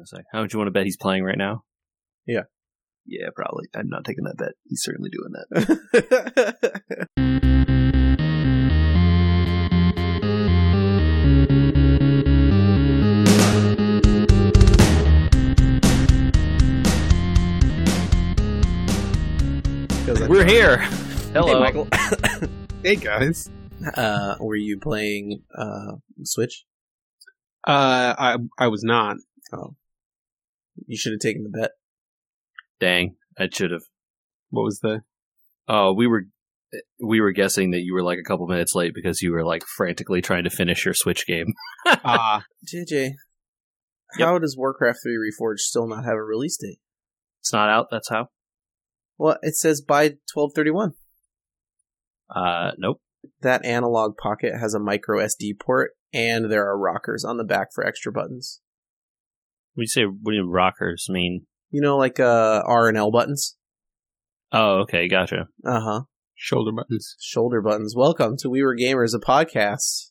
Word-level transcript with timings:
gonna 0.00 0.06
say? 0.06 0.24
How 0.32 0.40
would 0.40 0.52
you 0.52 0.58
want 0.58 0.68
to 0.68 0.72
bet 0.72 0.84
he's 0.84 0.96
playing 0.96 1.24
right 1.24 1.36
now? 1.38 1.64
Yeah. 2.26 2.44
Yeah, 3.06 3.28
probably. 3.34 3.66
I'm 3.74 3.88
not 3.88 4.04
taking 4.04 4.24
that 4.24 4.36
bet. 4.36 4.52
He's 4.64 4.82
certainly 4.82 5.10
doing 5.10 5.32
that. 5.32 6.56
We're 20.28 20.44
here. 20.44 20.78
Hello. 21.32 21.54
Hey, 21.54 21.60
Michael. 21.60 21.88
Hey 22.82 22.96
guys. 22.96 23.50
uh, 23.94 24.36
were 24.40 24.56
you 24.56 24.78
playing 24.80 25.42
uh, 25.54 25.96
Switch? 26.24 26.64
Uh, 27.68 28.14
I 28.18 28.38
I 28.58 28.68
was 28.68 28.82
not. 28.82 29.18
Oh, 29.52 29.74
you 30.86 30.96
should 30.96 31.12
have 31.12 31.20
taken 31.20 31.42
the 31.42 31.58
bet. 31.58 31.70
Dang, 32.78 33.16
I 33.38 33.48
should 33.52 33.70
have. 33.70 33.82
What 34.50 34.62
was 34.62 34.80
the? 34.80 35.02
Oh, 35.68 35.92
we 35.92 36.06
were 36.06 36.24
we 37.02 37.20
were 37.20 37.32
guessing 37.32 37.72
that 37.72 37.80
you 37.80 37.94
were 37.94 38.02
like 38.02 38.18
a 38.18 38.28
couple 38.28 38.46
minutes 38.46 38.74
late 38.74 38.92
because 38.94 39.22
you 39.22 39.32
were 39.32 39.44
like 39.44 39.64
frantically 39.76 40.20
trying 40.20 40.44
to 40.44 40.50
finish 40.50 40.84
your 40.84 40.94
Switch 40.94 41.26
game. 41.26 41.54
Ah, 41.86 42.44
JJ, 42.66 43.12
how 44.18 44.38
does 44.38 44.56
Warcraft 44.56 44.98
3 45.02 45.12
Reforged 45.14 45.60
still 45.60 45.86
not 45.86 46.04
have 46.04 46.14
a 46.14 46.22
release 46.22 46.56
date? 46.56 46.78
It's 47.40 47.52
not 47.52 47.68
out. 47.68 47.86
That's 47.90 48.08
how. 48.08 48.28
Well, 49.18 49.38
it 49.42 49.56
says 49.56 49.80
by 49.80 50.16
1231. 50.34 50.92
Uh, 52.34 52.72
nope. 52.78 53.00
That 53.42 53.64
Analogue 53.64 54.16
Pocket 54.16 54.54
has 54.58 54.74
a 54.74 54.78
micro 54.78 55.18
SD 55.18 55.58
port, 55.60 55.92
and 56.12 56.50
there 56.50 56.66
are 56.66 56.78
rockers 56.78 57.24
on 57.24 57.36
the 57.36 57.44
back 57.44 57.68
for 57.74 57.86
extra 57.86 58.12
buttons. 58.12 58.60
When 59.74 59.84
you 59.84 59.88
say 59.88 60.02
what 60.04 60.32
do 60.32 60.36
you 60.36 60.48
rockers 60.48 61.06
mean? 61.08 61.46
You 61.70 61.80
know, 61.80 61.96
like 61.96 62.18
uh, 62.18 62.62
R 62.66 62.88
and 62.88 62.96
L 62.96 63.10
buttons. 63.10 63.56
Oh, 64.52 64.80
okay, 64.80 65.08
gotcha. 65.08 65.46
Uh 65.64 65.80
huh. 65.80 66.00
shoulder 66.34 66.72
buttons. 66.72 67.14
Shoulder 67.20 67.62
buttons. 67.62 67.94
Welcome 67.96 68.36
to 68.38 68.48
We 68.50 68.62
Were 68.62 68.76
Gamers, 68.76 69.14
a 69.14 69.20
podcast 69.20 70.10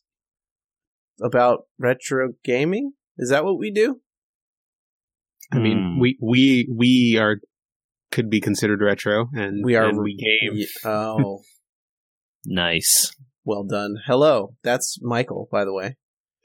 about 1.22 1.64
retro 1.78 2.30
gaming. 2.44 2.92
Is 3.18 3.30
that 3.30 3.44
what 3.44 3.58
we 3.58 3.70
do? 3.70 4.00
I 5.52 5.58
mean, 5.58 5.94
Hmm. 5.94 6.00
we 6.00 6.16
we 6.22 6.68
we 6.74 7.18
are 7.20 7.36
could 8.10 8.30
be 8.30 8.40
considered 8.40 8.80
retro, 8.80 9.28
and 9.34 9.62
We 9.64 9.74
are- 9.76 9.88
and 9.88 10.02
we 10.02 10.16
game. 10.16 10.64
Oh, 10.84 11.42
Nice. 12.46 13.14
well 13.44 13.64
done. 13.64 13.96
Hello, 14.06 14.54
that's 14.64 14.98
Michael, 15.02 15.48
by 15.52 15.64
the 15.64 15.72
way, 15.74 15.96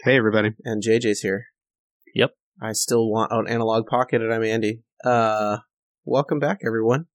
Hey 0.03 0.18
everybody. 0.18 0.50
and 0.66 0.84
JJ's 0.84 1.22
here. 1.22 1.45
Yep. 2.14 2.31
I 2.61 2.72
still 2.72 3.09
want 3.09 3.31
an 3.31 3.48
Analogue 3.48 3.88
Pocket, 3.88 4.22
and 4.22 4.34
I'm 4.34 4.44
Andy. 4.44 4.81
Uh, 5.03 5.58
welcome 6.06 6.39
back, 6.39 6.59
everyone. 6.66 7.08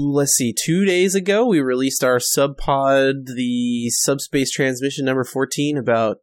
Let's 0.00 0.34
see. 0.34 0.54
Two 0.56 0.84
days 0.84 1.14
ago, 1.14 1.46
we 1.46 1.60
released 1.60 2.04
our 2.04 2.18
subpod, 2.18 3.26
the 3.34 3.90
subspace 3.90 4.52
transmission 4.52 5.04
number 5.04 5.24
fourteen, 5.24 5.76
about 5.76 6.18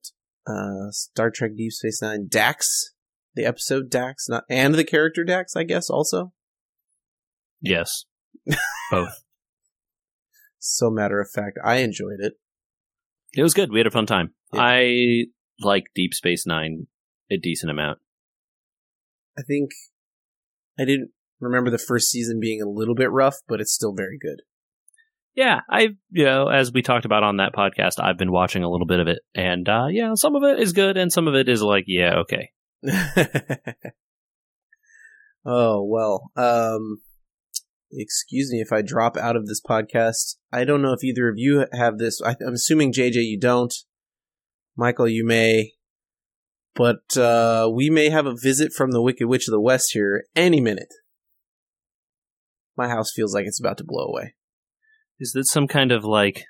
uh, 0.48 0.90
Star 0.92 1.32
Trek 1.32 1.52
Deep 1.58 1.74
Space 1.74 2.02
Nine 2.02 2.28
Dax, 2.30 2.94
the 3.36 3.46
episode 3.46 3.90
Dax, 3.90 4.30
not 4.30 4.46
and 4.50 4.76
the 4.76 4.86
character 4.86 5.26
Dax, 5.26 5.56
I 5.56 5.64
guess, 5.64 5.90
also. 5.90 6.32
Yes. 7.60 8.06
Both. 8.92 9.24
So 10.60 10.90
matter 10.90 11.20
of 11.20 11.30
fact, 11.30 11.58
I 11.64 11.78
enjoyed 11.78 12.20
it. 12.20 12.34
It 13.34 13.44
was 13.44 13.54
good. 13.54 13.72
We 13.72 13.80
had 13.80 13.88
a 13.88 13.92
fun 13.92 14.06
time. 14.06 14.34
Yeah. 14.54 14.62
I 14.62 15.26
like 15.62 15.86
Deep 15.94 16.14
Space 16.14 16.46
Nine 16.46 16.88
a 17.32 17.38
decent 17.38 17.72
amount. 17.72 18.00
I 19.38 19.42
think 19.42 19.72
I 20.80 20.86
didn't 20.86 21.12
remember 21.40 21.70
the 21.70 21.78
first 21.78 22.10
season 22.10 22.40
being 22.40 22.62
a 22.62 22.70
little 22.70 22.96
bit 22.96 23.12
rough, 23.12 23.38
but 23.48 23.60
it's 23.60 23.74
still 23.74 23.94
very 23.94 24.18
good. 24.20 24.42
Yeah, 25.36 25.62
I 25.70 25.90
you 26.12 26.26
know, 26.26 26.48
as 26.48 26.72
we 26.72 26.82
talked 26.82 27.06
about 27.06 27.24
on 27.24 27.38
that 27.38 27.54
podcast, 27.54 28.00
I've 28.00 28.18
been 28.18 28.32
watching 28.32 28.64
a 28.64 28.70
little 28.70 28.88
bit 28.88 29.00
of 29.00 29.08
it, 29.08 29.20
and 29.34 29.68
uh, 29.68 29.88
yeah, 29.90 30.14
some 30.16 30.36
of 30.36 30.44
it 30.44 30.60
is 30.60 30.72
good, 30.72 30.98
and 30.98 31.12
some 31.12 31.28
of 31.28 31.36
it 31.36 31.50
is 31.50 31.62
like, 31.62 31.84
yeah, 31.88 32.22
okay. 32.22 32.52
oh 35.46 35.84
well. 35.84 36.32
Um 36.36 37.02
excuse 37.92 38.52
me 38.52 38.60
if 38.60 38.72
I 38.72 38.82
drop 38.82 39.18
out 39.18 39.36
of 39.36 39.48
this 39.48 39.62
podcast. 39.62 40.36
I 40.52 40.64
don't 40.64 40.82
know 40.82 40.94
if 40.94 41.04
either 41.04 41.30
of 41.30 41.36
you 41.38 41.66
have 41.74 41.98
this. 41.98 42.22
I, 42.22 42.36
I'm 42.46 42.54
assuming 42.54 42.94
JJ 42.94 43.26
you 43.26 43.40
don't. 43.40 43.74
Michael, 44.78 45.08
you 45.08 45.26
may. 45.26 45.72
But 46.76 47.18
uh, 47.18 47.70
we 47.74 47.90
may 47.90 48.10
have 48.10 48.26
a 48.26 48.36
visit 48.36 48.74
from 48.74 48.92
the 48.92 49.02
Wicked 49.02 49.28
Witch 49.28 49.48
of 49.48 49.54
the 49.54 49.62
West 49.62 49.92
here 49.94 50.26
any 50.36 50.60
minute. 50.60 50.94
My 52.76 52.90
house 52.90 53.12
feels 53.16 53.34
like 53.34 53.46
it's 53.46 53.60
about 53.60 53.78
to 53.78 53.86
blow 53.86 54.06
away. 54.06 54.36
Is 55.20 55.32
this 55.34 55.50
some 55.50 55.68
kind 55.68 55.94
of 55.94 56.04
like 56.04 56.44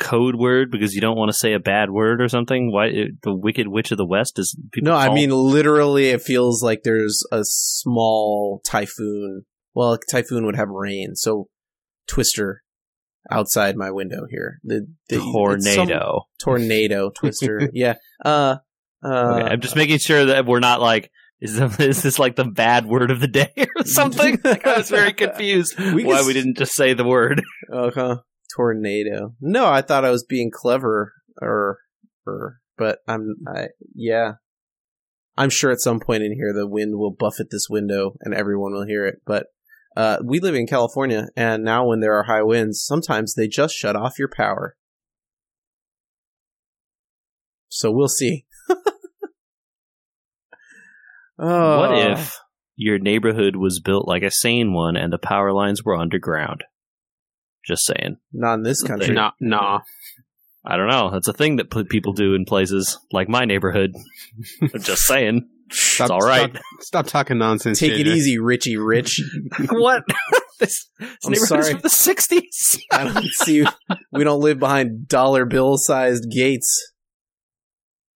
code 0.00 0.34
word 0.34 0.70
because 0.70 0.94
you 0.94 1.00
don't 1.00 1.16
want 1.16 1.30
to 1.30 1.36
say 1.36 1.52
a 1.52 1.60
bad 1.60 1.90
word 1.90 2.20
or 2.20 2.28
something? 2.28 2.72
Why 2.72 2.86
it, 2.86 3.22
the 3.22 3.32
Wicked 3.32 3.68
Witch 3.68 3.92
of 3.92 3.98
the 3.98 4.06
West 4.06 4.38
is? 4.40 4.58
People 4.72 4.90
No, 4.90 4.96
I 4.96 5.14
mean 5.14 5.30
literally. 5.30 6.08
It 6.08 6.22
feels 6.22 6.64
like 6.64 6.82
there's 6.82 7.22
a 7.30 7.42
small 7.44 8.60
typhoon. 8.66 9.44
Well, 9.72 9.92
a 9.92 9.98
typhoon 10.10 10.44
would 10.46 10.56
have 10.56 10.70
rain, 10.70 11.14
so 11.14 11.46
Twister 12.08 12.62
outside 13.30 13.76
my 13.76 13.90
window 13.90 14.26
here. 14.28 14.60
The, 14.64 14.86
the 15.08 15.18
tornado. 15.18 16.26
tornado 16.38 17.10
Twister. 17.14 17.70
yeah. 17.72 17.94
Uh. 18.24 18.56
Uh. 19.04 19.08
Okay, 19.08 19.48
I'm 19.52 19.60
just 19.60 19.76
making 19.76 19.98
sure 19.98 20.26
that 20.26 20.46
we're 20.46 20.60
not 20.60 20.80
like. 20.80 21.10
Is, 21.38 21.58
is 21.80 22.02
this 22.02 22.18
like 22.18 22.36
the 22.36 22.46
bad 22.46 22.86
word 22.86 23.10
of 23.10 23.20
the 23.20 23.28
day 23.28 23.52
or 23.76 23.84
something? 23.84 24.38
like, 24.42 24.66
I 24.66 24.78
was 24.78 24.88
very 24.88 25.12
confused 25.12 25.78
We 25.78 26.04
why 26.04 26.18
can 26.18 26.26
we 26.26 26.32
didn't 26.32 26.56
just 26.56 26.72
say 26.74 26.94
the 26.94 27.04
word. 27.04 27.42
Uh-huh. 27.72 28.16
Tornado. 28.56 29.34
No, 29.40 29.66
I 29.66 29.82
thought 29.82 30.06
I 30.06 30.10
was 30.10 30.24
being 30.24 30.50
clever, 30.50 31.12
or, 31.42 31.78
or, 32.26 32.60
but 32.78 33.00
I'm, 33.06 33.34
I, 33.46 33.66
yeah. 33.94 34.34
I'm 35.36 35.50
sure 35.50 35.70
at 35.70 35.80
some 35.80 36.00
point 36.00 36.22
in 36.22 36.32
here 36.32 36.54
the 36.54 36.66
wind 36.66 36.96
will 36.96 37.10
buffet 37.10 37.50
this 37.50 37.68
window 37.68 38.14
and 38.22 38.32
everyone 38.32 38.72
will 38.72 38.86
hear 38.86 39.04
it. 39.04 39.16
But 39.26 39.48
uh, 39.96 40.18
we 40.22 40.40
live 40.40 40.54
in 40.54 40.66
California, 40.66 41.28
and 41.36 41.64
now 41.64 41.86
when 41.86 42.00
there 42.00 42.14
are 42.14 42.24
high 42.24 42.42
winds, 42.42 42.84
sometimes 42.84 43.34
they 43.34 43.48
just 43.48 43.74
shut 43.74 43.96
off 43.96 44.18
your 44.18 44.28
power. 44.28 44.76
So 47.68 47.90
we'll 47.90 48.08
see. 48.08 48.44
oh, 51.38 51.78
What 51.78 51.98
if 51.98 52.38
your 52.76 52.98
neighborhood 52.98 53.56
was 53.56 53.80
built 53.80 54.06
like 54.06 54.22
a 54.22 54.30
sane 54.30 54.72
one 54.74 54.96
and 54.96 55.12
the 55.12 55.18
power 55.18 55.52
lines 55.52 55.82
were 55.82 55.96
underground? 55.96 56.64
Just 57.66 57.86
saying. 57.86 58.18
not 58.32 58.54
in 58.54 58.62
this 58.62 58.82
country? 58.82 59.14
Nah, 59.14 59.32
nah. 59.40 59.80
I 60.64 60.76
don't 60.76 60.88
know. 60.88 61.10
That's 61.10 61.28
a 61.28 61.32
thing 61.32 61.56
that 61.56 61.70
people 61.88 62.12
do 62.12 62.34
in 62.34 62.44
places 62.44 62.98
like 63.12 63.28
my 63.28 63.44
neighborhood. 63.44 63.94
I'm 64.60 64.68
just 64.80 65.02
saying. 65.02 65.48
Stop, 65.70 66.10
all 66.10 66.20
right. 66.20 66.50
Stop, 66.50 66.62
stop 66.80 67.06
talking 67.06 67.38
nonsense. 67.38 67.78
Take 67.78 67.92
it 67.92 68.06
easy, 68.06 68.38
Richie 68.38 68.76
Rich. 68.76 69.20
what? 69.70 70.04
this 70.58 70.88
this 70.98 71.16
I'm 71.24 71.34
sorry. 71.34 71.72
from 71.72 71.80
the 71.80 71.88
60s. 71.88 72.78
I 72.92 73.04
don't 73.04 73.24
see. 73.24 73.64
We 74.12 74.24
don't 74.24 74.40
live 74.40 74.58
behind 74.58 75.08
dollar 75.08 75.44
bill 75.44 75.76
sized 75.76 76.30
gates. 76.30 76.92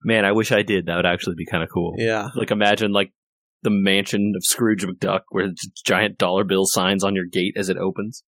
Man, 0.02 0.24
I 0.24 0.32
wish 0.32 0.50
I 0.52 0.62
did. 0.62 0.86
That 0.86 0.96
would 0.96 1.06
actually 1.06 1.34
be 1.36 1.46
kind 1.46 1.62
of 1.62 1.68
cool. 1.72 1.94
Yeah. 1.98 2.28
Like 2.34 2.50
imagine 2.50 2.92
like 2.92 3.12
the 3.62 3.70
mansion 3.70 4.32
of 4.34 4.42
Scrooge 4.44 4.86
McDuck 4.86 5.20
where 5.30 5.48
giant 5.84 6.16
dollar 6.18 6.44
bill 6.44 6.64
signs 6.64 7.04
on 7.04 7.14
your 7.14 7.26
gate 7.30 7.54
as 7.56 7.68
it 7.68 7.76
opens. 7.76 8.22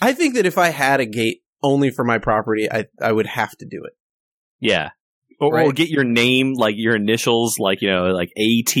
I 0.00 0.12
think 0.12 0.34
that 0.34 0.46
if 0.46 0.58
I 0.58 0.68
had 0.68 1.00
a 1.00 1.06
gate 1.06 1.42
only 1.62 1.90
for 1.90 2.04
my 2.04 2.18
property, 2.18 2.70
I 2.70 2.86
I 3.00 3.12
would 3.12 3.26
have 3.26 3.56
to 3.58 3.66
do 3.66 3.82
it. 3.84 3.94
Yeah. 4.60 4.90
Or, 5.40 5.60
or 5.60 5.72
get 5.72 5.88
your 5.88 6.04
name, 6.04 6.54
like 6.54 6.74
your 6.76 6.94
initials, 6.96 7.58
like, 7.58 7.82
you 7.82 7.90
know, 7.90 8.06
like 8.12 8.30
AT 8.36 8.76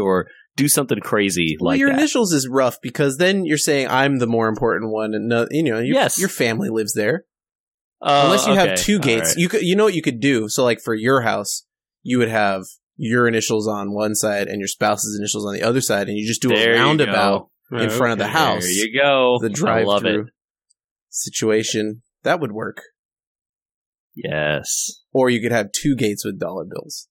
or 0.00 0.26
do 0.56 0.68
something 0.68 0.98
crazy 1.00 1.56
well, 1.60 1.72
like 1.72 1.78
your 1.78 1.90
that. 1.90 1.98
initials 1.98 2.32
is 2.32 2.48
rough 2.48 2.78
because 2.82 3.16
then 3.16 3.44
you're 3.44 3.56
saying 3.58 3.88
I'm 3.88 4.18
the 4.18 4.26
more 4.26 4.48
important 4.48 4.90
one, 4.92 5.14
and 5.14 5.28
no, 5.28 5.46
you 5.50 5.62
know, 5.62 5.78
your, 5.78 5.94
Yes. 5.94 6.18
your 6.18 6.28
family 6.28 6.68
lives 6.68 6.92
there. 6.94 7.24
Uh, 8.02 8.22
Unless 8.24 8.46
you 8.46 8.54
have 8.54 8.78
two 8.78 8.98
gates, 8.98 9.28
right. 9.30 9.36
you 9.36 9.48
could, 9.48 9.62
you 9.62 9.76
know 9.76 9.84
what 9.84 9.94
you 9.94 10.02
could 10.02 10.20
do. 10.20 10.48
So, 10.48 10.64
like 10.64 10.80
for 10.80 10.94
your 10.94 11.20
house, 11.20 11.64
you 12.02 12.18
would 12.18 12.28
have 12.30 12.64
your 12.96 13.28
initials 13.28 13.68
on 13.68 13.92
one 13.94 14.14
side 14.14 14.48
and 14.48 14.58
your 14.58 14.68
spouse's 14.68 15.18
initials 15.18 15.46
on 15.46 15.54
the 15.54 15.62
other 15.62 15.80
side, 15.80 16.08
and 16.08 16.16
you 16.18 16.26
just 16.26 16.42
do 16.42 16.48
There 16.48 16.74
a 16.74 16.78
roundabout 16.78 17.48
in 17.72 17.90
front 17.90 18.12
of 18.12 18.18
the 18.18 18.26
house. 18.26 18.62
There 18.62 18.72
you 18.72 18.98
go. 18.98 19.38
the 19.40 19.48
I 19.50 19.52
drive 19.52 19.86
love 19.86 20.00
through 20.02 20.20
it. 20.22 20.26
situation. 21.10 22.02
That 22.22 22.40
would 22.40 22.52
work. 22.52 22.82
Yes. 24.14 24.99
Or 25.12 25.28
you 25.30 25.40
could 25.40 25.52
have 25.52 25.72
two 25.72 25.96
gates 25.96 26.24
with 26.24 26.38
dollar 26.38 26.64
bills. 26.64 27.08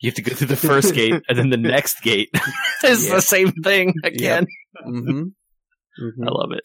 You 0.00 0.08
have 0.10 0.14
to 0.16 0.22
go 0.22 0.34
through 0.34 0.48
the 0.48 0.56
first 0.56 0.94
gate 0.94 1.14
and 1.28 1.38
then 1.38 1.50
the 1.50 1.56
next 1.56 2.02
gate 2.02 2.28
is 2.84 3.06
Yeah. 3.06 3.14
the 3.14 3.20
same 3.22 3.52
thing 3.52 3.94
again. 4.04 4.46
Mm-hmm. 4.86 5.10
mm-hmm. 5.20 6.22
I 6.24 6.30
love 6.30 6.50
it. 6.52 6.64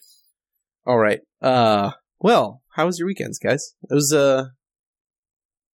All 0.86 0.98
right. 0.98 1.20
Uh, 1.40 1.92
well, 2.20 2.62
how 2.74 2.86
was 2.86 2.98
your 2.98 3.06
weekends, 3.06 3.38
guys? 3.38 3.74
It 3.88 3.94
was 3.94 4.12
uh, 4.12 4.46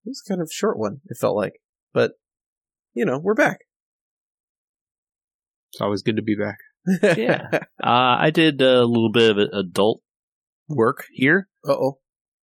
it 0.05 0.11
was 0.11 0.23
kind 0.29 0.41
of 0.41 0.49
a 0.51 0.53
short 0.53 0.79
one. 0.79 1.01
It 1.07 1.17
felt 1.19 1.37
like, 1.37 1.55
but 1.95 2.13
you 2.95 3.05
know, 3.05 3.19
we're 3.19 3.35
back. 3.35 3.61
It's 5.73 5.81
always 5.81 6.03
good 6.03 6.17
to 6.17 6.23
be 6.23 6.37
back. 6.37 6.59
Yeah. 7.19 7.49
Uh, 7.53 7.59
I 8.19 8.31
did 8.31 8.61
a 8.61 8.85
little 8.85 9.13
bit 9.13 9.31
of 9.31 9.39
adult 9.53 10.03
work 10.69 11.05
here. 11.13 11.49
Uh 11.67 11.73
oh. 11.73 12.00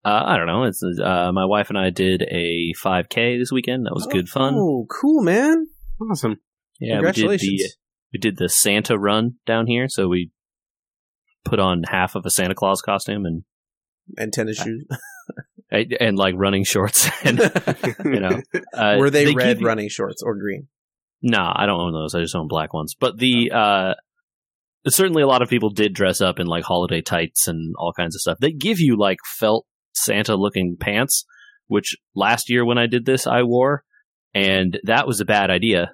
Uh, 0.07 0.23
I 0.25 0.37
don't 0.37 0.47
know. 0.47 0.63
It's 0.63 0.81
uh, 0.85 1.33
my 1.33 1.47
wife 1.47 1.69
and 1.69 1.77
I 1.77 1.91
did 1.91 2.23
a 2.23 2.73
5K 2.81 3.41
this 3.41 3.51
weekend. 3.51 3.87
That 3.87 3.93
was 3.93 4.07
good 4.07 4.29
fun. 4.29 4.55
Oh, 4.57 4.87
cool, 4.89 5.21
man. 5.21 5.67
Awesome. 6.01 6.37
Yeah, 6.79 7.01
we 7.01 7.11
did 7.11 7.41
the 7.41 7.71
we 8.13 8.19
did 8.21 8.37
the 8.37 8.49
Santa 8.49 8.97
run 8.97 9.37
down 9.47 9.67
here. 9.67 9.87
So 9.89 10.07
we 10.07 10.31
put 11.45 11.59
on 11.59 11.83
half 11.91 12.15
of 12.15 12.25
a 12.25 12.31
Santa 12.31 12.55
Claus 12.55 12.83
costume 12.83 13.27
and 13.27 13.43
and 14.17 14.33
tennis 14.33 14.59
shoes. 14.59 14.87
and 15.73 16.17
like 16.17 16.35
running 16.37 16.63
shorts 16.63 17.11
and 17.25 17.41
you 18.05 18.21
know 18.21 18.41
uh, 18.73 18.97
Were 19.01 19.11
they, 19.11 19.25
give 19.25 19.35
red 19.35 19.61
you- 19.61 19.67
running 19.67 19.89
shorts 19.89 20.23
or 20.23 20.37
green? 20.37 20.69
Nah, 21.21 21.53
I 21.57 21.67
don't 21.67 21.81
own 21.81 21.93
those. 21.93 22.15
I 22.15 22.21
just 22.21 22.37
own 22.37 22.47
black 22.47 22.73
ones. 22.73 22.95
But 22.95 23.19
the 23.19 23.51
uh 23.53 23.95
certainly 24.87 25.23
a 25.23 25.27
lot 25.27 25.43
of 25.43 25.49
people 25.49 25.71
did 25.71 25.95
dress 25.95 26.21
up 26.21 26.39
in 26.39 26.47
like 26.47 26.63
holiday 26.63 27.01
tights 27.01 27.49
and 27.49 27.75
all 27.77 27.93
kinds 27.93 28.15
of 28.15 28.21
stuff. 28.21 28.39
They 28.39 28.53
give 28.53 28.79
you 28.79 28.97
like 28.97 29.19
felt 29.25 29.67
Santa 29.97 30.37
looking 30.37 30.77
pants, 30.79 31.25
which 31.67 31.97
last 32.15 32.51
year 32.51 32.65
when 32.65 32.79
I 32.79 32.87
did 32.87 33.07
this 33.07 33.27
I 33.27 33.43
wore, 33.43 33.83
and 34.35 34.79
that 34.85 35.07
was 35.07 35.21
a 35.21 35.25
bad 35.25 35.51
idea. 35.51 35.93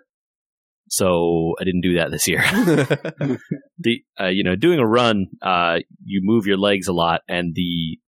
So 0.88 1.54
I 1.58 1.64
didn't 1.64 1.81
do 1.81 1.94
that 1.94 2.10
this 2.10 2.28
year. 2.28 2.43
the 3.78 4.02
uh, 4.20 4.28
you 4.28 4.44
know 4.44 4.56
doing 4.56 4.78
a 4.78 4.87
run, 4.87 5.26
uh, 5.40 5.78
you 6.04 6.20
move 6.22 6.46
your 6.46 6.58
legs 6.58 6.88
a 6.88 6.93
lot, 6.93 7.22
and 7.28 7.54
the 7.54 7.99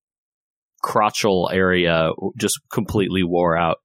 crotchal 0.84 1.50
area 1.50 2.10
just 2.36 2.60
completely 2.70 3.22
wore 3.22 3.56
out. 3.56 3.78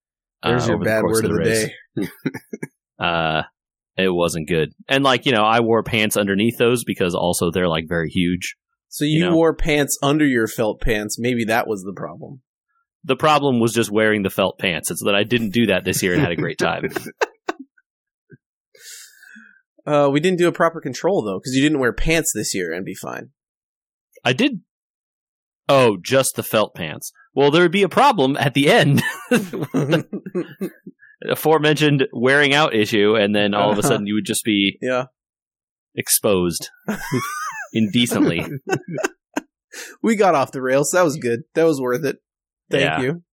uh, 0.44 0.50
There's 0.50 0.68
your 0.68 0.76
over 0.76 0.84
the 0.84 0.90
bad 0.90 1.04
word 1.04 1.26
of 1.26 1.32
the 1.32 1.38
race 1.38 1.70
day. 1.96 2.08
uh 3.00 3.44
it 3.98 4.14
wasn't 4.14 4.48
good 4.48 4.72
and 4.88 5.04
like 5.04 5.26
you 5.26 5.32
know 5.32 5.44
i 5.44 5.60
wore 5.60 5.84
pants 5.84 6.18
underneath 6.18 6.58
those 6.58 6.84
because 6.84 7.16
also 7.16 7.52
they're 7.52 7.68
like 7.68 7.86
very 7.88 8.10
huge 8.10 8.56
So 8.90 9.06
you, 9.06 9.20
You 9.20 9.26
know. 9.30 9.36
wore 9.36 9.54
pants 9.56 9.98
under 10.02 10.26
your 10.26 10.48
felt 10.48 10.82
pants. 10.82 11.18
Maybe 11.20 11.46
that 11.46 11.68
was 11.68 11.84
the 11.84 11.94
problem. 11.96 12.42
the 13.04 13.16
problem 13.16 13.60
was 13.62 13.72
just 13.74 13.90
wearing 13.92 14.24
the 14.24 14.30
felt 14.30 14.60
pants 14.60 14.92
it's 14.92 15.02
that 15.06 15.16
i 15.16 15.24
didn't 15.24 15.52
do 15.54 15.68
that 15.68 15.86
this 15.86 16.04
year 16.04 16.12
and 16.14 16.22
had 16.22 16.32
a 16.34 16.36
great 16.36 16.58
time 16.58 16.84
Uh, 19.88 20.08
we 20.12 20.20
didn't 20.20 20.38
do 20.38 20.48
a 20.48 20.52
proper 20.52 20.80
control 20.82 21.24
though, 21.24 21.40
because 21.40 21.56
you 21.56 21.64
didn't 21.64 21.80
wear 21.80 21.94
pants 21.94 22.32
this 22.36 22.54
year 22.54 22.72
and 22.74 22.86
be 22.86 22.94
fine. 22.94 23.30
i 24.24 24.34
did 24.34 24.62
oh 25.68 25.98
just 26.02 26.36
the 26.36 26.44
felt 26.44 26.76
pants 26.76 27.12
well 27.34 27.50
there 27.50 27.64
would 27.64 27.72
be 27.72 27.82
a 27.84 27.90
problem 27.90 28.36
at 28.38 28.54
the 28.54 28.70
end 28.70 29.02
aforementioned 31.30 32.06
wearing 32.14 32.54
out 32.54 32.74
issue 32.76 33.16
and 33.16 33.34
then 33.36 33.54
all 33.54 33.72
of 33.72 33.78
a 33.80 33.84
sudden 33.84 34.06
you 34.06 34.14
would 34.16 34.26
just 34.26 34.44
be 34.44 34.78
yeah, 34.82 35.06
exposed 35.96 36.70
indecently 37.74 38.46
we 40.04 40.16
got 40.16 40.36
off 40.36 40.52
the 40.52 40.62
rails. 40.62 40.92
That 40.94 41.04
was 41.04 41.18
good. 41.18 41.42
That 41.56 41.64
was 41.66 41.80
worth 41.82 42.04
it. 42.06 42.18
Thank 42.70 42.84
Yeah. 42.84 43.02
you. 43.02 43.24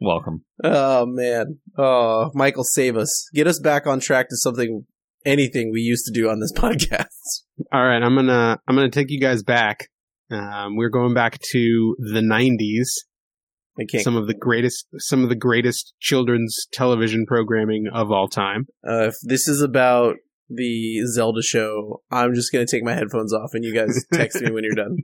welcome 0.00 0.44
Oh 0.62 1.06
man. 1.06 1.58
Oh, 1.76 2.30
Michael, 2.34 2.64
save 2.64 2.96
us. 2.96 3.28
Get 3.34 3.46
us 3.46 3.60
back 3.60 3.86
on 3.86 4.00
track 4.00 4.28
to 4.30 4.36
something, 4.36 4.84
anything 5.24 5.70
we 5.72 5.80
used 5.80 6.04
to 6.06 6.12
do 6.12 6.28
on 6.28 6.40
this 6.40 6.52
podcast. 6.56 7.44
All 7.72 7.84
right, 7.84 8.02
I'm 8.02 8.14
gonna 8.14 8.58
I'm 8.66 8.74
gonna 8.76 8.90
take 8.90 9.10
you 9.10 9.20
guys 9.20 9.42
back. 9.42 9.88
Um, 10.30 10.76
we're 10.76 10.90
going 10.90 11.14
back 11.14 11.38
to 11.52 11.96
the 11.98 12.20
'90s. 12.20 12.88
I 13.80 13.84
can't. 13.90 14.02
Some 14.02 14.16
of 14.16 14.26
the 14.26 14.34
greatest 14.34 14.86
some 14.96 15.22
of 15.22 15.28
the 15.28 15.36
greatest 15.36 15.94
children's 16.00 16.66
television 16.72 17.24
programming 17.26 17.86
of 17.92 18.10
all 18.10 18.28
time. 18.28 18.66
Uh, 18.86 19.06
if 19.08 19.14
this 19.22 19.46
is 19.48 19.62
about 19.62 20.16
the 20.48 21.00
Zelda 21.06 21.42
show, 21.42 22.02
I'm 22.10 22.34
just 22.34 22.52
gonna 22.52 22.66
take 22.66 22.84
my 22.84 22.94
headphones 22.94 23.32
off 23.34 23.50
and 23.54 23.64
you 23.64 23.74
guys 23.74 24.04
text 24.12 24.40
me 24.40 24.50
when 24.50 24.64
you're 24.64 24.74
done. 24.74 24.96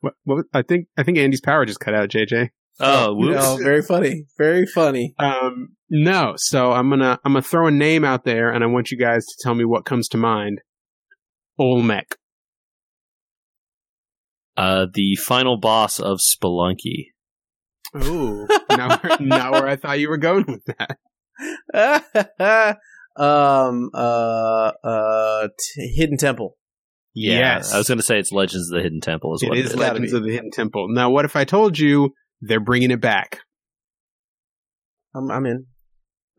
What, 0.00 0.14
what 0.24 0.46
I 0.54 0.62
think 0.62 0.86
I 0.96 1.02
think 1.02 1.18
Andy's 1.18 1.40
power 1.40 1.64
just 1.64 1.80
cut 1.80 1.94
out. 1.94 2.08
JJ. 2.08 2.50
oh 2.78 3.14
whoops 3.14 3.34
No, 3.34 3.56
very 3.56 3.82
funny. 3.82 4.26
Very 4.38 4.64
funny. 4.64 5.14
Um, 5.18 5.70
no, 5.90 6.34
so 6.36 6.70
I'm 6.72 6.88
gonna 6.88 7.18
I'm 7.24 7.32
gonna 7.32 7.42
throw 7.42 7.66
a 7.66 7.72
name 7.72 8.04
out 8.04 8.24
there, 8.24 8.50
and 8.50 8.62
I 8.62 8.68
want 8.68 8.90
you 8.92 8.98
guys 8.98 9.26
to 9.26 9.34
tell 9.42 9.54
me 9.54 9.64
what 9.64 9.84
comes 9.84 10.06
to 10.08 10.16
mind. 10.16 10.60
Olmec. 11.58 12.14
uh 14.56 14.86
the 14.94 15.16
final 15.16 15.58
boss 15.58 15.98
of 15.98 16.20
spelunky 16.20 17.06
Oh, 17.94 18.46
now 18.70 19.00
now 19.20 19.52
where 19.52 19.66
I 19.66 19.76
thought 19.76 19.98
you 19.98 20.08
were 20.08 20.18
going 20.18 20.44
with 20.46 20.64
that. 21.72 22.78
um. 23.18 23.90
Uh. 23.94 24.72
Uh. 24.84 25.48
T- 25.58 25.94
Hidden 25.96 26.16
Temple. 26.18 26.56
Yes, 27.14 27.72
I 27.74 27.78
was 27.78 27.88
going 27.88 27.98
to 27.98 28.04
say 28.04 28.18
it's 28.18 28.30
Legends 28.30 28.70
of 28.70 28.76
the 28.76 28.82
Hidden 28.82 29.00
Temple 29.00 29.34
is 29.34 29.42
it 29.42 29.48
what 29.48 29.58
is 29.58 29.66
it 29.66 29.74
is. 29.74 29.76
Legends 29.76 30.12
of 30.12 30.22
the 30.22 30.30
Hidden 30.30 30.50
Temple. 30.52 30.86
Now, 30.90 31.10
what 31.10 31.24
if 31.24 31.34
I 31.34 31.44
told 31.44 31.76
you 31.78 32.10
they're 32.40 32.60
bringing 32.60 32.90
it 32.92 33.00
back, 33.00 33.40
I'm. 35.14 35.30
I'm 35.30 35.46
in. 35.46 35.66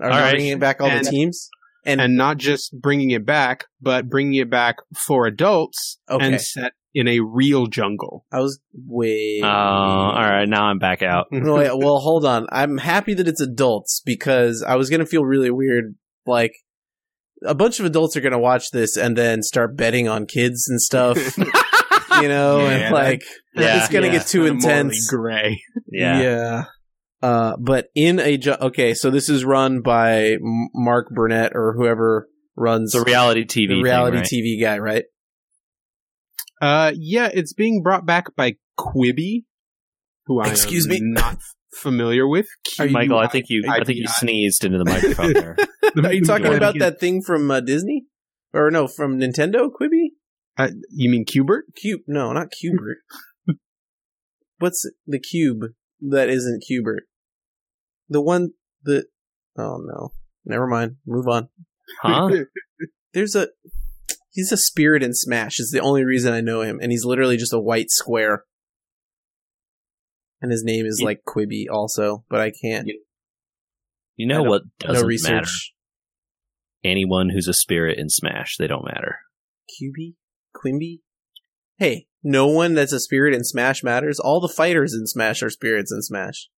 Are 0.02 0.10
All 0.10 0.16
we 0.18 0.22
right. 0.24 0.32
bringing 0.32 0.60
back 0.60 0.80
all 0.82 0.88
And- 0.90 1.06
the 1.06 1.10
teams? 1.10 1.50
And, 1.86 2.02
and 2.02 2.18
not 2.18 2.38
just 2.38 2.76
bringing 2.80 3.12
it 3.12 3.26
back, 3.26 3.64
but 3.82 4.10
bringing 4.10 4.36
it 4.36 4.50
back 4.50 4.76
for 5.08 5.26
adults 5.26 5.98
Okay. 6.12 6.26
and 6.26 6.40
set 6.42 6.74
in 6.94 7.08
a 7.08 7.22
real 7.22 7.68
jungle? 7.68 8.26
I 8.34 8.40
was 8.42 8.60
wait. 8.86 9.42
Oh, 9.44 9.48
all 9.48 10.14
right. 10.14 10.46
Now 10.48 10.66
I'm 10.66 10.78
back 10.78 11.02
out. 11.02 11.28
No, 11.32 11.56
wait, 11.56 11.72
well, 11.78 12.00
hold 12.00 12.26
on. 12.26 12.48
I'm 12.52 12.78
happy 12.80 13.14
that 13.14 13.30
it's 13.30 13.40
adults 13.42 14.02
because 14.06 14.62
I 14.62 14.76
was 14.76 14.90
gonna 14.90 15.06
feel 15.06 15.24
really 15.24 15.50
weird. 15.52 15.96
Like 16.28 16.52
a 17.46 17.56
bunch 17.56 17.80
of 17.80 17.86
adults 17.86 18.16
are 18.18 18.22
gonna 18.22 18.40
watch 18.40 18.72
this 18.72 18.98
and 18.98 19.18
then 19.18 19.42
start 19.44 19.76
betting 19.78 20.08
on 20.08 20.26
kids 20.26 20.68
and 20.68 20.82
stuff. 20.82 21.18
you 21.38 22.28
know, 22.28 22.60
Yeah, 22.62 22.70
and 22.70 22.82
that- 22.84 22.92
like 22.94 23.24
Yeah. 23.56 23.80
it's 23.80 23.90
gonna 23.92 24.08
Yeah, 24.08 24.12
get 24.14 24.28
too 24.28 24.46
intense. 24.46 25.10
Gray. 25.10 25.62
Yeah. 25.92 26.22
Yeah. 26.22 26.64
Uh, 27.22 27.58
but 27.60 27.88
in 27.96 28.18
a 28.20 28.38
ju- 28.38 28.56
okay, 28.62 28.94
so 28.94 29.10
this 29.10 29.28
is 29.28 29.44
run 29.44 29.82
by 29.82 30.38
Mark 30.74 31.10
Burnett 31.14 31.52
or 31.54 31.74
whoever 31.78 32.30
runs 32.56 32.94
the 32.94 33.02
reality 33.02 33.44
TV. 33.44 33.68
the 33.68 33.74
thing, 33.76 33.84
reality 33.84 34.18
right? 34.18 34.26
TV 34.26 34.62
guy, 34.62 34.78
right? 34.80 35.04
Uh, 36.62 36.92
yeah, 36.96 37.30
it's 37.34 37.54
being 37.54 37.82
brought 37.84 38.06
back 38.06 38.36
by 38.36 38.56
Quibi, 38.78 39.44
who 40.28 40.40
I 40.42 40.50
Excuse 40.50 40.86
am 40.86 40.92
me? 40.92 41.00
not 41.02 41.38
familiar 41.74 42.28
with. 42.28 42.48
Are 42.80 42.86
you- 42.86 42.92
Michael, 42.94 43.18
I 43.20 43.28
think 43.28 43.46
you, 43.50 43.64
I 43.70 43.84
think 43.84 43.98
you 44.00 44.06
I- 44.08 44.12
sneezed 44.12 44.64
into 44.66 44.78
the 44.78 44.86
microphone 44.90 45.34
there. 45.34 45.58
Are 46.04 46.14
you 46.14 46.24
talking 46.24 46.54
about 46.54 46.80
that 46.80 47.00
thing 47.00 47.22
from 47.22 47.50
uh, 47.52 47.60
Disney? 47.60 48.06
Or 48.54 48.72
no, 48.72 48.88
from 48.88 49.20
Nintendo? 49.20 49.70
Quibi? 49.70 50.08
Uh, 50.58 50.70
you 50.90 51.10
mean 51.10 51.24
Cubert? 51.26 51.62
Cube? 51.76 52.02
No, 52.08 52.34
not 52.34 52.48
Cubert. 52.52 52.98
What's 54.60 54.90
the 55.08 55.20
cube 55.20 55.60
that 56.02 56.30
isn't 56.30 56.64
Cubert? 56.70 57.02
The 58.10 58.22
one 58.22 58.52
that. 58.84 59.06
Oh 59.58 59.78
no, 59.84 60.14
never 60.46 60.68
mind. 60.68 60.96
Move 61.06 61.28
on. 61.28 61.50
Huh? 62.02 62.30
There's 63.14 63.36
a. 63.36 63.50
He's 64.32 64.52
a 64.52 64.58
spirit 64.58 65.02
in 65.04 65.14
Smash. 65.14 65.60
Is 65.60 65.72
the 65.72 65.80
only 65.82 66.04
reason 66.04 66.34
I 66.34 66.42
know 66.42 66.62
him, 66.62 66.80
and 66.82 66.92
he's 66.92 67.06
literally 67.06 67.38
just 67.38 67.54
a 67.54 67.60
white 67.60 67.90
square. 67.90 68.44
And 70.42 70.52
his 70.52 70.64
name 70.64 70.86
is 70.86 71.00
You- 71.00 71.06
like 71.06 71.22
Quibby 71.28 71.68
also, 71.72 72.24
but 72.30 72.40
I 72.40 72.52
can't. 72.52 72.88
You 74.16 74.26
I 74.26 74.38
know 74.38 74.44
what 74.44 74.64
no 74.82 74.88
doesn't 74.94 75.08
research. 75.08 75.32
matter? 75.32 75.48
Anyone 76.84 77.30
who's 77.30 77.48
a 77.48 77.54
spirit 77.54 77.98
in 78.00 78.10
Smash, 78.10 78.56
they 78.58 78.68
don't 78.68 78.86
matter. 78.86 79.18
Cubi? 79.78 80.16
Quimby? 80.54 81.02
Hey, 81.78 82.08
no 82.24 82.48
one 82.48 82.74
that's 82.74 82.92
a 82.94 83.00
spirit 83.00 83.34
in 83.34 83.44
Smash 83.44 83.84
matters. 83.84 84.20
All 84.20 84.40
the 84.42 84.48
fighters 84.54 84.94
in 84.94 85.06
Smash 85.08 85.42
are 85.44 85.50
spirits 85.50 85.92
in 85.92 86.02
Smash. 86.02 86.50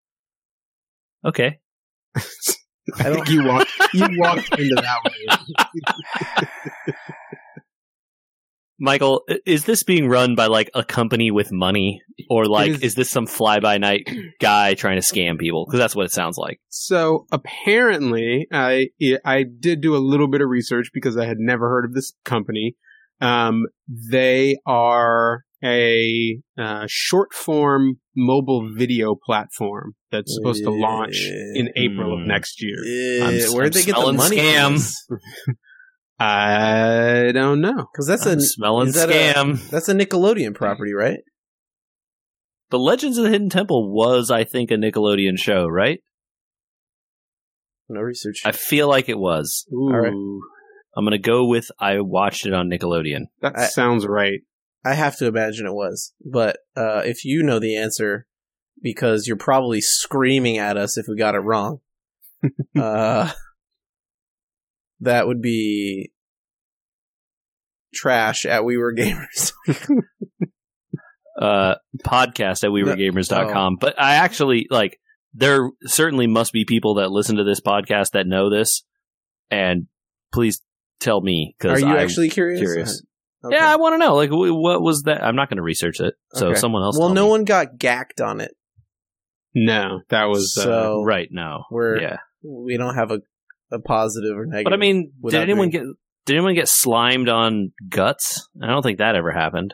Okay. 1.26 1.60
I 2.16 2.22
I 3.00 3.04
don't- 3.04 3.16
think 3.16 3.30
you 3.30 3.44
walked 3.46 3.72
you 3.94 4.08
walked 4.18 4.60
into 4.60 4.76
that 4.76 4.98
one. 5.04 6.48
Michael, 8.84 9.22
is 9.46 9.66
this 9.66 9.84
being 9.84 10.10
run 10.10 10.34
by 10.36 10.48
like 10.48 10.72
a 10.74 10.84
company 10.84 11.30
with 11.30 11.52
money, 11.52 12.02
or 12.30 12.48
like 12.48 12.72
is- 12.72 12.82
is, 12.82 12.96
this 12.96 13.12
some 13.12 13.28
fly 13.28 13.60
by 13.60 13.78
night 13.78 14.10
guy 14.42 14.74
trying 14.74 15.00
to 15.00 15.06
scam 15.06 15.38
people? 15.40 15.66
Because 15.68 15.80
that's 15.80 15.96
what 15.96 16.06
it 16.06 16.12
sounds 16.12 16.36
like. 16.38 16.60
So 16.70 17.28
apparently, 17.32 18.48
I 18.52 18.88
I 19.24 19.44
did 19.44 19.82
do 19.82 19.96
a 19.96 20.00
little 20.02 20.28
bit 20.28 20.42
of 20.42 20.50
research 20.50 20.90
because 20.94 21.16
I 21.16 21.26
had 21.26 21.38
never 21.38 21.70
heard 21.70 21.86
of 21.86 21.94
this 21.94 22.14
company. 22.26 22.76
Um, 23.22 23.66
they 23.88 24.56
are 24.66 25.44
a 25.64 26.40
uh, 26.58 26.86
short 26.90 27.34
form 27.34 28.00
mobile 28.16 28.68
video 28.76 29.16
platform 29.16 29.94
that's 30.12 30.34
supposed 30.34 30.64
to 30.64 30.72
launch 30.72 31.24
in 31.54 31.70
April 31.76 32.14
of 32.16 32.22
Hmm. 32.22 32.28
next 32.28 32.64
year. 32.64 33.24
I'm- 33.24 33.36
Eh, 33.36 33.46
where'd 33.52 33.68
I'm 33.68 33.72
they 33.80 33.84
get 33.86 33.96
the 33.96 34.12
money? 34.14 34.38
scam. 34.38 34.94
I 36.22 37.32
don't 37.34 37.62
know. 37.62 37.88
Because 37.92 38.08
that's 38.08 38.26
I'm 38.26 38.38
a 38.38 38.42
smelling 38.42 38.90
is 38.90 38.96
that 38.96 39.10
a- 39.10 39.14
scam. 39.14 39.70
that's 39.70 39.90
a 39.90 39.94
Nickelodeon 39.94 40.54
property, 40.56 40.94
right? 40.94 41.20
the 42.70 42.80
Legends 42.80 43.18
of 43.18 43.26
the 43.26 43.30
Hidden 43.30 43.50
Temple 43.50 43.92
was, 43.94 44.32
I 44.32 44.46
think, 44.46 44.72
a 44.72 44.76
Nickelodeon 44.76 45.38
show, 45.38 45.66
right? 45.68 46.00
No 47.90 48.00
research. 48.00 48.44
I 48.46 48.54
feel 48.54 48.88
like 48.88 49.10
it 49.10 49.20
was. 49.20 49.66
Ooh, 49.74 49.90
right. 49.90 50.14
I'm 50.96 51.04
gonna 51.06 51.18
go 51.18 51.46
with 51.46 51.70
I 51.80 52.00
watched 52.00 52.46
it 52.46 52.54
on 52.54 52.70
Nickelodeon. 52.70 53.26
that 53.42 53.58
I- 53.58 53.66
sounds 53.68 54.08
right. 54.08 54.40
I 54.86 54.94
have 54.96 55.18
to 55.18 55.28
imagine 55.28 55.66
it 55.68 55.74
was. 55.74 56.14
But 56.26 56.58
uh, 56.76 57.02
if 57.06 57.24
you 57.26 57.44
know 57.44 57.60
the 57.60 57.76
answer, 57.76 58.26
because 58.82 59.28
you're 59.28 59.38
probably 59.38 59.80
screaming 59.82 60.58
at 60.58 60.78
us 60.78 60.98
if 60.98 61.06
we 61.10 61.16
got 61.18 61.36
it 61.36 61.40
wrong, 61.40 61.82
uh, 62.80 63.32
that 65.02 65.28
would 65.28 65.42
be 65.42 66.12
trash 67.94 68.46
at 68.46 68.64
We 68.66 68.78
Were 68.78 68.94
Gamers. 68.94 69.54
Uh, 71.40 71.76
podcast 72.06 72.64
at 72.66 72.70
wewergamers.com. 72.70 73.74
Oh. 73.74 73.78
But 73.80 74.00
I 74.00 74.16
actually 74.16 74.68
like 74.70 75.00
there 75.34 75.72
certainly 75.86 76.28
must 76.28 76.52
be 76.54 76.66
people 76.66 76.96
that 76.96 77.10
listen 77.10 77.38
to 77.38 77.44
this 77.44 77.62
podcast 77.62 78.12
that 78.12 78.28
know 78.28 78.50
this, 78.50 78.84
and 79.50 79.88
please 80.34 80.62
tell 81.00 81.20
me 81.22 81.56
because 81.58 81.82
Are 81.82 81.86
you 81.88 81.94
I'm 81.94 82.00
actually 82.04 82.30
curious? 82.30 82.60
curious. 82.60 83.02
Okay. 83.44 83.56
Yeah, 83.56 83.72
I 83.72 83.78
want 83.78 83.94
to 83.94 83.98
know. 83.98 84.16
Like, 84.16 84.30
what 84.30 84.82
was 84.84 85.04
that? 85.04 85.24
I'm 85.24 85.36
not 85.38 85.50
going 85.50 85.58
to 85.58 85.64
research 85.64 86.00
it. 86.02 86.14
So 86.34 86.50
Okay. 86.50 86.60
someone 86.60 86.84
else. 86.84 87.00
Well, 87.00 87.10
no 87.14 87.24
me. 87.26 87.30
one 87.32 87.44
got 87.46 87.78
gacked 87.80 88.20
on 88.22 88.40
it, 88.42 88.52
No, 89.56 90.02
that 90.10 90.26
was 90.26 90.56
uh, 90.60 90.64
so 90.64 91.04
Right? 91.04 91.30
No. 91.32 91.64
we're 91.72 92.00
yeah. 92.02 92.18
we 92.44 92.78
don't 92.78 92.96
have 92.96 93.10
a, 93.10 93.22
a 93.72 93.80
positive 93.80 94.36
or 94.38 94.46
negative. 94.46 94.66
But 94.66 94.74
I 94.74 94.78
mean, 94.78 95.12
did 95.26 95.36
anyone 95.36 95.70
doing- 95.70 95.86
get? 95.86 95.96
Did 96.28 96.36
anyone 96.36 96.54
get 96.56 96.68
slimed 96.68 97.30
on 97.30 97.72
guts? 97.90 98.48
I 98.62 98.68
don't 98.68 98.84
think 98.84 99.00
that 99.00 99.16
ever 99.16 99.32
happened. 99.32 99.74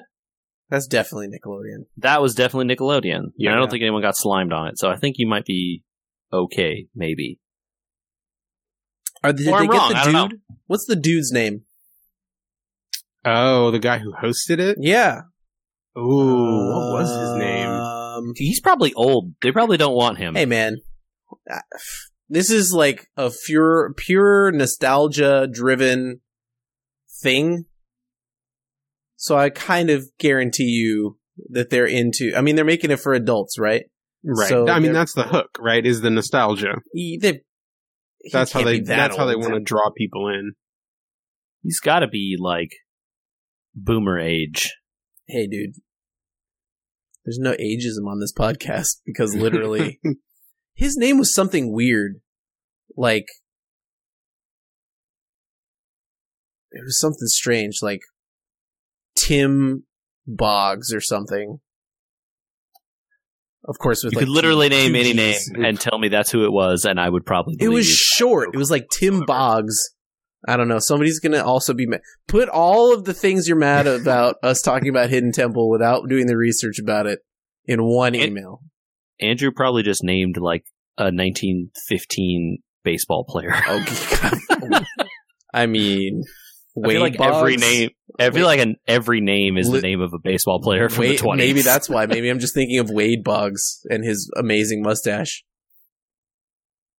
that's 0.69 0.87
definitely 0.87 1.27
Nickelodeon. 1.27 1.85
That 1.97 2.21
was 2.21 2.35
definitely 2.35 2.73
Nickelodeon. 2.73 3.31
Yeah. 3.37 3.51
I 3.53 3.55
don't 3.55 3.69
think 3.69 3.81
anyone 3.81 4.01
got 4.01 4.15
slimed 4.17 4.53
on 4.53 4.67
it. 4.69 4.77
So 4.79 4.89
I 4.89 4.95
think 4.95 5.15
you 5.17 5.27
might 5.27 5.45
be 5.45 5.83
okay, 6.31 6.87
maybe. 6.95 7.39
Are 9.23 9.33
they, 9.33 9.43
did 9.43 9.53
Or 9.53 9.57
they 9.59 9.65
I'm 9.65 9.69
get 9.71 9.77
wrong, 9.77 9.93
I 9.93 10.05
the 10.05 10.11
don't 10.11 10.29
dude? 10.31 10.41
What's 10.67 10.85
the 10.85 10.95
dude's 10.95 11.31
name? 11.31 11.63
oh 13.25 13.71
the 13.71 13.79
guy 13.79 13.97
who 13.99 14.13
hosted 14.13 14.59
it. 14.59 14.77
Yeah. 14.79 15.21
Ooh, 15.97 16.71
what 16.73 16.93
was 16.93 17.09
his 17.09 17.35
name? 17.39 17.67
Um, 17.69 18.31
He's 18.35 18.61
probably 18.61 18.93
old. 18.93 19.33
They 19.41 19.51
probably 19.51 19.77
don't 19.77 19.95
want 19.95 20.17
him. 20.17 20.35
hey 20.35 20.45
man, 20.45 20.77
this 22.29 22.49
is 22.51 22.73
like 22.73 23.07
a 23.15 23.31
pure 23.45 23.93
pure 23.95 24.51
nostalgia 24.51 25.47
driven 25.51 26.21
thing. 27.21 27.65
So 29.15 29.37
I 29.37 29.49
kind 29.49 29.89
of 29.89 30.05
guarantee 30.19 30.65
you 30.65 31.17
that 31.49 31.69
they're 31.69 31.85
into. 31.87 32.33
I 32.35 32.41
mean, 32.41 32.55
they're 32.55 32.65
making 32.65 32.91
it 32.91 32.99
for 32.99 33.13
adults, 33.13 33.57
right? 33.57 33.83
Right. 34.23 34.49
So 34.49 34.67
I 34.67 34.79
mean, 34.79 34.93
that's 34.93 35.13
the 35.13 35.23
hook, 35.23 35.57
right? 35.59 35.85
Is 35.85 36.01
the 36.01 36.09
nostalgia. 36.09 36.75
He- 36.93 37.17
they- 37.21 37.41
he 38.21 38.31
That's 38.33 38.51
how 38.51 38.63
they. 38.63 38.79
that 38.79 38.85
that's 38.87 39.15
how 39.15 39.25
they 39.25 39.35
want 39.35 39.53
to 39.53 39.59
draw 39.59 39.91
people 39.95 40.27
in. 40.27 40.53
He's 41.61 41.79
got 41.79 41.99
to 41.99 42.07
be 42.07 42.35
like 42.37 42.71
boomer 43.75 44.19
age. 44.19 44.75
Hey, 45.27 45.47
dude. 45.47 45.75
There's 47.23 47.37
no 47.39 47.51
ageism 47.53 48.07
on 48.09 48.19
this 48.19 48.33
podcast 48.33 49.01
because 49.05 49.35
literally 49.35 49.99
his 50.77 50.95
name 50.95 51.17
was 51.17 51.33
something 51.33 51.73
weird. 51.73 52.21
Like 52.95 53.25
it 56.71 56.81
was 56.83 56.99
something 56.99 57.27
strange, 57.27 57.79
like 57.81 58.01
Tim 59.17 59.83
Boggs 60.25 60.93
or 60.93 61.01
something. 61.01 61.59
Of 63.67 63.77
course, 63.79 64.03
with 64.03 64.13
You 64.13 64.17
like 64.19 64.25
could 64.27 64.33
literally 64.33 64.69
two- 64.69 64.75
name 64.75 64.93
two 64.93 64.99
any 64.99 65.13
Gs. 65.33 65.49
name 65.49 65.65
and 65.65 65.79
tell 65.79 65.97
me 65.99 66.07
that's 66.07 66.31
who 66.31 66.45
it 66.45 66.51
was, 66.51 66.85
and 66.85 66.99
I 66.99 67.09
would 67.09 67.25
probably. 67.25 67.57
It 67.59 67.67
was 67.69 67.87
short. 67.87 68.49
It 68.53 68.57
was 68.57 68.71
like 68.71 68.87
Tim 68.91 69.25
Boggs. 69.25 69.75
I 70.47 70.55
don't 70.55 70.67
know. 70.69 70.79
Somebody's 70.79 71.19
gonna 71.19 71.43
also 71.43 71.73
be 71.73 71.85
mad. 71.85 72.01
Put 72.27 72.47
all 72.47 72.93
of 72.93 73.03
the 73.05 73.13
things 73.13 73.47
you're 73.47 73.57
mad 73.57 73.87
about 73.87 74.35
us 74.43 74.61
talking 74.61 74.87
about 74.89 75.09
Hidden 75.09 75.33
Temple 75.33 75.69
without 75.69 76.07
doing 76.07 76.27
the 76.27 76.37
research 76.37 76.79
about 76.79 77.07
it 77.07 77.19
in 77.65 77.83
one 77.83 78.15
email. 78.15 78.61
Andrew 79.19 79.51
probably 79.55 79.83
just 79.83 80.03
named 80.03 80.37
like 80.37 80.63
a 80.97 81.05
1915 81.05 82.59
baseball 82.83 83.25
player. 83.27 83.53
Oh, 83.69 83.83
okay. 84.71 84.85
I 85.53 85.65
mean, 85.65 86.23
I 86.83 86.89
feel 86.89 87.01
like 87.01 87.19
every 87.19 87.57
name, 87.57 87.89
I 88.19 88.29
feel 88.29 88.45
like 88.45 88.59
an, 88.59 88.75
every 88.87 89.21
name 89.21 89.57
is 89.57 89.69
Li- 89.69 89.79
the 89.79 89.87
name 89.87 90.01
of 90.01 90.13
a 90.13 90.19
baseball 90.23 90.61
player 90.61 90.89
from 90.89 91.01
Wade, 91.01 91.19
the 91.19 91.23
20s. 91.23 91.37
maybe 91.37 91.61
that's 91.61 91.89
why. 91.89 92.05
Maybe 92.07 92.29
I'm 92.29 92.39
just 92.39 92.53
thinking 92.53 92.79
of 92.79 92.89
Wade 92.89 93.23
Boggs 93.23 93.79
and 93.89 94.03
his 94.03 94.31
amazing 94.37 94.81
mustache. 94.83 95.43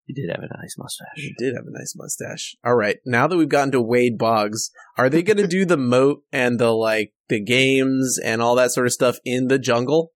he 0.07 0.15
did 0.15 0.31
have 0.31 0.43
a 0.43 0.59
nice 0.61 0.75
mustache. 0.79 1.07
He 1.17 1.35
did 1.39 1.55
have 1.55 1.65
a 1.67 1.79
nice 1.79 1.95
mustache. 1.97 2.57
All 2.65 2.75
right, 2.75 2.97
now 3.05 3.27
that 3.27 3.37
we've 3.37 3.49
gotten 3.49 3.73
to 3.73 3.81
Wade 3.81 4.19
Boggs, 4.19 4.71
are 4.97 5.11
they 5.11 5.23
going 5.23 5.37
to 5.37 5.47
do 5.47 5.65
the 5.65 5.77
moat 5.77 6.23
and 6.33 6.59
the 6.59 6.71
like 6.73 7.13
the 7.29 7.41
games 7.43 8.19
and 8.23 8.41
all 8.43 8.55
that 8.57 8.73
sort 8.73 8.87
of 8.87 8.93
stuff 8.93 9.19
in 9.25 9.49
the 9.49 9.59
jungle? 9.59 10.13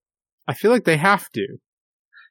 I 0.49 0.55
feel 0.55 0.71
like 0.71 0.85
they 0.85 0.97
have 0.97 1.29
to. 1.35 1.47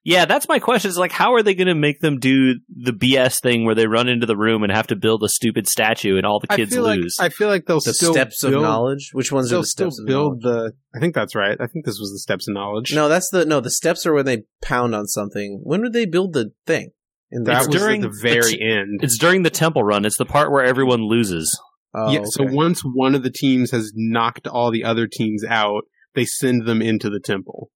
Yeah, 0.04 0.26
that's 0.26 0.48
my 0.50 0.58
question. 0.58 0.90
Is 0.90 0.98
like, 0.98 1.12
how 1.12 1.36
are 1.36 1.44
they 1.44 1.54
going 1.54 1.68
to 1.68 1.76
make 1.76 2.00
them 2.00 2.18
do 2.18 2.56
the 2.70 2.92
BS 2.92 3.40
thing 3.40 3.66
where 3.66 3.76
they 3.76 3.86
run 3.86 4.10
into 4.10 4.26
the 4.26 4.36
room 4.36 4.64
and 4.64 4.72
have 4.72 4.88
to 4.88 4.96
build 4.96 5.22
a 5.24 5.30
stupid 5.30 5.68
statue 5.68 6.18
and 6.18 6.26
all 6.26 6.40
the 6.40 6.48
I 6.52 6.56
kids 6.56 6.74
feel 6.74 6.84
lose? 6.86 7.18
like 7.20 7.32
I 7.32 7.36
feel 7.36 7.48
like 7.50 7.66
they'll 7.68 7.80
The 7.82 7.94
still 7.94 8.14
steps 8.14 8.44
of 8.44 8.54
knowledge. 8.54 9.12
Which 9.14 9.32
ones 9.32 9.48
are 9.52 9.56
They'll 9.58 9.62
the 9.62 9.68
still 9.68 9.92
steps 9.92 10.00
of 10.02 10.08
build 10.08 10.44
knowledge? 10.44 10.72
the. 10.94 10.98
I 10.98 11.00
think 11.00 11.14
that's 11.14 11.36
right. 11.36 11.56
I 11.60 11.68
think 11.68 11.86
this 11.86 12.00
was 12.00 12.12
the 12.12 12.20
steps 12.20 12.48
of 12.48 12.56
knowledge. 12.56 12.94
No, 12.96 13.10
that's 13.10 13.30
the 13.30 13.46
no. 13.46 13.60
The 13.60 13.70
steps 13.70 14.06
are 14.08 14.14
when 14.14 14.26
they 14.26 14.44
pound 14.64 14.96
on 14.96 15.06
something. 15.06 15.60
When 15.64 15.82
would 15.82 15.94
they 15.94 16.06
build 16.06 16.34
the 16.34 16.52
thing? 16.66 16.92
In 17.30 17.44
the 17.44 17.52
that 17.52 17.58
It's 17.60 17.68
was 17.68 17.76
during 17.78 18.04
at 18.04 18.10
the 18.12 18.18
the 18.18 18.22
very 18.24 18.54
t- 18.54 18.62
end. 18.62 19.02
it's 19.04 19.18
during 19.20 19.44
the 19.44 19.50
temple 19.52 19.84
run. 19.84 20.04
It's 20.04 20.18
the 20.18 20.26
part 20.26 20.52
where 20.52 20.64
everyone 20.66 21.02
loses. 21.08 21.62
oh, 21.94 22.12
yeah. 22.12 22.24
So 22.26 22.44
once 22.46 22.82
one 22.82 23.14
of 23.14 23.22
the 23.24 23.30
teams 23.32 23.70
has 23.72 23.94
knocked 23.96 24.48
all 24.48 24.72
the 24.72 24.84
other 24.84 25.08
teams 25.08 25.44
out, 25.48 25.84
they 26.16 26.26
send 26.26 26.66
them 26.66 26.82
into 26.82 27.10
the 27.12 27.20
temple. 27.22 27.70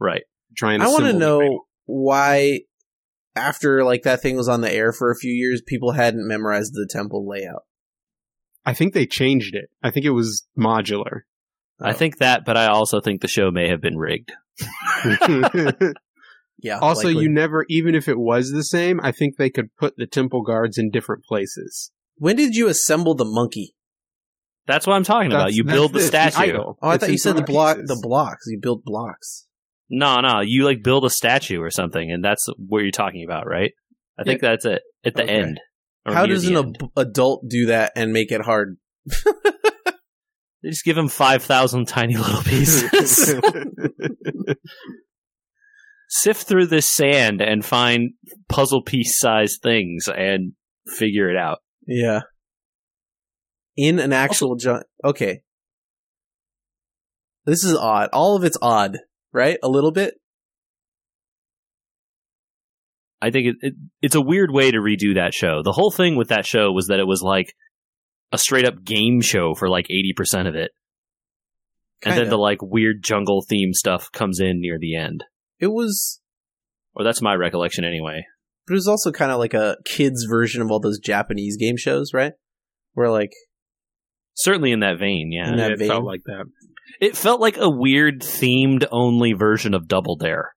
Right. 0.00 0.22
Trying. 0.56 0.80
I 0.82 0.88
want 0.88 1.04
to 1.04 1.12
know 1.12 1.38
thing. 1.38 1.58
Why, 1.88 2.60
after 3.34 3.82
like 3.82 4.02
that 4.02 4.20
thing 4.20 4.36
was 4.36 4.48
on 4.48 4.60
the 4.60 4.70
air 4.72 4.92
for 4.92 5.10
a 5.10 5.16
few 5.16 5.32
years, 5.32 5.62
people 5.66 5.92
hadn't 5.92 6.28
memorized 6.28 6.74
the 6.74 6.86
temple 6.88 7.26
layout. 7.26 7.62
I 8.66 8.74
think 8.74 8.92
they 8.92 9.06
changed 9.06 9.54
it. 9.54 9.70
I 9.82 9.90
think 9.90 10.04
it 10.04 10.10
was 10.10 10.46
modular. 10.56 11.22
I 11.80 11.90
Oh. 11.90 11.92
think 11.94 12.18
that, 12.18 12.44
but 12.44 12.56
I 12.58 12.66
also 12.66 13.00
think 13.00 13.20
the 13.22 13.28
show 13.28 13.50
may 13.50 13.68
have 13.68 13.80
been 13.80 13.96
rigged. 13.96 14.32
Yeah. 16.60 16.80
also, 16.80 17.06
likely. 17.06 17.22
you 17.22 17.28
never, 17.28 17.64
even 17.68 17.94
if 17.94 18.08
it 18.08 18.18
was 18.18 18.50
the 18.50 18.64
same, 18.64 18.98
I 19.00 19.12
think 19.12 19.36
they 19.36 19.48
could 19.48 19.74
put 19.76 19.94
the 19.96 20.08
temple 20.08 20.42
guards 20.42 20.76
in 20.76 20.90
different 20.90 21.22
places. 21.24 21.92
when 22.16 22.34
did 22.34 22.56
you 22.56 22.66
assemble 22.66 23.14
the 23.14 23.24
monkey? 23.24 23.76
That's 24.66 24.84
what 24.86 24.94
I'm 24.94 25.04
talking 25.04 25.30
about. 25.30 25.54
You 25.54 25.62
build 25.62 25.92
the 25.92 26.00
it, 26.00 26.08
statue. 26.08 26.36
idol. 26.42 26.76
Oh, 26.82 26.88
I 26.88 26.94
It's 26.96 27.04
thought 27.04 27.12
you 27.12 27.18
said 27.18 27.36
the 27.36 27.42
block. 27.42 27.76
pieces. 27.76 27.88
The 27.88 28.00
blocks. 28.02 28.44
You 28.48 28.58
build 28.60 28.82
blocks. 28.84 29.46
No, 29.90 30.20
no, 30.20 30.40
you 30.40 30.64
like 30.64 30.82
build 30.82 31.04
a 31.04 31.10
statue 31.10 31.60
or 31.60 31.70
something, 31.70 32.10
and 32.12 32.22
that's 32.24 32.46
what 32.58 32.80
you're 32.80 32.90
talking 32.90 33.24
about, 33.24 33.46
right? 33.46 33.72
I 34.18 34.24
think 34.24 34.40
that's 34.40 34.64
it 34.64 34.82
at 35.04 35.14
the 35.14 35.22
Okay. 35.22 35.40
end. 35.40 35.60
How 36.06 36.26
does 36.26 36.46
an 36.46 36.56
ab- 36.56 36.90
adult 36.96 37.48
do 37.48 37.66
that 37.66 37.92
and 37.96 38.12
make 38.12 38.30
it 38.32 38.42
hard? 38.42 38.76
They 40.60 40.70
just 40.70 40.84
give 40.84 40.98
him 40.98 41.06
five 41.06 41.44
thousand 41.44 41.86
tiny 41.86 42.16
little 42.16 42.42
pieces. 42.42 43.32
Sift 46.08 46.48
through 46.48 46.66
this 46.66 46.90
sand 46.90 47.40
and 47.40 47.64
find 47.64 48.10
puzzle 48.48 48.82
piece 48.82 49.18
sized 49.20 49.62
things 49.62 50.08
and 50.08 50.54
figure 50.86 51.30
it 51.30 51.36
out. 51.36 51.58
Yeah. 51.86 52.22
In 53.76 53.98
an 54.00 54.12
actual 54.12 54.56
giant. 54.56 54.86
Okay. 55.04 55.42
This 57.44 57.62
is 57.62 57.76
odd. 57.76 58.08
All 58.12 58.34
of 58.36 58.42
it's 58.42 58.58
odd, 58.60 58.98
right? 59.32 59.58
A 59.62 59.68
little 59.68 59.92
bit. 59.92 60.14
I 63.20 63.30
think 63.30 63.48
it, 63.48 63.56
it 63.60 63.74
it's 64.00 64.14
a 64.14 64.20
weird 64.20 64.50
way 64.50 64.70
to 64.70 64.78
redo 64.78 65.14
that 65.16 65.34
show. 65.34 65.62
The 65.62 65.72
whole 65.72 65.90
thing 65.90 66.16
with 66.16 66.28
that 66.28 66.46
show 66.46 66.70
was 66.70 66.86
that 66.86 67.00
it 67.00 67.06
was 67.06 67.22
like 67.22 67.52
a 68.32 68.38
straight 68.38 68.64
up 68.66 68.84
game 68.84 69.20
show 69.20 69.54
for 69.54 69.68
like 69.68 69.86
eighty 69.86 70.12
percent 70.16 70.46
of 70.46 70.54
it, 70.54 70.70
and 72.04 72.12
then 72.12 72.18
Kinda. 72.20 72.30
the 72.30 72.38
like 72.38 72.62
weird 72.62 73.02
jungle 73.02 73.44
theme 73.48 73.72
stuff 73.72 74.10
comes 74.12 74.38
in 74.38 74.60
near 74.60 74.78
the 74.78 74.94
end. 74.96 75.24
It 75.58 75.68
was. 75.68 76.20
Or 76.94 77.04
that's 77.04 77.22
my 77.22 77.34
recollection 77.34 77.84
anyway. 77.84 78.24
But 78.66 78.74
it 78.74 78.76
was 78.76 78.88
also 78.88 79.12
kind 79.12 79.30
of 79.30 79.38
like 79.38 79.54
a 79.54 79.76
kids' 79.84 80.26
version 80.28 80.62
of 80.62 80.70
all 80.70 80.80
those 80.80 80.98
Japanese 80.98 81.56
game 81.56 81.76
shows, 81.76 82.12
right? 82.12 82.32
Where 82.94 83.10
like, 83.10 83.32
Certainly 84.34 84.72
in 84.72 84.80
that 84.80 84.98
vein, 84.98 85.30
yeah. 85.32 85.50
In 85.50 85.56
that 85.56 85.72
it 85.72 85.78
vein. 85.78 85.88
felt 85.88 86.04
like 86.04 86.22
that. 86.26 86.44
It 87.00 87.16
felt 87.16 87.40
like 87.40 87.56
a 87.56 87.70
weird 87.70 88.20
themed 88.22 88.86
only 88.90 89.32
version 89.32 89.74
of 89.74 89.88
Double 89.88 90.16
Dare. 90.16 90.52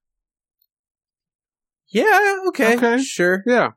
yeah, 1.90 2.38
okay, 2.48 2.76
Okay. 2.78 3.02
sure. 3.04 3.44
Yeah. 3.46 3.68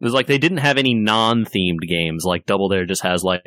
It 0.00 0.04
was 0.04 0.12
like 0.14 0.26
they 0.26 0.38
didn't 0.38 0.58
have 0.58 0.76
any 0.76 0.94
non 0.94 1.44
themed 1.44 1.88
games. 1.88 2.24
Like 2.24 2.46
Double 2.46 2.68
Dare 2.68 2.84
just 2.86 3.02
has 3.02 3.22
like 3.22 3.42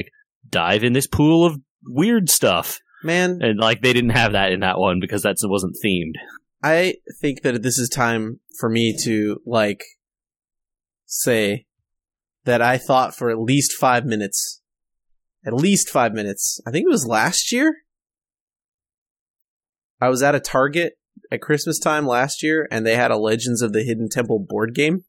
dive 0.50 0.84
in 0.84 0.94
this 0.94 1.08
pool 1.08 1.46
of 1.46 1.58
weird 1.86 2.30
stuff. 2.30 2.80
Man, 3.04 3.40
And 3.42 3.60
like 3.60 3.82
they 3.82 3.94
didn't 3.94 4.12
have 4.12 4.32
that 4.32 4.52
in 4.52 4.62
that 4.62 4.80
one 4.80 5.00
because 5.00 5.22
that 5.24 5.36
wasn't 5.44 5.76
themed. 5.86 6.16
I 6.64 6.96
think 7.22 7.42
that 7.44 7.62
this 7.62 7.78
is 7.78 7.90
time 7.90 8.40
for 8.60 8.70
me 8.70 8.96
to 9.04 9.38
like 9.46 9.84
say 11.06 11.66
that 12.46 12.62
I 12.62 12.78
thought 12.78 13.14
for 13.16 13.30
at 13.30 13.38
least 13.40 13.74
five 13.74 14.06
minutes, 14.06 14.62
at 15.46 15.54
least 15.54 15.90
five 15.90 16.14
minutes. 16.14 16.60
I 16.66 16.72
think 16.72 16.86
it 16.88 16.92
was 16.92 17.06
last 17.06 17.52
year. 17.52 17.76
I 20.00 20.10
was 20.10 20.22
at 20.24 20.36
a 20.36 20.40
Target 20.40 20.94
at 21.32 21.42
Christmas 21.42 21.80
time 21.80 22.06
last 22.06 22.44
year, 22.44 22.68
and 22.72 22.86
they 22.86 22.96
had 22.96 23.12
a 23.12 23.18
Legends 23.18 23.62
of 23.62 23.74
the 23.74 23.84
Hidden 23.84 24.10
Temple 24.10 24.46
board 24.48 24.74
game. 24.74 25.04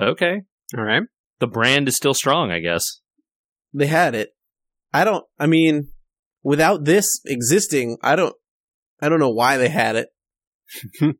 Okay. 0.00 0.42
All 0.76 0.84
right. 0.84 1.02
The 1.40 1.46
brand 1.46 1.88
is 1.88 1.96
still 1.96 2.14
strong, 2.14 2.50
I 2.50 2.60
guess. 2.60 3.00
They 3.72 3.86
had 3.86 4.14
it. 4.14 4.30
I 4.92 5.04
don't. 5.04 5.24
I 5.38 5.46
mean, 5.46 5.88
without 6.42 6.84
this 6.84 7.20
existing, 7.26 7.96
I 8.02 8.16
don't. 8.16 8.34
I 9.00 9.08
don't 9.08 9.20
know 9.20 9.30
why 9.30 9.56
they 9.56 9.68
had 9.68 9.96
it. 9.96 10.08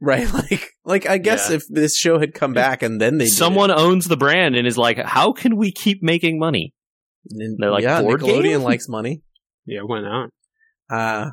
right? 0.00 0.28
Like, 0.32 0.70
like 0.84 1.06
I 1.08 1.18
guess 1.18 1.50
Yeah. 1.50 1.56
if 1.56 1.62
this 1.68 1.96
show 1.96 2.20
had 2.20 2.32
come 2.34 2.52
back 2.52 2.82
and 2.82 3.00
then 3.00 3.18
they 3.18 3.24
did 3.24 3.32
Someone 3.32 3.70
owns 3.72 4.06
the 4.06 4.16
brand 4.16 4.54
and 4.54 4.66
is 4.66 4.78
like, 4.78 4.98
how 4.98 5.32
can 5.32 5.56
we 5.56 5.72
keep 5.72 6.02
making 6.02 6.38
money? 6.38 6.74
it, 7.24 7.36
then- 7.38 7.56
they're 7.58 7.70
like, 7.72 7.82
yeah, 7.82 8.02
board 8.02 8.20
Nickelodeon 8.20 8.42
game? 8.42 8.62
likes 8.62 8.88
money. 8.88 9.22
Yeah, 9.66 9.80
why 9.84 10.00
not? 10.02 10.30
Uh, 10.88 11.30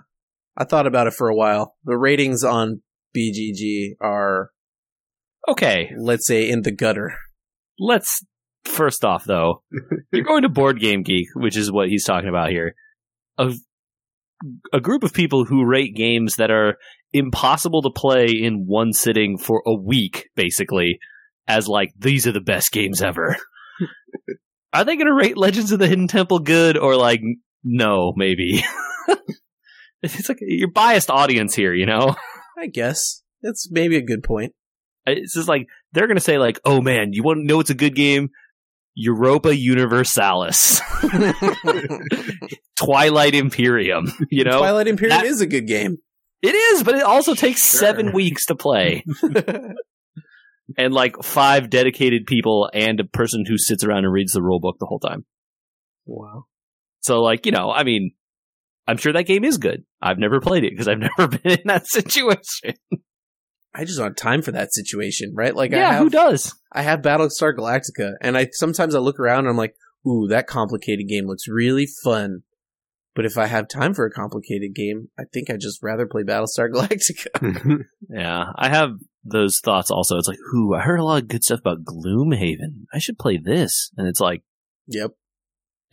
I 0.58 0.66
thought 0.66 0.88
about 0.88 1.08
it 1.08 1.14
for 1.14 1.30
a 1.30 1.36
while. 1.36 1.76
The 1.84 1.98
ratings 1.98 2.44
on 2.44 2.82
BGG 3.16 3.94
are, 4.02 4.52
Okay, 5.48 5.92
let's 5.98 6.26
say, 6.28 6.50
in 6.50 6.62
the 6.62 6.72
gutter. 6.72 7.16
let's 7.80 8.24
first 8.66 9.04
off 9.04 9.26
though, 9.26 9.62
you're 10.14 10.24
going 10.24 10.44
to 10.44 10.50
Board 10.50 10.80
Game 10.80 11.04
Geek, 11.04 11.28
which 11.36 11.58
is 11.58 11.72
what 11.72 11.90
he's 11.90 12.06
talking 12.06 12.30
about 12.30 12.50
here. 12.50 12.76
A, 13.38 13.54
a 14.72 14.80
group 14.80 15.04
of 15.04 15.14
people 15.14 15.44
who 15.46 15.66
rate 15.66 15.96
games 15.96 16.36
that 16.38 16.52
are 16.52 16.78
impossible 17.12 17.82
to 17.82 17.90
play 17.96 18.28
in 18.28 18.66
one 18.68 18.94
sitting 18.94 19.38
for 19.38 19.62
a 19.66 19.74
week, 19.74 20.30
basically, 20.36 21.00
as 21.48 21.68
like 21.68 21.90
these 21.98 22.26
are 22.28 22.32
the 22.32 22.42
best 22.42 22.72
games 22.72 23.02
ever. 23.02 23.36
are 24.74 24.86
they 24.86 24.96
going 24.96 25.08
to 25.08 25.14
rate 25.14 25.38
Legends 25.38 25.72
of 25.72 25.80
the 25.80 25.88
Hidden 25.88 26.08
Temple 26.08 26.40
good 26.40 26.78
or 26.78 26.96
like 26.96 27.22
no, 27.64 28.14
maybe? 28.16 28.64
it's 30.20 30.30
like 30.30 30.38
your 30.42 30.70
biased 30.72 31.10
audience 31.10 31.56
here, 31.56 31.74
you 31.74 31.86
know. 31.86 32.16
I 32.58 32.68
guess 32.68 33.24
that's 33.42 33.70
maybe 33.72 33.96
a 33.98 34.02
good 34.02 34.24
point. 34.24 34.54
It's 35.06 35.34
just 35.34 35.48
like 35.50 35.68
they're 35.92 36.08
gonna 36.08 36.20
say 36.20 36.38
like, 36.38 36.60
"Oh 36.66 36.82
man, 36.82 37.14
you 37.14 37.24
want 37.24 37.40
to 37.40 37.46
know 37.46 37.60
it's 37.60 37.70
a 37.70 37.76
good 37.76 37.96
game? 37.96 38.30
Europa 38.96 39.56
Universalis, 39.56 40.80
Twilight 42.78 43.36
Imperium." 43.36 44.06
You 44.30 44.44
know, 44.44 44.60
Twilight 44.60 44.88
Imperium 44.88 45.18
that- 45.18 45.26
is 45.26 45.42
a 45.42 45.48
good 45.48 45.68
game. 45.68 45.98
it 46.42 46.56
is, 46.56 46.84
but 46.84 46.96
it 46.96 47.04
also 47.04 47.34
takes 47.34 47.62
Sure. 47.70 47.80
seven 47.80 48.12
weeks 48.14 48.46
to 48.48 48.56
play, 48.56 49.04
and 50.78 50.94
like 50.94 51.16
five 51.24 51.70
dedicated 51.70 52.26
people 52.26 52.70
and 52.74 53.00
a 53.00 53.04
person 53.06 53.46
who 53.48 53.58
sits 53.58 53.84
around 53.84 54.06
and 54.06 54.14
reads 54.14 54.34
the 54.34 54.42
rule 54.42 54.60
book 54.60 54.78
the 54.80 54.86
whole 54.86 55.00
time. 55.00 55.26
wow. 56.06 56.46
So, 57.02 57.22
like, 57.22 57.46
you 57.46 57.52
know, 57.52 57.70
I 57.70 57.84
mean, 57.84 58.12
I'm 58.88 58.98
sure 58.98 59.14
that 59.14 59.26
game 59.26 59.44
is 59.44 59.58
good. 59.58 59.84
I've 60.02 60.20
never 60.20 60.42
played 60.42 60.64
it 60.64 60.72
because 60.72 60.88
I've 60.88 61.00
never 61.18 61.28
been 61.28 61.60
in 61.60 61.68
that 61.68 61.88
situation. 61.88 62.76
I 63.76 63.86
just 63.86 63.98
don't 63.98 64.10
have 64.10 64.16
time 64.16 64.42
for 64.42 64.52
that 64.52 64.74
situation, 64.74 65.34
right? 65.34 65.56
Like, 65.56 65.74
I 65.74 65.78
yeah, 65.78 65.94
have, 65.94 66.04
who 66.04 66.10
does? 66.10 66.54
I 66.72 66.84
have 66.84 67.02
Battlestar 67.02 67.56
Galactica, 67.56 68.14
and 68.22 68.38
I 68.38 68.50
sometimes 68.52 68.94
I 68.94 69.00
look 69.00 69.20
around 69.20 69.40
and 69.40 69.50
I'm 69.50 69.58
like, 69.58 69.76
"Ooh, 70.08 70.28
that 70.28 70.46
complicated 70.48 71.08
game 71.08 71.26
looks 71.26 71.48
really 71.48 71.88
fun." 72.04 72.44
But 73.16 73.26
if 73.26 73.38
I 73.38 73.46
have 73.46 73.68
time 73.68 73.94
for 73.94 74.06
a 74.06 74.12
complicated 74.12 74.74
game, 74.74 75.10
I 75.20 75.24
think 75.32 75.50
I'd 75.50 75.60
just 75.60 75.84
rather 75.84 76.08
play 76.08 76.24
Battlestar 76.24 76.70
Galactica. 76.74 77.84
Yeah, 78.10 78.46
I 78.56 78.70
have 78.70 78.92
those 79.24 79.60
thoughts 79.60 79.90
also. 79.90 80.18
It's 80.18 80.28
like, 80.28 80.40
ooh, 80.56 80.74
I 80.76 80.82
heard 80.82 81.00
a 81.00 81.04
lot 81.04 81.22
of 81.22 81.28
good 81.28 81.44
stuff 81.44 81.62
about 81.62 81.84
Gloomhaven. 81.84 82.86
I 82.94 83.00
should 83.00 83.18
play 83.18 83.38
this. 83.38 83.92
And 83.98 84.08
it's 84.08 84.20
like, 84.20 84.44
yep. 84.88 85.12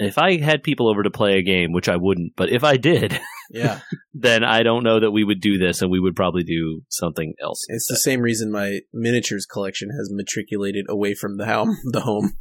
If 0.01 0.19
I 0.19 0.39
had 0.39 0.63
people 0.63 0.89
over 0.89 1.03
to 1.03 1.11
play 1.11 1.39
a 1.39 1.43
game, 1.43 1.73
which 1.73 1.89
I 1.89 1.97
wouldn't, 1.97 2.33
but 2.37 2.51
if 2.51 2.65
I 2.65 2.77
did, 2.77 3.21
Yeah. 3.53 3.81
then 4.15 4.45
I 4.45 4.63
don't 4.63 4.85
know 4.85 5.01
that 5.01 5.11
we 5.11 5.25
would 5.25 5.41
do 5.41 5.59
this 5.59 5.83
and 5.83 5.91
we 5.91 6.01
would 6.01 6.15
probably 6.17 6.43
do 6.45 6.83
something 6.89 7.35
else. 7.43 7.65
It's 7.69 7.87
the 7.89 7.97
same 7.97 8.21
reason 8.21 8.51
my 8.51 8.81
miniatures 8.93 9.45
collection 9.47 9.91
has 9.91 10.09
matriculated 10.13 10.87
away 10.89 11.15
from 11.15 11.37
the 11.37 11.47
home. 11.47 11.77
The 11.93 12.01
home. 12.01 12.33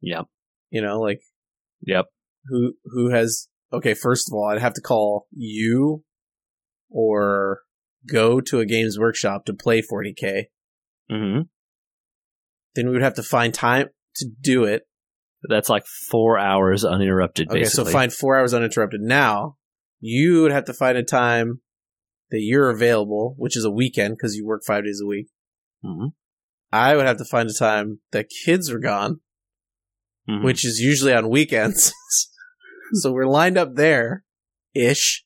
Yep. 0.00 0.26
You 0.70 0.82
know, 0.82 1.00
like 1.00 1.20
Yep. 1.82 2.06
who 2.46 2.74
who 2.84 3.10
has 3.10 3.48
okay. 3.72 3.94
First 3.94 4.28
of 4.28 4.34
all, 4.34 4.48
I'd 4.50 4.60
have 4.60 4.74
to 4.74 4.80
call 4.80 5.26
you, 5.32 6.02
or 6.90 7.60
go 8.10 8.40
to 8.40 8.60
a 8.60 8.66
Games 8.66 8.98
Workshop 8.98 9.44
to 9.46 9.52
play 9.54 9.82
40k. 9.82 10.44
Mm-hmm. 11.10 11.40
Then 12.74 12.86
we 12.86 12.92
would 12.92 13.02
have 13.02 13.14
to 13.14 13.22
find 13.22 13.52
time 13.52 13.88
to 14.16 14.26
do 14.40 14.64
it. 14.64 14.82
That's 15.48 15.68
like 15.68 15.84
four 16.10 16.38
hours 16.38 16.84
uninterrupted, 16.84 17.48
Okay, 17.50 17.60
basically. 17.60 17.84
so 17.86 17.90
find 17.92 18.12
four 18.12 18.36
hours 18.38 18.52
uninterrupted. 18.54 19.00
Now 19.00 19.56
you 20.00 20.42
would 20.42 20.52
have 20.52 20.64
to 20.66 20.72
find 20.74 20.96
a 20.98 21.02
time 21.04 21.60
that 22.30 22.40
you're 22.40 22.70
available, 22.70 23.34
which 23.38 23.56
is 23.56 23.64
a 23.64 23.70
weekend 23.70 24.16
because 24.16 24.34
you 24.34 24.44
work 24.46 24.62
five 24.66 24.84
days 24.84 25.00
a 25.02 25.06
week. 25.06 25.28
Mhm. 25.84 26.12
I 26.72 26.96
would 26.96 27.06
have 27.06 27.18
to 27.18 27.24
find 27.24 27.48
a 27.48 27.54
time 27.54 28.00
that 28.10 28.26
kids 28.44 28.70
are 28.70 28.78
gone, 28.80 29.20
Mhm. 30.28 30.44
which 30.44 30.64
is 30.64 30.78
usually 30.80 31.12
on 31.14 31.28
weekends. 31.30 31.92
so 32.94 33.12
we're 33.12 33.26
lined 33.26 33.56
up 33.56 33.74
there, 33.76 34.24
ish. 34.74 35.24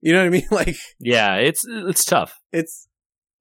You 0.00 0.12
know 0.12 0.20
what 0.20 0.26
I 0.26 0.30
mean? 0.30 0.46
Like 0.50 0.76
yeah, 1.00 1.36
it's 1.36 1.62
it's 1.66 2.04
tough. 2.04 2.38
it's 2.52 2.87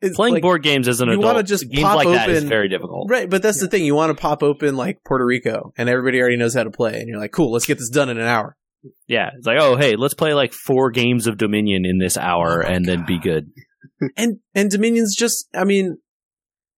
it's 0.02 0.16
Playing 0.16 0.36
like, 0.36 0.42
board 0.44 0.64
games 0.64 0.88
as 0.88 1.02
an 1.02 1.08
you 1.10 1.16
adult, 1.16 1.26
wanna 1.26 1.44
just 1.44 1.70
games 1.70 1.84
pop 1.84 1.96
like 1.98 2.08
that 2.10 2.30
is 2.30 2.44
very 2.44 2.70
difficult. 2.70 3.10
right, 3.10 3.30
but 3.30 3.42
that's 3.42 3.60
the 3.60 3.68
thing. 3.68 3.84
You 3.84 3.96
want 3.96 4.16
to 4.16 4.22
pop 4.22 4.44
open 4.44 4.78
like 4.78 5.04
Puerto 5.04 5.26
Rico, 5.26 5.74
and 5.78 5.90
everybody 5.90 6.20
already 6.20 6.38
knows 6.38 6.54
how 6.54 6.64
to 6.64 6.72
play, 6.72 7.00
and 7.00 7.08
you're 7.08 7.20
like, 7.20 7.32
cool, 7.32 7.52
let's 7.52 7.66
get 7.66 7.80
this 7.80 7.90
done 7.90 8.10
in 8.10 8.18
an 8.18 8.28
hour. 8.28 8.56
Yeah, 9.08 9.32
it's 9.36 9.48
like, 9.48 9.58
oh, 9.60 9.76
hey, 9.76 9.96
let's 9.96 10.14
play 10.14 10.34
like 10.34 10.54
four 10.54 10.92
games 10.92 11.26
of 11.26 11.38
Dominion 11.38 11.84
in 11.86 11.98
this 11.98 12.16
hour 12.16 12.64
Oh 12.64 12.68
my 12.68 12.76
and 12.76 12.86
then 12.86 13.06
be 13.06 13.20
good. 13.20 13.50
and 14.18 14.40
and 14.54 14.70
Dominion's 14.70 15.16
just 15.16 15.48
I 15.54 15.64
mean 15.64 15.98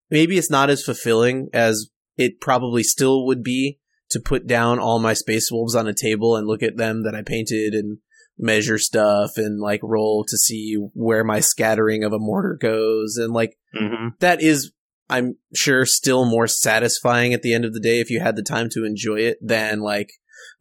maybe 0.10 0.38
it's 0.38 0.51
not 0.51 0.69
as 0.69 0.84
fulfilling 0.84 1.49
as 1.53 1.89
it 2.17 2.39
probably 2.41 2.84
still 2.84 3.25
would 3.25 3.43
be 3.43 3.79
to 4.12 4.19
put 4.19 4.47
down 4.47 4.79
all 4.79 4.99
my 4.99 5.13
space 5.13 5.49
wolves 5.51 5.75
on 5.75 5.88
a 5.88 5.93
table 5.93 6.36
and 6.36 6.47
look 6.47 6.63
at 6.63 6.77
them 6.77 7.03
that 7.03 7.15
I 7.15 7.21
painted 7.21 7.73
and 7.73 7.99
measure 8.39 8.80
stuff 8.80 9.32
and 9.36 9.60
like 9.60 9.82
roll 9.84 10.23
to 10.25 10.38
see 10.38 10.75
where 10.93 11.25
my 11.25 11.41
scattering 11.41 12.06
of 12.06 12.13
a 12.13 12.19
mortar 12.19 12.58
goes 12.60 13.17
and 13.17 13.34
like 13.34 13.58
hmm 13.78 14.08
that 14.19 14.41
is 14.41 14.71
I'm 15.10 15.36
sure 15.54 15.86
still 15.86 16.23
more 16.23 16.47
satisfying 16.47 17.34
at 17.34 17.41
the 17.41 17.54
end 17.54 17.65
of 17.65 17.73
the 17.73 17.80
day 17.80 17.99
if 17.99 18.10
you 18.10 18.21
had 18.21 18.36
the 18.36 18.43
time 18.43 18.69
to 18.71 18.86
enjoy 18.86 19.19
it 19.19 19.38
than 19.41 19.82
like 19.82 20.10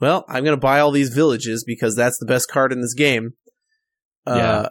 well 0.01 0.25
I'm 0.29 0.45
going 0.45 0.57
to 0.57 0.61
buy 0.61 0.81
all 0.81 0.91
these 0.91 1.15
villages 1.15 1.63
because 1.65 1.95
that's 1.95 2.19
the 2.19 2.27
best 2.27 2.51
card 2.51 2.73
in 2.73 2.81
this 2.81 2.95
game. 2.95 3.35
Yeah. 4.27 4.33
Uh 4.35 4.69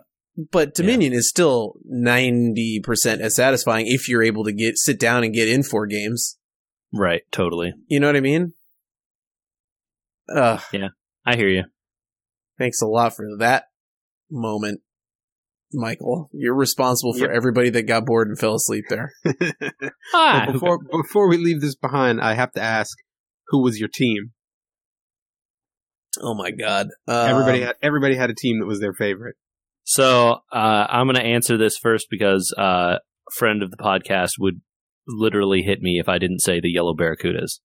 but 0.51 0.75
Dominion 0.75 1.13
is 1.13 1.27
still 1.27 1.77
90% 1.91 2.83
as 3.21 3.35
satisfying 3.35 3.87
if 3.87 4.07
you're 4.07 4.21
able 4.21 4.43
to 4.43 4.51
get 4.51 4.77
sit 4.77 4.99
down 4.99 5.23
and 5.23 5.33
get 5.33 5.49
in 5.49 5.63
four 5.63 5.87
games. 5.87 6.37
Right, 6.93 7.23
totally. 7.31 7.73
You 7.87 7.99
know 7.99 8.05
what 8.05 8.15
I 8.15 8.19
mean? 8.19 8.53
Uh, 10.29 10.59
yeah 10.71 10.89
I 11.25 11.35
hear 11.37 11.49
you. 11.49 11.63
Thanks 12.57 12.81
a 12.81 12.85
lot 12.87 13.15
for 13.15 13.25
that 13.39 13.65
moment, 14.31 14.81
Michael. 15.73 16.29
You're 16.33 16.55
responsible 16.55 17.13
for 17.13 17.27
Yep. 17.27 17.35
everybody 17.35 17.69
that 17.71 17.83
got 17.83 18.05
bored 18.05 18.27
and 18.27 18.37
fell 18.39 18.55
asleep 18.55 18.85
there. 18.89 19.13
Ah, 20.13 20.43
Well, 20.45 20.53
before 20.53 20.79
before 21.03 21.29
we 21.29 21.37
leave 21.37 21.61
this 21.61 21.75
behind, 21.75 22.21
I 22.21 22.33
have 22.33 22.51
to 22.53 22.61
ask, 22.61 22.97
who 23.49 23.61
was 23.61 23.79
your 23.79 23.89
team? 23.93 24.31
Oh 26.21 26.33
my 26.33 26.51
god. 26.51 26.87
Uh, 27.07 27.25
everybody 27.29 27.61
had 27.61 27.75
everybody 27.81 28.15
had 28.15 28.29
a 28.29 28.35
team 28.35 28.59
that 28.59 28.65
was 28.65 28.79
their 28.79 28.93
favorite. 28.93 29.35
So 29.83 30.39
uh, 30.51 30.85
I'm 30.89 31.05
going 31.07 31.15
to 31.15 31.21
answer 31.23 31.57
this 31.57 31.77
first 31.77 32.07
because 32.09 32.53
uh, 32.57 32.97
a 32.97 33.31
friend 33.37 33.61
of 33.63 33.71
the 33.71 33.77
podcast 33.77 34.31
would 34.39 34.61
literally 35.07 35.61
hit 35.61 35.81
me 35.81 35.99
if 35.99 36.09
I 36.09 36.17
didn't 36.17 36.39
say 36.39 36.59
the 36.59 36.69
yellow 36.71 36.93
barracudas. 36.93 37.59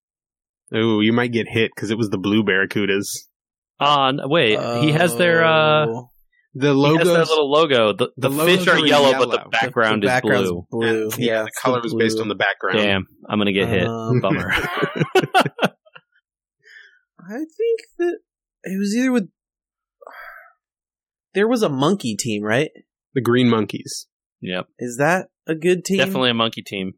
Ooh, 0.74 1.00
you 1.00 1.12
might 1.12 1.33
get 1.33 1.48
hit 1.48 1.72
because 1.74 1.90
it 1.90 1.98
was 1.98 2.11
the 2.11 2.18
blue 2.18 2.44
barracudas. 2.44 3.07
Ah, 3.83 4.09
n 4.09 4.21
wait, 4.25 4.59
he 4.85 4.92
has 4.92 5.16
their 5.16 5.45
uh, 5.45 5.87
Oh, 5.88 6.09
The 6.55 6.73
he 6.75 6.83
has 6.83 6.97
their 6.99 7.05
logos, 7.05 7.29
little 7.31 7.51
logo. 7.51 7.92
The, 7.95 8.09
the, 8.16 8.29
the 8.29 8.45
fish 8.45 8.66
are 8.68 8.73
are 8.75 8.79
in 8.79 8.87
yellow, 8.87 9.12
but 9.18 9.31
the 9.31 9.49
background 9.51 10.03
the 10.03 10.07
is 10.07 10.11
background's 10.11 10.51
blue. 10.51 10.66
blue. 10.71 11.11
yeah, 11.18 11.42
the 11.42 11.47
it's 11.49 11.59
color 11.59 11.81
was 11.83 11.95
based 11.95 12.18
on 12.21 12.29
the 12.29 12.35
background. 12.35 12.79
Damn, 12.79 13.07
I'm 13.29 13.38
going 13.38 13.47
to 13.47 13.53
get 13.53 13.68
hit. 13.68 13.87
Um, 13.87 14.21
Bummer. 14.21 14.51
I 17.25 17.37
think 17.38 17.81
that 17.99 18.18
it 18.64 18.79
was 18.79 18.95
either 18.97 19.12
with. 19.12 19.29
There 21.35 21.49
was 21.49 21.62
a 21.62 21.68
monkey 21.71 22.14
team, 22.16 22.42
right? 22.42 22.71
The 23.14 23.21
green 23.23 23.49
monkeys. 23.49 24.07
yep, 24.40 24.66
Is 24.79 24.97
that 24.99 25.29
a 25.47 25.55
good 25.55 25.85
team? 25.85 25.99
definitely 25.99 26.31
a 26.31 26.35
monkey 26.35 26.62
team. 26.62 26.92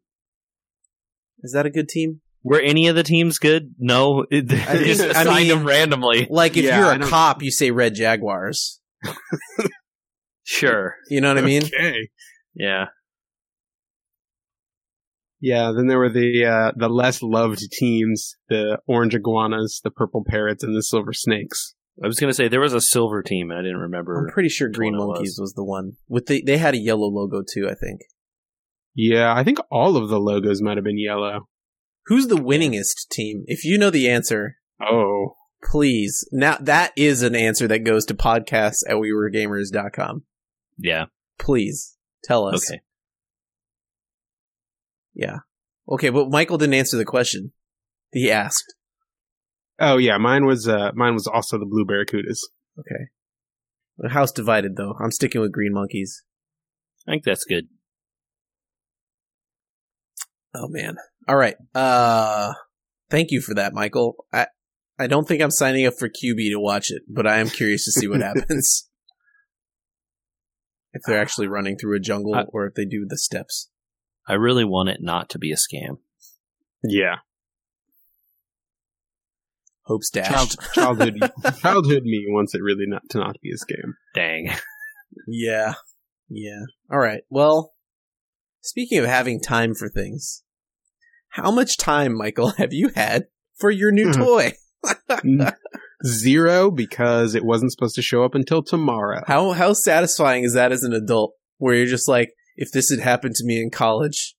Is 1.42 1.52
that 1.52 1.66
a 1.66 1.70
good 1.70 1.88
team? 1.88 2.20
Were 2.44 2.60
any 2.60 2.86
of 2.88 2.94
the 2.94 3.02
teams 3.02 3.38
good? 3.38 3.74
No, 3.78 4.26
it, 4.30 4.46
they 4.48 4.84
just 4.84 5.00
I 5.02 5.22
assigned 5.22 5.48
mean- 5.48 5.48
them 5.48 5.66
randomly. 5.66 6.26
Like 6.30 6.56
if 6.56 6.64
Yeah, 6.64 6.78
you're 6.78 6.88
I 6.88 6.94
a 6.94 6.98
don't- 6.98 7.08
cop, 7.08 7.42
you 7.42 7.50
say 7.50 7.70
Red 7.70 7.94
Jaguars. 7.94 8.80
Sure, 10.46 10.96
You 11.08 11.22
know 11.22 11.28
what 11.28 11.38
I 11.38 11.46
mean? 11.46 11.64
Okay. 11.64 12.10
yeah. 12.54 12.84
Yeah, 15.40 15.72
then 15.74 15.86
there 15.88 15.98
were 15.98 16.10
the 16.10 16.44
uh, 16.44 16.72
the 16.76 16.88
less 16.88 17.22
loved 17.22 17.60
teams: 17.72 18.36
the 18.50 18.78
orange 18.86 19.14
iguanas, 19.14 19.80
the 19.82 19.90
purple 19.90 20.22
parrots, 20.26 20.62
and 20.62 20.76
the 20.76 20.82
silver 20.82 21.12
snakes. 21.14 21.74
I 22.02 22.06
was 22.06 22.18
gonna 22.18 22.32
say 22.34 22.48
there 22.48 22.60
was 22.60 22.74
a 22.74 22.80
silver 22.80 23.22
team, 23.22 23.50
and 23.50 23.58
I 23.58 23.62
didn't 23.62 23.78
remember. 23.78 24.18
I'm 24.26 24.32
pretty 24.32 24.48
sure 24.48 24.68
Green 24.68 24.96
one 24.96 25.02
it 25.02 25.12
Monkeys 25.14 25.38
was. 25.40 25.52
the 25.54 25.64
one 25.64 25.92
with 26.08 26.26
the. 26.26 26.42
They 26.44 26.58
had 26.58 26.74
a 26.74 26.78
yellow 26.78 27.08
logo 27.08 27.42
too. 27.42 27.66
I 27.66 27.74
think. 27.74 28.00
Yeah, 28.94 29.34
I 29.34 29.44
think 29.44 29.58
all 29.70 29.96
of 29.96 30.08
the 30.08 30.20
logos 30.20 30.62
might 30.62 30.76
have 30.76 30.84
been 30.84 30.98
yellow. 30.98 31.48
Who's 32.06 32.26
the 32.28 32.36
winningest 32.36 33.08
team? 33.10 33.44
If 33.46 33.64
you 33.64 33.78
know 33.78 33.90
the 33.90 34.08
answer, 34.08 34.56
Oh, 34.80 35.36
please. 35.62 36.28
Now 36.32 36.58
that 36.60 36.92
is 36.96 37.22
an 37.22 37.34
answer 37.34 37.66
that 37.68 37.84
goes 37.84 38.04
to 38.06 38.14
podcasts 38.14 38.82
at 38.88 38.96
wewergamers.com. 38.96 40.24
Yeah. 40.78 41.06
Please 41.38 41.96
tell 42.22 42.46
us. 42.46 42.70
Okay. 42.70 42.80
Yeah. 45.14 45.38
Okay, 45.88 46.10
but 46.10 46.30
Michael 46.30 46.58
didn't 46.58 46.74
answer 46.74 46.96
the 46.96 47.04
question. 47.04 47.52
He 48.12 48.30
asked. 48.30 48.74
oh 49.80 49.96
yeah, 49.96 50.18
mine 50.18 50.44
was 50.46 50.66
uh, 50.68 50.90
mine 50.94 51.14
was 51.14 51.26
also 51.26 51.58
the 51.58 51.66
blue 51.66 51.84
barracudas. 51.84 52.38
Okay. 52.78 53.08
The 53.98 54.08
house 54.10 54.32
divided 54.32 54.76
though. 54.76 54.94
I'm 55.00 55.10
sticking 55.12 55.40
with 55.40 55.52
Green 55.52 55.72
Monkeys. 55.72 56.22
I 57.06 57.12
think 57.12 57.24
that's 57.24 57.44
good. 57.44 57.64
Oh 60.54 60.68
man. 60.68 60.96
All 61.28 61.36
right. 61.36 61.56
Uh 61.74 62.52
thank 63.10 63.30
you 63.30 63.40
for 63.40 63.54
that, 63.54 63.72
Michael. 63.72 64.24
I 64.32 64.46
I 64.98 65.06
don't 65.06 65.26
think 65.26 65.42
I'm 65.42 65.50
signing 65.50 65.86
up 65.86 65.94
for 65.98 66.08
QB 66.08 66.50
to 66.52 66.60
watch 66.60 66.90
it, 66.90 67.02
but 67.08 67.26
I 67.26 67.38
am 67.38 67.48
curious 67.50 67.84
to 67.84 67.92
see 67.92 68.06
what 68.08 68.20
happens. 68.22 68.88
if 70.92 71.02
they're 71.06 71.20
actually 71.20 71.48
running 71.48 71.76
through 71.76 71.96
a 71.96 72.00
jungle 72.00 72.34
I- 72.34 72.42
or 72.48 72.66
if 72.66 72.74
they 72.74 72.84
do 72.84 73.04
the 73.08 73.18
steps. 73.18 73.68
I 74.26 74.34
really 74.34 74.64
want 74.64 74.88
it 74.88 74.98
not 75.02 75.28
to 75.30 75.38
be 75.38 75.52
a 75.52 75.56
scam. 75.56 75.98
Yeah, 76.82 77.16
Hopes 79.82 80.08
dashed. 80.10 80.30
Child, 80.30 80.56
childhood 80.72 81.32
childhood 81.60 82.04
me 82.04 82.24
wants 82.28 82.54
it 82.54 82.62
really 82.62 82.86
not 82.86 83.02
to 83.10 83.18
not 83.18 83.36
be 83.42 83.50
a 83.50 83.56
scam. 83.56 83.92
Dang. 84.14 84.50
yeah. 85.26 85.74
Yeah. 86.28 86.62
All 86.90 86.98
right. 86.98 87.22
Well, 87.28 87.72
speaking 88.62 88.98
of 88.98 89.04
having 89.04 89.40
time 89.42 89.74
for 89.74 89.88
things, 89.90 90.42
how 91.34 91.50
much 91.50 91.76
time, 91.76 92.16
Michael, 92.16 92.50
have 92.58 92.72
you 92.72 92.90
had 92.94 93.26
for 93.58 93.70
your 93.70 93.92
new 93.92 94.12
Hmm. 94.12 94.20
toy? 94.22 94.52
Zero 96.06 96.70
because 96.70 97.34
it 97.34 97.44
wasn't 97.44 97.72
supposed 97.72 97.94
to 97.94 98.02
show 98.02 98.24
up 98.24 98.34
until 98.34 98.62
tomorrow. 98.62 99.22
How 99.26 99.52
how 99.52 99.72
satisfying 99.72 100.44
is 100.44 100.52
that 100.52 100.70
as 100.72 100.82
an 100.82 100.92
adult 100.92 101.32
where 101.58 101.74
you're 101.74 101.86
just 101.86 102.08
like 102.08 102.30
if 102.56 102.70
this 102.72 102.90
had 102.90 102.98
happened 103.00 103.34
to 103.36 103.44
me 103.46 103.60
in 103.62 103.70
college 103.70 104.34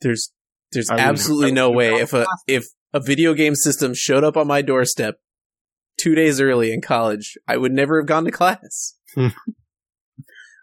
there's 0.00 0.32
there's 0.72 0.90
I 0.90 0.98
absolutely 0.98 1.52
no 1.52 1.70
way 1.70 1.90
if 1.94 2.12
a 2.12 2.26
if 2.48 2.66
a 2.92 2.98
video 2.98 3.34
game 3.34 3.54
system 3.54 3.94
showed 3.94 4.24
up 4.24 4.36
on 4.36 4.48
my 4.48 4.62
doorstep 4.62 5.16
2 5.98 6.14
days 6.16 6.40
early 6.40 6.72
in 6.72 6.80
college 6.80 7.36
I 7.46 7.56
would 7.56 7.72
never 7.72 8.00
have 8.00 8.08
gone 8.08 8.24
to 8.24 8.32
class. 8.32 8.96
Hmm. 9.14 9.28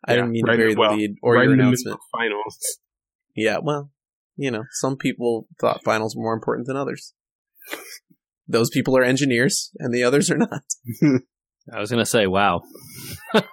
I 0.05 0.11
Yeah, 0.11 0.15
didn't 0.17 0.31
mean 0.31 0.45
right- 0.45 0.51
to 0.53 0.57
bury 0.57 0.73
the 0.73 0.79
well, 0.79 0.95
lead 0.97 1.15
or 1.21 1.35
right 1.35 1.43
your 1.45 1.53
announcement. 1.53 1.99
finals. 2.11 2.79
Yeah, 3.35 3.59
well, 3.63 3.91
you 4.39 4.49
know, 4.49 4.63
some 4.71 4.95
people 4.95 5.47
thought 5.59 5.83
finals 5.83 6.15
were 6.15 6.23
more 6.23 6.33
important 6.33 6.65
than 6.65 6.77
others. 6.77 7.13
Those 8.47 8.69
people 8.69 8.97
are 8.97 9.03
engineers 9.03 9.69
and 9.77 9.93
the 9.93 10.03
others 10.03 10.31
are 10.31 10.37
not. 10.37 10.63
I 11.71 11.79
was 11.79 11.91
gonna 11.91 12.05
say, 12.05 12.25
wow. 12.25 12.61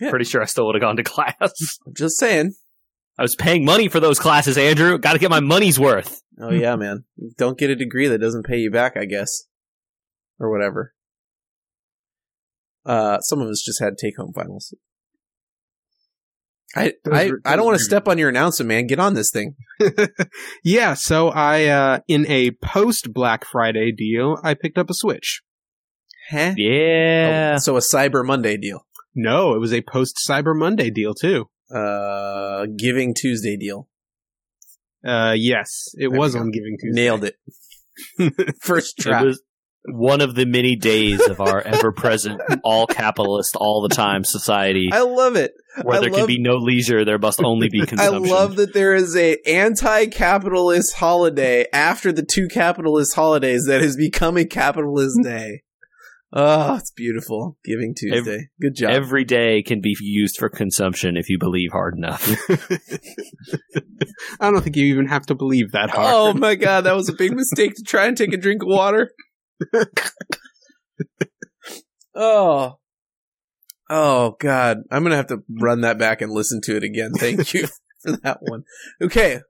Yeah. 0.00 0.10
Pretty 0.10 0.24
sure 0.24 0.42
I 0.42 0.46
still 0.46 0.66
would 0.66 0.74
have 0.74 0.82
gone 0.82 0.96
to 0.96 1.04
class. 1.04 1.36
I'm 1.40 1.94
just 1.96 2.18
saying. 2.18 2.54
I 3.16 3.22
was 3.22 3.36
paying 3.36 3.64
money 3.64 3.86
for 3.86 4.00
those 4.00 4.18
classes, 4.18 4.58
Andrew. 4.58 4.98
Got 4.98 5.12
to 5.12 5.20
get 5.20 5.30
my 5.30 5.38
money's 5.38 5.78
worth. 5.78 6.20
Oh 6.40 6.50
yeah, 6.50 6.74
man. 6.74 7.04
Don't 7.38 7.56
get 7.56 7.70
a 7.70 7.76
degree 7.76 8.08
that 8.08 8.18
doesn't 8.18 8.44
pay 8.44 8.56
you 8.56 8.72
back, 8.72 8.96
I 8.96 9.04
guess. 9.04 9.44
Or 10.40 10.50
whatever. 10.50 10.94
Uh 12.84 13.20
some 13.20 13.40
of 13.40 13.48
us 13.48 13.62
just 13.64 13.80
had 13.80 13.96
take 13.96 14.16
home 14.16 14.32
finals. 14.34 14.74
I 16.76 16.92
I, 17.10 17.30
were- 17.30 17.40
I 17.44 17.56
don't 17.56 17.64
want 17.64 17.78
to 17.78 17.84
step 17.84 18.08
on 18.08 18.18
your 18.18 18.28
announcement, 18.28 18.68
man. 18.68 18.86
Get 18.86 18.98
on 18.98 19.14
this 19.14 19.30
thing. 19.30 19.54
yeah, 20.64 20.94
so 20.94 21.28
I 21.28 21.66
uh 21.66 21.98
in 22.08 22.26
a 22.28 22.52
post 22.62 23.12
Black 23.12 23.44
Friday 23.44 23.92
deal, 23.92 24.38
I 24.42 24.54
picked 24.54 24.78
up 24.78 24.90
a 24.90 24.94
Switch. 24.94 25.42
Huh? 26.30 26.54
Yeah. 26.56 27.54
Oh, 27.56 27.58
so 27.60 27.76
a 27.76 27.80
Cyber 27.80 28.24
Monday 28.24 28.56
deal. 28.56 28.86
No, 29.14 29.54
it 29.54 29.58
was 29.58 29.72
a 29.72 29.82
post 29.82 30.18
Cyber 30.28 30.56
Monday 30.56 30.90
deal 30.90 31.14
too. 31.14 31.48
Uh 31.74 32.66
Giving 32.76 33.14
Tuesday 33.14 33.56
deal. 33.56 33.88
Uh 35.06 35.34
yes, 35.36 35.88
it 35.94 36.10
There 36.10 36.18
was 36.18 36.34
on 36.34 36.50
Giving 36.50 36.76
Tuesday. 36.80 37.00
Nailed 37.02 37.24
it. 37.24 37.36
First 38.60 38.98
try. 38.98 39.22
It 39.22 39.26
was 39.26 39.42
one 39.86 40.20
of 40.20 40.34
the 40.34 40.46
many 40.46 40.76
days 40.76 41.20
of 41.28 41.40
our 41.40 41.60
ever 41.66 41.92
present, 41.92 42.40
all 42.64 42.86
capitalist, 42.86 43.56
all 43.56 43.82
the 43.86 43.94
time 43.94 44.24
society 44.24 44.88
I 44.92 45.02
love 45.02 45.36
it. 45.36 45.52
where 45.82 45.98
I 45.98 46.00
there 46.00 46.10
love- 46.10 46.20
can 46.20 46.26
be 46.26 46.40
no 46.40 46.56
leisure, 46.56 47.04
there 47.04 47.18
must 47.18 47.42
only 47.42 47.68
be 47.68 47.84
consumption. 47.84 48.24
I 48.32 48.34
love 48.34 48.56
that 48.56 48.72
there 48.72 48.94
is 48.94 49.14
a 49.16 49.36
anti-capitalist 49.46 50.94
holiday 50.94 51.66
after 51.72 52.12
the 52.12 52.22
two 52.24 52.48
capitalist 52.48 53.14
holidays 53.14 53.66
that 53.66 53.82
has 53.82 53.96
become 53.96 54.36
a 54.38 54.44
capitalist 54.44 55.18
day. 55.22 55.62
Oh, 56.36 56.74
it's 56.74 56.90
beautiful. 56.90 57.56
Giving 57.64 57.94
Tuesday. 57.96 58.48
Good 58.60 58.74
job. 58.74 58.90
Every 58.90 59.22
day 59.22 59.62
can 59.62 59.80
be 59.80 59.94
used 60.00 60.36
for 60.36 60.48
consumption 60.48 61.16
if 61.16 61.28
you 61.28 61.38
believe 61.38 61.70
hard 61.70 61.96
enough. 61.96 62.28
I 64.40 64.50
don't 64.50 64.62
think 64.62 64.74
you 64.74 64.86
even 64.86 65.06
have 65.06 65.26
to 65.26 65.36
believe 65.36 65.70
that 65.72 65.90
hard. 65.90 66.12
oh 66.12 66.32
my 66.34 66.56
god, 66.56 66.82
that 66.82 66.96
was 66.96 67.08
a 67.08 67.12
big 67.12 67.32
mistake 67.36 67.74
to 67.76 67.82
try 67.84 68.06
and 68.06 68.16
take 68.16 68.32
a 68.32 68.36
drink 68.36 68.62
of 68.62 68.68
water. 68.68 69.12
Oh. 72.14 72.78
Oh 73.90 74.36
god, 74.40 74.78
I'm 74.90 75.02
going 75.02 75.10
to 75.10 75.16
have 75.16 75.26
to 75.26 75.38
run 75.60 75.82
that 75.82 75.98
back 75.98 76.22
and 76.22 76.32
listen 76.32 76.60
to 76.64 76.76
it 76.76 76.82
again. 76.82 77.12
Thank 77.12 77.52
you 77.54 77.66
for 78.02 78.12
that 78.22 78.38
one. 78.40 78.64
Okay. 79.02 79.40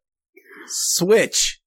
Switch. 0.67 1.61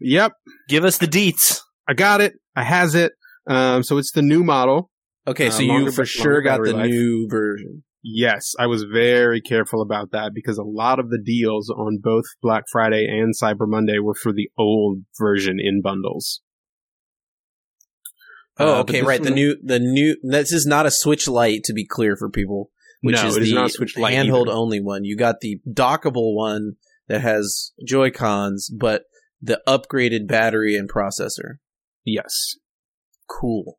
Yep, 0.00 0.32
Give 0.68 0.84
us 0.84 0.98
the 0.98 1.06
deets. 1.06 1.60
I 1.88 1.94
got 1.94 2.20
it. 2.20 2.34
I 2.56 2.64
has 2.64 2.94
it. 2.94 3.12
Um, 3.46 3.82
so 3.82 3.98
it's 3.98 4.12
the 4.12 4.22
new 4.22 4.42
model. 4.42 4.90
Okay, 5.26 5.46
Uh, 5.48 5.50
so 5.50 5.62
you 5.62 5.90
for 5.92 6.04
sure 6.04 6.42
got 6.42 6.62
the 6.62 6.72
life. 6.72 6.90
new 6.90 7.28
version. 7.30 7.84
Yes, 8.02 8.52
I 8.58 8.66
was 8.66 8.82
very 8.82 9.40
careful 9.40 9.80
about 9.80 10.10
that 10.10 10.32
because 10.34 10.58
a 10.58 10.64
lot 10.64 10.98
of 10.98 11.08
the 11.10 11.20
deals 11.24 11.70
on 11.70 11.98
both 12.02 12.24
Black 12.42 12.64
Friday 12.72 13.06
and 13.08 13.32
Cyber 13.40 13.68
Monday 13.68 14.00
were 14.00 14.14
for 14.14 14.32
the 14.32 14.50
old 14.58 15.02
version 15.20 15.58
in 15.60 15.80
bundles. 15.80 16.40
Oh, 18.58 18.76
Uh, 18.76 18.80
okay, 18.80 19.02
right. 19.02 19.20
The 19.22 19.30
one- 19.30 19.34
new, 19.34 19.56
the 19.62 19.78
new. 19.78 20.16
This 20.22 20.52
is 20.52 20.66
not 20.66 20.86
a 20.86 20.90
Switch 20.90 21.26
Lite, 21.28 21.64
to 21.64 21.72
be 21.72 21.86
clear 21.86 22.16
for 22.16 22.28
people. 22.30 22.70
Which 23.00 23.16
No, 23.16 23.26
is 23.28 23.36
it 23.36 23.40
the 23.40 23.46
is 23.46 23.52
not 23.52 23.66
a 23.66 23.70
Switch 23.70 23.96
Lite 23.98 24.14
handheld 24.14 24.42
either. 24.46 24.52
only 24.52 24.80
one. 24.80 25.04
You 25.04 25.16
got 25.16 25.40
the 25.40 25.60
dockable 25.68 26.36
one 26.36 26.74
that 27.08 27.20
has 27.20 27.72
Joy 27.86 28.10
Cons, 28.10 28.70
but 28.70 29.04
the 29.40 29.60
upgraded 29.66 30.28
battery 30.28 30.76
and 30.76 30.88
processor. 30.88 31.56
Yes. 32.04 32.32
Cool. 33.28 33.78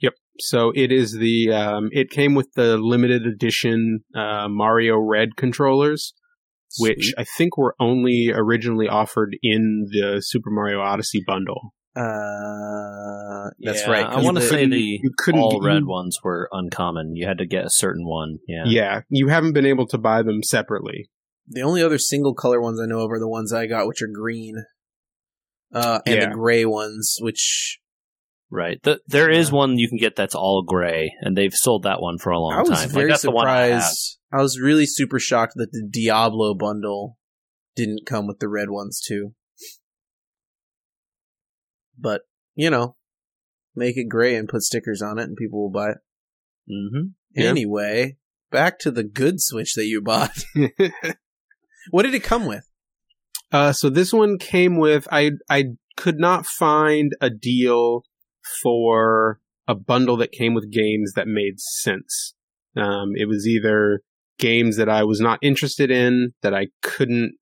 Yep. 0.00 0.14
So 0.40 0.72
it 0.74 0.90
is 0.90 1.12
the 1.18 1.52
um, 1.52 1.88
it 1.92 2.10
came 2.10 2.34
with 2.34 2.48
the 2.54 2.78
limited 2.78 3.26
edition 3.26 4.00
uh, 4.14 4.48
Mario 4.48 4.98
Red 4.98 5.36
controllers, 5.36 6.14
which 6.78 7.12
I 7.18 7.24
think 7.36 7.56
were 7.56 7.74
only 7.78 8.30
originally 8.34 8.88
offered 8.88 9.36
in 9.42 9.86
the 9.90 10.20
Super 10.24 10.50
Mario 10.50 10.80
Odyssey 10.80 11.22
bundle. 11.24 11.74
Uh, 11.98 13.50
that's 13.60 13.82
Yeah, 13.86 13.90
right. 13.90 14.06
I 14.06 14.22
want 14.22 14.36
to 14.36 14.42
say 14.42 14.66
the 14.66 14.78
you 15.02 15.10
couldn't 15.16 15.40
all 15.40 15.60
get- 15.60 15.66
red 15.66 15.80
you- 15.80 15.88
ones 15.88 16.18
were 16.22 16.48
uncommon. 16.52 17.16
You 17.16 17.26
had 17.26 17.38
to 17.38 17.46
get 17.46 17.64
a 17.64 17.70
certain 17.70 18.06
one. 18.06 18.38
Yeah. 18.46 18.64
Yeah, 18.66 19.00
you 19.08 19.28
haven't 19.28 19.52
been 19.52 19.66
able 19.66 19.86
to 19.88 19.98
buy 19.98 20.22
them 20.22 20.42
separately. 20.42 21.10
the 21.50 21.62
only 21.62 21.82
other 21.82 21.96
single 21.96 22.34
color 22.34 22.60
ones 22.60 22.78
I 22.78 22.84
know 22.84 23.00
of 23.00 23.10
are 23.10 23.18
the 23.18 23.26
ones 23.26 23.54
I 23.54 23.66
got, 23.66 23.86
which 23.86 24.02
are 24.02 24.06
green. 24.12 24.64
Uh, 25.72 25.98
and 26.04 26.14
Yeah. 26.16 26.28
the 26.28 26.34
gray 26.34 26.66
ones, 26.66 27.16
which 27.20 27.78
Right. 28.50 28.78
The, 28.82 29.00
there 29.06 29.30
is 29.30 29.48
Yeah. 29.48 29.54
one 29.56 29.78
you 29.78 29.88
can 29.88 29.96
get 29.98 30.14
that's 30.14 30.34
all 30.34 30.62
gray, 30.62 31.10
and 31.22 31.36
they've 31.36 31.54
sold 31.54 31.84
that 31.84 32.02
one 32.02 32.18
for 32.18 32.30
a 32.32 32.38
long 32.38 32.52
time. 32.52 32.66
I 32.66 32.68
was 32.68 32.80
time. 32.80 32.88
very 32.90 33.04
like, 33.06 33.12
that's 33.12 33.22
the 33.22 33.30
one 33.30 33.46
I 33.46 33.68
surprised. 33.78 34.18
I, 34.30 34.42
was 34.42 34.60
really 34.60 34.84
super 34.86 35.18
shocked 35.18 35.54
that 35.56 35.72
the 35.72 35.88
Diablo 35.90 36.54
bundle 36.54 37.16
didn't 37.76 38.04
come 38.06 38.26
with 38.26 38.40
the 38.40 38.48
red 38.48 38.68
ones 38.68 39.00
too. 39.00 39.32
But 41.98 42.22
you 42.54 42.70
know, 42.70 42.96
make 43.74 43.96
it 43.96 44.08
gray 44.08 44.34
and 44.34 44.48
put 44.48 44.62
stickers 44.62 45.02
on 45.02 45.18
it, 45.18 45.24
and 45.24 45.36
people 45.36 45.60
will 45.60 45.70
buy 45.70 45.90
it. 45.90 45.98
Mm-hmm. 46.70 47.08
Yeah. 47.34 47.48
Anyway, 47.48 48.16
back 48.50 48.78
to 48.80 48.90
the 48.90 49.04
good 49.04 49.40
Switch 49.40 49.74
that 49.74 49.86
you 49.86 50.00
bought. 50.00 50.44
what 51.90 52.02
did 52.02 52.14
it 52.14 52.22
come 52.22 52.46
with? 52.46 52.68
Uh, 53.50 53.72
so 53.72 53.88
this 53.88 54.12
one 54.12 54.38
came 54.38 54.78
with 54.78 55.08
I 55.10 55.32
I 55.48 55.64
could 55.96 56.18
not 56.18 56.46
find 56.46 57.12
a 57.20 57.30
deal 57.30 58.02
for 58.62 59.40
a 59.66 59.74
bundle 59.74 60.16
that 60.18 60.32
came 60.32 60.54
with 60.54 60.72
games 60.72 61.12
that 61.14 61.26
made 61.26 61.60
sense. 61.60 62.34
Um, 62.76 63.12
it 63.16 63.26
was 63.26 63.46
either 63.46 64.02
games 64.38 64.76
that 64.76 64.88
I 64.88 65.04
was 65.04 65.20
not 65.20 65.38
interested 65.42 65.90
in 65.90 66.32
that 66.42 66.54
I 66.54 66.68
couldn't 66.82 67.34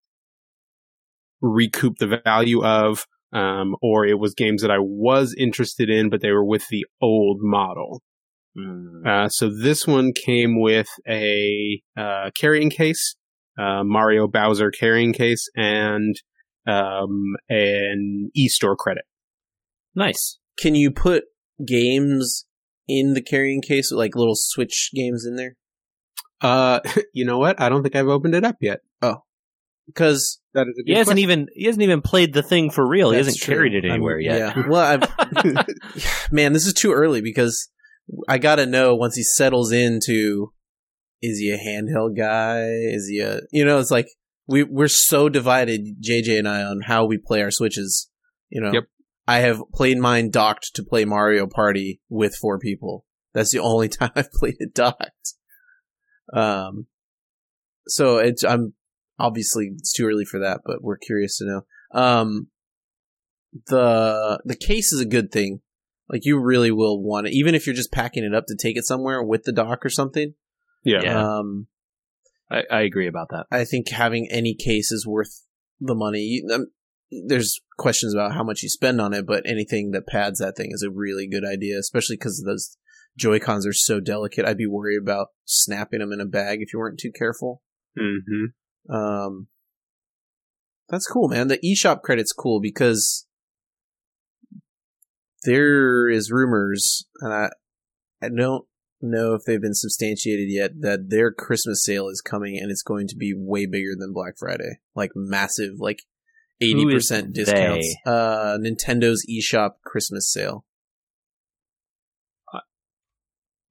recoup 1.41 1.99
the 1.99 2.21
value 2.25 2.65
of, 2.65 3.07
um, 3.33 3.77
or 3.83 4.07
it 4.07 4.19
was 4.19 4.35
games 4.35 4.63
that 4.63 4.71
I 4.71 4.79
was 4.79 5.35
interested 5.37 5.91
in, 5.91 6.11
but 6.11 6.21
they 6.21 6.31
were 6.31 6.45
with 6.45 6.69
the 6.69 6.87
old 7.01 7.39
model. 7.41 8.03
Mm. 8.57 9.07
Uh, 9.07 9.29
so 9.29 9.51
this 9.51 9.87
one 9.87 10.13
came 10.13 10.61
with 10.61 10.89
a 11.09 11.81
uh, 11.97 12.31
carrying 12.39 12.71
case, 12.71 13.17
uh, 13.59 13.85
Mario 13.85 14.27
Bowser 14.27 14.71
carrying 14.71 15.13
case, 15.13 15.49
and 15.57 16.15
um, 16.67 17.37
an 17.49 18.31
e-store 18.35 18.77
credit. 18.77 19.05
Nice. 19.95 20.39
Can 20.59 20.75
you 20.75 20.91
put 20.91 21.25
games 21.67 22.47
in 22.89 23.15
the 23.15 23.23
carrying 23.23 23.63
case, 23.63 23.93
like 23.93 24.17
little 24.17 24.37
Switch 24.37 24.91
games 24.95 25.27
in 25.27 25.37
there? 25.37 25.57
Uh, 26.41 26.81
you 27.13 27.25
know 27.25 27.39
what? 27.39 27.61
I 27.61 27.69
don't 27.69 27.83
think 27.83 27.97
I've 27.97 28.09
opened 28.09 28.35
it 28.35 28.45
up 28.45 28.57
yet. 28.61 28.81
Oh, 29.03 29.23
because 29.87 30.41
That 30.57 30.67
is 30.69 30.79
a 30.79 30.83
good 30.83 30.91
He 30.91 30.95
hasn't 30.99 31.15
question. 31.17 31.31
even 31.31 31.47
he 31.55 31.67
hasn't 31.67 31.83
even 31.83 32.03
played 32.03 32.33
the 32.33 32.43
thing 32.43 32.71
for 32.71 32.85
real. 32.87 33.11
he 33.13 33.19
hasn't 33.19 33.37
true. 33.39 33.55
carried 33.55 33.75
it 33.75 33.85
I'm- 33.85 33.93
anywhere 33.95 34.19
yet. 34.19 34.57
Yeah. 34.57 34.69
Well, 34.69 34.81
I've, 34.81 35.63
man, 36.33 36.53
this 36.53 36.67
is 36.67 36.73
too 36.75 36.93
early 36.93 37.21
because 37.21 37.69
I 38.29 38.39
gotta 38.39 38.67
know 38.67 38.95
once 38.95 39.15
he 39.17 39.23
settles 39.23 39.71
into, 39.73 40.53
is 41.23 41.39
he 41.39 41.51
a 41.51 41.59
handheld 41.59 42.17
guy? 42.17 42.63
Is 42.69 43.07
he 43.09 43.21
a, 43.21 43.41
you 43.53 43.65
know, 43.65 43.79
it's 43.79 43.91
like 43.91 44.09
we 44.49 44.63
we're 44.65 44.89
so 44.89 45.29
divided, 45.29 46.03
JJ 46.03 46.39
and 46.39 46.49
I, 46.49 46.63
on 46.63 46.81
how 46.87 47.05
we 47.07 47.19
play 47.19 47.43
our 47.43 47.51
switches. 47.51 48.09
You 48.51 48.61
know, 48.61 48.73
Yep. 48.73 48.85
I 49.29 49.39
have 49.41 49.61
played 49.75 49.99
mine 49.99 50.31
docked 50.31 50.71
to 50.75 50.85
play 50.85 51.05
Mario 51.05 51.47
Party 51.49 52.01
with 52.09 52.37
four 52.37 52.59
people. 52.61 53.05
That's 53.35 53.51
the 53.53 53.59
only 53.59 53.89
time 53.91 54.11
I've 54.15 54.31
played 54.33 54.57
it 54.61 54.73
docked. 54.73 55.35
Um, 56.33 56.87
so 57.89 58.19
it's 58.19 58.45
I'm 58.45 58.75
obviously 59.19 59.73
it's 59.77 59.93
too 59.93 60.07
early 60.07 60.25
for 60.25 60.39
that, 60.41 60.61
but 60.65 60.83
we're 60.83 60.97
curious 60.99 61.39
to 61.39 61.45
know. 61.47 61.63
Um, 61.99 62.49
the 63.67 64.41
the 64.45 64.57
case 64.57 64.93
is 64.93 65.01
a 65.01 65.07
good 65.07 65.31
thing. 65.33 65.61
Like 66.09 66.25
you 66.25 66.39
really 66.39 66.71
will 66.71 67.03
want 67.03 67.27
it, 67.27 67.33
even 67.33 67.55
if 67.55 67.67
you're 67.67 67.75
just 67.75 67.93
packing 67.93 68.25
it 68.25 68.35
up 68.35 68.45
to 68.47 68.57
take 68.57 68.77
it 68.77 68.85
somewhere 68.87 69.23
with 69.23 69.43
the 69.45 69.53
dock 69.53 69.85
or 69.85 69.89
something. 69.91 70.35
yeah. 70.85 71.01
Yeah. 71.03 71.39
Um, 71.39 71.67
I, 72.49 72.63
I 72.71 72.81
agree 72.83 73.09
about 73.09 73.31
that. 73.31 73.47
I 73.51 73.65
think 73.65 73.89
having 73.89 74.29
any 74.31 74.55
case 74.55 74.93
is 74.93 75.05
worth 75.07 75.43
the 75.81 75.97
money. 75.97 76.21
You- 76.21 76.49
Um, 76.55 76.67
there's 77.27 77.61
questions 77.79 78.15
about 78.15 78.35
how 78.35 78.43
much 78.45 78.63
you 78.63 78.69
spend 78.69 79.01
on 79.01 79.15
it, 79.15 79.27
but 79.27 79.43
anything 79.47 79.93
that 79.93 80.07
pads 80.09 80.39
that 80.41 80.57
thing 80.57 80.71
is 80.73 80.83
a 80.83 80.91
really 80.91 81.27
good 81.29 81.45
idea, 81.45 81.79
especially 81.79 82.17
because 82.17 82.43
those 82.47 82.77
Joy 83.17 83.39
Cons 83.39 83.67
are 83.67 83.73
so 83.73 83.99
delicate. 84.01 84.45
I'd 84.45 84.57
be 84.59 84.67
worried 84.67 85.01
about 85.03 85.29
snapping 85.45 86.01
them 86.01 86.13
in 86.13 86.21
a 86.21 86.25
bag 86.27 86.59
if 86.63 86.73
you 86.73 86.79
weren't 86.79 86.99
too 87.01 87.13
careful. 87.17 87.63
hmm 87.97 88.47
Um, 88.89 89.49
that's 90.89 91.07
cool, 91.07 91.29
man. 91.29 91.49
The 91.49 91.59
eShop 91.59 92.03
credit's 92.03 92.33
cool 92.33 92.61
because 92.61 93.27
there 95.45 96.09
is 96.09 96.31
rumors, 96.31 97.07
and 97.21 97.33
I, 97.33 97.51
I 98.23 98.29
don't 98.29 98.65
know 99.03 99.35
if 99.35 99.43
they've 99.45 99.61
been 99.61 99.75
substantiated 99.75 100.49
yet, 100.49 100.81
that 100.81 101.11
their 101.11 101.33
Christmas 101.33 101.85
sale 101.85 102.09
is 102.09 102.21
coming 102.21 102.59
and 102.59 102.71
it's 102.71 102.83
going 102.83 103.09
to 103.09 103.17
be 103.17 103.35
way 103.37 103.67
bigger 103.67 103.95
than 103.99 104.13
Black 104.13 104.35
Friday. 104.39 104.81
Like 104.95 105.11
massive, 105.15 105.75
like 105.79 106.03
80% 106.63 107.33
discounts. 107.33 107.95
Uh, 108.07 108.59
Nintendo's 108.59 109.27
eShop 109.29 109.73
Christmas 109.85 110.33
sale. 110.33 110.65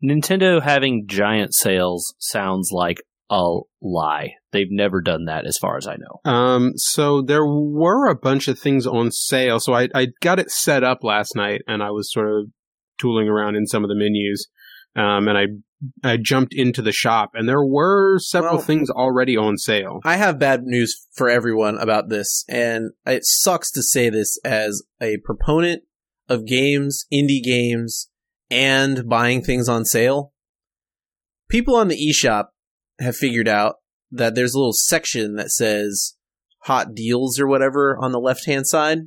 Nintendo 0.03 0.61
having 0.61 1.07
giant 1.07 1.55
sales 1.55 2.13
sounds 2.19 2.69
like 2.71 3.01
a 3.29 3.57
lie. 3.81 4.33
They've 4.51 4.69
never 4.69 5.01
done 5.01 5.25
that 5.25 5.45
as 5.47 5.57
far 5.57 5.77
as 5.77 5.87
I 5.87 5.95
know. 5.95 6.31
Um, 6.31 6.73
so 6.75 7.21
there 7.21 7.45
were 7.45 8.07
a 8.07 8.15
bunch 8.15 8.47
of 8.47 8.59
things 8.59 8.85
on 8.85 9.11
sale. 9.11 9.59
So 9.59 9.73
I, 9.73 9.89
I 9.95 10.07
got 10.21 10.39
it 10.39 10.51
set 10.51 10.83
up 10.83 11.03
last 11.03 11.35
night 11.35 11.61
and 11.67 11.81
I 11.81 11.91
was 11.91 12.11
sort 12.11 12.27
of 12.31 12.47
tooling 12.99 13.27
around 13.27 13.55
in 13.55 13.65
some 13.65 13.83
of 13.83 13.89
the 13.89 13.95
menus. 13.95 14.47
Um, 14.95 15.27
and 15.27 15.37
I, 15.37 15.45
I 16.03 16.17
jumped 16.17 16.53
into 16.53 16.81
the 16.81 16.91
shop 16.91 17.31
and 17.33 17.49
there 17.49 17.65
were 17.65 18.19
several 18.19 18.55
Well- 18.57 18.63
things 18.63 18.89
already 18.89 19.35
on 19.35 19.57
sale. 19.57 19.99
I 20.05 20.17
have 20.17 20.39
bad 20.39 20.63
news 20.63 21.07
for 21.13 21.29
everyone 21.29 21.77
about 21.77 22.09
this, 22.09 22.45
and 22.47 22.91
it 23.05 23.23
sucks 23.25 23.71
to 23.71 23.81
say 23.83 24.09
this 24.09 24.39
as 24.45 24.83
a 25.01 25.17
proponent 25.25 25.83
of 26.29 26.45
games, 26.45 27.05
indie 27.11 27.43
games, 27.43 28.09
and 28.49 29.09
buying 29.09 29.41
things 29.41 29.67
on 29.67 29.83
sale. 29.83 30.31
People 31.49 31.75
on 31.75 31.89
the 31.89 31.97
eShop 31.97 32.45
have 32.99 33.15
figured 33.15 33.47
out 33.47 33.75
that 34.11 34.35
there's 34.35 34.53
a 34.53 34.57
little 34.57 34.73
section 34.73 35.35
that 35.35 35.51
says 35.51 36.15
hot 36.63 36.95
deals 36.95 37.39
or 37.39 37.47
whatever 37.47 37.97
on 38.01 38.11
the 38.11 38.19
left 38.19 38.45
hand 38.45 38.67
side. 38.67 38.99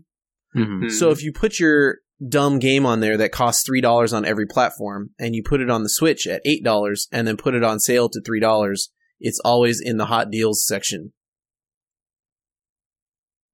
Mhm. 0.57 0.91
So 0.91 1.11
if 1.11 1.23
you 1.23 1.33
put 1.33 1.59
your 1.59 1.99
dumb 2.27 2.59
game 2.59 2.85
on 2.85 3.01
there 3.01 3.17
that 3.17 3.33
costs 3.33 3.65
three 3.65 3.81
dollars 3.81 4.13
on 4.13 4.25
every 4.25 4.47
platform, 4.47 5.11
and 5.19 5.35
you 5.35 5.43
put 5.43 5.61
it 5.61 5.71
on 5.71 5.83
the 5.83 5.89
Switch 5.89 6.27
at 6.27 6.43
eight 6.45 6.65
dollars, 6.65 7.07
and 7.13 7.27
then 7.27 7.37
put 7.37 7.55
it 7.55 7.63
on 7.65 7.79
sale 7.79 8.09
to 8.09 8.21
three 8.21 8.41
dollars, 8.41 8.91
it's 9.21 9.41
always 9.45 9.81
in 9.81 9.97
the 9.97 10.07
hot 10.07 10.31
deals 10.31 10.65
section. 10.67 11.13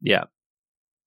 Yeah. 0.01 0.25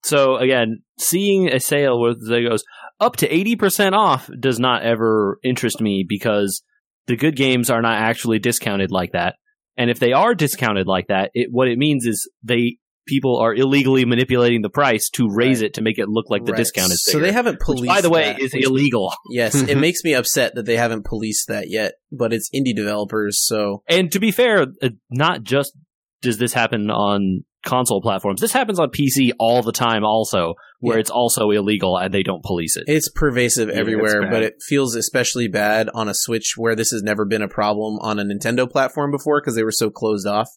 So 0.02 0.36
again, 0.36 0.82
seeing 0.98 1.48
a 1.48 1.60
sale 1.60 2.00
where 2.00 2.12
it 2.12 2.48
goes 2.48 2.64
up 3.00 3.16
to 3.16 3.28
80% 3.28 3.92
off 3.92 4.28
does 4.38 4.58
not 4.58 4.82
ever 4.82 5.38
interest 5.42 5.80
me 5.80 6.04
because 6.08 6.62
the 7.08 7.16
good 7.16 7.34
games 7.34 7.68
are 7.70 7.82
not 7.82 8.00
actually 8.00 8.38
discounted 8.38 8.92
like 8.92 9.12
that. 9.12 9.34
And 9.76 9.90
if 9.90 9.98
they 9.98 10.12
are 10.12 10.34
discounted 10.34 10.86
like 10.86 11.08
that, 11.08 11.30
it 11.34 11.48
what 11.50 11.66
it 11.68 11.78
means 11.78 12.06
is 12.06 12.30
they 12.44 12.76
people 13.06 13.38
are 13.38 13.54
illegally 13.54 14.04
manipulating 14.04 14.60
the 14.60 14.68
price 14.68 15.08
to 15.08 15.28
raise 15.30 15.62
it 15.62 15.72
to 15.74 15.80
make 15.82 15.98
it 15.98 16.08
look 16.08 16.28
like 16.28 16.44
the 16.44 16.52
Right. 16.52 16.58
discount 16.58 16.92
is 16.92 17.02
So 17.04 17.18
they 17.18 17.32
haven't 17.32 17.58
which, 17.66 17.86
by 17.88 18.02
the 18.02 18.10
way, 18.10 18.32
that. 18.34 18.40
is 18.40 18.52
illegal. 18.54 19.12
yes, 19.30 19.54
it 19.54 19.78
makes 19.86 20.04
me 20.04 20.12
upset 20.14 20.54
that 20.56 20.66
they 20.66 20.76
haven't 20.76 21.06
policed 21.06 21.48
that 21.48 21.70
yet. 21.70 21.94
But 22.12 22.32
it's 22.34 22.50
indie 22.54 22.76
developers, 22.76 23.40
so 23.46 23.82
And 23.88 24.12
to 24.12 24.20
be 24.20 24.30
fair, 24.30 24.66
uh, 24.82 24.90
not 25.10 25.42
just 25.42 25.72
does 26.20 26.36
this 26.38 26.52
happen 26.52 26.90
on 26.90 27.44
console 27.64 28.02
platforms. 28.02 28.40
This 28.42 28.52
happens 28.52 28.78
on 28.78 28.90
PC 28.90 29.30
all 29.38 29.62
the 29.62 29.72
time 29.72 30.04
also, 30.04 30.54
where 30.80 30.96
Yeah. 30.96 31.00
it's 31.00 31.10
also 31.10 31.50
illegal 31.50 31.96
and 31.96 32.12
they 32.14 32.22
don't 32.22 32.42
police 32.44 32.76
it. 32.76 32.84
it's 32.86 33.08
pervasive 33.10 33.68
Yeah, 33.68 33.74
everywhere. 33.76 34.22
it's. 34.22 34.30
But 34.30 34.42
it 34.42 34.54
feels 34.66 34.94
especially 34.94 35.48
bad 35.48 35.88
on 35.94 36.08
a 36.08 36.14
Switch 36.14 36.54
where 36.56 36.74
this 36.76 36.90
has 36.90 37.02
never 37.02 37.24
been 37.24 37.42
a 37.42 37.48
problem 37.48 37.98
on 38.00 38.18
a 38.18 38.24
Nintendo 38.24 38.70
platform 38.70 39.10
before 39.10 39.40
because 39.40 39.54
they 39.56 39.64
were 39.64 39.72
so 39.72 39.90
closed 39.90 40.26
off. 40.26 40.48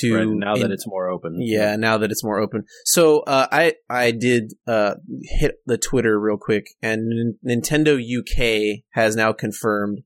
To 0.00 0.16
Right, 0.16 0.26
now 0.26 0.56
that 0.56 0.72
it's 0.72 0.88
more 0.88 1.08
open. 1.08 1.36
Yeah, 1.40 1.76
now 1.76 1.98
that 1.98 2.10
it's 2.10 2.24
more 2.24 2.40
open. 2.40 2.64
So 2.84 3.20
uh, 3.20 3.46
I 3.52 3.74
I 3.88 4.10
did 4.10 4.54
uh, 4.66 4.94
hit 5.22 5.58
the 5.66 5.78
Twitter 5.78 6.18
real 6.18 6.36
quick, 6.36 6.66
and 6.82 7.36
N- 7.44 7.60
Nintendo 7.60 7.94
UK 7.96 8.82
has 8.94 9.14
now 9.14 9.32
confirmed 9.32 10.00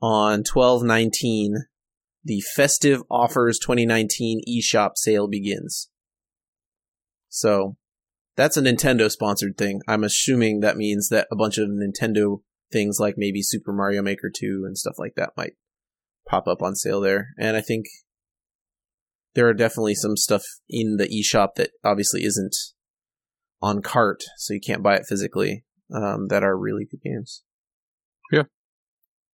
on 0.00 0.44
twelve 0.44 0.84
nineteen 0.84 1.56
the 2.22 2.40
festive 2.54 3.02
offers 3.10 3.58
2019 3.58 4.42
eShop 4.48 4.90
sale 4.94 5.26
begins. 5.26 5.88
So 7.28 7.76
that's 8.36 8.56
a 8.56 8.62
Nintendo 8.62 9.10
sponsored 9.10 9.56
thing. 9.56 9.80
I'm 9.88 10.04
assuming 10.04 10.60
that 10.60 10.76
means 10.76 11.08
that 11.08 11.28
a 11.30 11.36
bunch 11.36 11.58
of 11.58 11.68
Nintendo 11.68 12.40
things 12.72 12.98
like 13.00 13.14
maybe 13.16 13.42
Super 13.42 13.72
Mario 13.72 14.02
Maker 14.02 14.30
2 14.34 14.64
and 14.66 14.78
stuff 14.78 14.94
like 14.98 15.14
that 15.16 15.30
might 15.36 15.54
pop 16.28 16.46
up 16.46 16.62
on 16.62 16.76
sale 16.76 17.00
there. 17.00 17.28
And 17.38 17.56
I 17.56 17.60
think 17.60 17.86
there 19.34 19.48
are 19.48 19.54
definitely 19.54 19.94
some 19.94 20.16
stuff 20.16 20.44
in 20.68 20.96
the 20.96 21.08
eShop 21.08 21.54
that 21.56 21.70
obviously 21.84 22.24
isn't 22.24 22.54
on 23.62 23.82
cart, 23.82 24.22
so 24.36 24.54
you 24.54 24.60
can't 24.60 24.82
buy 24.82 24.96
it 24.96 25.06
physically, 25.06 25.64
um, 25.94 26.28
that 26.28 26.42
are 26.42 26.56
really 26.56 26.86
good 26.90 27.02
games. 27.02 27.42
Yeah. 28.32 28.44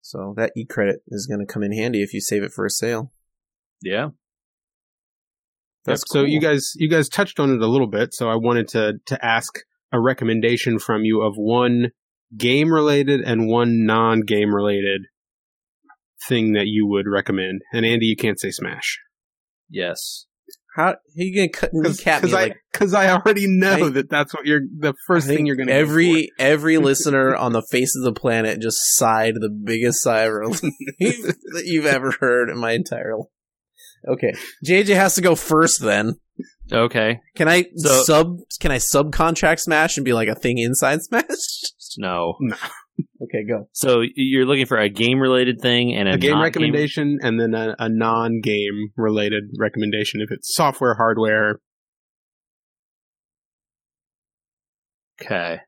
So 0.00 0.34
that 0.36 0.52
e 0.56 0.64
credit 0.64 1.02
is 1.08 1.26
going 1.26 1.44
to 1.44 1.52
come 1.52 1.62
in 1.62 1.72
handy 1.72 2.02
if 2.02 2.14
you 2.14 2.20
save 2.20 2.42
it 2.42 2.52
for 2.52 2.64
a 2.64 2.70
sale. 2.70 3.12
Yeah. 3.82 4.10
That's 5.84 6.04
so 6.06 6.20
cool. 6.20 6.28
you 6.28 6.40
guys 6.40 6.72
you 6.76 6.88
guys 6.88 7.08
touched 7.08 7.40
on 7.40 7.52
it 7.52 7.60
a 7.60 7.66
little 7.66 7.88
bit 7.88 8.14
so 8.14 8.28
i 8.28 8.36
wanted 8.36 8.68
to 8.68 8.94
to 9.06 9.24
ask 9.24 9.58
a 9.92 10.00
recommendation 10.00 10.78
from 10.78 11.02
you 11.02 11.22
of 11.22 11.34
one 11.36 11.90
game 12.36 12.72
related 12.72 13.20
and 13.20 13.48
one 13.48 13.84
non 13.84 14.20
game 14.22 14.54
related 14.54 15.02
thing 16.28 16.52
that 16.52 16.66
you 16.66 16.86
would 16.86 17.06
recommend 17.08 17.62
and 17.72 17.84
andy 17.84 18.06
you 18.06 18.16
can't 18.16 18.40
say 18.40 18.50
smash 18.50 18.98
Yes. 19.74 20.26
How, 20.76 20.84
how 20.84 20.96
you 21.14 21.34
going 21.34 21.50
to 21.50 21.58
cut 21.58 21.70
kneecap 21.72 22.22
me 22.24 22.30
I, 22.30 22.32
like 22.34 22.56
cause 22.74 22.92
I 22.94 23.08
already 23.10 23.46
know 23.46 23.86
I- 23.86 23.90
that 23.90 24.08
that's 24.10 24.32
what 24.34 24.44
you're 24.46 24.60
the 24.78 24.92
first 25.06 25.26
thing 25.26 25.46
you're 25.46 25.56
gonna 25.56 25.72
every 25.72 26.30
every 26.38 26.76
listener 26.88 27.34
on 27.34 27.52
the 27.52 27.62
face 27.70 27.94
of 27.96 28.04
the 28.04 28.12
planet 28.18 28.60
just 28.60 28.78
sighed 28.96 29.34
the 29.34 29.48
biggest 29.50 30.02
sigh 30.02 30.22
of 30.22 30.32
relief 30.32 30.62
that 31.00 31.62
you've 31.64 31.86
ever 31.86 32.12
heard 32.20 32.48
in 32.50 32.58
my 32.58 32.72
entire 32.72 33.16
life. 33.16 33.26
Okay, 34.08 34.32
JJ 34.66 34.94
has 34.96 35.14
to 35.16 35.20
go 35.22 35.34
first. 35.34 35.80
Then 35.80 36.14
Okay. 36.72 37.20
can 37.36 37.48
I 37.48 37.66
So- 37.76 38.02
sub? 38.04 38.36
Can 38.60 38.70
I 38.70 38.78
subcontract 38.78 39.60
Smash 39.60 39.96
and 39.96 40.04
be 40.04 40.12
like 40.12 40.28
a 40.28 40.34
thing 40.34 40.58
inside 40.58 41.00
Smash? 41.02 41.24
No. 41.98 42.34
No. 42.40 42.56
Okay, 43.22 43.44
go. 43.48 43.68
So 43.72 44.02
you're 44.16 44.44
looking 44.46 44.66
for 44.66 44.78
a 44.78 44.88
game 44.88 45.18
related 45.20 45.60
thing 45.60 45.94
and 45.94 46.08
a, 46.08 46.14
a 46.14 46.18
game 46.18 46.32
not 46.32 46.42
recommendation 46.42 47.18
and 47.22 47.38
then 47.40 47.54
a, 47.54 47.74
a 47.78 47.88
non 47.88 48.40
game 48.42 48.90
related 48.96 49.44
recommendation 49.58 50.20
if 50.20 50.30
it's 50.30 50.54
software 50.54 50.94
hardware 50.94 51.60
Okay. 55.20 55.58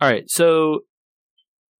All 0.00 0.08
right. 0.10 0.24
So, 0.28 0.80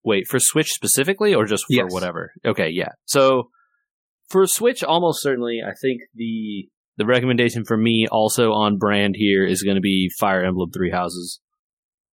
wait 0.05 0.27
for 0.27 0.39
Switch 0.41 0.71
specifically, 0.73 1.35
or 1.35 1.45
just 1.45 1.65
for 1.65 1.75
Yes. 1.75 1.93
whatever? 1.93 2.33
Okay. 2.45 2.71
Yeah. 2.73 2.91
So 3.05 3.51
for 4.29 4.47
Switch, 4.47 4.83
almost 4.83 5.23
certainly, 5.23 5.61
I 5.67 5.73
think 5.81 6.03
the 6.15 6.69
the 6.99 7.07
recommendation 7.07 7.65
for 7.65 7.77
me, 7.77 8.07
also 8.11 8.53
on 8.53 8.79
brand 8.79 9.15
here, 9.19 9.45
is 9.47 9.63
going 9.63 9.75
to 9.77 9.81
be 9.83 10.11
Fire 10.19 10.45
Emblem 10.45 10.71
Three 10.71 10.91
Houses. 10.91 11.41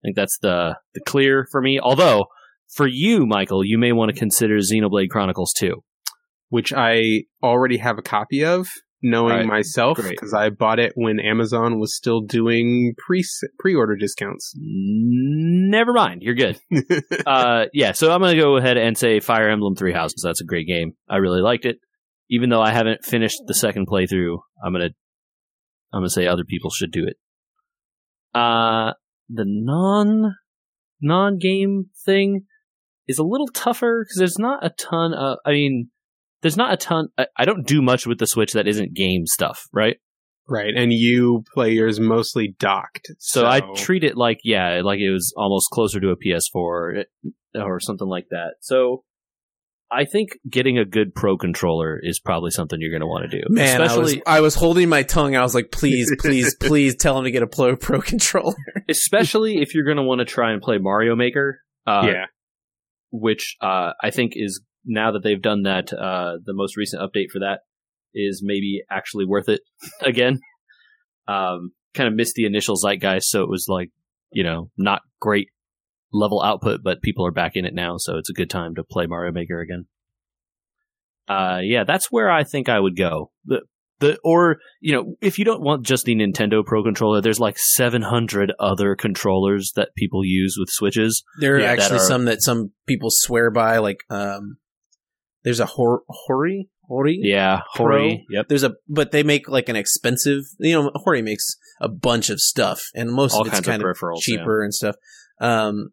I 0.03 0.09
think 0.09 0.17
that's 0.17 0.39
the 0.43 0.77
the 0.95 1.01
clear 1.01 1.47
for 1.53 1.61
me. 1.63 1.79
Although 1.81 2.27
for 2.75 2.87
you, 2.87 3.27
Michael, 3.27 3.65
you 3.65 3.79
may 3.79 3.93
want 3.93 4.13
to 4.13 4.19
consider 4.19 4.57
Xenoblade 4.59 5.11
Chronicles 5.11 5.53
2. 5.59 5.83
which 6.49 6.73
I 6.73 7.23
already 7.43 7.79
have 7.79 7.97
a 7.99 8.03
copy 8.03 8.45
of, 8.45 8.67
knowing 9.03 9.35
Right. 9.37 9.47
myself 9.47 9.99
because 10.07 10.35
I 10.35 10.51
bought 10.51 10.79
it 10.79 10.93
when 10.97 11.19
Amazon 11.21 11.79
was 11.81 11.97
still 11.97 12.21
doing 12.21 12.95
pre 12.99 13.23
pre 13.59 13.75
order 13.75 13.97
discounts. 13.97 14.53
Never 14.59 15.93
mind, 15.93 16.23
you're 16.23 16.35
good. 16.35 16.59
uh, 17.27 17.67
yeah, 17.73 17.93
so 17.93 18.13
I'm 18.13 18.21
going 18.21 18.35
to 18.37 18.41
go 18.43 18.57
ahead 18.57 18.77
and 18.77 18.97
say 18.99 19.21
Fire 19.21 19.49
Emblem 19.49 19.77
Three 19.77 19.93
Houses. 19.93 20.23
That's 20.25 20.41
a 20.41 20.45
great 20.47 20.67
game. 20.67 20.93
I 21.09 21.17
really 21.17 21.41
liked 21.41 21.65
it. 21.65 21.77
Even 22.33 22.49
though 22.49 22.63
I 22.63 22.73
haven't 22.73 23.05
finished 23.05 23.43
the 23.47 23.55
second 23.55 23.87
playthrough, 23.87 24.39
I'm 24.65 24.73
gonna 24.73 24.91
I'm 25.93 26.01
gonna 26.01 26.09
say 26.09 26.27
other 26.27 26.45
people 26.45 26.71
should 26.71 26.91
do 26.91 27.07
it. 27.07 27.17
Uh, 28.35 28.95
the 29.29 29.45
non 29.47 30.35
non 31.03 31.39
game 31.39 31.91
thing 32.07 32.47
is 33.07 33.19
a 33.19 33.23
little 33.23 33.49
tougher 33.49 34.03
because 34.03 34.19
there's 34.19 34.39
not 34.39 34.65
a 34.65 34.71
ton 34.71 35.13
of. 35.13 35.39
I 35.45 35.51
mean, 35.51 35.91
there's 36.41 36.57
not 36.57 36.73
a 36.73 36.79
ton. 36.79 37.09
I, 37.19 37.27
I 37.37 37.45
don't 37.45 37.67
do 37.67 37.83
much 37.83 38.07
with 38.07 38.19
the 38.19 38.27
Switch 38.27 38.53
that 38.55 38.67
isn't 38.67 38.95
game 38.95 39.27
stuff, 39.27 39.67
right? 39.73 39.99
right, 40.49 40.75
and 40.75 40.93
you 40.93 41.45
play 41.55 41.73
yours 41.73 42.01
mostly 42.01 42.55
docked. 42.59 43.11
So, 43.19 43.47
I 43.47 43.61
treat 43.77 44.05
it 44.05 44.17
like 44.17 44.39
yeah, 44.43 44.81
like 44.83 45.01
it 45.01 45.11
was 45.11 45.35
almost 45.37 45.69
closer 45.71 46.01
to 46.01 46.11
a 46.11 46.17
PS4 46.17 46.55
or, 46.55 47.05
or 47.55 47.81
something 47.81 48.09
like 48.09 48.27
that. 48.31 48.55
So 48.61 49.05
I 49.93 50.07
think 50.07 50.39
getting 50.49 50.79
a 50.79 50.87
good 50.87 51.15
pro 51.15 51.37
controller 51.37 52.01
is 52.03 52.19
probably 52.19 52.51
something 52.51 52.81
you're 52.81 52.91
going 52.91 53.03
to 53.03 53.07
want 53.07 53.31
to 53.31 53.41
do. 53.41 53.45
Man, 53.51 53.83
I 53.83 53.85
was, 53.85 53.93
especially 53.93 54.27
I 54.27 54.41
was 54.41 54.55
holding 54.55 54.89
my 54.89 55.03
tongue. 55.03 55.37
I 55.37 55.43
was 55.43 55.55
like, 55.55 55.71
please, 55.71 56.11
please, 56.19 56.57
please 56.57 56.97
tell 56.97 57.19
him 57.19 57.25
to 57.25 57.31
get 57.31 57.43
a 57.43 57.47
Pro 57.47 57.77
Pro 57.77 58.01
controller. 58.01 58.55
especially 58.89 59.61
if 59.61 59.75
you're 59.75 59.85
going 59.85 59.99
to 59.99 60.03
want 60.03 60.21
to 60.21 60.25
try 60.25 60.53
and 60.53 60.63
play 60.63 60.79
Mario 60.79 61.15
Maker. 61.15 61.61
Uh, 61.87 62.05
yeah, 62.07 62.25
which 63.11 63.57
uh, 63.61 63.91
I 64.03 64.11
think 64.11 64.33
is 64.35 64.63
now 64.87 65.13
that 65.13 65.23
they've 65.23 65.43
done 65.43 65.65
that, 65.65 65.93
uh, 65.93 66.39
the 66.45 66.55
most 66.55 66.77
recent 66.77 67.03
update 67.03 67.31
for 67.31 67.41
that 67.41 67.61
is 68.15 68.43
maybe 68.45 68.83
actually 68.91 69.27
worth 69.27 69.49
it 69.49 69.61
again. 70.01 70.41
Um, 71.29 71.73
kind 71.95 72.09
of 72.09 72.15
missed 72.15 72.35
the 72.35 72.47
initial 72.47 72.77
zeitgeist, 72.77 73.25
so 73.25 73.43
it 73.43 73.49
was 73.49 73.67
like 73.69 73.91
you 74.33 74.43
know 74.43 74.71
not 74.79 75.03
great 75.21 75.49
level 76.13 76.43
output, 76.43 76.81
but 76.83 77.03
people 77.03 77.27
are 77.27 77.31
back 77.33 77.53
in 77.55 77.65
it 77.65 77.75
now, 77.75 77.97
so 77.99 78.17
it's 78.19 78.31
a 78.31 78.35
good 78.35 78.51
time 78.51 78.75
to 78.75 78.85
play 78.85 79.07
Mario 79.07 79.33
Maker 79.33 79.61
again. 79.61 79.87
Uh, 81.29 81.61
yeah, 81.63 81.85
that's 81.85 82.11
where 82.11 82.31
I 82.31 82.45
think 82.45 82.69
I 82.69 82.81
would 82.81 82.97
go. 82.97 83.31
The 83.45 83.63
the 84.01 84.19
or 84.25 84.59
you 84.81 84.93
know 84.93 85.15
if 85.21 85.39
you 85.39 85.45
don't 85.45 85.63
want 85.63 85.87
just 85.87 86.05
the 86.05 86.15
Nintendo 86.15 86.65
Pro 86.65 86.83
controller, 86.83 87.21
there's 87.21 87.39
like 87.41 87.59
700 87.59 88.53
other 88.59 88.97
controllers 88.97 89.73
that 89.77 89.91
people 89.97 90.25
use 90.25 90.57
with 90.59 90.69
Switches. 90.71 91.23
There 91.41 91.55
are 91.57 91.61
Yeah, 91.61 91.67
that 91.77 91.79
actually 91.83 91.99
are- 92.01 92.07
some 92.07 92.25
that 92.25 92.43
some 92.43 92.73
people 92.87 93.09
swear 93.11 93.51
by. 93.51 93.79
Like, 93.79 94.01
um, 94.11 94.57
there's 95.45 95.61
a 95.61 95.67
hor- 95.67 96.03
Hori 96.09 96.69
Hori. 96.83 97.19
Yeah, 97.23 97.61
Pro. 97.75 97.87
Hori. 97.87 98.27
Yep. 98.29 98.49
There's 98.49 98.65
a, 98.65 98.75
but 98.89 99.13
they 99.13 99.23
make 99.23 99.49
like 99.49 99.69
an 99.69 99.77
expensive. 99.77 100.43
You 100.59 100.83
know, 100.83 100.91
Hori 100.97 101.23
makes 101.23 101.57
a 101.81 101.89
bunch 101.89 102.29
of 102.29 102.41
stuff, 102.41 102.83
and 102.95 103.13
most 103.13 103.35
All 103.35 103.43
of 103.43 103.47
it's 103.47 103.61
kind 103.61 103.83
of 103.83 103.89
of 103.89 104.21
cheaper 104.21 104.63
and 104.63 104.75
stuff. 104.75 104.97
Um, 105.41 105.91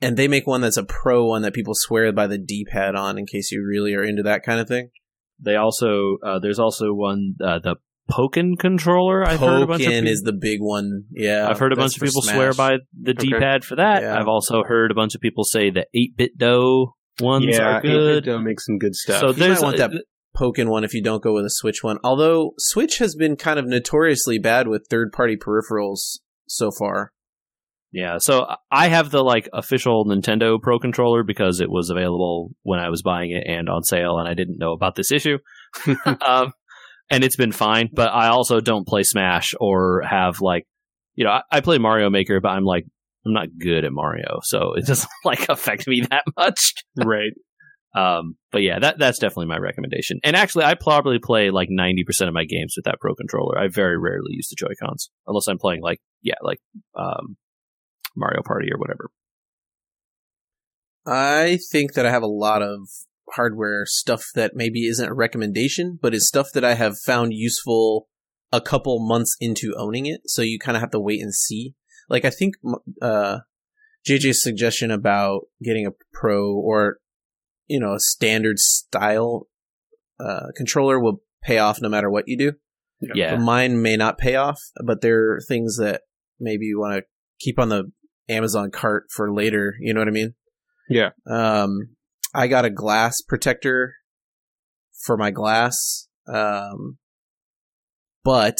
and 0.00 0.16
they 0.16 0.28
make 0.28 0.46
one 0.46 0.60
that's 0.60 0.76
a 0.76 0.84
pro 0.84 1.24
one 1.26 1.42
that 1.42 1.54
people 1.54 1.74
swear 1.74 2.12
by 2.12 2.26
the 2.26 2.38
D-pad 2.38 2.94
on, 2.94 3.18
in 3.18 3.26
case 3.26 3.50
you 3.52 3.64
really 3.66 3.94
are 3.94 4.04
into 4.04 4.22
that 4.24 4.42
kind 4.42 4.60
of 4.60 4.68
thing. 4.68 4.90
They 5.40 5.56
also 5.56 6.16
uh, 6.24 6.38
there's 6.38 6.58
also 6.58 6.92
one 6.92 7.34
uh, 7.44 7.58
the 7.58 7.76
Pokken 8.10 8.58
controller. 8.58 9.24
I've 9.26 9.40
heard 9.40 9.62
a 9.62 9.66
bunch 9.66 9.82
of 9.82 9.88
Pokken 9.92 10.02
peop- 10.02 10.10
is 10.10 10.22
the 10.22 10.32
big 10.32 10.60
one. 10.60 11.04
Yeah, 11.10 11.48
I've 11.48 11.58
heard 11.58 11.72
a 11.72 11.76
bunch 11.76 11.96
of 11.96 12.02
people 12.02 12.22
Smash. 12.22 12.34
swear 12.36 12.52
by 12.54 12.76
the 13.02 13.10
Okay. 13.12 13.28
D-pad 13.30 13.64
for 13.64 13.76
that. 13.76 14.02
Yeah. 14.02 14.18
I've 14.18 14.28
also 14.28 14.62
heard 14.62 14.90
a 14.90 14.94
bunch 14.94 15.14
of 15.14 15.20
people 15.20 15.44
say 15.44 15.70
the 15.70 15.86
8BitDo 15.94 16.92
ones 17.20 17.46
yeah, 17.48 17.78
are 17.78 17.80
good. 17.82 18.24
Nintendo 18.24 18.42
makes 18.44 18.64
some 18.66 18.78
good 18.78 18.94
stuff. 18.94 19.20
So 19.20 19.26
You 19.28 19.32
there's 19.34 19.60
might 19.60 19.66
want 19.66 19.76
a- 19.76 19.78
that 19.88 20.04
Pokken 20.36 20.68
one 20.68 20.84
if 20.84 20.94
you 20.94 21.02
don't 21.02 21.22
go 21.22 21.32
with 21.34 21.44
a 21.46 21.50
Switch 21.50 21.82
one. 21.82 21.98
Although 22.04 22.52
Switch 22.58 22.98
has 22.98 23.14
been 23.14 23.36
kind 23.36 23.58
of 23.58 23.66
notoriously 23.66 24.38
bad 24.38 24.68
with 24.68 24.86
third-party 24.88 25.38
peripherals 25.38 26.18
so 26.46 26.70
far. 26.78 27.12
Yeah, 27.92 28.16
so 28.18 28.46
I 28.70 28.88
have 28.88 29.10
the 29.10 29.22
like 29.22 29.48
official 29.52 30.04
Nintendo 30.04 30.60
Pro 30.60 30.78
controller 30.78 31.22
because 31.22 31.60
it 31.60 31.70
was 31.70 31.88
available 31.88 32.50
when 32.62 32.78
I 32.78 32.90
was 32.90 33.02
buying 33.02 33.30
it 33.30 33.44
and 33.46 33.68
on 33.68 33.84
sale, 33.84 34.18
and 34.18 34.28
I 34.28 34.34
didn't 34.34 34.58
know 34.58 34.72
about 34.72 34.96
this 34.96 35.10
issue. 35.10 35.38
um, 36.26 36.52
and 37.10 37.24
it's 37.24 37.36
been 37.36 37.52
fine, 37.52 37.88
but 37.92 38.08
I 38.08 38.28
also 38.28 38.60
don't 38.60 38.86
play 38.86 39.02
Smash 39.02 39.54
or 39.60 40.02
have 40.02 40.40
like, 40.40 40.66
you 41.14 41.24
know, 41.24 41.30
I, 41.30 41.42
I 41.50 41.60
play 41.60 41.78
Mario 41.78 42.10
Maker, 42.10 42.40
but 42.40 42.48
I'm 42.48 42.64
like, 42.64 42.84
I'm 43.24 43.32
not 43.32 43.48
good 43.58 43.84
at 43.84 43.92
Mario, 43.92 44.40
so 44.42 44.74
it 44.74 44.84
doesn't 44.86 45.10
like 45.24 45.48
affect 45.48 45.86
me 45.86 46.02
that 46.10 46.24
much. 46.36 46.74
right. 46.96 47.32
Um, 47.94 48.36
but 48.52 48.62
yeah, 48.62 48.78
that 48.78 48.98
that's 48.98 49.18
definitely 49.18 49.46
my 49.46 49.56
recommendation. 49.56 50.18
And 50.22 50.36
actually, 50.36 50.64
I 50.64 50.74
probably 50.74 51.18
play 51.18 51.50
like 51.50 51.70
90% 51.70 52.28
of 52.28 52.34
my 52.34 52.44
games 52.44 52.74
with 52.76 52.84
that 52.84 53.00
Pro 53.00 53.14
controller. 53.14 53.58
I 53.58 53.68
very 53.68 53.98
rarely 53.98 54.32
use 54.32 54.48
the 54.48 54.56
Joy 54.58 54.74
Cons 54.78 55.10
unless 55.26 55.46
I'm 55.48 55.58
playing 55.58 55.80
like, 55.80 55.98
yeah, 56.22 56.34
like 56.42 56.60
um, 56.94 57.36
Mario 58.16 58.42
Party 58.44 58.68
or 58.72 58.78
whatever. 58.78 59.10
I 61.06 61.58
think 61.70 61.92
that 61.92 62.06
I 62.06 62.10
have 62.10 62.22
a 62.22 62.26
lot 62.26 62.62
of 62.62 62.88
hardware 63.34 63.84
stuff 63.86 64.24
that 64.34 64.52
maybe 64.54 64.86
isn't 64.86 65.08
a 65.08 65.14
recommendation, 65.14 65.98
but 66.00 66.14
is 66.14 66.26
stuff 66.26 66.48
that 66.54 66.64
I 66.64 66.74
have 66.74 66.98
found 67.04 67.32
useful 67.34 68.08
a 68.52 68.60
couple 68.60 69.06
months 69.06 69.36
into 69.40 69.74
owning 69.76 70.06
it. 70.06 70.22
So 70.26 70.42
you 70.42 70.58
kind 70.58 70.76
of 70.76 70.80
have 70.80 70.90
to 70.92 71.00
wait 71.00 71.20
and 71.20 71.34
see. 71.34 71.74
Like 72.08 72.24
I 72.24 72.30
think 72.30 72.54
uh, 73.02 73.38
JJ's 74.08 74.42
suggestion 74.42 74.90
about 74.90 75.42
getting 75.62 75.86
a 75.86 75.92
pro 76.12 76.54
or 76.54 76.98
you 77.66 77.80
know 77.80 77.94
a 77.94 78.00
standard 78.00 78.58
style 78.58 79.48
uh, 80.20 80.46
controller 80.56 81.00
will 81.00 81.22
pay 81.42 81.58
off 81.58 81.80
no 81.80 81.88
matter 81.88 82.10
what 82.10 82.24
you 82.26 82.36
do. 82.36 82.52
Yeah. 83.14 83.36
But 83.36 83.42
mine 83.42 83.82
may 83.82 83.96
not 83.96 84.18
pay 84.18 84.36
off, 84.36 84.60
but 84.84 85.02
there 85.02 85.32
are 85.32 85.40
things 85.46 85.76
that 85.76 86.02
maybe 86.40 86.66
you 86.66 86.80
want 86.80 86.94
to 86.94 87.04
keep 87.38 87.58
on 87.58 87.68
the 87.68 87.92
Amazon 88.28 88.70
cart 88.70 89.04
for 89.14 89.32
later. 89.32 89.74
You 89.80 89.94
know 89.94 90.00
what 90.00 90.08
I 90.08 90.12
mean? 90.12 90.34
Yeah. 90.88 91.10
Um, 91.28 91.96
I 92.34 92.46
got 92.46 92.64
a 92.64 92.70
glass 92.70 93.20
protector 93.20 93.94
for 95.04 95.16
my 95.16 95.30
glass. 95.30 96.08
Um, 96.32 96.98
but 98.24 98.58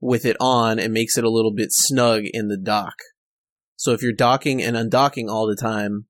with 0.00 0.24
it 0.24 0.36
on, 0.40 0.78
it 0.78 0.90
makes 0.90 1.18
it 1.18 1.24
a 1.24 1.30
little 1.30 1.52
bit 1.52 1.68
snug 1.70 2.22
in 2.32 2.48
the 2.48 2.56
dock. 2.56 2.94
So 3.76 3.92
if 3.92 4.02
you're 4.02 4.12
docking 4.12 4.62
and 4.62 4.76
undocking 4.76 5.28
all 5.28 5.46
the 5.46 5.56
time, 5.60 6.06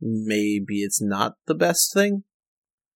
maybe 0.00 0.80
it's 0.80 1.00
not 1.00 1.34
the 1.46 1.54
best 1.54 1.92
thing. 1.94 2.24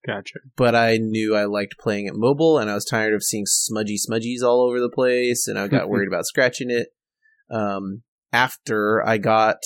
Gotcha. 0.06 0.38
But 0.56 0.74
I 0.74 0.98
knew 0.98 1.34
I 1.34 1.44
liked 1.44 1.78
playing 1.78 2.06
it 2.06 2.14
mobile, 2.14 2.58
and 2.58 2.70
I 2.70 2.74
was 2.74 2.84
tired 2.84 3.14
of 3.14 3.22
seeing 3.22 3.44
smudgy 3.46 3.96
smudgies 3.96 4.42
all 4.42 4.60
over 4.60 4.78
the 4.78 4.90
place, 4.90 5.48
and 5.48 5.58
I 5.58 5.68
got 5.68 5.88
worried 5.88 6.08
about 6.08 6.26
scratching 6.26 6.70
it. 6.70 6.88
Um, 7.50 8.02
after 8.36 9.02
I 9.06 9.16
got 9.16 9.56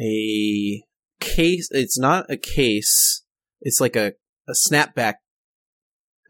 a 0.00 0.82
case, 1.20 1.68
it's 1.70 1.98
not 1.98 2.30
a 2.30 2.38
case; 2.38 3.24
it's 3.60 3.80
like 3.80 3.94
a 3.94 4.14
a 4.48 4.54
snapback. 4.66 5.14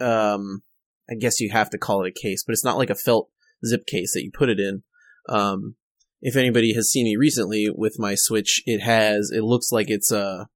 Um, 0.01 0.63
I 1.09 1.15
guess 1.15 1.41
you 1.41 1.51
have 1.53 1.71
to 1.71 1.79
call 1.79 2.05
it 2.05 2.13
a 2.17 2.21
case, 2.23 2.43
but 2.45 2.53
it's 2.53 2.65
not 2.65 2.77
like 2.77 2.91
a 2.91 2.97
felt 2.97 3.31
zip 3.65 3.87
case 3.87 4.15
that 4.15 4.25
you 4.25 4.33
put 4.37 4.49
it 4.49 4.59
in. 4.59 4.83
Um, 5.29 5.77
if 6.21 6.35
anybody 6.35 6.75
has 6.75 6.91
seen 6.91 7.05
me 7.05 7.17
recently 7.17 7.69
with 7.73 7.97
my 7.99 8.17
Switch, 8.17 8.61
it 8.67 8.81
has 8.81 9.31
it 9.33 9.45
looks 9.45 9.71
like 9.71 9.89
it's 9.91 10.11
a 10.11 10.49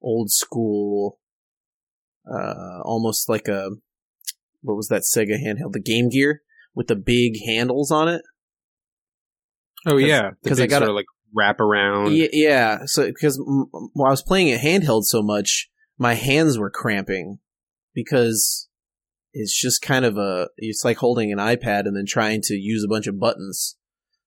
old 0.00 0.32
school, 0.32 1.20
uh, 2.28 2.80
almost 2.82 3.28
like 3.28 3.46
a 3.46 3.70
what 4.62 4.76
was 4.76 4.88
that 4.88 5.02
Sega 5.02 5.36
handheld, 5.40 5.72
the 5.72 5.80
Game 5.80 6.08
Gear 6.08 6.42
with 6.74 6.88
the 6.88 6.96
big 6.96 7.34
handles 7.46 7.92
on 7.92 8.08
it. 8.08 8.22
Oh 9.86 9.96
yeah, 9.96 10.30
because 10.42 10.60
I 10.60 10.66
gotta- 10.66 10.86
sort 10.86 10.90
of 10.90 10.96
like 10.96 11.06
wrap 11.34 11.60
around. 11.60 12.12
Yeah, 12.14 12.28
yeah. 12.32 12.78
So 12.86 13.06
because 13.06 13.38
m- 13.38 13.66
while 13.94 14.08
I 14.08 14.10
was 14.10 14.22
playing 14.22 14.48
it 14.48 14.60
handheld 14.60 15.04
so 15.04 15.22
much, 15.22 15.68
my 15.98 16.14
hands 16.14 16.58
were 16.58 16.70
cramping 16.70 17.38
because 17.94 18.68
it's 19.32 19.58
just 19.58 19.80
kind 19.82 20.04
of 20.04 20.16
a 20.18 20.48
it's 20.56 20.84
like 20.84 20.98
holding 20.98 21.32
an 21.32 21.38
iPad 21.38 21.86
and 21.86 21.96
then 21.96 22.04
trying 22.06 22.40
to 22.42 22.54
use 22.54 22.84
a 22.84 22.88
bunch 22.88 23.06
of 23.06 23.18
buttons. 23.18 23.76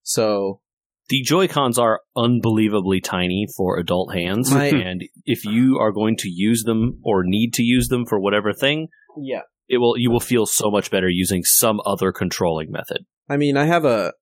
So 0.03 0.61
the 1.09 1.21
Joy 1.21 1.47
Cons 1.47 1.77
are 1.77 2.01
unbelievably 2.15 3.01
tiny 3.01 3.45
for 3.55 3.77
adult 3.77 4.13
hands, 4.15 4.51
My- 4.51 4.65
and 4.69 5.03
if 5.25 5.45
you 5.45 5.77
are 5.79 5.91
going 5.91 6.15
to 6.17 6.29
use 6.29 6.63
them 6.63 6.99
or 7.03 7.23
need 7.23 7.53
to 7.53 7.63
use 7.63 7.87
them 7.89 8.05
for 8.05 8.19
whatever 8.19 8.51
thing, 8.53 8.87
yeah, 9.21 9.41
it 9.69 9.77
will 9.77 9.97
you 9.97 10.09
will 10.11 10.19
feel 10.19 10.45
so 10.47 10.71
much 10.71 10.89
better 10.91 11.07
using 11.09 11.43
some 11.43 11.79
other 11.85 12.11
controlling 12.11 12.71
method. 12.71 13.05
I 13.29 13.37
mean, 13.37 13.57
I 13.57 13.65
have 13.65 13.85
a 13.85 14.13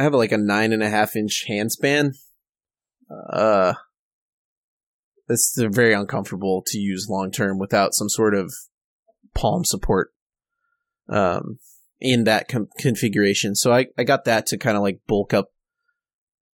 I 0.00 0.02
have 0.02 0.14
like 0.14 0.32
a 0.32 0.38
nine 0.38 0.72
and 0.72 0.82
a 0.82 0.88
half 0.88 1.14
inch 1.14 1.44
hand 1.46 1.72
span. 1.72 2.14
Uh, 3.30 3.74
it's 5.28 5.54
very 5.58 5.92
uncomfortable 5.92 6.62
to 6.68 6.78
use 6.78 7.06
long 7.06 7.30
term 7.30 7.58
without 7.58 7.92
some 7.92 8.08
sort 8.08 8.34
of 8.34 8.50
palm 9.34 9.62
support. 9.66 10.12
Um, 11.06 11.58
in 12.00 12.24
that 12.24 12.48
com- 12.48 12.70
configuration, 12.78 13.54
so 13.54 13.74
I 13.74 13.88
I 13.98 14.04
got 14.04 14.24
that 14.24 14.46
to 14.46 14.56
kind 14.56 14.78
of 14.78 14.82
like 14.82 15.00
bulk 15.06 15.34
up 15.34 15.50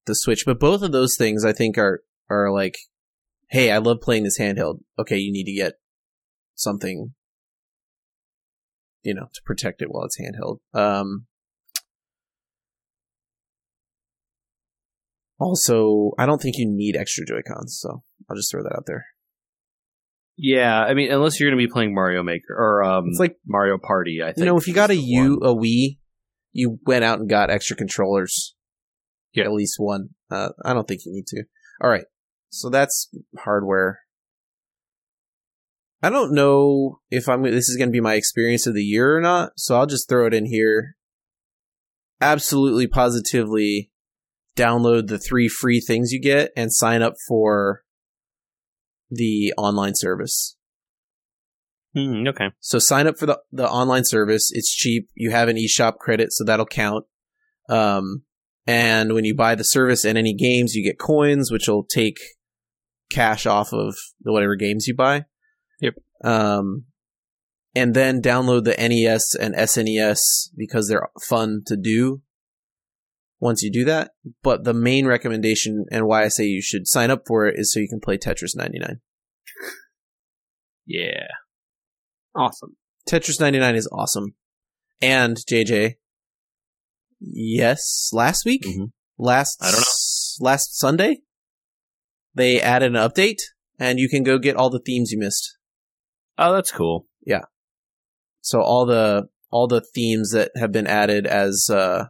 the 0.07 0.15
Switch. 0.15 0.43
But 0.43 0.59
both 0.59 0.81
of 0.81 0.91
those 0.91 1.15
things 1.15 1.45
I 1.45 1.53
think 1.53 1.77
are 1.77 2.01
are 2.31 2.51
like, 2.51 2.79
hey, 3.51 3.71
I 3.71 3.77
love 3.77 4.01
playing 4.01 4.23
this 4.23 4.39
handheld. 4.39 4.79
Okay, 4.97 5.17
you 5.17 5.31
need 5.31 5.43
to 5.43 5.53
get 5.53 5.73
something, 6.55 7.13
you 9.03 9.13
know, 9.13 9.29
to 9.31 9.41
protect 9.45 9.83
it 9.83 9.91
while 9.91 10.05
it's 10.05 10.19
handheld. 10.19 10.61
Um, 10.73 11.27
also, 15.39 16.11
I 16.17 16.25
don't 16.25 16.41
think 16.41 16.57
you 16.57 16.65
need 16.67 16.95
extra 16.95 17.25
Joy 17.25 17.41
Cons, 17.47 17.77
so 17.81 18.03
I'll 18.29 18.35
just 18.35 18.51
throw 18.51 18.63
that 18.63 18.75
out 18.75 18.85
there. 18.85 19.05
Yeah, 20.37 20.81
I 20.83 20.93
mean, 20.93 21.11
unless 21.11 21.39
you're 21.39 21.49
going 21.49 21.59
to 21.59 21.67
be 21.67 21.71
playing 21.71 21.93
Mario 21.95 22.21
Maker 22.21 22.53
or 22.53 22.83
um, 22.83 23.05
It's 23.07 23.19
like 23.19 23.37
Mario 23.45 23.77
Party, 23.77 24.19
I 24.21 24.27
think. 24.27 24.39
you 24.39 24.45
know, 24.45 24.57
if 24.57 24.67
you 24.67 24.73
got 24.73 24.89
a 24.89 24.95
U, 24.95 25.37
a 25.37 25.55
Wii, 25.55 25.97
you 26.51 26.79
went 26.85 27.05
out 27.05 27.19
and 27.19 27.29
got 27.29 27.49
extra 27.49 27.75
controllers. 27.75 28.55
Yeah. 29.33 29.45
At 29.45 29.53
least 29.53 29.75
one. 29.77 30.09
Uh, 30.31 30.49
I 30.63 30.73
don't 30.73 30.87
think 30.87 31.01
you 31.05 31.13
need 31.13 31.27
to. 31.27 31.43
All 31.81 31.89
right. 31.89 32.05
So 32.49 32.69
that's 32.69 33.09
hardware. 33.39 33.99
I 36.01 36.09
don't 36.09 36.33
know 36.33 36.99
if 37.09 37.27
I'm. 37.27 37.43
This 37.43 37.67
is 37.67 37.77
going 37.77 37.89
to 37.89 37.93
be 37.93 37.99
my 38.01 38.13
experience 38.15 38.67
of 38.67 38.75
the 38.75 38.83
year 38.83 39.17
or 39.17 39.21
not. 39.21 39.51
So 39.57 39.75
I'll 39.75 39.85
just 39.85 40.07
throw 40.07 40.27
it 40.27 40.33
in 40.33 40.45
here. 40.45 40.95
Absolutely, 42.21 42.87
positively, 42.87 43.91
download 44.55 45.07
the 45.07 45.19
three 45.19 45.47
free 45.47 45.79
things 45.79 46.11
you 46.11 46.21
get 46.21 46.51
and 46.55 46.73
sign 46.73 47.01
up 47.01 47.13
for 47.27 47.83
the 49.09 49.53
online 49.57 49.93
service. 49.95 50.55
Hmm, 51.93 52.27
okay. 52.27 52.49
So 52.59 52.77
sign 52.79 53.07
up 53.07 53.17
for 53.17 53.25
the 53.25 53.39
the 53.51 53.69
online 53.69 54.03
service. 54.05 54.49
It's 54.51 54.73
cheap. 54.73 55.09
You 55.15 55.31
have 55.31 55.47
an 55.47 55.55
eShop 55.55 55.97
credit, 55.97 56.33
so 56.33 56.43
that'll 56.43 56.65
count. 56.65 57.05
Um, 57.69 58.23
and 58.67 59.13
when 59.13 59.25
you 59.25 59.35
buy 59.35 59.55
the 59.55 59.63
service 59.63 60.03
and 60.03 60.17
any 60.17 60.33
games, 60.33 60.73
you 60.75 60.83
get 60.83 60.99
coins, 60.99 61.51
which 61.51 61.67
will 61.67 61.83
take 61.83 62.17
cash 63.09 63.45
off 63.45 63.71
of 63.71 63.95
the 64.21 64.31
whatever 64.31 64.55
games 64.55 64.87
you 64.87 64.95
buy. 64.95 65.25
Yep. 65.81 65.95
Um, 66.23 66.85
and 67.75 67.93
then 67.93 68.21
download 68.21 68.63
the 68.63 68.75
NES 68.77 69.35
and 69.35 69.53
SNES 69.55 70.49
because 70.57 70.87
they're 70.87 71.09
fun 71.27 71.61
to 71.67 71.77
do. 71.77 72.21
Once 73.39 73.61
you 73.61 73.71
do 73.71 73.83
that, 73.85 74.11
but 74.43 74.63
the 74.63 74.73
main 74.73 75.05
recommendation 75.05 75.85
and 75.91 76.07
why 76.07 76.23
I 76.23 76.29
say 76.29 76.45
you 76.45 76.61
should 76.61 76.87
sign 76.87 77.11
up 77.11 77.23
for 77.27 77.45
it 77.47 77.55
is 77.59 77.71
so 77.73 77.79
you 77.79 77.89
can 77.89 77.99
play 77.99 78.17
Tetris 78.17 78.55
99. 78.55 78.99
Yeah. 80.87 81.25
Awesome. 82.35 82.75
Tetris 83.09 83.39
99 83.39 83.75
is 83.75 83.89
awesome. 83.91 84.35
And 85.01 85.37
JJ, 85.37 85.95
yes, 87.19 88.09
last 88.13 88.45
week, 88.45 88.63
Mhm. 88.65 88.91
last 89.17 89.57
I 89.61 89.71
don't 89.71 89.79
know, 89.79 90.45
last 90.45 90.77
Sunday, 90.77 91.21
they 92.33 92.61
added 92.61 92.95
an 92.95 93.01
update, 93.01 93.39
and 93.79 93.99
you 93.99 94.09
can 94.09 94.23
go 94.23 94.37
get 94.37 94.55
all 94.55 94.69
the 94.69 94.79
themes 94.79 95.11
you 95.11 95.17
missed. 95.19 95.57
Oh, 96.37 96.53
that's 96.53 96.71
cool. 96.71 97.07
Yeah. 97.25 97.45
So 98.41 98.61
all 98.61 98.85
the 98.85 99.29
all 99.49 99.67
the 99.67 99.81
themes 99.81 100.31
that 100.31 100.51
have 100.55 100.71
been 100.71 100.87
added 100.87 101.25
as 101.25 101.69
uh, 101.69 102.09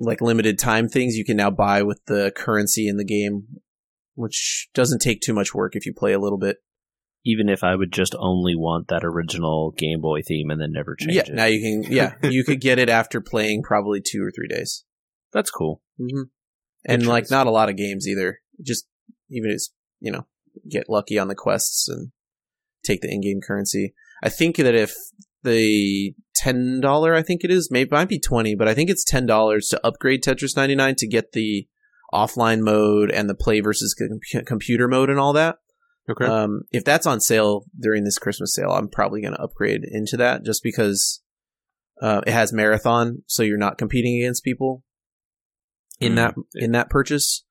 like 0.00 0.20
limited 0.20 0.58
time 0.58 0.88
things, 0.88 1.16
you 1.16 1.24
can 1.24 1.36
now 1.36 1.50
buy 1.50 1.82
with 1.82 2.00
the 2.06 2.32
currency 2.34 2.88
in 2.88 2.96
the 2.96 3.04
game, 3.04 3.46
which 4.14 4.68
doesn't 4.74 5.00
take 5.00 5.20
too 5.20 5.34
much 5.34 5.54
work 5.54 5.76
if 5.76 5.86
you 5.86 5.92
play 5.94 6.12
a 6.12 6.18
little 6.18 6.38
bit. 6.38 6.56
Even 7.24 7.50
if 7.50 7.62
I 7.62 7.76
would 7.76 7.92
just 7.92 8.14
only 8.18 8.54
want 8.56 8.88
that 8.88 9.04
original 9.04 9.72
Game 9.72 10.00
Boy 10.00 10.22
theme 10.22 10.50
and 10.50 10.58
then 10.58 10.72
never 10.72 10.96
change 10.96 11.12
yeah, 11.12 11.22
it. 11.26 11.34
now 11.34 11.44
you 11.44 11.60
can. 11.60 11.92
Yeah, 11.92 12.14
you 12.22 12.44
could 12.44 12.62
get 12.62 12.78
it 12.78 12.88
after 12.88 13.20
playing 13.20 13.62
probably 13.62 14.00
two 14.00 14.22
or 14.22 14.30
three 14.30 14.48
days. 14.48 14.84
That's 15.32 15.50
cool. 15.50 15.82
Mm-hmm. 16.00 16.22
And 16.86 17.06
like 17.06 17.30
not 17.30 17.46
a 17.46 17.50
lot 17.50 17.68
of 17.68 17.76
games 17.76 18.08
either. 18.08 18.40
Just 18.64 18.86
even 19.28 19.50
as 19.50 19.68
you 20.00 20.10
know, 20.10 20.26
get 20.68 20.88
lucky 20.88 21.18
on 21.18 21.28
the 21.28 21.34
quests 21.34 21.88
and 21.88 22.10
take 22.84 23.02
the 23.02 23.12
in-game 23.12 23.40
currency. 23.46 23.94
I 24.22 24.30
think 24.30 24.56
that 24.56 24.74
if 24.74 24.94
the 25.42 26.14
ten 26.42 26.80
dollar, 26.80 27.14
I 27.14 27.22
think 27.22 27.44
it 27.44 27.50
is, 27.50 27.70
maybe 27.70 27.88
it 27.88 27.92
might 27.92 28.08
be 28.08 28.18
twenty, 28.18 28.54
but 28.54 28.68
I 28.68 28.74
think 28.74 28.90
it's 28.90 29.04
ten 29.04 29.26
dollars 29.26 29.68
to 29.68 29.86
upgrade 29.86 30.22
Tetris 30.22 30.56
ninety 30.56 30.74
nine 30.74 30.94
to 30.98 31.06
get 31.06 31.32
the 31.32 31.68
offline 32.12 32.60
mode 32.60 33.10
and 33.10 33.28
the 33.28 33.34
play 33.34 33.60
versus 33.60 33.94
com- 33.94 34.44
computer 34.44 34.88
mode 34.88 35.10
and 35.10 35.18
all 35.20 35.32
that. 35.34 35.56
Okay. 36.10 36.24
Um, 36.24 36.62
if 36.72 36.84
that's 36.84 37.06
on 37.06 37.20
sale 37.20 37.66
during 37.78 38.04
this 38.04 38.18
Christmas 38.18 38.54
sale, 38.54 38.70
I'm 38.70 38.88
probably 38.88 39.20
going 39.20 39.34
to 39.34 39.42
upgrade 39.42 39.82
into 39.84 40.16
that 40.16 40.44
just 40.44 40.62
because 40.62 41.22
uh, 42.02 42.22
it 42.26 42.32
has 42.32 42.52
marathon, 42.52 43.22
so 43.26 43.42
you're 43.42 43.58
not 43.58 43.78
competing 43.78 44.16
against 44.16 44.42
people 44.42 44.82
in 46.00 46.12
Mm. 46.12 46.16
that 46.16 46.34
in 46.54 46.72
that 46.72 46.90
purchase. 46.90 47.44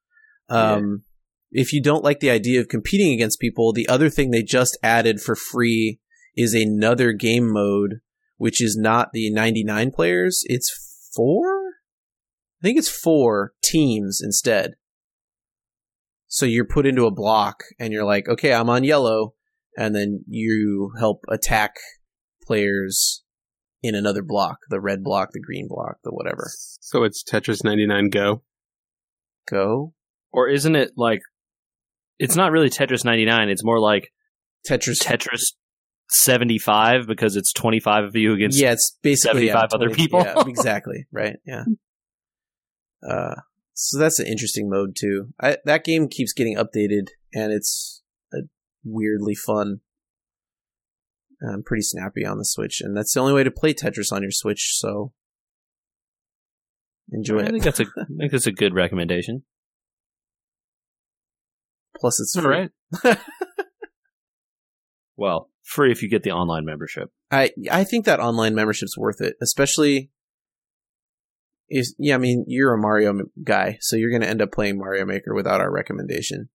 Um, 0.50 1.04
If 1.52 1.74
you 1.74 1.82
don't 1.82 2.04
like 2.04 2.20
the 2.20 2.30
idea 2.30 2.60
of 2.60 2.68
competing 2.68 3.12
against 3.14 3.40
people, 3.40 3.74
the 3.74 3.88
other 3.88 4.10
thing 4.10 4.30
they 4.30 4.44
just 4.44 4.78
added 4.84 5.20
for 5.20 5.36
free 5.36 6.00
is 6.36 6.54
another 6.54 7.12
game 7.12 7.52
mode, 7.52 8.02
which 8.40 8.64
is 8.64 8.76
not 8.76 9.10
the 9.12 9.30
99 9.30 9.92
players. 9.92 10.44
It's 10.46 10.72
four. 11.14 11.74
I 12.62 12.64
think 12.64 12.80
it's 12.80 12.90
four 12.90 13.54
teams 13.62 14.22
instead. 14.24 14.76
So 16.28 16.46
you're 16.46 16.66
put 16.66 16.86
into 16.86 17.06
a 17.06 17.12
block 17.12 17.64
and 17.80 17.92
you're 17.92 18.06
like, 18.06 18.30
okay, 18.30 18.54
I'm 18.54 18.70
on 18.70 18.84
yellow. 18.84 19.34
And 19.78 19.94
then 19.94 20.24
you 20.26 20.94
help 20.98 21.22
attack 21.30 21.76
players 22.48 23.24
in 23.84 23.94
another 23.94 24.24
block, 24.24 24.60
the 24.70 24.80
red 24.80 25.04
block, 25.04 25.30
the 25.34 25.42
green 25.42 25.68
block, 25.70 25.98
the 26.04 26.12
whatever. 26.12 26.50
so 26.80 27.04
it's 27.04 27.24
Tetris 27.24 27.64
99 27.64 28.10
Go. 28.10 28.44
Go. 29.50 29.94
Or 30.32 30.48
isn't 30.48 30.76
it 30.76 30.92
like 30.96 31.22
it's 32.20 32.36
not 32.36 32.52
really 32.52 32.70
Tetris 32.70 33.04
99, 33.04 33.50
it's 33.50 33.64
more 33.66 33.80
like 33.80 34.12
Tetris. 34.68 35.04
Tetris 35.04 35.54
75 36.12 37.08
because 37.08 37.36
it's 37.36 37.54
25 37.54 38.06
of 38.06 38.16
you 38.16 38.34
against 38.34 38.60
yeah, 38.60 38.72
it's 38.72 38.98
basically 39.02 39.48
yeah, 39.48 39.54
75 39.54 39.70
other 39.74 39.90
people. 39.96 40.22
yeah, 40.22 40.44
exactly. 40.48 41.06
Right. 41.12 41.38
Yeah. 41.46 41.64
Uh, 43.08 43.36
so 43.74 43.98
that's 43.98 44.20
an 44.20 44.28
interesting 44.28 44.70
mode 44.70 44.96
too. 45.00 45.30
I, 45.42 45.58
that 45.66 45.84
game 45.84 46.08
keeps 46.10 46.34
getting 46.34 46.58
updated, 46.58 47.08
and 47.34 47.52
it's 47.54 48.02
uh, 48.34 48.42
weirdly 48.84 49.36
fun. 49.36 49.82
I'm 51.42 51.64
pretty 51.64 51.84
snappy 51.84 52.26
on 52.26 52.38
the 52.38 52.44
Switch, 52.44 52.82
and 52.82 52.98
that's 52.98 53.14
the 53.14 53.22
only 53.22 53.34
way 53.34 53.44
to 53.46 53.52
play 53.52 53.74
Tetris 53.74 54.12
on 54.12 54.22
your 54.22 54.32
Switch. 54.32 54.72
So 54.76 55.14
enjoy 57.12 57.40
I 57.40 57.44
it. 57.44 57.52
think 57.52 57.64
that's 57.64 57.80
a 57.80 57.86
I 57.98 58.06
think 58.18 58.32
that's 58.34 58.48
a 58.48 58.52
good 58.52 58.74
recommendation. 58.74 59.44
Plus, 61.98 62.20
it's 62.20 62.36
All 62.36 62.44
free. 62.44 62.70
right. 63.04 63.18
Well, 65.20 65.50
free 65.70 65.92
if 65.92 66.02
you 66.02 66.10
get 66.10 66.24
the 66.24 66.32
online 66.32 66.66
membership. 66.66 67.12
I 67.32 67.52
I 67.72 67.84
think 67.84 68.06
that 68.06 68.20
online 68.20 68.56
membership's 68.56 68.98
worth 68.98 69.22
it, 69.22 69.36
especially. 69.42 70.12
Is 71.70 71.96
yeah, 72.00 72.16
I 72.16 72.18
mean 72.18 72.46
you're 72.48 72.74
a 72.74 72.78
Mario 72.78 73.14
guy, 73.44 73.78
so 73.80 73.96
you're 73.96 74.10
going 74.10 74.24
to 74.24 74.28
end 74.28 74.42
up 74.42 74.52
playing 74.52 74.80
Mario 74.80 75.06
Maker 75.06 75.36
without 75.36 75.62
our 75.62 75.72
recommendation. 75.72 76.50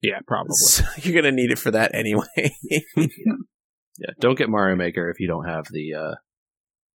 Yeah, 0.00 0.20
probably. 0.26 0.54
So 0.60 0.84
you're 1.02 1.20
going 1.20 1.24
to 1.34 1.42
need 1.42 1.50
it 1.50 1.58
for 1.58 1.72
that 1.72 1.94
anyway. 1.94 2.26
Yeah, 3.98 4.12
don't 4.18 4.38
get 4.38 4.48
Mario 4.48 4.76
Maker 4.76 5.10
if 5.10 5.20
you 5.20 5.28
don't 5.28 5.44
have 5.44 5.66
the 5.70 5.92
uh 5.94 6.14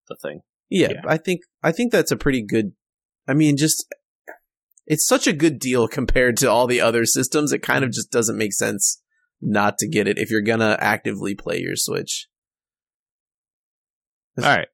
the 0.09 0.15
thing. 0.23 0.41
yeah, 0.69 0.93
Yeah. 0.93 1.01
I 1.05 1.17
think 1.17 1.41
I 1.61 1.71
think 1.71 1.91
that's 1.91 2.11
a 2.11 2.17
pretty 2.17 2.41
good. 2.41 2.71
I 3.27 3.33
mean, 3.36 3.57
just 3.57 3.86
it's 4.88 5.05
such 5.05 5.27
a 5.27 5.33
good 5.33 5.59
deal 5.59 5.88
compared 5.88 6.36
to 6.38 6.49
all 6.49 6.65
the 6.65 6.81
other 6.81 7.05
systems. 7.05 7.51
It 7.51 7.61
kind 7.61 7.83
of 7.83 7.91
just 7.91 8.09
doesn't 8.09 8.38
make 8.38 8.53
sense 8.53 9.03
not 9.45 9.77
to 9.79 9.87
get 9.87 10.07
it 10.07 10.17
if 10.17 10.29
you're 10.31 10.41
gonna 10.41 10.77
actively 10.79 11.35
play 11.35 11.59
your 11.59 11.75
Switch. 11.75 12.27
All 14.37 14.43
right, 14.43 14.67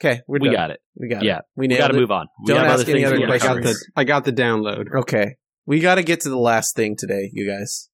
Okay, 0.00 0.22
we're 0.26 0.38
we 0.38 0.48
done. 0.48 0.54
got 0.56 0.70
it. 0.70 0.80
we 0.94 1.08
got 1.08 1.22
Yeah, 1.22 1.38
it. 1.38 1.44
We 1.56 1.68
We 1.68 1.76
got 1.76 1.88
to 1.88 1.94
move 1.94 2.10
on. 2.10 2.28
We 2.46 2.54
Don't 2.54 2.64
ask 2.64 2.88
any 2.88 3.04
other 3.04 3.16
we 3.16 3.22
gotta 3.22 3.34
I 3.34 3.38
got 3.38 3.52
questions. 3.60 3.80
the 3.94 4.00
I 4.00 4.04
got 4.04 4.24
the 4.24 4.32
download. 4.32 4.86
Okay. 5.00 5.36
We 5.66 5.80
got 5.80 5.96
to 5.96 6.02
get 6.02 6.20
to 6.20 6.28
the 6.30 6.38
last 6.38 6.76
thing 6.76 6.96
today, 6.96 7.28
you 7.32 7.46
guys. 7.46 7.88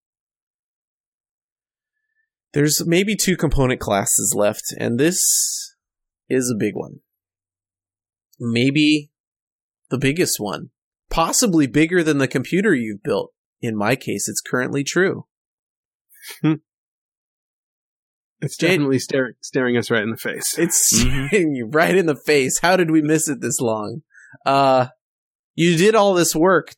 There's 2.53 2.87
maybe 2.87 3.17
two 3.17 3.37
component 3.37 3.81
classes 3.81 4.35
left, 4.37 4.65
and 4.79 5.01
this 5.01 5.75
is 6.29 6.51
a 6.55 6.59
big 6.59 6.75
one. 6.75 7.01
Maybe 8.39 9.11
the 9.91 9.99
biggest 9.99 10.39
one. 10.39 10.71
Possibly 11.11 11.67
bigger 11.67 12.03
than 12.03 12.19
the 12.19 12.29
computer 12.29 12.75
you've 12.75 13.03
built. 13.03 13.33
In 13.61 13.77
my 13.77 13.97
case, 13.97 14.29
it's 14.29 14.41
currently 14.41 14.85
true. 14.85 15.27
It's 18.41 18.57
Jade- 18.57 18.71
definitely 18.71 18.99
staring 18.99 19.35
staring 19.41 19.77
us 19.77 19.91
right 19.91 20.03
in 20.03 20.11
the 20.11 20.17
face. 20.17 20.59
It's 20.59 20.93
Mhm. 21.05 21.29
staring 21.29 21.55
you 21.55 21.67
right 21.67 21.97
in 21.97 22.07
the 22.07 22.17
face. 22.27 22.59
How 22.61 22.77
did 22.77 22.91
we 22.91 23.01
miss 23.03 23.29
it 23.29 23.41
this 23.41 23.61
long? 23.61 24.03
Uh, 24.45 24.89
you 25.55 25.77
did 25.77 25.95
all 25.95 26.15
this 26.15 26.35
work, 26.35 26.75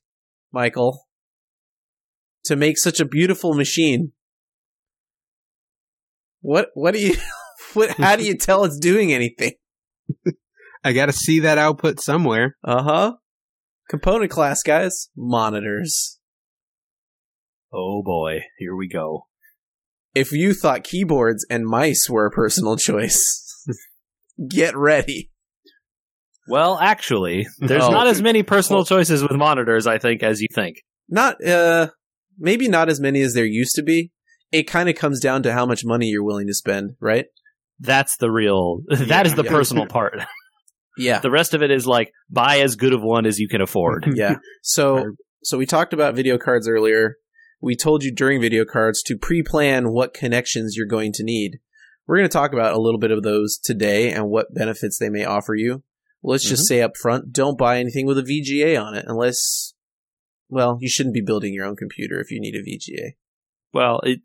Michael, 0.52 1.06
to 2.44 2.56
make 2.56 2.76
such 2.78 3.00
a 3.00 3.04
beautiful 3.06 3.54
machine. 3.54 4.12
What? 6.40 6.68
What 6.74 6.94
do 6.94 7.00
you? 7.00 7.16
What? 7.72 7.90
How 7.96 8.14
do 8.14 8.24
you 8.24 8.36
tell 8.36 8.62
it's 8.64 8.78
doing 8.78 9.12
anything? 9.12 9.54
I 10.84 10.92
got 10.92 11.06
to 11.06 11.12
see 11.12 11.40
that 11.40 11.58
output 11.58 11.98
somewhere. 12.00 12.56
Uh 12.62 12.82
huh. 12.84 13.12
Component 13.90 14.30
class 14.30 14.62
guys, 14.62 15.08
monitors. 15.16 16.20
Oh 17.72 18.02
boy, 18.04 18.42
here 18.58 18.76
we 18.76 18.86
go. 18.86 19.26
If 20.14 20.32
you 20.32 20.54
thought 20.54 20.84
keyboards 20.84 21.44
and 21.50 21.64
mice 21.66 22.08
were 22.08 22.26
a 22.26 22.30
personal 22.30 22.76
choice, 22.76 23.66
get 24.48 24.76
ready. 24.76 25.30
Well, 26.46 26.78
actually, 26.78 27.46
there's 27.58 27.82
Oh. 27.84 27.90
not 27.90 28.06
as 28.06 28.20
many 28.20 28.42
personal 28.42 28.84
choices 28.84 29.22
with 29.22 29.32
monitors, 29.32 29.86
I 29.86 29.98
think, 29.98 30.22
as 30.22 30.40
you 30.40 30.48
think. 30.54 30.76
Not, 31.08 31.42
uh, 31.44 31.88
maybe 32.38 32.68
not 32.68 32.88
as 32.88 33.00
many 33.00 33.22
as 33.22 33.32
there 33.34 33.46
used 33.46 33.74
to 33.76 33.82
be. 33.82 34.10
It 34.52 34.64
kind 34.64 34.88
of 34.88 34.94
comes 34.94 35.20
down 35.20 35.42
to 35.44 35.52
how 35.52 35.66
much 35.66 35.84
money 35.84 36.06
you're 36.06 36.22
willing 36.24 36.46
to 36.46 36.54
spend, 36.54 36.92
right? 37.00 37.26
That's 37.80 38.16
the 38.18 38.30
real. 38.30 38.82
That 38.90 39.26
is 39.26 39.34
the 39.34 39.42
yeah. 39.44 39.50
personal 39.50 39.86
part. 39.88 40.18
Yeah. 40.96 41.18
The 41.18 41.30
rest 41.30 41.54
of 41.54 41.62
it 41.62 41.70
is 41.72 41.86
like 41.86 42.12
buy 42.30 42.58
as 42.60 42.76
good 42.76 42.92
of 42.92 43.02
one 43.02 43.26
as 43.26 43.38
you 43.38 43.48
can 43.48 43.60
afford. 43.60 44.06
yeah. 44.14 44.36
So, 44.62 45.12
so 45.42 45.58
we 45.58 45.66
talked 45.66 45.92
about 45.92 46.14
video 46.14 46.38
cards 46.38 46.68
earlier. 46.68 47.16
We 47.64 47.76
told 47.76 48.04
you 48.04 48.12
during 48.12 48.42
video 48.42 48.66
cards 48.66 49.02
to 49.04 49.16
pre-plan 49.16 49.90
what 49.90 50.12
connections 50.12 50.76
you're 50.76 50.86
going 50.86 51.12
to 51.12 51.24
need. 51.24 51.60
We're 52.06 52.18
going 52.18 52.28
to 52.28 52.32
talk 52.32 52.52
about 52.52 52.74
a 52.74 52.78
little 52.78 53.00
bit 53.00 53.10
of 53.10 53.22
those 53.22 53.56
today 53.56 54.12
and 54.12 54.28
what 54.28 54.52
benefits 54.52 54.98
they 54.98 55.08
may 55.08 55.24
offer 55.24 55.54
you. 55.54 55.82
Let's 56.22 56.46
just 56.46 56.64
mm-hmm. 56.64 56.74
say 56.74 56.82
up 56.82 56.94
front, 56.94 57.32
don't 57.32 57.56
buy 57.56 57.78
anything 57.78 58.04
with 58.04 58.18
a 58.18 58.22
VGA 58.22 58.78
on 58.78 58.94
it 58.94 59.06
unless, 59.08 59.72
well, 60.50 60.76
you 60.78 60.90
shouldn't 60.90 61.14
be 61.14 61.22
building 61.22 61.54
your 61.54 61.64
own 61.64 61.74
computer 61.74 62.20
if 62.20 62.30
you 62.30 62.38
need 62.38 62.54
a 62.54 62.62
VGA. 62.62 63.14
Well, 63.72 64.00
it, 64.02 64.20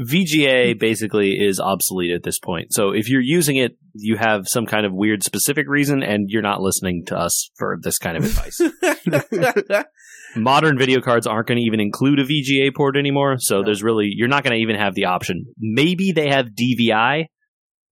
VGA 0.00 0.78
basically 0.78 1.44
is 1.44 1.58
obsolete 1.58 2.12
at 2.12 2.22
this 2.22 2.38
point. 2.38 2.72
So 2.72 2.90
if 2.90 3.08
you're 3.08 3.20
using 3.20 3.56
it, 3.56 3.76
you 3.94 4.16
have 4.16 4.46
some 4.46 4.64
kind 4.64 4.86
of 4.86 4.92
weird 4.92 5.24
specific 5.24 5.66
reason, 5.66 6.04
and 6.04 6.30
you're 6.30 6.40
not 6.40 6.60
listening 6.60 7.04
to 7.06 7.16
us 7.16 7.50
for 7.56 7.80
this 7.82 7.98
kind 7.98 8.16
of 8.16 8.24
advice. 8.24 8.60
Modern 10.36 10.78
video 10.78 11.00
cards 11.00 11.26
aren't 11.26 11.48
going 11.48 11.58
to 11.58 11.64
even 11.64 11.80
include 11.80 12.18
a 12.20 12.24
VGA 12.24 12.74
port 12.74 12.96
anymore, 12.96 13.36
so 13.38 13.58
No. 13.58 13.64
there's 13.64 13.82
really 13.82 14.08
you're 14.14 14.28
not 14.28 14.44
going 14.44 14.54
to 14.56 14.62
even 14.62 14.76
have 14.76 14.94
the 14.94 15.06
option. 15.06 15.46
Maybe 15.58 16.12
they 16.12 16.28
have 16.28 16.46
DVI, 16.48 17.26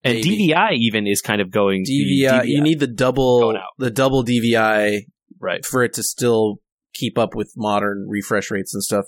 and 0.04 0.14
Maybe. 0.14 0.48
DVI 0.52 0.72
even 0.78 1.06
is 1.06 1.20
kind 1.22 1.40
of 1.40 1.50
going 1.50 1.84
DVI, 1.84 2.46
you 2.46 2.60
need 2.60 2.80
the 2.80 2.86
double, 2.86 3.56
the 3.78 3.90
double 3.90 4.24
DVI 4.24 5.00
right, 5.40 5.64
for 5.64 5.82
it 5.82 5.94
to 5.94 6.02
still 6.02 6.56
keep 6.92 7.16
up 7.18 7.34
with 7.34 7.52
modern 7.56 8.06
refresh 8.08 8.50
rates 8.50 8.74
and 8.74 8.82
stuff. 8.82 9.06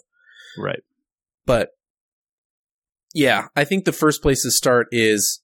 right. 0.59 0.80
But 1.45 1.68
yeah, 3.14 3.47
I 3.55 3.64
think 3.64 3.84
the 3.84 3.93
first 3.93 4.20
place 4.22 4.43
to 4.43 4.51
start 4.51 4.89
is 4.91 5.43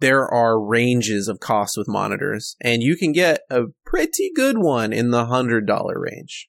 there 0.00 0.26
are 0.26 0.58
ranges 0.58 1.28
of 1.28 1.38
costs 1.38 1.76
with 1.76 1.86
monitors, 1.88 2.56
and 2.62 2.82
you 2.82 2.96
can 2.96 3.12
get 3.12 3.40
a 3.50 3.64
pretty 3.84 4.30
good 4.34 4.56
one 4.58 4.92
in 4.92 5.10
the 5.10 5.26
hundred 5.26 5.66
dollar 5.66 6.00
range. 6.00 6.48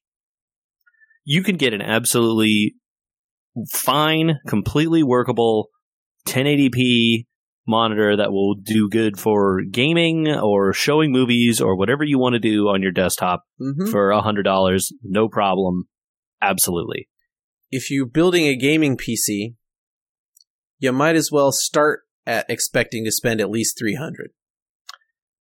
You 1.23 1.43
can 1.43 1.57
get 1.57 1.73
an 1.73 1.81
absolutely 1.81 2.75
fine, 3.71 4.39
completely 4.47 5.03
workable 5.03 5.69
1080p 6.27 7.25
monitor 7.67 8.17
that 8.17 8.31
will 8.31 8.55
do 8.55 8.89
good 8.89 9.17
for 9.17 9.61
gaming 9.71 10.27
or 10.27 10.73
showing 10.73 11.11
movies 11.11 11.61
or 11.61 11.77
whatever 11.77 12.03
you 12.03 12.19
want 12.19 12.33
to 12.33 12.39
do 12.39 12.67
on 12.67 12.81
your 12.81 12.91
desktop 12.91 13.43
Mm-hmm. 13.61 13.91
for 13.91 14.11
a 14.11 14.21
hundred 14.21 14.43
dollars, 14.43 14.91
no 15.03 15.29
problem. 15.29 15.87
Absolutely. 16.41 17.07
If 17.71 17.89
you're 17.89 18.05
building 18.05 18.45
a 18.45 18.55
gaming 18.57 18.97
PC, 18.97 19.55
you 20.79 20.91
might 20.91 21.15
as 21.15 21.29
well 21.31 21.51
start 21.53 22.01
at 22.25 22.45
expecting 22.49 23.05
to 23.05 23.11
spend 23.11 23.39
at 23.39 23.49
least 23.49 23.77
three 23.79 23.95
hundred. 23.95 24.31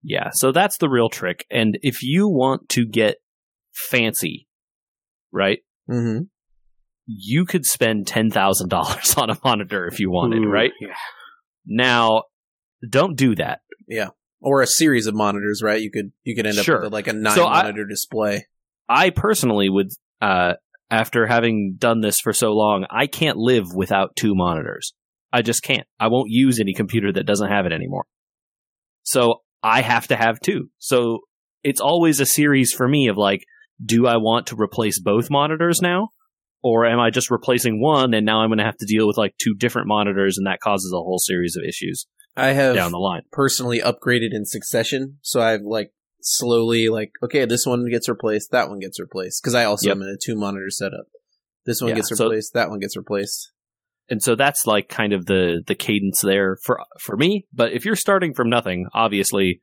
Yeah. 0.03 0.31
So 0.35 0.53
that's 0.53 0.77
the 0.79 0.89
real 0.89 1.09
trick. 1.09 1.47
And 1.51 1.79
if 1.83 2.03
you 2.03 2.29
want 2.29 2.69
to 2.71 2.87
get 2.87 3.17
fancy, 3.73 4.47
right? 5.33 5.61
Mm-hmm. 5.91 6.23
You 7.07 7.45
could 7.45 7.65
spend 7.67 8.07
ten 8.07 8.31
thousand 8.31 8.69
dollars 8.69 9.15
on 9.19 9.31
a 9.31 9.39
monitor 9.45 9.87
if 9.87 9.99
you 10.01 10.11
wanted, 10.11 10.45
Ooh, 10.45 10.49
right? 10.51 10.71
Yeah. 10.81 10.95
Now, 11.67 12.23
don't 12.89 13.17
do 13.17 13.35
that. 13.37 13.61
Yeah, 13.89 14.09
or 14.41 14.63
a 14.63 14.67
series 14.67 15.07
of 15.07 15.15
monitors, 15.15 15.63
right? 15.63 15.81
You 15.81 15.91
could 15.91 16.13
you 16.25 16.37
could 16.37 16.47
end 16.47 16.59
up 16.59 16.67
with 16.83 16.93
like 16.93 17.09
a 17.09 17.13
nine 17.13 17.35
So 17.35 17.47
I- 17.47 17.63
monitor 17.63 17.87
display. 17.87 18.47
I 18.89 19.11
personally 19.11 19.69
would, 19.69 19.89
uh, 20.21 20.55
after 20.91 21.27
having 21.29 21.77
done 21.79 22.01
this 22.01 22.19
for 22.19 22.33
so 22.33 22.51
long, 22.53 22.87
I 22.91 23.07
can't 23.07 23.37
live 23.37 23.67
without 23.73 24.17
two 24.17 24.35
monitors. 24.35 24.95
I 25.33 25.43
just 25.43 25.63
can't. 25.63 25.87
I 26.01 26.09
won't 26.09 26.29
use 26.29 26.59
any 26.59 26.75
computer 26.75 27.13
that 27.13 27.25
doesn't 27.25 27.51
have 27.51 27.67
it 27.67 27.73
anymore. 27.73 28.03
So 29.05 29.43
I 29.63 29.83
have 29.83 30.09
to 30.09 30.17
have 30.17 30.41
two. 30.41 30.71
So 30.79 31.21
it's 31.63 31.81
always 31.81 32.19
a 32.19 32.27
series 32.27 32.73
for 32.73 32.89
me 32.89 33.07
of 33.07 33.17
like, 33.17 33.45
do 33.85 34.07
I 34.07 34.17
want 34.19 34.49
to 34.49 34.57
replace 34.61 35.01
both 35.01 35.31
monitors 35.31 35.81
now? 35.83 36.09
Or 36.63 36.85
am 36.85 37.01
I 37.01 37.09
just 37.11 37.31
replacing 37.31 37.81
one 37.81 38.13
and 38.13 38.27
now 38.27 38.41
I'm 38.43 38.51
going 38.51 38.59
to 38.59 38.65
have 38.65 38.77
to 38.79 38.87
deal 38.87 39.07
with 39.07 39.17
like 39.17 39.35
two 39.43 39.55
different 39.55 39.89
monitors 39.89 40.37
and 40.37 40.47
that 40.47 40.61
causes 40.61 40.93
a 40.93 40.97
whole 40.99 41.19
series 41.19 41.57
of 41.57 41.65
issues 41.67 42.07
I 42.37 42.49
have 42.49 42.75
down 42.75 42.93
the 42.93 42.99
line? 42.99 43.23
personally 43.33 43.81
upgraded 43.81 44.29
in 44.33 44.45
succession. 44.45 45.19
So 45.23 45.41
I've 45.41 45.63
like 45.63 45.93
slowly 46.21 46.89
like, 46.91 47.13
okay, 47.23 47.47
this 47.47 47.65
one 47.65 47.89
gets 47.89 48.09
replaced, 48.11 48.51
that 48.53 48.69
one 48.69 48.79
gets 48.79 49.01
replaced. 49.01 49.43
Because 49.43 49.55
I 49.55 49.65
also 49.65 49.89
Yep. 49.89 49.97
am 49.97 50.03
in 50.03 50.09
a 50.09 50.17
two 50.23 50.37
monitor 50.37 50.69
setup. 50.69 51.07
This 51.65 51.81
one 51.81 51.91
Yeah, 51.91 51.95
gets 51.97 52.15
so- 52.15 52.25
replaced, 52.27 52.53
that 52.55 52.69
one 52.69 52.79
gets 52.81 52.97
replaced. 52.97 53.53
and 54.11 54.23
so 54.23 54.35
that's 54.35 54.67
like 54.67 54.89
kind 54.89 55.13
of 55.15 55.27
the 55.27 55.63
the 55.67 55.75
cadence 55.75 56.21
there 56.21 56.57
for 56.65 56.81
for 56.99 57.17
me 57.17 57.47
but 57.53 57.73
if 57.73 57.85
you're 57.85 57.95
starting 57.95 58.35
from 58.35 58.51
nothing 58.51 58.87
obviously 58.93 59.61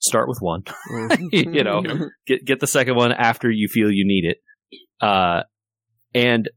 start 0.00 0.28
with 0.28 0.38
one 0.40 0.62
You 1.32 1.64
know. 1.64 1.82
get 2.26 2.44
get 2.44 2.60
the 2.60 2.66
second 2.66 2.94
one 2.96 3.12
after 3.12 3.50
you 3.50 3.68
feel 3.68 3.90
you 3.90 4.04
need 4.06 4.24
it 4.24 4.38
uh 5.00 5.42
and 6.14 6.48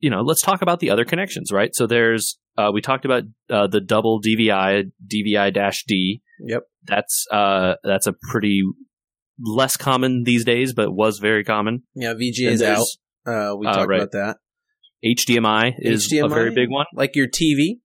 you 0.00 0.10
know 0.10 0.20
let's 0.20 0.42
talk 0.42 0.62
about 0.62 0.80
the 0.80 0.90
other 0.90 1.04
connections 1.04 1.50
right 1.52 1.74
so 1.74 1.86
there's 1.86 2.38
uh 2.58 2.70
we 2.72 2.80
talked 2.80 3.04
about 3.04 3.22
uh 3.50 3.66
the 3.66 3.80
double 3.80 4.20
dvi 4.20 4.90
dvi 5.06 5.52
dash 5.54 5.84
d 5.86 6.20
Yep. 6.44 6.62
that's 6.84 7.26
uh 7.30 7.74
that's 7.84 8.06
a 8.06 8.14
pretty 8.30 8.62
less 9.40 9.76
common 9.76 10.24
these 10.24 10.44
days 10.44 10.72
but 10.74 10.92
was 10.92 11.18
very 11.18 11.44
common 11.44 11.82
Yeah, 11.94 12.14
VGA 12.14 12.48
is 12.50 12.62
out. 12.62 12.86
Uh, 13.26 13.54
we 13.56 13.66
Uh, 13.66 13.72
talked 13.72 13.88
right. 13.88 14.02
about 14.02 14.12
that. 14.12 14.36
hdmi 15.04 15.74
is 15.78 16.12
a 16.12 16.16
HDMI? 16.16 16.28
very 16.30 16.54
big 16.54 16.68
one 16.70 16.86
Like 16.94 17.16
your 17.16 17.28
TV. 17.28 17.78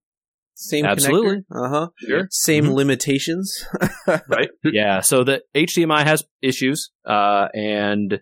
Same 0.60 0.86
Absolutely. 0.86 1.44
Uh 1.54 1.68
huh. 1.68 1.88
Sure. 1.98 2.26
Same 2.30 2.64
Mhm. 2.64 2.74
limitations. 2.74 3.64
right? 4.28 4.48
yeah. 4.64 5.00
So 5.02 5.22
the 5.22 5.42
HDMI 5.54 6.02
has 6.04 6.24
issues 6.42 6.90
uh, 7.06 7.46
and 7.54 8.18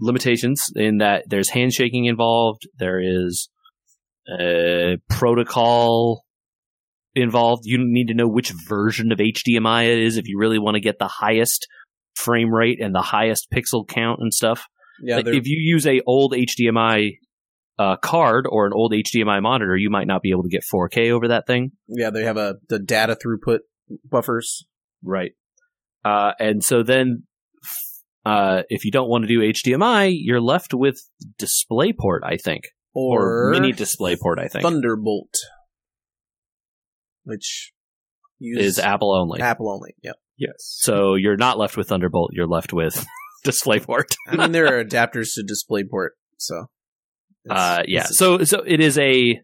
limitations 0.00 0.66
in 0.74 0.98
that 0.98 1.26
there's 1.28 1.50
handshaking 1.50 2.06
involved. 2.06 2.62
There 2.80 3.00
is 3.00 3.48
a 4.28 4.96
protocol 5.08 6.24
involved. 7.14 7.62
You 7.66 7.78
need 7.80 8.08
to 8.08 8.14
know 8.14 8.26
which 8.26 8.52
version 8.68 9.12
of 9.12 9.18
HDMI 9.20 9.92
it 9.92 9.98
is 10.00 10.16
if 10.16 10.26
you 10.26 10.38
really 10.40 10.58
want 10.58 10.74
to 10.74 10.80
get 10.80 10.98
the 10.98 11.06
highest 11.06 11.68
frame 12.16 12.52
rate 12.52 12.80
and 12.82 12.92
the 12.92 13.00
highest 13.02 13.46
pixel 13.54 13.86
count 13.86 14.18
and 14.20 14.34
stuff. 14.34 14.66
Yeah, 15.00 15.16
Like, 15.16 15.26
if 15.28 15.46
you 15.46 15.56
use 15.60 15.86
a 15.86 16.00
old 16.04 16.32
HDMI 16.34 17.12
uh, 17.78 17.96
card 17.96 18.46
or 18.48 18.66
an 18.66 18.72
old 18.74 18.92
HDMI 18.92 19.42
monitor, 19.42 19.76
you 19.76 19.90
might 19.90 20.06
not 20.06 20.22
be 20.22 20.30
able 20.30 20.42
to 20.44 20.48
get 20.48 20.62
4K 20.72 21.10
over 21.10 21.28
that 21.28 21.46
thing. 21.46 21.72
yeah, 21.88 22.10
they 22.10 22.24
have 22.24 22.36
a 22.36 22.56
the 22.68 22.78
data 22.78 23.16
throughput 23.16 23.60
buffers. 24.08 24.66
Right. 25.02 25.32
Uh, 26.04 26.32
and 26.38 26.62
so 26.62 26.82
then, 26.82 27.24
uh, 28.26 28.62
if 28.68 28.84
you 28.84 28.90
don't 28.90 29.08
want 29.08 29.24
to 29.24 29.28
do 29.28 29.40
HDMI, 29.40 30.12
you're 30.14 30.40
left 30.40 30.72
with 30.74 30.96
DisplayPort, 31.38 32.20
I 32.22 32.36
think, 32.36 32.64
Or, 32.94 33.48
or 33.48 33.50
mini 33.50 33.72
DisplayPort, 33.72 34.38
I 34.38 34.48
think, 34.48 34.62
Thunderbolt, 34.62 35.34
which 37.24 37.72
is 38.40 38.78
Apple 38.78 39.14
only. 39.14 39.40
Apple 39.40 39.70
only. 39.70 39.94
Yep. 40.02 40.16
Yes. 40.36 40.54
So 40.58 41.14
you're 41.14 41.36
not 41.36 41.58
left 41.58 41.76
with 41.76 41.88
Thunderbolt. 41.88 42.30
You're 42.34 42.46
left 42.46 42.72
with 42.72 43.04
DisplayPort. 43.46 44.14
I 44.28 44.36
mean, 44.36 44.52
there 44.52 44.66
are 44.78 44.84
adapters 44.84 45.34
to 45.34 45.44
DisplayPort, 45.44 46.10
so. 46.38 46.66
Uh, 47.48 47.82
yeah. 47.86 48.04
So 48.04 48.44
so 48.44 48.62
it 48.66 48.80
is 48.80 48.98
a. 48.98 49.40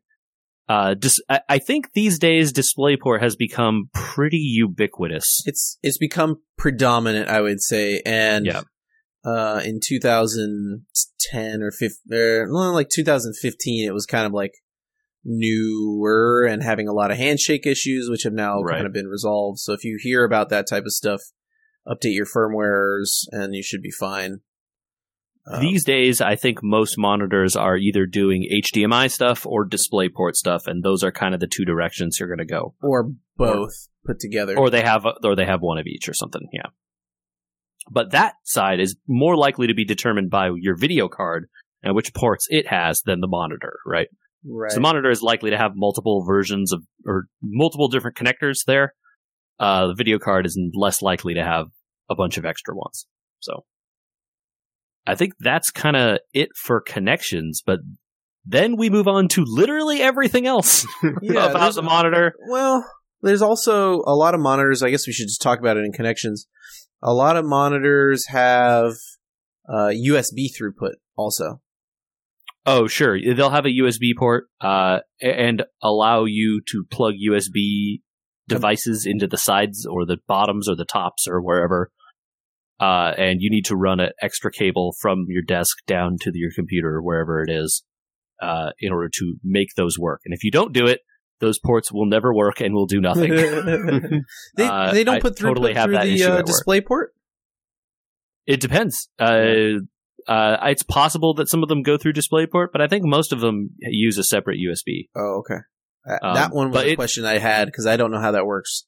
Uh, 0.69 0.95
dis- 0.95 1.21
I, 1.29 1.41
I 1.49 1.59
think 1.59 1.93
these 1.95 2.19
days 2.21 2.53
DisplayPort 2.53 3.21
has 3.21 3.35
become 3.35 3.91
pretty 3.93 4.39
ubiquitous. 4.39 5.43
it's 5.45 5.77
it's 5.83 5.99
become 5.99 6.37
predominant, 6.57 7.29
I 7.29 7.41
would 7.41 7.61
say, 7.61 8.01
and 8.07 8.47
Yeah. 8.47 8.63
uh, 9.25 9.61
in 9.65 9.81
2010 9.85 11.63
or 11.63 11.71
15, 11.73 12.17
or, 12.17 12.53
well, 12.53 12.73
like 12.73 12.89
2015, 12.89 13.89
it 13.89 13.93
was 13.93 14.07
kind 14.07 14.27
of 14.27 14.33
like 14.33 14.53
newer 15.25 16.45
and 16.45 16.63
having 16.63 16.89
a 16.89 16.93
lot 16.93 17.11
of 17.11 17.17
handshake 17.17 17.67
issues, 17.67 18.09
which 18.09 18.23
have 18.23 18.33
now 18.33 18.61
Right. 18.63 18.77
kind 18.77 18.87
of 18.87 18.93
been 18.93 19.09
resolved. 19.09 19.59
So 19.59 19.73
if 19.73 19.85
you 19.85 19.99
hear 20.01 20.25
about 20.25 20.49
that 20.51 20.67
type 20.69 20.85
of 20.85 20.93
stuff, 20.93 21.21
update 21.87 22.15
your 22.15 22.27
firmwares, 22.27 23.25
and 23.33 23.55
you 23.55 23.63
should 23.63 23.83
be 23.83 23.91
fine. 23.91 24.41
Um, 25.51 25.61
These 25.61 25.85
days, 25.85 26.21
I 26.21 26.37
think 26.37 26.61
most 26.63 26.97
monitors 26.99 27.57
are 27.57 27.77
either 27.77 28.07
doing 28.07 28.49
HDMI 28.51 29.11
stuff 29.11 29.47
or 29.47 29.69
DisplayPort 29.69 30.35
stuff, 30.35 30.67
and 30.67 30.83
those 30.83 31.03
are 31.03 31.13
kind 31.13 31.35
of 31.35 31.41
the 31.41 31.47
two 31.47 31.65
directions 31.65 32.19
you're 32.19 32.29
going 32.29 32.47
to 32.47 32.53
go. 32.53 32.75
or 32.83 33.13
both 33.37 33.89
put 34.07 34.19
together. 34.21 34.57
Or 34.57 34.71
they 34.71 34.83
have, 34.83 35.07
or 35.25 35.35
they 35.35 35.47
have 35.47 35.61
one 35.61 35.79
of 35.79 35.87
each 35.87 36.09
or 36.09 36.15
something. 36.15 36.49
Yeah. 36.53 36.71
But 37.91 38.13
that 38.13 38.35
side 38.45 38.81
is 38.81 38.97
more 39.09 39.37
likely 39.37 39.67
to 39.67 39.75
be 39.75 39.85
determined 39.85 40.31
by 40.31 40.51
your 40.55 40.77
video 40.77 41.09
card 41.09 41.49
and 41.83 41.95
which 41.95 42.15
ports 42.15 42.47
it 42.51 42.67
has 42.69 43.03
than 43.03 43.21
the 43.21 43.27
monitor, 43.27 43.79
right? 43.87 44.09
right. 44.45 44.71
So 44.71 44.77
the 44.77 44.83
monitor 44.83 45.11
is 45.11 45.23
likely 45.23 45.51
to 45.51 45.59
have 45.59 45.73
multiple 45.75 46.25
versions 46.25 46.73
of 46.73 46.85
or 47.07 47.27
multiple 47.43 47.89
different 47.89 48.17
connectors 48.17 48.59
there. 48.67 48.95
Uh, 49.59 49.89
the 49.89 49.95
video 49.95 50.19
card 50.19 50.47
is 50.47 50.59
less 50.75 51.03
likely 51.03 51.35
to 51.35 51.43
have 51.43 51.67
a 52.09 52.15
bunch 52.15 52.39
of 52.39 52.45
extra 52.45 52.75
ones. 52.75 53.07
So 53.41 53.65
I 55.07 55.15
think 55.15 55.35
that's 55.41 55.71
kind 55.71 55.97
of 55.97 56.19
it 56.33 56.51
for 56.57 56.81
connections, 56.81 57.63
but 57.65 57.81
then 58.45 58.77
we 58.77 58.91
move 58.91 59.09
on 59.09 59.29
to 59.29 59.45
literally 59.47 60.01
everything 60.01 60.47
else 60.47 60.87
Yeah, 61.23 61.51
about 61.51 61.75
the 61.75 61.83
monitor. 61.83 62.35
Well, 62.49 62.85
there's 63.23 63.43
also 63.43 64.03
a 64.07 64.15
lot 64.15 64.35
of 64.35 64.41
monitors. 64.41 64.83
I 64.83 64.91
guess 64.91 65.07
we 65.07 65.13
should 65.13 65.29
just 65.29 65.43
talk 65.43 65.59
about 65.59 65.77
it 65.77 65.85
in 65.85 65.93
connections. 65.93 66.47
A 67.03 67.13
lot 67.13 67.37
of 67.37 67.45
monitors 67.45 68.27
have 68.29 68.93
uh, 69.69 69.89
USB 69.89 70.47
throughput 70.51 70.95
also. 71.17 71.61
Oh, 72.67 72.87
sure. 72.87 73.19
They'll 73.19 73.51
have 73.51 73.65
a 73.65 73.71
USB 73.71 74.17
port 74.17 74.49
uh, 74.61 75.01
and 75.21 75.65
allow 75.83 76.25
you 76.25 76.61
to 76.69 76.85
plug 76.91 77.15
USB 77.15 78.01
devices 78.49 79.07
into 79.07 79.27
the 79.27 79.39
sides 79.39 79.87
or 79.87 80.05
the 80.05 80.19
bottoms 80.27 80.69
or 80.69 80.77
the 80.77 80.85
tops 80.85 81.27
or 81.27 81.41
wherever. 81.41 81.91
Uh, 82.81 83.13
and 83.19 83.43
you 83.43 83.51
need 83.51 83.67
to 83.67 83.77
run 83.77 84.01
an 84.01 84.11
extra 84.23 84.51
cable 84.51 84.95
from 85.01 85.27
your 85.29 85.43
desk 85.43 85.77
down 85.87 86.17
to 86.19 86.31
your 86.35 86.51
computer 86.55 86.97
or 86.97 87.03
wherever 87.03 87.43
it 87.43 87.51
is 87.51 87.83
uh, 88.41 88.71
in 88.81 88.91
order 88.91 89.11
to 89.13 89.37
make 89.45 89.75
those 89.77 89.99
work. 89.99 90.23
And 90.25 90.33
if 90.33 90.43
you 90.43 90.51
don't 90.51 90.73
do 90.73 90.87
it, 90.87 91.01
those 91.41 91.59
ports 91.59 91.93
will 91.93 92.07
never 92.07 92.35
work 92.35 92.61
and 92.61 92.75
will 92.75 92.87
do 92.87 93.01
nothing. 93.01 93.31
they, 94.57 94.65
Uh, 94.65 94.93
they 94.93 95.05
don't 95.05 95.21
put 95.21 95.37
throughput 95.37 95.49
totally 95.49 95.75
have 95.75 95.87
through 95.91 96.01
the 96.01 96.25
uh, 96.25 96.43
display 96.43 96.81
port. 96.81 97.13
it 98.47 98.61
depends. 98.61 99.09
Uh, 99.19 99.81
uh, 100.27 100.57
it's 100.65 100.83
possible 100.83 101.35
that 101.35 101.49
some 101.49 101.63
of 101.63 101.69
them 101.69 101.83
go 101.83 101.97
through 101.97 102.13
DisplayPort, 102.13 102.69
but 102.73 102.81
I 102.81 102.89
think 102.89 103.05
most 103.05 103.33
of 103.33 103.41
them 103.41 103.71
use 103.81 104.19
a 104.19 104.25
separate 104.25 104.59
USB. 104.59 105.09
Oh, 105.17 105.41
okay. 105.41 105.61
Um, 106.23 106.35
that 106.35 106.53
one 106.53 106.71
was 106.71 106.83
a 106.85 106.91
it- 106.93 106.97
question 106.97 107.25
I 107.25 107.39
had 107.39 107.67
because 107.67 107.87
I 107.87 107.97
don't 107.97 108.11
know 108.11 108.21
how 108.21 108.33
that 108.33 108.47
works. 108.47 108.87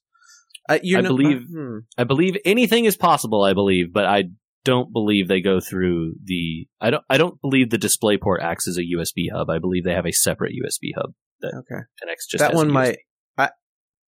Uh, 0.69 0.79
I 0.83 1.01
believe- 1.01 1.47
hmm. 1.49 1.79
I 1.97 2.03
believe 2.03 2.37
anything 2.45 2.85
is 2.85 2.95
possible. 2.95 3.43
I 3.43 3.53
believe, 3.53 3.91
but 3.93 4.05
I 4.05 4.25
don't 4.63 4.93
believe 4.93 5.27
they 5.27 5.41
go 5.41 5.59
through 5.59 6.13
the. 6.23 6.67
I 6.79 6.89
don't. 6.89 7.03
I 7.09 7.17
don't 7.17 7.39
believe 7.41 7.69
the 7.69 7.77
DisplayPort 7.77 8.41
acts 8.41 8.67
as 8.67 8.77
a 8.77 8.81
USB 8.81 9.29
hub. 9.31 9.49
I 9.49 9.59
believe 9.59 9.83
they 9.83 9.93
have 9.93 10.05
a 10.05 10.13
separate 10.13 10.53
USB 10.53 10.91
hub 10.95 11.13
okay. 11.45 11.81
connects 11.99 12.27
just 12.27 12.41
that 12.41 12.53
one 12.53 12.71
might. 12.71 12.99
I, 13.37 13.49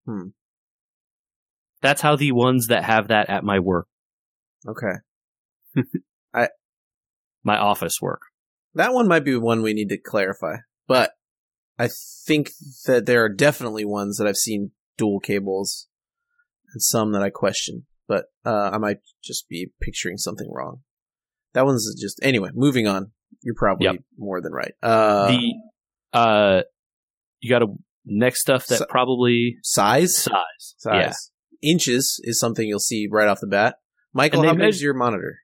hmm. 0.05 0.27
That's 1.81 2.01
how 2.01 2.15
the 2.15 2.31
ones 2.31 2.67
that 2.67 2.83
have 2.83 3.09
that 3.09 3.29
at 3.29 3.43
my 3.43 3.59
work, 3.59 3.87
Okay. 4.67 4.95
I. 6.33 6.49
my 7.43 7.57
office 7.57 7.97
work. 8.01 8.21
That 8.73 8.93
one 8.93 9.07
might 9.07 9.23
be 9.23 9.35
one 9.37 9.61
we 9.61 9.73
need 9.73 9.89
to 9.89 9.97
clarify, 9.97 10.57
but 10.87 11.11
I 11.77 11.89
think 12.25 12.51
that 12.85 13.05
there 13.05 13.23
are 13.23 13.29
definitely 13.29 13.85
ones 13.85 14.17
that 14.17 14.27
I've 14.27 14.35
seen 14.35 14.71
dual 14.97 15.19
cables, 15.19 15.87
and 16.75 16.81
some 16.83 17.11
that 17.13 17.23
I 17.23 17.29
question. 17.31 17.85
But 18.07 18.25
uh, 18.45 18.69
I 18.73 18.77
might 18.77 18.97
just 19.23 19.49
be 19.49 19.71
picturing 19.81 20.17
something 20.17 20.47
wrong. 20.53 20.81
That 21.53 21.65
one's 21.65 21.91
just 21.99 22.19
anyway. 22.21 22.49
Moving 22.53 22.85
on. 22.87 23.11
You're 23.41 23.55
probably 23.55 23.85
Yep. 23.85 23.95
more 24.17 24.41
than 24.41 24.51
right. 24.53 24.73
Uh, 24.83 25.27
the 25.27 25.53
uh, 26.13 26.61
you 27.39 27.49
got 27.49 27.59
to 27.59 27.67
next 28.05 28.41
stuff 28.41 28.67
that 28.67 28.77
Si- 28.79 28.85
probably 28.89 29.57
size, 29.63 30.15
size. 30.17 30.75
size, 30.77 31.31
inches 31.63 32.19
is 32.23 32.39
something 32.39 32.67
you'll 32.67 32.79
see 32.79 33.07
right 33.11 33.27
off 33.27 33.39
the 33.39 33.47
bat. 33.47 33.77
Michael, 34.13 34.43
how 34.43 34.53
big 34.53 34.69
is 34.69 34.81
your 34.81 34.93
monitor? 34.93 35.39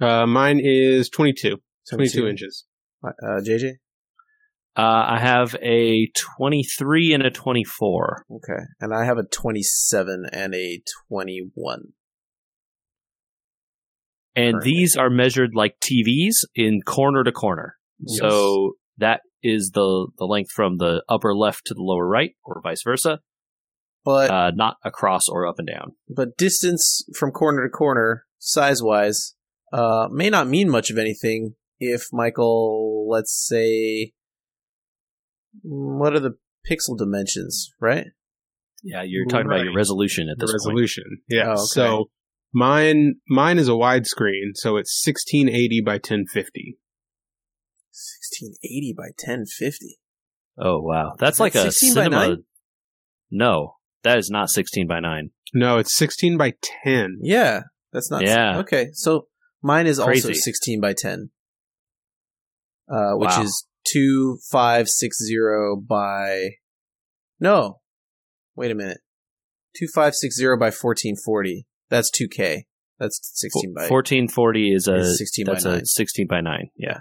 Uh, 0.00 0.26
mine 0.26 0.60
is 0.62 1.08
22, 1.10 1.56
22 1.90 2.26
inches. 2.28 2.64
Uh, 3.04 3.40
JJ. 3.42 3.72
Uh, 4.80 5.04
I 5.10 5.18
have 5.20 5.54
a 5.62 6.10
23 6.38 7.12
and 7.12 7.22
a 7.22 7.30
24. 7.30 8.24
Okay, 8.36 8.62
and 8.80 8.94
I 8.94 9.04
have 9.04 9.18
a 9.18 9.24
27 9.24 10.24
and 10.32 10.54
a 10.54 10.82
21. 11.10 11.92
And 14.34 14.62
these 14.62 14.96
are 14.96 15.10
measured 15.10 15.50
like 15.54 15.74
TVs 15.80 16.36
in 16.54 16.80
corner 16.86 17.24
to 17.24 17.32
corner. 17.32 17.76
So 18.06 18.76
that 18.96 19.20
is 19.42 19.72
the 19.74 20.08
the 20.16 20.24
length 20.24 20.52
from 20.52 20.78
the 20.78 21.02
upper 21.10 21.34
left 21.34 21.66
to 21.66 21.74
the 21.74 21.82
lower 21.82 22.08
right, 22.08 22.30
or 22.42 22.62
vice 22.62 22.82
versa, 22.82 23.18
But 24.02 24.30
uh, 24.30 24.50
not 24.54 24.76
across 24.82 25.28
or 25.28 25.46
up 25.46 25.56
and 25.58 25.68
down. 25.68 25.92
but 26.08 26.38
distance 26.38 27.04
from 27.18 27.32
corner 27.32 27.64
to 27.64 27.70
corner, 27.70 28.24
size 28.38 28.82
wise, 28.82 29.34
uh, 29.74 30.08
may 30.10 30.30
not 30.30 30.48
mean 30.48 30.70
much 30.70 30.90
of 30.90 30.96
anything 30.96 31.54
if 31.78 32.04
Michael, 32.12 33.06
let's 33.10 33.34
say, 33.46 34.12
what 35.62 36.14
are 36.14 36.20
the 36.20 36.36
pixel 36.70 36.96
dimensions, 36.96 37.70
right? 37.80 38.06
Yeah, 38.82 39.02
you're 39.02 39.26
talking 39.26 39.46
about 39.46 39.64
your 39.64 39.74
resolution 39.74 40.28
at 40.30 40.38
The 40.38 40.46
this 40.46 40.52
point. 40.52 40.74
resolution. 40.74 41.04
Yeah. 41.28 41.48
Oh, 41.48 41.52
okay. 41.52 41.60
So 41.66 42.10
mine 42.52 43.16
mine 43.28 43.58
is 43.58 43.68
a 43.68 43.72
widescreen, 43.72 44.52
so 44.54 44.76
it's 44.76 45.02
1680 45.06 45.82
by 45.84 45.94
1050. 45.94 46.78
1680 47.92 48.94
by 48.96 49.04
1050. 49.18 49.98
Oh 50.58 50.80
wow, 50.80 51.14
that's 51.18 51.36
Is 51.36 51.40
like 51.40 51.52
that 51.54 51.66
a 51.68 51.72
16 51.72 51.92
cinema. 51.94 52.28
9? 52.28 52.44
No, 53.30 53.74
that 54.02 54.18
is 54.18 54.30
not 54.30 54.50
16 54.50 54.86
by 54.86 55.00
nine. 55.00 55.30
No, 55.52 55.78
it's 55.78 55.96
16 55.96 56.36
by 56.38 56.54
10. 56.84 57.18
Yeah, 57.22 57.62
that's 57.92 58.10
not. 58.10 58.22
Yeah. 58.22 58.58
Okay, 58.60 58.88
so 58.92 59.26
mine 59.62 59.86
is 59.86 59.98
also 59.98 60.32
16 60.32 60.80
by 60.80 60.94
10, 60.96 61.30
uh, 62.90 63.12
which 63.14 63.30
Wow. 63.30 63.42
is 63.42 63.66
2560 63.84 65.36
by. 65.86 66.50
No. 67.38 67.80
Wait 68.56 68.70
a 68.70 68.74
minute. 68.74 68.98
2560 69.78 70.44
by 70.58 70.66
1440. 70.66 71.66
That's 71.88 72.10
2K. 72.10 72.64
That's 72.98 73.20
16 73.34 73.72
by. 73.74 73.82
1440 73.82 74.72
is 74.74 74.86
a 74.88 74.96
is 74.96 75.18
16 75.18 75.46
by 75.46 75.52
that's 75.54 75.64
9. 75.64 75.84
16 75.86 76.26
by 76.26 76.40
nine. 76.42 76.70
Yeah. 76.76 76.98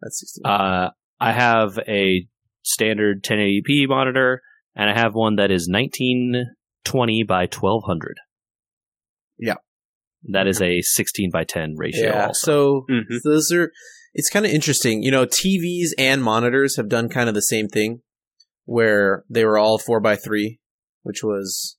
That's 0.00 0.20
16. 0.20 0.42
Uh, 0.50 0.90
I 1.20 1.32
have 1.32 1.78
a 1.86 2.26
standard 2.62 3.22
1080p 3.22 3.88
monitor, 3.88 4.40
and 4.74 4.88
I 4.88 4.94
have 4.94 5.14
one 5.14 5.36
that 5.36 5.50
is 5.50 5.68
1920 5.70 7.24
by 7.24 7.42
1200. 7.42 8.16
Yeah. 9.38 9.56
That 10.30 10.46
is 10.46 10.62
a 10.62 10.80
16 10.80 11.30
by 11.30 11.44
10 11.44 11.74
ratio. 11.76 12.06
yeah. 12.08 12.26
also. 12.28 12.46
So 12.46 12.86
Mhm. 12.88 13.20
those 13.24 13.52
are. 13.52 13.70
It's 14.14 14.30
kind 14.30 14.44
of 14.44 14.52
interesting. 14.52 15.02
You 15.02 15.10
know, 15.10 15.26
TVs 15.26 15.90
and 15.96 16.22
monitors 16.22 16.76
have 16.76 16.88
done 16.88 17.08
kind 17.08 17.28
of 17.28 17.34
the 17.34 17.42
same 17.42 17.68
thing, 17.68 18.02
where 18.64 19.24
they 19.28 19.44
were 19.44 19.58
all 19.58 19.78
four 19.78 20.00
by 20.00 20.16
three, 20.16 20.60
which 21.02 21.22
was 21.22 21.76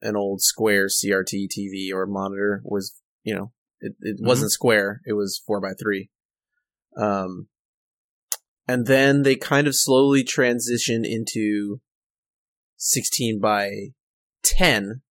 an 0.00 0.16
old 0.16 0.42
square 0.42 0.86
CRT 0.86 1.48
TV 1.48 1.92
or 1.92 2.06
monitor. 2.06 2.62
Was 2.64 2.94
you 3.24 3.34
know, 3.34 3.52
it, 3.80 3.94
it 4.00 4.16
wasn't 4.20 4.52
square; 4.52 5.00
it 5.06 5.14
was 5.14 5.42
four 5.46 5.60
by 5.60 5.72
three. 5.80 6.10
Um, 6.96 7.48
and 8.68 8.86
then 8.86 9.22
they 9.22 9.34
kind 9.34 9.66
of 9.66 9.74
slowly 9.74 10.22
transitioned 10.22 11.04
into 11.04 11.80
sixteen 12.76 13.40
by 13.40 13.92
10 14.42 15.02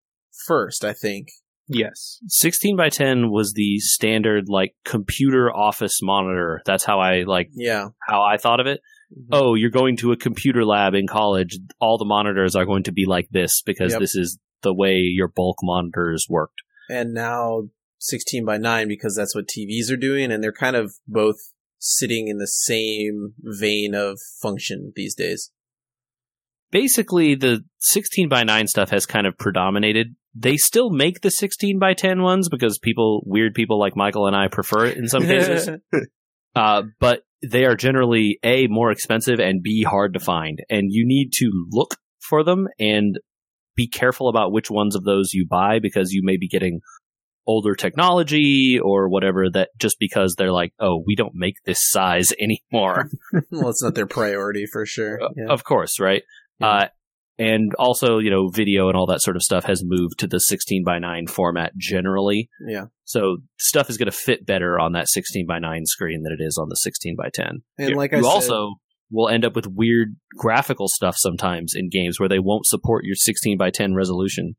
first, 0.46 0.84
I 0.84 0.94
think. 0.94 1.30
Yes. 1.74 2.20
16 2.28 2.76
by 2.76 2.90
10 2.90 3.30
was 3.32 3.54
the 3.54 3.80
standard 3.80 4.46
like 4.48 4.76
computer 4.86 5.50
office 5.56 6.00
monitor. 6.02 6.62
That's 6.66 6.84
how 6.84 7.00
I 7.00 7.24
like 7.24 7.50
Yeah. 7.54 7.90
how 8.08 8.22
I 8.24 8.38
thought 8.38 8.60
of 8.60 8.68
it. 8.68 8.82
Mm-hmm. 9.14 9.30
Oh, 9.34 9.56
you're 9.56 9.70
going 9.70 9.98
to 9.98 10.12
a 10.12 10.18
computer 10.18 10.66
lab 10.66 10.94
in 10.94 11.08
college. 11.08 11.58
All 11.80 11.98
the 11.98 12.06
monitors 12.06 12.56
are 12.56 12.66
going 12.66 12.84
to 12.84 12.92
be 12.92 13.06
like 13.06 13.28
this 13.32 13.62
because 13.66 13.92
Yep. 13.92 14.00
this 14.02 14.16
is 14.16 14.38
the 14.64 14.74
way 14.74 14.96
your 14.96 15.28
bulk 15.28 15.58
monitors 15.64 16.26
worked. 16.30 16.62
and 16.90 17.14
now 17.14 17.70
16 18.00 18.44
by 18.46 18.58
9 18.58 18.88
because 18.88 19.16
that's 19.16 19.34
what 19.36 19.48
TVs 19.48 19.92
are 19.92 19.98
doing 19.98 20.32
and 20.32 20.44
they're 20.44 20.52
kind 20.52 20.76
of 20.76 20.94
both 21.08 21.38
sitting 21.80 22.28
in 22.28 22.38
the 22.38 22.48
same 22.48 23.34
vein 23.40 23.94
of 23.96 24.20
function 24.42 24.92
these 24.96 25.16
days. 25.16 25.52
Basically, 26.72 27.36
the 27.36 27.64
16 27.80 28.30
by 28.30 28.44
9 28.44 28.68
stuff 28.68 28.90
has 28.92 29.06
kind 29.06 29.28
of 29.28 29.38
predominated. 29.38 30.16
They 30.34 30.58
still 30.58 30.90
make 30.90 31.22
the 31.22 31.32
16 31.32 31.80
by 31.80 31.94
10 31.94 32.22
ones 32.22 32.50
because 32.50 32.80
people, 32.80 33.22
weird 33.26 33.54
people 33.54 33.80
like 33.80 33.96
Michael 33.96 34.28
and 34.28 34.36
I 34.36 34.48
prefer 34.48 34.86
it 34.86 34.98
in 34.98 35.08
some 35.08 35.24
cases. 35.24 35.70
uh, 36.56 36.84
but 37.00 37.24
they 37.44 37.66
are 37.66 37.76
generally 37.76 38.40
A, 38.44 38.68
more 38.68 38.92
expensive 38.92 39.40
and 39.40 39.62
B, 39.62 39.84
hard 39.84 40.14
to 40.14 40.20
find. 40.20 40.60
And 40.70 40.88
you 40.90 41.06
need 41.06 41.32
to 41.34 41.68
look 41.70 41.96
for 42.20 42.44
them 42.44 42.68
and 42.80 43.18
be 43.76 43.88
careful 43.88 44.30
about 44.30 44.52
which 44.52 44.70
ones 44.70 44.96
of 44.96 45.04
those 45.04 45.34
you 45.34 45.46
buy 45.50 45.80
because 45.80 46.12
you 46.12 46.22
may 46.24 46.38
be 46.38 46.48
getting 46.48 46.82
older 47.48 47.76
technology 47.76 48.80
or 48.80 49.10
whatever 49.10 49.50
that 49.50 49.70
just 49.78 49.98
because 50.00 50.36
they're 50.38 50.52
like, 50.52 50.74
oh, 50.80 51.04
we 51.06 51.16
don't 51.16 51.34
make 51.34 51.56
this 51.66 51.80
size 51.82 52.32
anymore. 52.40 53.10
well, 53.52 53.70
it's 53.70 53.84
not 53.84 53.96
their 53.96 54.08
priority 54.08 54.66
for 54.72 54.86
sure. 54.86 55.20
Yeah. 55.36 55.48
Of 55.50 55.64
course, 55.64 56.00
right? 56.00 56.24
Yeah. 56.60 56.68
Uh, 56.68 56.88
and 57.42 57.74
also, 57.80 58.20
you 58.20 58.30
know, 58.30 58.50
video 58.50 58.88
and 58.88 58.98
all 58.98 59.06
that 59.08 59.22
sort 59.22 59.36
of 59.36 59.42
stuff 59.42 59.64
has 59.66 59.82
moved 59.84 60.20
to 60.20 60.28
the 60.28 60.40
16 60.40 60.84
by 60.84 61.00
9 61.00 61.28
format 61.28 61.72
generally. 61.78 62.50
yeah. 62.68 62.86
So 63.06 63.38
stuff 63.60 63.90
is 63.90 63.98
going 63.98 64.10
to 64.10 64.18
fit 64.18 64.46
better 64.46 64.80
on 64.80 64.94
that 64.94 65.08
16 65.10 65.46
by 65.48 65.60
9 65.60 65.86
screen 65.86 66.24
than 66.24 66.32
it 66.32 66.42
is 66.42 66.58
on 66.58 66.70
the 66.70 66.76
16 66.78 67.16
by 67.18 67.30
10. 67.34 67.62
And 67.78 67.96
like 67.96 68.14
I 68.14 68.18
you 68.18 68.24
said, 68.24 68.30
also 68.30 68.76
will 69.10 69.28
end 69.28 69.44
up 69.44 69.56
with 69.56 69.68
weird 69.68 70.16
graphical 70.38 70.88
stuff 70.88 71.16
sometimes 71.18 71.74
in 71.76 71.90
games 71.90 72.20
where 72.20 72.30
they 72.30 72.40
won't 72.40 72.66
support 72.66 73.04
your 73.04 73.16
16 73.16 73.58
by 73.58 73.70
10 73.70 73.94
resolution. 73.96 74.56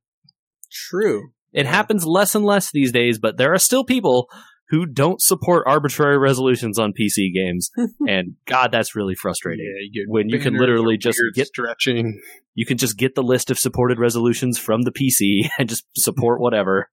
true. 0.70 1.30
It 1.52 1.64
Yeah. 1.66 1.70
happens 1.70 2.06
less 2.06 2.34
and 2.34 2.44
less 2.44 2.70
these 2.72 2.92
days, 2.92 3.18
but 3.18 3.36
there 3.36 3.52
are 3.52 3.58
still 3.58 3.84
people 3.84 4.28
who 4.72 4.86
don't 4.86 5.20
support 5.20 5.64
arbitrary 5.66 6.16
resolutions 6.16 6.78
on 6.78 6.94
PC 6.98 7.32
games, 7.32 7.70
and 8.08 8.36
God, 8.46 8.72
that's 8.72 8.96
really 8.96 9.14
frustrating. 9.14 9.66
Yeah, 9.66 9.86
you 9.92 10.06
When 10.08 10.30
you 10.30 10.38
can 10.38 10.56
literally 10.56 10.96
just 10.96 11.20
get 11.34 11.48
stretching. 11.48 12.18
you 12.54 12.64
can 12.64 12.78
just 12.78 12.96
get 12.96 13.14
the 13.14 13.22
list 13.22 13.50
of 13.50 13.58
supported 13.58 13.98
resolutions 13.98 14.58
from 14.58 14.82
the 14.82 14.90
PC 14.90 15.50
and 15.58 15.68
just 15.68 15.84
support 15.94 16.40
whatever. 16.40 16.88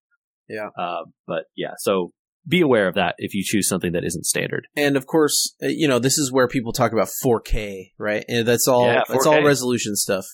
Yeah. 0.50 0.68
Uh, 0.78 1.06
but 1.26 1.46
yeah, 1.56 1.72
so 1.78 2.12
be 2.46 2.60
aware 2.60 2.90
of 2.90 2.96
that 2.96 3.16
if 3.18 3.34
you 3.34 3.44
choose 3.46 3.70
something 3.70 3.94
that 3.94 4.04
isn't 4.04 4.26
standard. 4.26 4.68
And 4.76 4.98
of 4.98 5.06
course, 5.06 5.56
uh, 5.64 5.68
you 5.68 5.88
know, 5.88 6.00
this 6.00 6.18
is 6.18 6.34
where 6.34 6.50
people 6.50 6.74
talk 6.74 6.92
about 6.92 7.08
4K, 7.24 7.92
right? 7.98 8.26
And 8.28 8.46
that's 8.46 8.68
all 8.68 8.88
Yeah, 8.88 9.04
that's 9.08 9.26
all 9.26 9.42
resolution 9.42 9.96
stuff. 9.96 10.26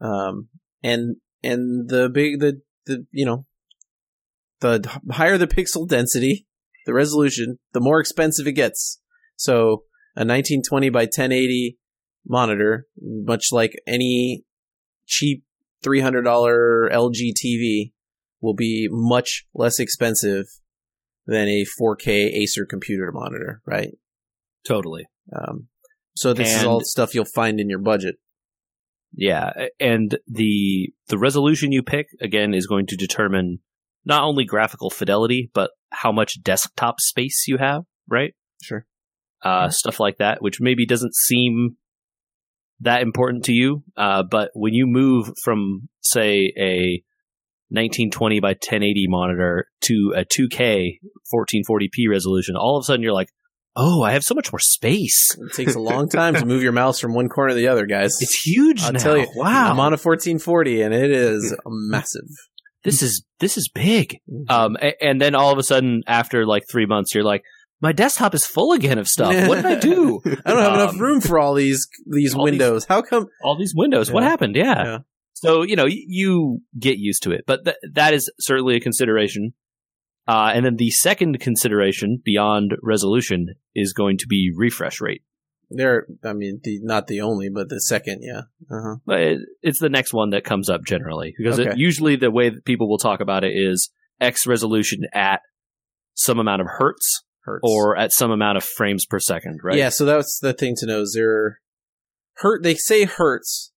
Um 0.00 0.48
and 0.82 1.16
and 1.42 1.90
the 1.90 2.08
big 2.08 2.40
the 2.40 2.62
the 2.86 3.04
you 3.10 3.26
know 3.26 3.44
the 4.60 5.00
higher 5.10 5.38
the 5.38 5.46
pixel 5.46 5.88
density, 5.88 6.46
the 6.86 6.94
resolution, 6.94 7.58
the 7.72 7.80
more 7.80 8.00
expensive 8.00 8.46
it 8.46 8.52
gets. 8.52 9.00
So, 9.36 9.84
a 10.16 10.24
1920 10.26 10.90
by 10.90 11.02
1080 11.02 11.78
monitor, 12.26 12.86
much 13.00 13.52
like 13.52 13.80
any 13.86 14.44
cheap 15.06 15.44
$300 15.84 16.24
LG 16.92 17.32
TV, 17.34 17.92
will 18.40 18.54
be 18.54 18.88
much 18.90 19.46
less 19.54 19.78
expensive 19.78 20.46
than 21.26 21.48
a 21.48 21.64
4K 21.80 22.08
Acer 22.42 22.66
computer 22.66 23.12
monitor, 23.12 23.60
right? 23.66 23.90
Totally. 24.66 25.06
Um, 25.32 25.68
so 26.16 26.32
this 26.32 26.52
is 26.52 26.64
all 26.64 26.80
stuff 26.80 27.14
you'll 27.14 27.24
find 27.24 27.60
in 27.60 27.68
your 27.68 27.78
budget. 27.78 28.16
Yeah, 29.12 29.52
and 29.78 30.18
the 30.26 30.92
the 31.06 31.16
resolution 31.16 31.72
you 31.72 31.82
pick 31.82 32.08
again 32.20 32.54
is 32.54 32.66
going 32.66 32.86
to 32.86 32.96
determine 32.96 33.60
not 34.04 34.24
only 34.24 34.44
graphical 34.44 34.90
fidelity 34.90 35.50
but 35.54 35.70
how 35.90 36.12
much 36.12 36.42
desktop 36.42 37.00
space 37.00 37.44
you 37.48 37.56
have, 37.58 37.82
right? 38.08 38.34
Sure. 38.62 38.84
Uh, 39.42 39.68
Stuff 39.70 40.00
like 40.00 40.18
that, 40.18 40.42
which 40.42 40.60
maybe 40.60 40.84
doesn't 40.84 41.14
seem 41.14 41.76
that 42.80 43.02
important 43.02 43.44
to 43.44 43.52
you, 43.52 43.82
uh, 43.96 44.22
but 44.22 44.50
when 44.54 44.72
you 44.74 44.86
move 44.86 45.30
from 45.42 45.88
say 46.00 46.52
a 46.58 47.02
1920 47.70 48.40
by 48.40 48.48
1080 48.50 49.06
monitor 49.08 49.66
to 49.82 50.14
a 50.16 50.24
2K 50.24 50.98
1440p 51.32 52.08
resolution, 52.10 52.56
all 52.56 52.76
of 52.78 52.82
a 52.82 52.84
sudden 52.84 53.02
you're 53.02 53.12
like, 53.12 53.28
oh, 53.76 54.02
I 54.02 54.12
have 54.12 54.24
so 54.24 54.34
much 54.34 54.52
more 54.52 54.58
space. 54.58 55.36
It 55.38 55.54
takes 55.54 55.74
a 55.74 55.80
long 55.80 56.08
time 56.08 56.34
to 56.34 56.44
move 56.46 56.62
your 56.62 56.72
mouse 56.72 56.98
from 56.98 57.14
one 57.14 57.28
corner 57.28 57.50
to 57.50 57.54
the 57.54 57.68
other, 57.68 57.86
guys. 57.86 58.16
It's 58.20 58.40
huge 58.42 58.82
I'll 58.82 58.92
now. 58.92 58.98
tell 58.98 59.16
you. 59.18 59.26
wow, 59.36 59.70
I'm 59.70 59.78
on 59.80 59.92
a 59.92 59.98
1440 60.00 60.82
and 60.82 60.94
it 60.94 61.10
is 61.10 61.54
massive. 61.66 62.28
This 62.84 63.02
is 63.02 63.24
this 63.40 63.56
is 63.56 63.68
big. 63.74 64.18
Um, 64.48 64.76
a- 64.80 65.02
and 65.04 65.20
then 65.20 65.34
all 65.34 65.52
of 65.52 65.58
a 65.58 65.62
sudden, 65.62 66.02
after 66.06 66.46
like 66.46 66.64
three 66.70 66.86
months, 66.86 67.14
you're 67.14 67.24
like, 67.24 67.42
my 67.80 67.92
desktop 67.92 68.34
is 68.34 68.44
full 68.46 68.72
again 68.72 68.98
of 68.98 69.06
stuff. 69.08 69.48
What 69.48 69.56
did 69.56 69.66
I 69.66 69.78
do? 69.78 70.20
I 70.44 70.50
don't 70.52 70.62
have 70.62 70.74
enough 70.74 70.90
Um, 70.94 71.00
room 71.00 71.20
for 71.20 71.38
all 71.38 71.54
these 71.54 71.86
these 72.06 72.34
all 72.34 72.44
these- 72.44 72.52
windows. 72.52 72.84
How 72.86 73.02
come? 73.02 73.26
All 73.42 73.56
these 73.58 73.72
windows. 73.76 74.10
What 74.10 74.22
happened? 74.22 74.56
Yeah. 74.56 74.82
Yeah. 74.84 74.98
So 75.34 75.62
you 75.62 75.76
know, 75.76 75.84
y- 75.84 76.02
you 76.06 76.60
get 76.78 76.98
used 76.98 77.22
to 77.24 77.30
it, 77.32 77.44
but 77.46 77.64
th- 77.64 77.76
that 77.92 78.14
is 78.14 78.30
certainly 78.40 78.76
a 78.76 78.80
consideration. 78.80 79.52
Uh, 80.26 80.50
and 80.54 80.64
then 80.66 80.76
the 80.76 80.90
second 80.90 81.40
consideration 81.40 82.20
beyond 82.22 82.72
resolution 82.82 83.46
is 83.74 83.94
going 83.94 84.18
to 84.18 84.26
be 84.26 84.52
refresh 84.54 85.00
rate. 85.00 85.22
They're, 85.70 86.06
I 86.24 86.32
mean, 86.32 86.60
the, 86.62 86.78
not 86.82 87.08
the 87.08 87.20
only, 87.20 87.48
but 87.50 87.68
the 87.68 87.80
second, 87.80 88.20
yeah. 88.22 88.42
Uh-huh. 88.70 88.96
But 89.04 89.20
it, 89.20 89.38
it's 89.62 89.80
the 89.80 89.90
next 89.90 90.12
one 90.14 90.30
that 90.30 90.44
comes 90.44 90.70
up 90.70 90.80
generally 90.86 91.34
because 91.36 91.60
Okay. 91.60 91.70
it, 91.70 91.78
usually 91.78 92.16
the 92.16 92.30
way 92.30 92.48
that 92.48 92.64
people 92.64 92.88
will 92.88 92.98
talk 92.98 93.20
about 93.20 93.44
it 93.44 93.52
is 93.54 93.90
X 94.20 94.46
resolution 94.46 95.02
at 95.12 95.40
some 96.14 96.38
amount 96.38 96.62
of 96.62 96.66
hertz 96.78 97.22
Hertz. 97.44 97.60
or 97.62 97.96
at 97.98 98.12
some 98.12 98.30
amount 98.30 98.56
of 98.56 98.64
frames 98.64 99.04
per 99.04 99.18
second, 99.20 99.60
right? 99.62 99.76
Yeah, 99.76 99.90
so 99.90 100.04
that's 100.04 100.38
the 100.40 100.52
thing 100.54 100.74
to 100.78 100.86
know. 100.86 101.02
Is 101.02 101.12
there 101.14 101.60
hurt? 102.36 102.62
They 102.62 102.74
say 102.74 103.04
hertz 103.04 103.72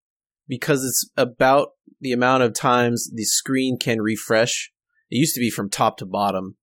because 0.47 0.83
it's 0.85 1.09
about 1.17 1.69
the 1.99 2.13
amount 2.13 2.43
of 2.43 2.53
times 2.53 3.09
the 3.13 3.25
screen 3.25 3.77
can 3.77 4.01
refresh. 4.01 4.71
It 5.09 5.17
used 5.17 5.35
to 5.35 5.41
be 5.41 5.49
from 5.49 5.69
top 5.69 5.97
to 5.97 6.05
bottom, 6.05 6.55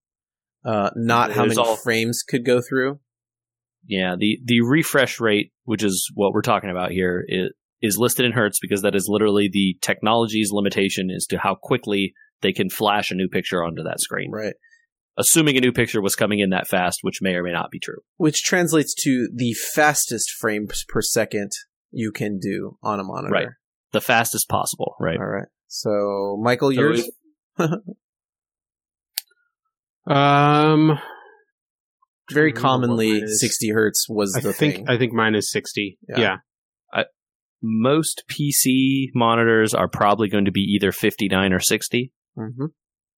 uh, 0.64 0.90
not 0.96 1.32
how 1.32 1.44
many 1.44 1.56
all- 1.56 1.76
frames 1.76 2.22
could 2.26 2.44
go 2.46 2.60
through. 2.60 3.00
Yeah, 3.88 4.16
the 4.18 4.38
the 4.44 4.60
refresh 4.60 5.18
rate, 5.18 5.52
which 5.64 5.82
is 5.82 6.10
what 6.14 6.32
we're 6.32 6.42
talking 6.42 6.70
about 6.70 6.90
here, 6.90 7.24
is, 7.26 7.50
is 7.80 7.98
listed 7.98 8.26
in 8.26 8.32
hertz 8.32 8.58
because 8.60 8.82
that 8.82 8.94
is 8.94 9.06
literally 9.08 9.48
the 9.52 9.76
technology's 9.80 10.50
limitation 10.52 11.10
as 11.10 11.26
to 11.26 11.38
how 11.38 11.54
quickly 11.54 12.12
they 12.42 12.52
can 12.52 12.68
flash 12.70 13.10
a 13.10 13.14
new 13.14 13.28
picture 13.28 13.64
onto 13.64 13.82
that 13.82 14.00
screen. 14.00 14.30
Right. 14.30 14.54
Assuming 15.16 15.56
a 15.56 15.60
new 15.60 15.72
picture 15.72 16.00
was 16.00 16.14
coming 16.14 16.38
in 16.38 16.50
that 16.50 16.68
fast, 16.68 17.00
which 17.02 17.20
may 17.20 17.34
or 17.34 17.42
may 17.42 17.50
not 17.50 17.70
be 17.70 17.80
true. 17.80 18.02
Which 18.18 18.42
translates 18.44 18.94
to 19.02 19.28
the 19.34 19.52
fastest 19.54 20.30
frames 20.38 20.84
per 20.88 21.02
second 21.02 21.50
you 21.90 22.12
can 22.12 22.38
do 22.38 22.76
on 22.82 23.00
a 23.00 23.04
monitor. 23.04 23.32
Right. 23.32 23.48
The 23.90 24.00
fastest 24.00 24.48
possible, 24.48 24.94
right? 25.00 25.18
All 25.18 25.26
right. 25.26 25.48
So, 25.66 26.38
Michael, 26.40 26.70
So 26.70 26.80
yours? 26.80 27.10
Um, 30.08 30.98
Very 32.32 32.50
I 32.50 32.54
don't 32.54 32.62
know 32.62 32.68
what 32.68 32.80
commonly, 32.80 33.26
60 33.26 33.70
hertz 33.70 34.06
was 34.08 34.34
I 34.36 34.40
the 34.40 34.52
think 34.52 34.74
thing. 34.76 34.88
I 34.88 34.98
think 34.98 35.12
mine 35.12 35.34
is 35.34 35.50
sixty. 35.50 35.98
Yeah. 36.08 36.18
Yeah. 36.20 36.36
Most 37.60 38.22
PC 38.30 39.06
monitors 39.16 39.74
are 39.74 39.88
probably 39.88 40.28
going 40.28 40.44
to 40.44 40.52
be 40.52 40.60
either 40.60 40.92
59 40.92 41.52
or 41.52 41.58
60. 41.58 42.12
hmm 42.36 42.66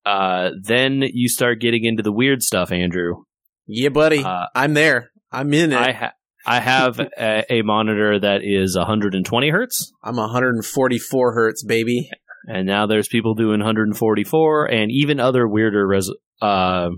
Uh, 0.06 0.50
then 0.62 1.02
you 1.12 1.28
start 1.28 1.60
getting 1.60 1.84
into 1.84 2.02
the 2.02 2.10
weird 2.12 2.42
stuff, 2.42 2.72
Andrew. 2.72 3.24
Yeah, 3.66 3.90
buddy. 3.90 4.24
Uh, 4.24 4.46
I'm 4.54 4.72
there. 4.72 5.10
I'm 5.30 5.52
in 5.52 5.72
it. 5.72 5.76
I 5.78 5.92
ha- 5.92 6.12
I 6.46 6.60
have 6.60 6.98
a, 7.18 7.44
a 7.52 7.62
monitor 7.62 8.18
that 8.18 8.40
is 8.42 8.78
120 8.78 9.50
hertz, 9.50 9.92
I'm 10.02 10.16
144 10.16 11.34
hertz, 11.34 11.62
baby. 11.62 12.08
and 12.46 12.66
now 12.66 12.86
there's 12.86 13.08
people 13.08 13.34
doing 13.34 13.60
144, 13.60 14.64
and 14.70 14.90
even 14.90 15.20
other 15.20 15.46
weirder 15.46 15.86
res 15.86 16.10
uh, 16.40 16.88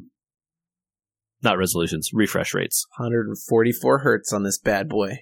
not 1.43 1.59
resolutions, 1.59 2.11
refresh 2.13 2.55
rates, 2.55 2.87
144 2.97 3.99
hertz 4.01 4.33
on 4.33 4.43
this 4.43 4.59
bad 4.59 4.89
boy. 4.89 5.19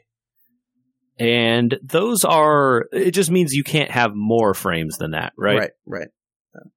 and 1.19 1.79
those 1.83 2.25
are. 2.25 2.87
It 2.93 3.13
just 3.13 3.31
means 3.31 3.53
you 3.53 3.65
can't 3.65 3.91
have 3.91 4.13
more 4.15 4.55
frames 4.55 4.97
than 4.99 5.13
that, 5.13 5.33
right? 5.37 5.59
Right, 5.59 5.71
right. 5.87 6.09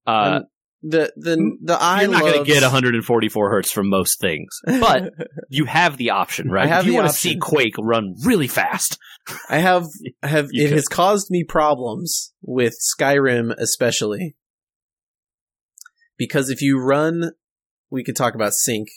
Uh, 0.06 0.42
the 0.82 1.14
the 1.16 1.58
the 1.64 1.82
eye 1.82 2.02
you're 2.02 2.12
not 2.12 2.22
going 2.22 2.40
to 2.40 2.44
get 2.44 2.62
144 2.62 3.50
hertz 3.50 3.72
from 3.72 3.90
most 3.90 4.20
things, 4.20 4.60
but 4.66 5.14
you 5.50 5.66
have 5.66 5.98
the 5.98 6.10
option, 6.10 6.50
right? 6.50 6.66
I 6.66 6.68
have 6.68 6.82
if 6.86 6.88
you 6.88 6.96
want 6.96 7.08
to 7.08 7.14
see. 7.14 7.38
Quake 7.38 7.76
run 7.80 8.16
really 8.26 8.48
fast, 8.48 8.98
I 9.50 9.60
have 9.60 9.86
have 10.24 10.50
it 10.52 10.68
could. 10.68 10.76
has 10.76 10.88
caused 10.88 11.28
me 11.30 11.44
problems 11.44 12.34
with 12.42 12.76
Skyrim 13.00 13.54
especially. 13.58 14.36
Because 16.16 16.50
if 16.50 16.62
you 16.62 16.80
run 16.80 17.32
we 17.94 18.04
could 18.04 18.16
talk 18.16 18.34
about 18.34 18.54
sync, 18.54 18.88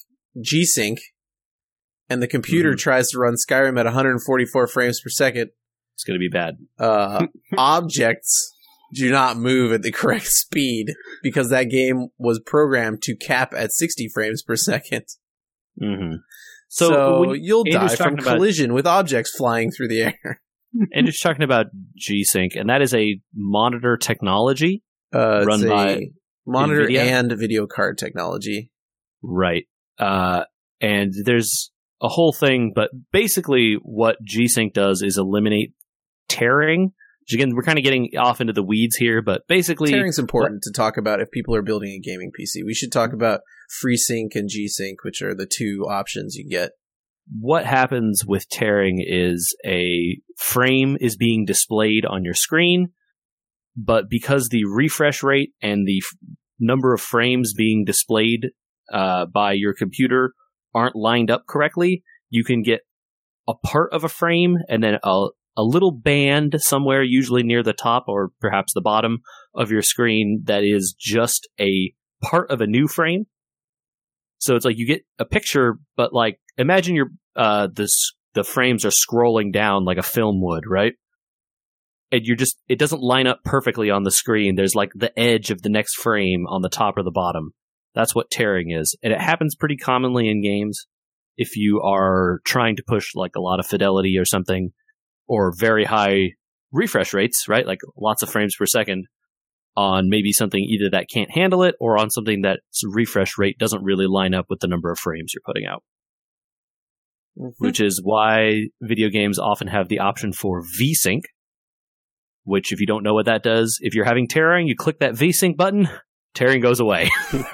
G 0.40 0.64
Sync, 0.64 0.98
and 2.08 2.22
the 2.22 2.28
computer 2.28 2.70
Mm-hmm. 2.70 2.76
tries 2.78 3.08
to 3.10 3.18
run 3.18 3.34
Skyrim 3.34 3.78
at 3.78 3.86
144 3.86 4.66
frames 4.68 5.00
per 5.00 5.08
second, 5.10 5.50
it's 5.94 6.04
going 6.04 6.18
to 6.18 6.20
be 6.20 6.28
bad. 6.28 6.56
uh, 6.78 7.26
objects 7.58 8.52
do 8.94 9.10
not 9.10 9.36
move 9.36 9.72
at 9.72 9.82
the 9.82 9.90
correct 10.00 10.26
speed 10.26 10.94
because 11.22 11.50
that 11.50 11.64
game 11.64 12.08
was 12.18 12.38
programmed 12.44 13.02
to 13.02 13.16
cap 13.16 13.52
at 13.56 13.72
60 13.72 14.08
frames 14.14 14.42
per 14.42 14.56
second. 14.56 15.04
hmm 15.80 16.16
So, 16.68 16.88
So, 16.88 17.32
you'll 17.32 17.64
Andrew's 17.66 17.92
die 17.92 17.96
from 17.96 18.16
talking 18.16 18.18
about- 18.24 18.36
collision 18.36 18.72
with 18.74 18.86
objects 18.86 19.34
flying 19.36 19.70
through 19.70 19.88
the 19.88 20.02
air. 20.02 20.42
and 20.92 21.06
just 21.06 21.22
talking 21.22 21.42
about 21.42 21.66
G 21.96 22.22
Sync, 22.24 22.54
and 22.54 22.68
that 22.70 22.82
is 22.82 22.94
a 22.94 23.20
monitor 23.34 23.96
technology, 23.96 24.82
Uh, 25.14 25.38
it's 25.38 25.46
Run 25.46 25.64
a 25.64 25.68
by 25.68 26.00
monitor 26.46 26.86
NVIDIA? 26.86 26.98
and 27.00 27.32
video 27.38 27.66
card 27.66 27.96
technology. 27.98 28.70
right? 29.22 29.64
Uh, 29.98 30.44
and 30.80 31.12
there's 31.24 31.70
a 32.02 32.08
whole 32.08 32.32
thing, 32.32 32.72
but 32.74 32.90
basically, 33.12 33.76
what 33.82 34.16
G 34.22 34.48
Sync 34.48 34.74
does 34.74 35.02
is 35.02 35.16
eliminate 35.16 35.72
tearing 36.28 36.92
Which 37.22 37.34
Again, 37.34 37.54
we're 37.54 37.62
kind 37.62 37.78
of 37.78 37.84
getting 37.84 38.10
off 38.18 38.40
into 38.40 38.52
the 38.52 38.62
weeds 38.62 38.96
here, 38.96 39.22
but 39.22 39.42
basically, 39.48 39.90
Tearing's 39.90 40.18
important 40.18 40.62
to 40.64 40.72
talk 40.72 40.96
about 40.96 41.20
if 41.20 41.30
people 41.30 41.54
are 41.54 41.62
building 41.62 41.90
a 41.90 41.98
gaming 41.98 42.30
PC. 42.38 42.64
We 42.64 42.74
should 42.74 42.92
talk 42.92 43.12
about 43.12 43.40
FreeSync 43.82 44.34
and 44.34 44.48
G-Sync, 44.48 45.02
which 45.02 45.22
are 45.22 45.34
the 45.34 45.46
two 45.46 45.86
options 45.88 46.36
you 46.36 46.48
get. 46.48 46.72
what 47.40 47.64
happens 47.66 48.24
with 48.24 48.48
tearing 48.48 49.04
is 49.04 49.56
a 49.66 50.18
frame 50.36 50.96
is 51.00 51.16
being 51.16 51.44
displayed 51.44 52.04
on 52.06 52.22
your 52.24 52.34
screen, 52.34 52.88
but 53.76 54.04
because 54.08 54.48
the 54.48 54.64
refresh 54.64 55.22
rate 55.22 55.50
and 55.60 55.86
the 55.86 55.98
f- 55.98 56.16
number 56.60 56.94
of 56.94 57.00
frames 57.00 57.52
being 57.56 57.84
displayed 57.84 58.50
uh, 58.92 59.26
by 59.26 59.52
your 59.52 59.74
computer 59.74 60.32
aren't 60.74 60.96
lined 60.96 61.30
up 61.30 61.46
correctly, 61.48 62.02
you 62.30 62.44
can 62.44 62.62
get 62.62 62.80
a 63.48 63.54
part 63.54 63.92
of 63.92 64.04
a 64.04 64.08
frame 64.08 64.58
and 64.68 64.82
then 64.82 64.98
a, 65.02 65.26
a 65.56 65.62
little 65.62 65.92
band 65.92 66.56
somewhere, 66.58 67.02
usually 67.02 67.42
near 67.42 67.62
the 67.62 67.72
top 67.72 68.04
or 68.08 68.30
perhaps 68.40 68.72
the 68.74 68.80
bottom 68.80 69.18
of 69.54 69.70
your 69.70 69.82
screen, 69.82 70.42
that 70.44 70.64
is 70.64 70.94
just 70.98 71.48
a 71.60 71.92
part 72.22 72.50
of 72.50 72.60
a 72.60 72.66
new 72.66 72.88
frame. 72.88 73.26
So 74.38 74.54
it's 74.54 74.64
like 74.64 74.76
you 74.78 74.86
get 74.86 75.02
a 75.18 75.24
picture, 75.24 75.78
but 75.96 76.12
like 76.12 76.38
imagine 76.58 76.94
your 76.94 77.08
uh 77.34 77.68
the 77.72 77.84
s- 77.84 78.12
the 78.34 78.44
frames 78.44 78.84
are 78.84 78.90
scrolling 78.90 79.52
down 79.52 79.84
like 79.84 79.98
a 79.98 80.02
film 80.02 80.42
would, 80.42 80.64
right? 80.68 80.92
And 82.12 82.20
you're 82.24 82.36
just 82.36 82.58
it 82.68 82.78
doesn't 82.78 83.00
line 83.00 83.26
up 83.26 83.40
perfectly 83.44 83.90
on 83.90 84.02
the 84.02 84.10
screen. 84.10 84.54
There's 84.54 84.74
like 84.74 84.90
the 84.94 85.18
edge 85.18 85.50
of 85.50 85.62
the 85.62 85.70
next 85.70 85.94
frame 85.94 86.46
on 86.48 86.62
the 86.62 86.68
top 86.68 86.96
or 86.98 87.02
the 87.02 87.10
bottom. 87.10 87.52
That's 87.96 88.14
what 88.14 88.30
tearing 88.30 88.70
is, 88.70 88.94
and 89.02 89.12
it 89.12 89.20
happens 89.20 89.56
pretty 89.56 89.76
commonly 89.76 90.28
in 90.28 90.40
games. 90.40 90.86
If 91.36 91.56
you 91.56 91.82
are 91.82 92.40
trying 92.44 92.76
to 92.76 92.84
push 92.86 93.14
like 93.16 93.32
a 93.36 93.40
lot 93.40 93.58
of 93.58 93.66
fidelity 93.66 94.16
or 94.18 94.24
something, 94.24 94.70
or 95.26 95.52
very 95.58 95.84
high 95.84 96.34
refresh 96.70 97.12
rates, 97.12 97.46
right? 97.48 97.66
Like 97.66 97.80
lots 97.96 98.22
of 98.22 98.30
frames 98.30 98.54
per 98.56 98.66
second 98.66 99.06
on 99.76 100.08
maybe 100.08 100.32
something 100.32 100.62
either 100.62 100.90
that 100.90 101.08
can't 101.12 101.30
handle 101.30 101.62
it 101.64 101.74
or 101.80 101.98
on 101.98 102.10
something 102.10 102.42
that's 102.42 102.82
refresh 102.86 103.36
rate 103.36 103.58
doesn't 103.58 103.82
really 103.82 104.06
line 104.06 104.32
up 104.32 104.46
with 104.48 104.60
the 104.60 104.68
number 104.68 104.90
of 104.90 104.98
frames 104.98 105.32
you're 105.34 105.42
putting 105.44 105.66
out 105.66 105.82
mm-hmm. 107.38 107.50
which 107.58 107.80
is 107.80 108.00
why 108.02 108.66
video 108.80 109.08
games 109.08 109.38
often 109.38 109.68
have 109.68 109.88
the 109.88 110.00
option 110.00 110.32
for 110.32 110.62
VSync, 110.62 111.22
which 112.44 112.72
if 112.72 112.80
you 112.80 112.86
don't 112.86 113.02
know 113.02 113.14
what 113.14 113.26
that 113.26 113.42
does, 113.42 113.78
if 113.80 113.94
you're 113.94 114.04
having 114.04 114.28
tearing, 114.28 114.66
you 114.66 114.76
click 114.76 115.00
that 115.00 115.14
VSync 115.14 115.56
button, 115.56 115.88
tearing 116.36 116.60
goes 116.60 116.78
away. 116.78 117.10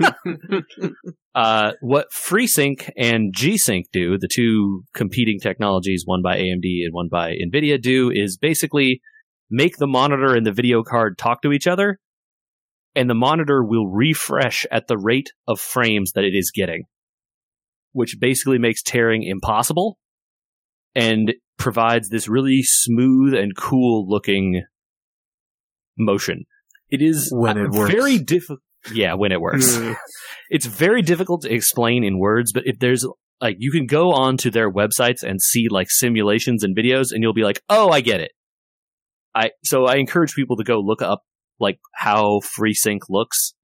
uh, 1.35 1.72
what 1.80 2.09
FreeSync 2.12 2.91
and 2.97 3.33
G-Sync 3.35 3.87
do, 3.93 4.18
the 4.18 4.28
two 4.28 4.83
competing 4.95 5.41
technologies, 5.41 6.03
one 6.05 6.20
by 6.22 6.37
AMD 6.37 6.64
and 6.64 6.93
one 6.93 7.09
by 7.11 7.30
NVIDIA 7.30 7.80
do, 7.80 8.11
is 8.11 8.37
basically 8.37 9.01
make 9.51 9.78
the 9.78 9.87
monitor 9.87 10.35
and 10.35 10.45
the 10.45 10.53
video 10.53 10.83
card 10.83 11.16
talk 11.16 11.41
to 11.43 11.53
each 11.53 11.66
other, 11.66 11.99
and 12.95 13.09
the 13.09 13.14
monitor 13.14 13.64
will 13.64 13.87
refresh 13.87 14.66
at 14.70 14.89
the 14.89 14.99
rate 14.99 15.33
of 15.49 15.59
frames 15.59 16.12
that 16.12 16.24
it 16.24 16.35
is 16.35 16.51
getting 16.55 16.85
which 17.93 18.16
basically 18.18 18.59
makes 18.59 18.83
tearing 18.83 19.22
impossible 19.22 19.99
and 20.95 21.35
provides 21.59 22.09
this 22.09 22.28
really 22.28 22.62
smooth 22.62 23.35
and 23.35 23.57
cool 23.57 24.09
looking 24.09 24.62
motion. 25.97 26.45
It 26.91 27.01
is 27.01 27.30
When 27.35 27.59
it 27.59 27.70
works. 27.70 27.93
very 27.93 28.18
difficult. 28.18 28.61
Yeah, 28.93 29.14
when 29.14 29.30
it 29.33 29.41
works. 29.41 29.76
Mm. 29.76 29.97
it's 30.51 30.66
very 30.66 31.03
difficult 31.03 31.43
to 31.43 31.53
explain 31.55 32.03
in 32.05 32.18
words, 32.18 32.53
but 32.53 32.64
if 32.66 32.78
there's 32.78 33.07
like 33.41 33.57
you 33.59 33.70
can 33.70 33.87
go 33.87 34.12
onto 34.12 34.51
their 34.51 34.70
websites 34.70 35.22
and 35.22 35.41
see 35.41 35.66
like 35.70 35.89
simulations 35.91 36.64
and 36.64 36.76
videos 36.76 37.07
and 37.12 37.22
you'll 37.22 37.33
be 37.35 37.45
like, 37.45 37.61
"Oh, 37.68 37.91
I 37.91 38.01
get 38.01 38.20
it." 38.20 38.33
I 39.35 39.51
so 39.64 39.87
I 39.87 39.97
encourage 39.97 40.35
people 40.35 40.57
to 40.57 40.64
go 40.64 40.78
look 40.80 41.03
up 41.03 41.22
like 41.61 41.78
how 41.95 42.41
FreeSync 42.59 43.01
looks 43.09 43.55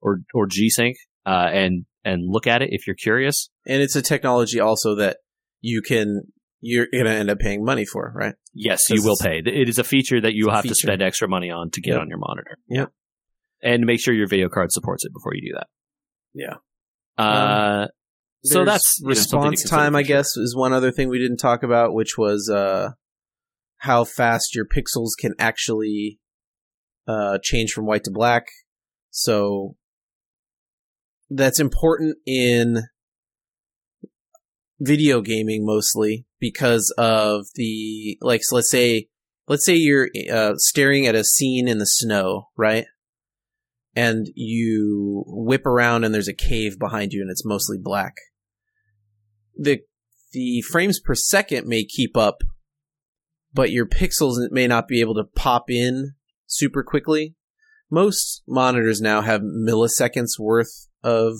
or 0.00 0.20
or 0.34 0.46
G-Sync 0.46 0.96
uh, 1.26 1.48
and 1.52 1.84
and 2.04 2.22
look 2.24 2.46
at 2.46 2.62
it 2.62 2.68
if 2.72 2.86
you're 2.86 2.96
curious. 2.96 3.50
and 3.66 3.82
it's 3.82 3.96
a 3.96 4.02
technology 4.02 4.60
also 4.60 4.94
that 4.96 5.18
you 5.60 5.82
can 5.82 6.22
you're 6.60 6.86
gonna 6.92 7.10
end 7.10 7.30
up 7.30 7.38
paying 7.38 7.64
money 7.64 7.84
for, 7.84 8.12
right? 8.14 8.34
Yes, 8.54 8.88
you 8.90 9.02
will 9.04 9.16
pay. 9.20 9.38
It 9.44 9.68
is 9.68 9.78
a 9.78 9.84
feature 9.84 10.20
that 10.20 10.34
you 10.34 10.48
have 10.50 10.64
to 10.64 10.74
spend 10.74 11.02
extra 11.02 11.28
money 11.28 11.50
on 11.50 11.70
to 11.70 11.80
get 11.80 11.92
Yep. 11.92 12.00
on 12.00 12.08
your 12.08 12.18
monitor. 12.18 12.56
Yep. 12.68 12.88
And 13.62 13.84
make 13.84 14.00
sure 14.00 14.14
your 14.14 14.28
video 14.28 14.48
card 14.48 14.72
supports 14.72 15.04
it 15.04 15.12
before 15.12 15.34
you 15.34 15.50
do 15.50 15.56
that. 15.56 15.66
Yeah. 16.34 16.54
Uh, 17.22 17.88
so 18.44 18.64
that's 18.64 18.98
you 19.00 19.06
know, 19.06 19.08
response 19.10 19.68
time. 19.68 19.96
I 19.96 20.02
guess 20.02 20.36
is 20.36 20.54
one 20.56 20.72
other 20.72 20.92
thing 20.92 21.08
we 21.08 21.18
didn't 21.18 21.38
talk 21.38 21.62
about, 21.62 21.92
which 21.92 22.16
was 22.16 22.48
uh, 22.48 22.90
how 23.78 24.04
fast 24.04 24.54
your 24.54 24.64
pixels 24.64 25.10
can 25.18 25.34
actually 25.38 26.20
uh, 27.08 27.38
change 27.42 27.72
from 27.72 27.86
white 27.86 28.04
to 28.04 28.10
black. 28.12 28.46
So 29.10 29.76
that's 31.30 31.58
important 31.58 32.16
in 32.26 32.84
video 34.78 35.20
gaming 35.20 35.66
mostly 35.66 36.26
because 36.38 36.94
of 36.96 37.46
the 37.56 38.18
like. 38.20 38.44
So 38.44 38.56
let's 38.56 38.70
say 38.70 39.08
let's 39.48 39.66
say 39.66 39.74
you're 39.74 40.08
uh, 40.32 40.52
staring 40.56 41.06
at 41.06 41.16
a 41.16 41.24
scene 41.24 41.66
in 41.66 41.78
the 41.78 41.86
snow, 41.86 42.48
right? 42.56 42.86
And 43.98 44.28
you 44.34 45.24
whip 45.26 45.66
around 45.66 46.04
and 46.04 46.14
there's 46.14 46.28
a 46.28 46.34
cave 46.34 46.78
behind 46.78 47.12
you 47.12 47.20
and 47.20 47.30
it's 47.30 47.44
mostly 47.44 47.78
black. 47.80 48.14
The 49.56 49.80
the 50.32 50.60
frames 50.62 51.00
per 51.00 51.14
second 51.14 51.66
may 51.66 51.84
keep 51.84 52.16
up, 52.16 52.42
but 53.52 53.70
your 53.72 53.86
pixels 53.86 54.36
may 54.50 54.66
not 54.66 54.86
be 54.86 55.00
able 55.00 55.14
to 55.16 55.24
pop 55.24 55.64
in 55.68 56.12
super 56.46 56.82
quickly. 56.82 57.34
Most 57.90 58.42
monitors 58.46 59.00
now 59.00 59.20
have 59.22 59.40
milliseconds 59.40 60.38
worth 60.38 60.88
of 61.02 61.32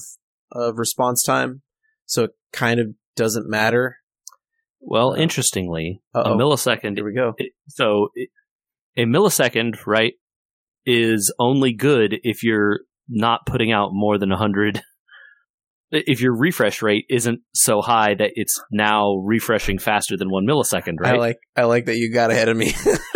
of 0.50 0.78
response 0.78 1.22
time, 1.22 1.62
so 2.06 2.24
it 2.24 2.30
kind 2.52 2.80
of 2.80 2.86
doesn't 3.14 3.48
matter. 3.48 3.98
Well, 4.80 5.12
Uh, 5.12 5.16
interestingly, 5.16 6.00
Uh-oh. 6.14 6.32
a 6.32 6.36
millisecond. 6.36 6.96
Here 6.96 7.04
we 7.04 7.12
go. 7.14 7.34
it- 7.38 7.52
so 7.68 8.08
it- 8.14 8.30
a 8.96 9.04
millisecond, 9.04 9.86
right, 9.86 10.14
is 10.90 11.32
only 11.38 11.72
good 11.74 12.16
if 12.22 12.42
you're 12.42 12.80
not 13.08 13.40
putting 13.46 13.70
out 13.72 13.90
more 13.92 14.18
than 14.18 14.30
100. 14.30 14.80
If 15.90 16.20
your 16.20 16.36
refresh 16.36 16.82
rate 16.82 17.06
isn't 17.08 17.40
so 17.54 17.80
high 17.80 18.14
that 18.14 18.32
it's 18.34 18.60
now 18.70 19.14
refreshing 19.24 19.78
faster 19.78 20.18
than 20.18 20.28
one 20.30 20.46
millisecond, 20.46 20.96
right? 21.00 21.14
I 21.14 21.18
like 21.18 21.36
I 21.56 21.62
like 21.64 21.86
that 21.86 21.96
you 21.96 22.12
got 22.12 22.30
ahead 22.30 22.48
of 22.50 22.58
me. 22.58 22.72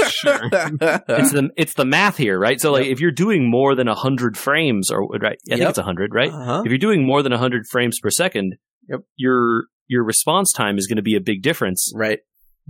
Sure. 0.09 0.41
it's 0.53 1.33
the 1.33 1.51
it's 1.57 1.75
the 1.75 1.85
math 1.85 2.17
here, 2.17 2.39
right? 2.39 2.59
So 2.59 2.73
like 2.73 2.85
Yep. 2.85 2.93
if 2.93 3.01
you're 3.01 3.11
doing 3.11 3.51
more 3.51 3.75
than 3.75 3.89
100 3.89 4.39
frames 4.39 4.91
or 4.91 5.07
right, 5.07 5.37
I 5.51 5.51
think 5.51 5.61
Yep. 5.61 5.69
it's 5.69 5.79
100, 5.79 6.15
right? 6.15 6.31
Uh-huh. 6.33 6.63
If 6.65 6.71
you're 6.71 6.79
doing 6.79 7.07
more 7.07 7.23
than 7.23 7.33
100 7.33 7.65
frames 7.71 7.99
per 8.01 8.09
second, 8.09 8.55
Yep. 8.89 9.01
your 9.17 9.65
your 9.89 10.03
response 10.05 10.51
time 10.53 10.79
is 10.79 10.87
going 10.87 10.97
to 10.97 11.03
be 11.03 11.15
a 11.17 11.21
big 11.21 11.43
difference 11.43 11.93
Right, 11.95 12.21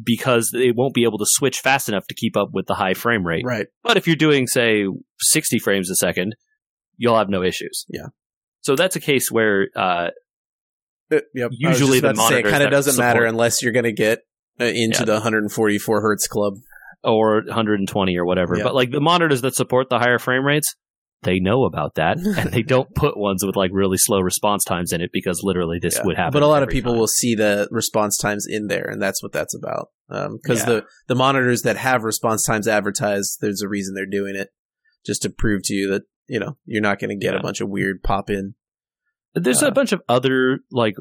because 0.02 0.52
it 0.54 0.74
won't 0.76 0.94
be 0.94 1.04
able 1.04 1.18
to 1.18 1.26
switch 1.26 1.58
fast 1.60 1.88
enough 1.88 2.06
to 2.06 2.14
keep 2.14 2.36
up 2.36 2.48
with 2.52 2.66
the 2.66 2.74
high 2.74 2.94
frame 2.94 3.26
rate. 3.26 3.44
right. 3.44 3.66
But 3.82 3.96
if 3.96 4.06
you're 4.06 4.16
doing 4.16 4.46
say 4.46 4.84
60 5.20 5.58
frames 5.58 5.90
a 5.90 5.96
second, 5.96 6.34
you'll 6.96 7.16
have 7.18 7.28
no 7.28 7.42
issues. 7.42 7.84
Yeah. 7.88 8.06
So 8.62 8.76
that's 8.76 8.96
a 8.96 9.00
case 9.00 9.30
where 9.30 9.68
uh, 9.76 10.08
Uh, 11.12 11.20
yep. 11.34 11.50
Usually 11.52 12.00
the 12.00 12.10
about 12.10 12.28
to 12.28 12.34
say, 12.34 12.40
it 12.40 12.44
kind 12.46 12.62
of 12.62 12.70
doesn't 12.70 12.96
matter 12.96 13.24
unless 13.24 13.62
you're 13.62 13.72
going 13.72 13.84
to 13.84 13.92
get 13.92 14.20
uh, 14.60 14.64
into 14.64 15.00
Yeah. 15.00 15.04
the 15.04 15.12
144 15.14 16.00
hertz 16.00 16.26
club. 16.26 16.54
or 17.04 17.42
120 17.46 18.16
or 18.16 18.24
whatever. 18.24 18.56
Yeah. 18.56 18.62
But 18.62 18.74
like 18.76 18.92
the 18.92 19.00
monitors 19.00 19.42
that 19.42 19.54
support 19.56 19.88
the 19.90 19.98
higher 19.98 20.18
frame 20.20 20.44
rates, 20.46 20.74
they 21.22 21.38
know 21.38 21.64
about 21.64 21.94
that 21.94 22.18
and 22.38 22.50
they 22.52 22.62
don't 22.62 22.94
put 22.94 23.16
ones 23.16 23.44
with 23.44 23.56
like 23.56 23.70
really 23.72 23.96
slow 23.98 24.20
response 24.20 24.64
times 24.64 24.92
in 24.92 25.00
it 25.00 25.10
because 25.12 25.40
literally 25.42 25.78
this 25.80 25.96
Yeah. 25.98 26.04
would 26.06 26.16
happen. 26.16 26.32
But 26.32 26.42
a 26.42 26.46
lot 26.48 26.62
of 26.62 26.68
people 26.68 26.92
time. 26.92 26.98
will 27.00 27.06
see 27.08 27.34
the 27.34 27.68
response 27.70 28.16
times 28.18 28.46
in 28.48 28.66
there, 28.68 28.84
and 28.90 29.00
that's 29.00 29.22
what 29.22 29.32
that's 29.32 29.54
about. 29.54 29.88
Because 30.08 30.60
Yeah. 30.60 30.66
the 30.66 30.84
the 31.08 31.14
monitors 31.14 31.62
that 31.62 31.76
have 31.76 32.02
response 32.04 32.44
times 32.44 32.66
advertised, 32.68 33.38
there's 33.40 33.62
a 33.62 33.68
reason 33.68 33.94
they're 33.94 34.06
doing 34.06 34.34
it, 34.36 34.48
just 35.06 35.22
to 35.22 35.30
prove 35.30 35.62
to 35.64 35.74
you 35.74 35.88
that 35.90 36.02
you 36.28 36.38
know 36.40 36.56
you're 36.64 36.82
not 36.82 36.98
going 36.98 37.10
to 37.10 37.16
get 37.16 37.34
Yeah. 37.34 37.40
a 37.40 37.42
bunch 37.42 37.60
of 37.60 37.68
weird 37.68 38.02
pop 38.02 38.28
in. 38.30 38.54
There's 39.34 39.62
uh, 39.62 39.68
a 39.68 39.72
bunch 39.72 39.92
of 39.92 40.02
other 40.08 40.58
like 40.70 40.96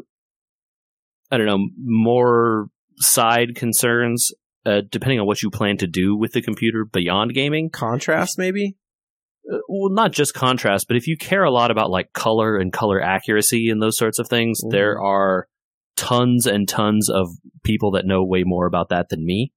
I 1.31 1.37
don't 1.37 1.45
know 1.47 1.67
more 1.77 2.67
side 2.97 3.55
concerns 3.55 4.31
uh, 4.65 4.81
depending 4.89 5.19
on 5.19 5.25
what 5.25 5.41
you 5.41 5.49
plan 5.49 5.77
to 5.77 5.87
do 5.87 6.15
with 6.15 6.33
the 6.33 6.41
computer 6.41 6.85
beyond 6.85 7.33
gaming. 7.33 7.69
Contrast, 7.69 8.37
maybe. 8.37 8.75
Uh, 9.51 9.57
well, 9.67 9.91
not 9.91 10.11
just 10.11 10.33
contrast, 10.33 10.85
but 10.87 10.97
if 10.97 11.07
you 11.07 11.17
care 11.17 11.43
a 11.43 11.51
lot 11.51 11.71
about 11.71 11.89
like 11.89 12.13
color 12.13 12.57
and 12.57 12.73
color 12.73 13.01
accuracy 13.01 13.69
and 13.69 13.81
those 13.81 13.97
sorts 13.97 14.19
of 14.19 14.27
things, 14.27 14.59
Mhm. 14.63 14.71
there 14.71 15.01
are 15.01 15.47
tons 15.95 16.45
and 16.45 16.67
tons 16.67 17.09
of 17.09 17.27
people 17.63 17.91
that 17.91 18.05
know 18.05 18.23
way 18.23 18.43
more 18.45 18.65
about 18.65 18.89
that 18.89 19.09
than 19.09 19.25
me. 19.25 19.51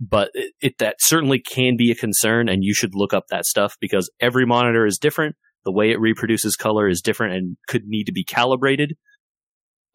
But 0.00 0.30
it, 0.34 0.52
it 0.60 0.78
that 0.78 0.96
certainly 1.00 1.38
can 1.40 1.76
be 1.76 1.90
a 1.90 1.94
concern, 1.94 2.48
and 2.48 2.64
you 2.64 2.72
should 2.74 2.94
look 2.94 3.12
up 3.12 3.24
that 3.28 3.44
stuff 3.44 3.76
because 3.80 4.10
every 4.20 4.46
monitor 4.46 4.86
is 4.86 4.98
different. 4.98 5.36
The 5.64 5.72
way 5.72 5.90
it 5.90 6.00
reproduces 6.00 6.56
color 6.56 6.88
is 6.88 7.02
different 7.02 7.34
and 7.34 7.56
could 7.68 7.82
need 7.84 8.04
to 8.04 8.12
be 8.12 8.24
calibrated 8.24 8.96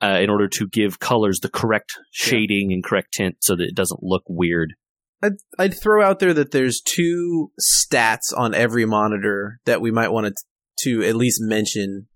uh, 0.03 0.19
in 0.21 0.29
order 0.29 0.47
to 0.47 0.67
give 0.67 0.99
colors 0.99 1.39
the 1.39 1.49
correct 1.49 1.93
shading 2.11 2.71
and 2.71 2.83
correct 2.83 3.13
tint 3.13 3.37
so 3.41 3.55
that 3.55 3.63
it 3.63 3.75
doesn't 3.75 4.03
look 4.03 4.23
weird. 4.27 4.73
I'd, 5.26 5.34
I'd 5.57 5.80
throw 5.80 6.03
out 6.03 6.19
there 6.19 6.34
that 6.34 6.51
there's 6.51 6.82
two 6.82 7.51
stats 7.59 8.36
on 8.36 8.53
every 8.53 8.86
monitor 8.86 9.59
that 9.65 9.82
we 9.82 9.91
might 9.91 10.11
want 10.11 10.28
to 10.28 10.34
to 10.78 11.03
at 11.03 11.15
least 11.15 11.39
mention, 11.41 12.07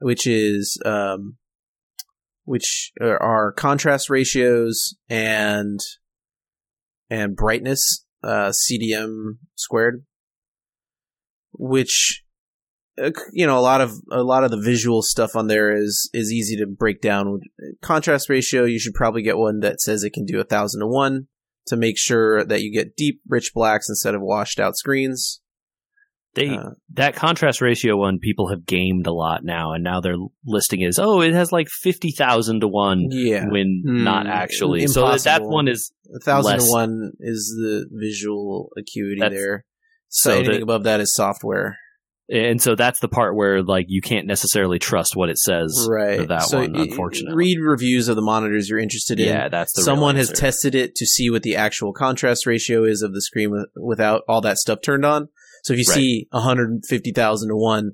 which 0.00 0.26
is 0.26 0.80
um, 0.84 1.36
which 2.44 2.92
are, 3.00 3.52
contrast 3.52 4.10
ratios 4.10 4.96
and 5.08 5.80
and 7.10 7.34
brightness, 7.34 8.04
uh, 8.22 8.52
CDM 8.52 9.38
squared, 9.54 10.04
which 11.52 12.22
uh, 13.02 13.10
you 13.32 13.46
know 13.46 13.58
a 13.58 13.60
lot 13.60 13.80
of 13.80 13.92
a 14.12 14.22
lot 14.22 14.44
of 14.44 14.50
the 14.50 14.60
visual 14.60 15.02
stuff 15.02 15.34
on 15.34 15.46
there 15.46 15.74
is 15.74 16.10
is 16.12 16.30
easy 16.30 16.56
to 16.56 16.66
break 16.66 17.00
down. 17.00 17.40
Contrast 17.82 18.28
ratio, 18.28 18.64
you 18.64 18.78
should 18.78 18.94
probably 18.94 19.22
get 19.22 19.38
one 19.38 19.60
that 19.60 19.80
says 19.80 20.04
it 20.04 20.12
can 20.12 20.26
do 20.26 20.40
a 20.40 20.44
thousand 20.44 20.80
to 20.80 20.86
one 20.86 21.26
to 21.66 21.76
make 21.76 21.98
sure 21.98 22.44
that 22.44 22.60
you 22.62 22.72
get 22.72 22.96
deep, 22.96 23.20
rich 23.28 23.52
blacks 23.54 23.88
instead 23.88 24.14
of 24.14 24.20
washed 24.22 24.60
out 24.60 24.76
screens. 24.76 25.40
They 26.34 26.48
Uh, 26.48 26.70
that 26.94 27.14
contrast 27.14 27.60
ratio 27.60 27.96
one 27.96 28.18
people 28.18 28.48
have 28.48 28.66
gamed 28.66 29.06
a 29.06 29.12
lot 29.12 29.44
now, 29.44 29.72
and 29.72 29.84
now 29.84 30.00
their 30.00 30.16
listing 30.44 30.80
is 30.80 30.98
oh 30.98 31.20
it 31.20 31.32
has 31.32 31.52
like 31.52 31.68
fifty 31.68 32.10
thousand 32.10 32.60
to 32.62 32.68
one 32.68 33.06
Yeah, 33.10 33.46
when 33.48 33.82
Hmm. 33.86 34.02
not 34.02 34.26
actually. 34.26 34.88
So 34.88 35.16
that, 35.16 35.42
one 35.44 35.68
is 35.68 35.92
a 36.12 36.18
thousand 36.18 36.58
to 36.58 36.64
one 36.66 37.12
is 37.20 37.54
the 37.56 37.86
visual 37.92 38.70
acuity 38.76 39.20
That's- 39.20 39.38
there. 39.40 39.64
So, 40.08 40.30
so 40.30 40.36
anything 40.38 40.54
that- 40.56 40.62
above 40.62 40.82
that 40.84 41.00
is 41.00 41.14
software, 41.14 41.78
and 42.28 42.60
so 42.60 42.74
that's 42.74 43.00
the 43.00 43.08
part 43.08 43.36
where 43.36 43.62
like 43.62 43.86
you 43.88 44.00
can't 44.00 44.26
necessarily 44.26 44.78
trust 44.78 45.14
what 45.14 45.28
it 45.28 45.38
says. 45.38 45.86
right? 45.90 46.20
for 46.20 46.26
that 46.26 46.42
so 46.42 46.60
one, 46.60 46.74
unfortunately. 46.74 47.36
read 47.36 47.58
reviews 47.60 48.08
of 48.08 48.16
the 48.16 48.22
monitors 48.22 48.68
you're 48.68 48.78
interested 48.78 49.20
in. 49.20 49.26
Yeah, 49.28 49.48
that's 49.48 49.72
the 49.74 49.82
Someone 49.82 50.16
has 50.16 50.30
tested 50.30 50.74
it 50.74 50.94
to 50.96 51.06
see 51.06 51.28
what 51.30 51.42
the 51.42 51.56
actual 51.56 51.92
contrast 51.92 52.46
ratio 52.46 52.84
is 52.84 53.02
of 53.02 53.12
the 53.12 53.20
screen 53.22 53.64
without 53.76 54.22
all 54.28 54.40
that 54.40 54.58
stuff 54.58 54.80
turned 54.82 55.04
on. 55.04 55.28
So 55.64 55.72
if 55.74 55.78
you 55.78 55.84
Right. 55.88 55.94
see 55.96 56.28
150,000 56.32 57.48
to 57.48 57.56
1, 57.56 57.92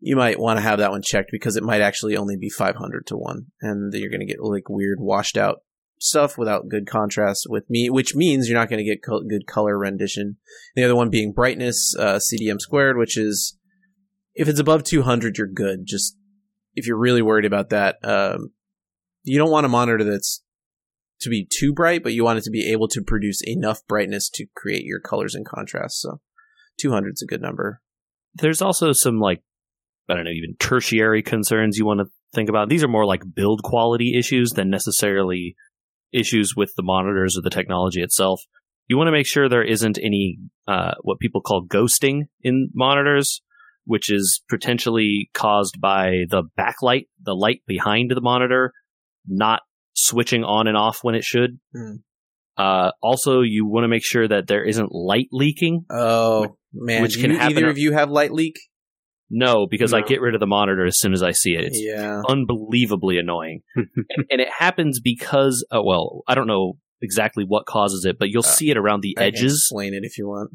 you 0.00 0.16
might 0.16 0.38
want 0.38 0.58
to 0.58 0.62
have 0.62 0.78
that 0.78 0.90
one 0.90 1.02
checked 1.02 1.30
because 1.32 1.56
it 1.56 1.62
might 1.62 1.80
actually 1.80 2.16
only 2.16 2.36
be 2.36 2.50
500 2.50 3.06
to 3.06 3.16
1 3.16 3.46
and 3.62 3.92
then 3.92 4.00
you're 4.00 4.10
going 4.10 4.20
to 4.20 4.26
get 4.26 4.40
like 4.40 4.68
weird 4.68 4.98
washed 5.00 5.36
out 5.38 5.62
stuff 5.98 6.36
without 6.36 6.68
good 6.68 6.86
contrast 6.86 7.46
with 7.48 7.64
me 7.70 7.88
which 7.88 8.14
means 8.14 8.46
you're 8.48 8.58
not 8.58 8.68
going 8.68 8.78
to 8.78 8.84
get 8.84 9.02
co- 9.02 9.22
good 9.22 9.46
color 9.46 9.78
rendition. 9.78 10.36
The 10.74 10.84
other 10.84 10.94
one 10.94 11.08
being 11.08 11.32
brightness 11.32 11.94
uh, 11.98 12.18
CDM 12.18 12.60
squared 12.60 12.98
which 12.98 13.16
is 13.16 13.56
if 14.36 14.48
it's 14.48 14.60
above 14.60 14.84
200 14.84 15.38
you're 15.38 15.46
good. 15.46 15.80
Just 15.84 16.16
if 16.74 16.86
you're 16.86 16.98
really 16.98 17.22
worried 17.22 17.46
about 17.46 17.70
that 17.70 17.96
um, 18.04 18.52
you 19.24 19.38
don't 19.38 19.50
want 19.50 19.66
a 19.66 19.70
monitor 19.70 20.04
that's 20.04 20.42
to 21.20 21.30
be 21.30 21.48
too 21.50 21.72
bright, 21.72 22.02
but 22.02 22.12
you 22.12 22.24
want 22.24 22.38
it 22.38 22.44
to 22.44 22.50
be 22.50 22.70
able 22.70 22.88
to 22.88 23.02
produce 23.02 23.40
enough 23.44 23.80
brightness 23.86 24.28
to 24.34 24.46
create 24.54 24.84
your 24.84 25.00
colors 25.00 25.34
and 25.34 25.46
contrast. 25.46 26.00
So 26.00 26.20
200 26.80 27.14
is 27.14 27.22
a 27.22 27.26
good 27.26 27.40
number. 27.40 27.80
There's 28.34 28.62
also 28.62 28.92
some 28.92 29.18
like 29.18 29.42
I 30.08 30.14
don't 30.14 30.24
know 30.24 30.30
even 30.30 30.56
tertiary 30.58 31.22
concerns 31.22 31.76
you 31.76 31.86
want 31.86 32.00
to 32.00 32.06
think 32.34 32.48
about. 32.48 32.68
These 32.68 32.84
are 32.84 32.88
more 32.88 33.06
like 33.06 33.22
build 33.34 33.62
quality 33.62 34.16
issues 34.16 34.52
than 34.52 34.70
necessarily 34.70 35.56
issues 36.12 36.54
with 36.54 36.72
the 36.76 36.82
monitors 36.82 37.36
or 37.36 37.42
the 37.42 37.50
technology 37.50 38.02
itself. 38.02 38.42
You 38.88 38.96
want 38.96 39.08
to 39.08 39.12
make 39.12 39.26
sure 39.26 39.48
there 39.48 39.64
isn't 39.64 39.98
any 40.00 40.38
uh, 40.68 40.94
what 41.00 41.18
people 41.18 41.40
call 41.40 41.66
ghosting 41.66 42.28
in 42.42 42.70
monitors, 42.72 43.42
which 43.86 44.10
is 44.12 44.42
potentially 44.50 45.30
caused 45.32 45.80
by 45.80 46.24
the 46.28 46.42
backlight, 46.58 47.06
the 47.22 47.34
light 47.34 47.62
behind 47.66 48.10
the 48.10 48.20
monitor, 48.20 48.72
not 49.26 49.60
switching 49.94 50.44
on 50.44 50.66
and 50.66 50.76
off 50.76 50.98
when 51.02 51.14
it 51.14 51.24
should. 51.24 51.58
Hmm. 51.74 51.92
Uh, 52.58 52.90
also, 53.02 53.40
you 53.42 53.66
want 53.66 53.84
to 53.84 53.88
make 53.88 54.04
sure 54.04 54.26
that 54.26 54.46
there 54.46 54.64
isn't 54.64 54.90
light 54.92 55.28
leaking. 55.32 55.84
Oh 55.90 56.56
man, 56.72 57.02
which 57.02 57.18
can 57.20 57.30
you, 57.30 57.38
happen 57.38 57.56
either 57.58 57.66
a- 57.66 57.70
of 57.70 57.78
you 57.78 57.92
have 57.92 58.10
light 58.10 58.32
leak? 58.32 58.56
No, 59.28 59.66
because 59.68 59.92
I 59.92 60.02
get 60.02 60.20
rid 60.20 60.34
of 60.34 60.40
the 60.40 60.46
monitor 60.46 60.86
as 60.86 60.98
soon 61.00 61.12
as 61.12 61.20
I 61.22 61.32
see 61.32 61.54
it. 61.54 61.64
It's 61.64 61.80
yeah. 61.82 62.22
unbelievably 62.28 63.18
annoying. 63.18 63.62
and, 63.74 63.88
and 64.30 64.40
it 64.40 64.48
happens 64.56 65.00
because, 65.00 65.66
uh, 65.74 65.82
well, 65.82 66.22
I 66.28 66.36
don't 66.36 66.46
know 66.46 66.74
exactly 67.02 67.44
what 67.46 67.66
causes 67.66 68.04
it, 68.04 68.18
but 68.20 68.28
you'll 68.28 68.44
Uh, 68.44 68.48
see 68.48 68.70
it 68.70 68.76
around 68.76 69.02
the 69.02 69.16
I 69.18 69.22
can 69.22 69.34
edges. 69.34 69.54
explain 69.68 69.94
it 69.94 70.04
if 70.04 70.16
you 70.16 70.28
want. 70.28 70.50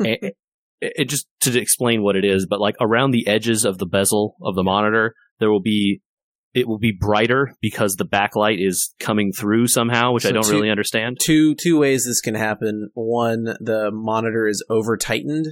it, 0.00 0.36
it, 0.80 1.08
just 1.08 1.26
to 1.40 1.58
explain 1.58 2.02
what 2.02 2.16
it 2.16 2.24
is, 2.24 2.46
but 2.48 2.60
like 2.60 2.76
around 2.80 3.10
the 3.10 3.26
edges 3.26 3.64
of 3.64 3.78
the 3.78 3.86
bezel 3.86 4.36
of 4.42 4.54
the 4.54 4.62
monitor, 4.62 5.14
there 5.38 5.50
will 5.50 5.62
be 5.62 6.02
it 6.52 6.66
will 6.66 6.78
be 6.78 6.96
brighter 6.98 7.54
because 7.60 7.94
the 7.94 8.06
backlight 8.06 8.56
is 8.58 8.92
coming 8.98 9.32
through 9.32 9.68
somehow, 9.68 10.12
which 10.12 10.26
I 10.26 10.32
don't 10.32 10.44
two- 10.44 10.52
really 10.52 10.70
understand. 10.70 11.18
Two 11.20 11.54
two 11.54 11.78
ways 11.78 12.04
this 12.04 12.20
can 12.20 12.34
happen. 12.34 12.90
One, 12.94 13.44
the 13.60 13.90
monitor 13.92 14.46
is 14.46 14.64
over 14.68 14.96
tightened 14.96 15.46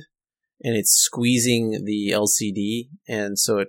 and 0.62 0.76
it's 0.76 0.92
squeezing 0.92 1.84
the 1.84 2.10
LCD, 2.10 2.88
and 3.08 3.38
so 3.38 3.58
it 3.58 3.68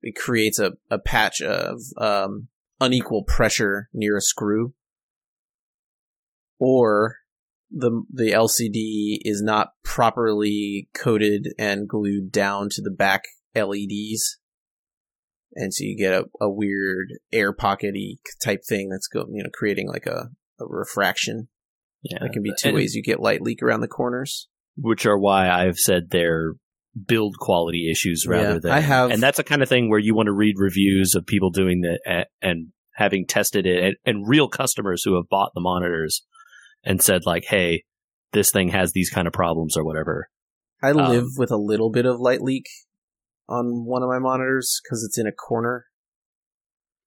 it 0.00 0.16
creates 0.16 0.58
a, 0.58 0.72
a 0.90 0.98
patch 0.98 1.40
of 1.40 1.80
um, 1.98 2.48
unequal 2.80 3.24
pressure 3.24 3.88
near 3.92 4.16
a 4.16 4.20
screw. 4.20 4.74
Or 6.58 7.16
the 7.74 8.02
the 8.12 8.30
LCD 8.32 9.18
is 9.22 9.42
not 9.42 9.70
properly 9.84 10.88
coated 10.94 11.48
and 11.58 11.88
glued 11.88 12.30
down 12.30 12.68
to 12.72 12.82
the 12.82 12.90
back 12.90 13.22
LEDs, 13.54 14.38
and 15.54 15.72
so 15.72 15.84
you 15.84 15.96
get 15.96 16.12
a, 16.14 16.24
a 16.40 16.50
weird 16.50 17.08
air 17.32 17.54
pockety 17.54 18.18
type 18.44 18.60
thing 18.68 18.88
that's 18.88 19.08
go 19.08 19.24
you 19.30 19.42
know 19.42 19.50
creating 19.52 19.88
like 19.88 20.06
a, 20.06 20.28
a 20.60 20.66
refraction. 20.66 21.48
Yeah, 22.02 22.18
That 22.20 22.32
can 22.32 22.42
be 22.42 22.52
two 22.58 22.74
ways 22.74 22.94
you 22.94 23.02
get 23.02 23.20
light 23.20 23.42
leak 23.42 23.62
around 23.62 23.80
the 23.80 23.88
corners. 23.88 24.48
which 24.76 25.06
are 25.06 25.16
why 25.18 25.48
I've 25.48 25.76
said 25.78 26.10
they're 26.10 26.54
build 27.06 27.36
quality 27.38 27.88
issues 27.90 28.26
rather 28.28 28.54
Yeah, 28.54 28.58
than 28.60 28.72
I 28.72 28.80
have- 28.80 29.10
and 29.12 29.22
that's 29.22 29.36
the 29.36 29.44
kind 29.44 29.62
of 29.62 29.68
thing 29.68 29.88
where 29.88 30.00
you 30.00 30.14
want 30.14 30.26
to 30.26 30.32
read 30.32 30.56
reviews 30.58 31.14
of 31.14 31.24
people 31.26 31.50
doing 31.50 31.80
that 31.82 32.00
and, 32.04 32.24
and 32.42 32.66
having 32.94 33.24
tested 33.26 33.64
it 33.66 33.82
and, 33.84 33.96
and 34.04 34.28
real 34.28 34.48
customers 34.48 35.02
who 35.04 35.14
have 35.14 35.28
bought 35.30 35.52
the 35.54 35.60
monitors 35.60 36.22
and 36.84 37.02
said 37.02 37.22
like 37.26 37.44
hey 37.48 37.84
this 38.32 38.50
thing 38.50 38.68
has 38.68 38.92
these 38.92 39.10
kind 39.10 39.26
of 39.26 39.32
problems 39.32 39.76
or 39.76 39.84
whatever 39.84 40.28
I 40.82 40.90
Um, 40.90 40.96
live 41.10 41.26
with 41.36 41.50
a 41.50 41.56
little 41.56 41.90
bit 41.90 42.06
of 42.06 42.18
light 42.20 42.40
leak 42.42 42.66
on 43.48 43.84
one 43.86 44.02
of 44.02 44.08
my 44.08 44.18
monitors 44.18 44.80
because 44.82 45.04
it's 45.04 45.18
in 45.18 45.26
a 45.26 45.32
corner. 45.32 45.84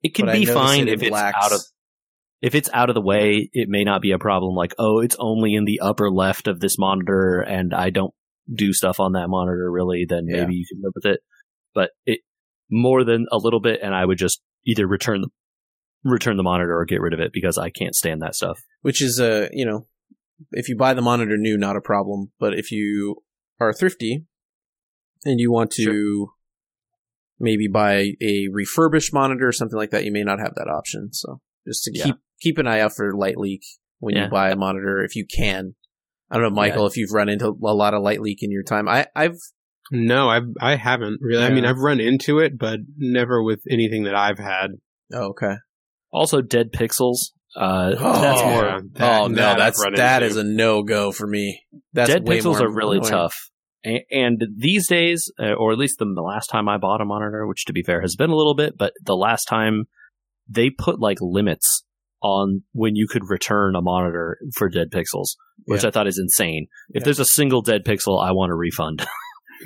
it 0.04 0.14
can 0.14 0.26
but 0.28 0.34
be 0.36 0.46
fine 0.46 0.88
it 0.88 0.94
if 0.94 1.04
it's 1.04 1.16
out 1.16 1.52
of 1.54 1.62
if 2.42 2.54
it's 2.54 2.70
out 2.74 2.90
of 2.90 2.96
the 2.96 3.02
way 3.02 3.50
it 3.54 3.68
may 3.70 3.84
not 3.84 4.02
be 4.02 4.12
a 4.12 4.20
problem 4.20 4.54
like 4.56 4.74
oh 4.78 5.00
it's 5.00 5.16
only 5.20 5.56
in 5.56 5.66
the 5.66 5.80
upper 5.80 6.12
left 6.12 6.48
of 6.48 6.60
this 6.60 6.78
monitor 6.78 7.40
and 7.42 7.74
i 7.74 7.90
don't 7.90 8.14
do 8.54 8.72
stuff 8.74 9.00
on 9.00 9.14
that 9.14 9.28
monitor 9.30 9.72
really 9.72 10.06
then 10.08 10.26
Yeah. 10.28 10.42
maybe 10.42 10.56
you 10.56 10.66
can 10.72 10.82
live 10.84 10.92
with 10.96 11.06
it 11.06 11.20
but 11.74 11.90
it 12.06 12.20
more 12.70 13.04
than 13.04 13.26
a 13.32 13.38
little 13.38 13.60
bit 13.62 13.80
and 13.82 13.96
i 13.96 14.06
would 14.06 14.18
just 14.20 14.42
either 14.68 14.86
return 14.88 15.22
the 15.22 15.30
return 16.06 16.38
the 16.38 16.44
monitor 16.44 16.78
or 16.78 16.86
get 16.86 17.02
rid 17.02 17.14
of 17.14 17.20
it 17.20 17.32
because 17.34 17.58
i 17.58 17.70
can't 17.70 17.96
stand 17.96 18.22
that 18.22 18.36
stuff. 18.36 18.60
Which 18.82 19.02
is 19.02 19.20
a 19.20 19.50
you 19.52 19.66
know 19.66 19.88
if 20.52 20.70
you 20.70 20.78
buy 20.78 20.94
the 20.94 21.02
monitor 21.02 21.36
new 21.38 21.58
not 21.58 21.76
a 21.76 21.82
problem. 21.82 22.32
But 22.40 22.54
if 22.54 22.72
you 22.72 23.24
are 23.60 23.74
thrifty 23.74 24.26
and 25.26 25.40
you 25.40 25.52
want 25.52 25.72
to 25.72 26.30
maybe 27.40 27.68
buy 27.68 28.12
a 28.22 28.48
refurbished 28.52 29.14
monitor 29.14 29.48
or 29.48 29.52
something 29.52 29.78
like 29.78 29.90
that 29.92 30.06
you 30.06 30.12
may 30.12 30.24
not 30.24 30.40
have 30.40 30.54
that 30.56 30.68
option. 30.70 31.10
So 31.12 31.42
just 31.68 31.84
to 31.86 31.92
Yeah. 31.94 32.04
keep 32.06 32.16
keep 32.42 32.58
an 32.60 32.68
eye 32.68 32.80
out 32.82 32.94
for 32.96 33.14
light 33.16 33.38
leak 33.38 33.64
when 34.00 34.14
Yeah. 34.16 34.26
you 34.26 34.30
buy 34.30 34.52
a 34.52 34.56
monitor 34.56 35.04
if 35.04 35.16
you 35.16 35.26
can. 35.26 35.76
I 36.30 36.36
don't 36.36 36.44
know 36.44 36.50
michael 36.62 36.86
if 36.88 36.98
you've 36.98 37.12
run 37.14 37.30
into 37.30 37.48
a 37.48 37.74
lot 37.74 37.94
of 37.94 38.04
light 38.04 38.22
leak 38.22 38.40
in 38.44 38.52
your 38.52 38.64
time. 38.64 38.88
I 38.88 39.08
i've 39.16 39.38
No, 39.92 40.30
I 40.30 40.42
I 40.62 40.76
haven't 40.76 41.20
really. 41.22 41.44
I 41.44 41.50
mean, 41.50 41.66
I've 41.66 41.78
run 41.78 42.00
into 42.00 42.40
it, 42.40 42.58
but 42.58 42.80
never 42.98 43.42
with 43.44 43.62
anything 43.70 44.04
that 44.04 44.16
I've 44.16 44.40
had. 44.40 44.72
oh, 45.14 45.30
okay 45.30 45.56
also 46.16 46.42
dead 46.42 46.72
pixels 46.74 47.18
uh 47.58 47.94
Oh, 47.98 48.22
that's 48.22 48.42
yeah. 48.42 48.80
That- 48.94 49.22
oh 49.22 49.28
no 49.28 49.36
that 49.36 49.58
that's 49.58 49.86
that 49.96 50.24
is 50.24 50.38
a 50.38 50.44
no 50.44 50.84
go 50.84 51.12
for 51.12 51.28
me 51.28 51.62
that's 51.94 52.10
dead 52.10 52.28
way 52.28 52.40
pixels 52.40 52.58
more 52.60 52.66
are 52.68 52.74
really 52.74 52.98
annoying. 52.98 53.12
tough 53.12 53.36
and, 53.84 54.00
and 54.12 54.44
these 54.58 54.88
days 54.88 55.32
uh, 55.40 55.54
or 55.54 55.72
at 55.72 55.78
least 55.78 56.00
the, 56.00 56.06
the 56.06 56.22
last 56.22 56.48
time 56.48 56.68
i 56.68 56.78
bought 56.78 57.02
a 57.02 57.06
monitor 57.06 57.46
which 57.48 57.66
to 57.66 57.74
be 57.74 57.84
fair 57.84 58.02
has 58.02 58.16
been 58.16 58.30
a 58.30 58.36
little 58.36 58.56
bit 58.56 58.78
but 58.78 58.94
the 59.04 59.16
last 59.16 59.46
time 59.46 59.86
they 60.50 60.70
put 60.70 61.00
like 61.00 61.18
limits 61.22 61.84
on 62.22 62.64
when 62.74 62.96
you 62.96 63.08
could 63.08 63.30
return 63.30 63.76
a 63.76 63.82
monitor 63.82 64.38
for 64.56 64.68
dead 64.70 64.88
pixels 64.92 65.36
which 65.66 65.84
Yeah. 65.84 65.88
i 65.90 65.92
thought 65.92 66.08
is 66.08 66.18
insane 66.20 66.68
if 66.90 67.02
Yeah. 67.02 67.06
there's 67.06 67.20
a 67.20 67.26
single 67.26 67.62
dead 67.62 67.86
pixel 67.86 68.22
i 68.22 68.32
want 68.32 68.52
a 68.52 68.56
refund 68.56 69.06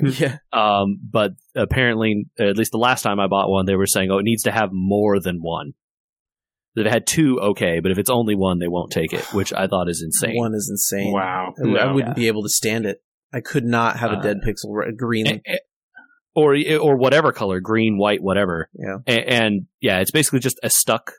yeah 0.02 0.36
um, 0.52 0.98
but 1.10 1.32
apparently 1.56 2.24
at 2.38 2.56
least 2.56 2.70
the 2.70 2.78
last 2.78 3.02
time 3.02 3.18
i 3.18 3.26
bought 3.26 3.50
one 3.50 3.66
they 3.66 3.74
were 3.74 3.86
saying 3.86 4.10
oh 4.12 4.18
it 4.18 4.22
needs 4.24 4.44
to 4.44 4.52
have 4.52 4.68
more 4.72 5.18
than 5.20 5.38
one 5.42 5.72
if 6.76 6.86
it 6.86 6.90
had 6.90 7.06
two 7.06 7.38
okay 7.40 7.80
but 7.80 7.90
if 7.90 7.98
it's 7.98 8.10
only 8.10 8.34
one 8.34 8.58
they 8.58 8.68
won't 8.68 8.92
take 8.92 9.12
it 9.12 9.24
which 9.34 9.52
i 9.52 9.66
thought 9.66 9.88
is 9.88 10.02
insane 10.04 10.36
one 10.36 10.54
is 10.54 10.68
insane 10.70 11.12
Wow. 11.12 11.54
I, 11.58 11.68
I 11.78 11.92
wouldn't 11.92 12.16
be 12.16 12.28
able 12.28 12.42
to 12.42 12.48
stand 12.48 12.86
it. 12.86 13.02
I 13.32 13.40
could 13.40 13.64
not 13.64 13.96
have 13.98 14.10
a 14.12 14.16
Uh, 14.16 14.22
dead 14.22 14.38
pixel 14.44 14.70
re- 14.72 14.92
green. 14.96 15.26
Eh, 15.26 15.38
eh, 15.46 15.56
or 16.34 16.56
or 16.80 16.96
whatever 16.96 17.32
color, 17.32 17.60
green, 17.60 17.96
white, 17.98 18.22
whatever. 18.22 18.68
Yeah. 18.74 18.96
And, 19.06 19.24
and 19.24 19.66
yeah, 19.80 20.00
it's 20.00 20.10
basically 20.10 20.38
just 20.40 20.58
a 20.62 20.70
stuck 20.70 21.12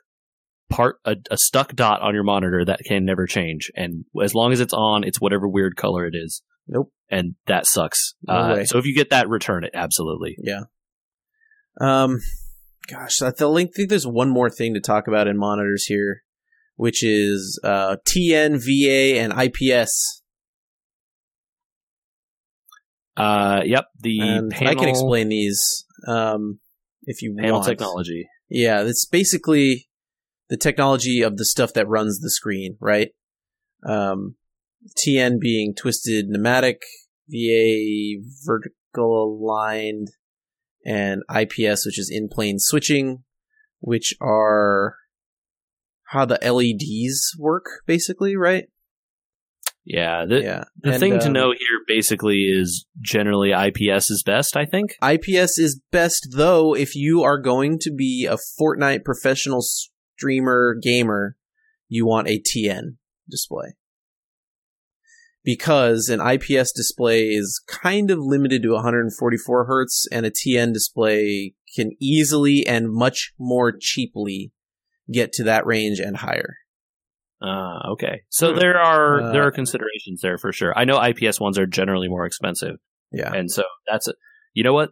part 0.70 0.96
a, 1.04 1.16
a 1.30 1.36
stuck 1.38 1.74
dot 1.74 2.00
on 2.02 2.14
your 2.14 2.22
monitor 2.24 2.64
that 2.64 2.80
can 2.86 3.04
never 3.04 3.26
change, 3.26 3.70
and 3.76 4.04
as 4.22 4.34
long 4.34 4.52
as 4.52 4.60
it's 4.60 4.72
on, 4.74 5.04
it's 5.04 5.20
whatever 5.20 5.48
weird 5.48 5.76
color 5.76 6.06
it 6.06 6.14
is. 6.14 6.42
Nope. 6.68 6.92
And 7.10 7.34
that 7.46 7.66
sucks. 7.66 8.14
No 8.26 8.34
uh, 8.34 8.54
way. 8.56 8.64
so 8.64 8.78
if 8.78 8.86
you 8.86 8.94
get 8.94 9.10
that, 9.10 9.28
return 9.28 9.64
it 9.64 9.70
absolutely. 9.74 10.36
Yeah. 10.38 10.62
Um, 11.80 12.20
gosh, 12.88 13.22
I 13.22 13.30
think 13.30 13.72
there's 13.88 14.06
one 14.06 14.30
more 14.30 14.50
thing 14.50 14.74
to 14.74 14.80
talk 14.80 15.08
about 15.08 15.28
in 15.28 15.36
monitors 15.38 15.84
here, 15.86 16.22
which 16.76 17.02
is 17.02 17.60
uh, 17.64 17.96
TN, 18.06 18.58
VA, 18.58 19.18
and 19.20 19.32
IPS. 19.32 20.22
Uh, 23.16 23.62
yep. 23.64 23.86
The 24.00 24.20
And 24.20 24.50
panel, 24.50 24.70
I 24.72 24.74
can 24.74 24.88
explain 24.88 25.28
these 25.28 25.84
um, 26.08 26.60
if 27.04 27.22
you 27.22 27.34
panel 27.38 27.54
want. 27.58 27.66
technology. 27.66 28.28
Yeah, 28.48 28.82
it's 28.82 29.06
basically 29.06 29.88
the 30.48 30.56
technology 30.56 31.22
of 31.22 31.36
the 31.36 31.44
stuff 31.44 31.72
that 31.74 31.88
runs 31.88 32.20
the 32.20 32.30
screen, 32.30 32.76
right? 32.80 33.10
Um, 33.86 34.36
TN 34.98 35.40
being 35.40 35.74
twisted 35.74 36.28
pneumatic, 36.28 36.82
VA 37.28 38.20
vertical 38.44 39.38
aligned, 39.40 40.08
and 40.84 41.22
IPS, 41.34 41.86
which 41.86 41.98
is 41.98 42.10
in 42.10 42.28
plane 42.28 42.58
switching, 42.58 43.24
which 43.80 44.14
are 44.20 44.96
how 46.06 46.24
the 46.24 46.38
LEDs 46.42 47.34
work, 47.38 47.64
basically, 47.86 48.36
right? 48.36 48.66
Yeah. 49.84 50.24
The, 50.26 50.40
yeah. 50.42 50.64
the 50.80 50.92
And, 50.92 51.00
thing 51.00 51.18
to 51.18 51.26
um, 51.26 51.32
know 51.32 51.50
here 51.50 51.80
basically 51.88 52.42
is 52.42 52.86
generally 53.00 53.52
IPS 53.52 54.10
is 54.10 54.22
best. 54.22 54.56
I 54.56 54.64
think. 54.64 54.94
IPS 55.02 55.58
is 55.58 55.80
best 55.90 56.28
though 56.34 56.74
if 56.74 56.94
you 56.94 57.22
are 57.22 57.38
going 57.38 57.78
to 57.80 57.92
be 57.92 58.26
a 58.30 58.36
Fortnite 58.60 59.04
professional 59.04 59.62
streamer 59.62 60.76
gamer, 60.80 61.36
you 61.88 62.06
want 62.06 62.28
a 62.28 62.40
TN 62.40 62.96
display. 63.28 63.74
Because 65.44 66.08
an 66.08 66.20
IPS 66.20 66.72
display 66.72 67.30
is 67.30 67.60
kind 67.66 68.10
of 68.10 68.18
limited 68.20 68.62
to 68.62 68.70
144 68.72 69.64
hertz 69.66 70.06
and 70.12 70.24
a 70.24 70.30
TN 70.30 70.72
display 70.72 71.54
can 71.74 71.92
easily 72.00 72.64
and 72.66 72.92
much 72.92 73.32
more 73.38 73.72
cheaply 73.76 74.52
get 75.12 75.32
to 75.32 75.44
that 75.44 75.66
range 75.66 75.98
and 75.98 76.18
higher. 76.18 76.56
Uh, 77.40 77.90
okay. 77.92 78.22
So 78.28 78.52
Hmm. 78.52 78.58
there 78.60 78.78
are 78.78 79.20
Uh, 79.20 79.32
there 79.32 79.44
are 79.44 79.50
considerations 79.50 80.20
there 80.22 80.38
for 80.38 80.52
sure. 80.52 80.72
I 80.78 80.84
know 80.84 80.96
IPS 80.98 81.40
ones 81.40 81.58
are 81.58 81.66
generally 81.66 82.08
more 82.08 82.24
expensive, 82.24 82.76
Yeah. 83.10 83.32
and 83.34 83.50
so 83.50 83.64
that's 83.90 84.06
a, 84.06 84.14
you 84.54 84.62
know 84.62 84.72
what. 84.74 84.90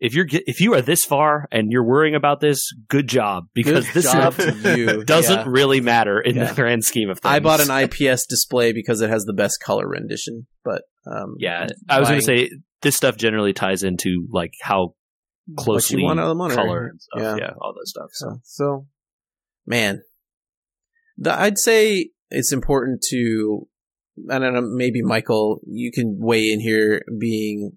If 0.00 0.14
you're 0.14 0.26
if 0.30 0.60
you 0.60 0.74
are 0.74 0.82
this 0.82 1.04
far 1.04 1.46
and 1.52 1.70
you're 1.72 1.84
worrying 1.84 2.14
about 2.14 2.40
this, 2.40 2.60
good 2.88 3.08
job 3.08 3.44
because 3.54 3.86
Good 3.86 3.94
this 3.94 4.12
job 4.12 4.34
stuff 4.34 4.46
doesn't 5.06 5.38
Yeah. 5.38 5.44
really 5.46 5.80
matter 5.80 6.20
in 6.20 6.36
Yeah. 6.36 6.46
the 6.46 6.54
grand 6.54 6.84
scheme 6.84 7.08
of 7.10 7.20
things. 7.20 7.32
I 7.32 7.38
bought 7.40 7.60
an 7.60 7.70
IPS 7.70 8.26
display 8.26 8.72
because 8.72 9.00
it 9.00 9.08
has 9.08 9.24
the 9.24 9.32
best 9.32 9.60
color 9.62 9.86
rendition, 9.88 10.46
but 10.64 10.82
um, 11.06 11.36
Yeah, 11.38 11.68
I 11.88 12.00
was 12.00 12.08
going 12.08 12.20
to 12.20 12.26
say 12.26 12.50
this 12.82 12.96
stuff 12.96 13.16
generally 13.16 13.52
ties 13.52 13.82
into 13.82 14.26
like 14.30 14.52
how 14.60 14.94
closely 15.56 16.00
you 16.00 16.04
want 16.06 16.18
out 16.20 16.24
of 16.24 16.28
the 16.30 16.34
monitor. 16.34 16.60
color 16.60 16.86
and 16.88 17.00
stuff. 17.00 17.22
Yeah. 17.22 17.36
Yeah. 17.36 17.50
all 17.60 17.72
that 17.74 17.86
stuff. 17.86 18.08
So 18.12 18.26
So, 18.32 18.40
so 18.44 18.86
man, 19.66 20.02
the, 21.16 21.32
I'd 21.32 21.58
say 21.58 22.10
it's 22.30 22.52
important 22.52 23.02
to. 23.10 23.68
I 24.30 24.38
don't 24.38 24.54
know. 24.54 24.60
Maybe 24.62 25.02
Michael, 25.02 25.60
you 25.66 25.90
can 25.92 26.18
weigh 26.20 26.52
in 26.52 26.60
here, 26.60 27.02
being 27.18 27.72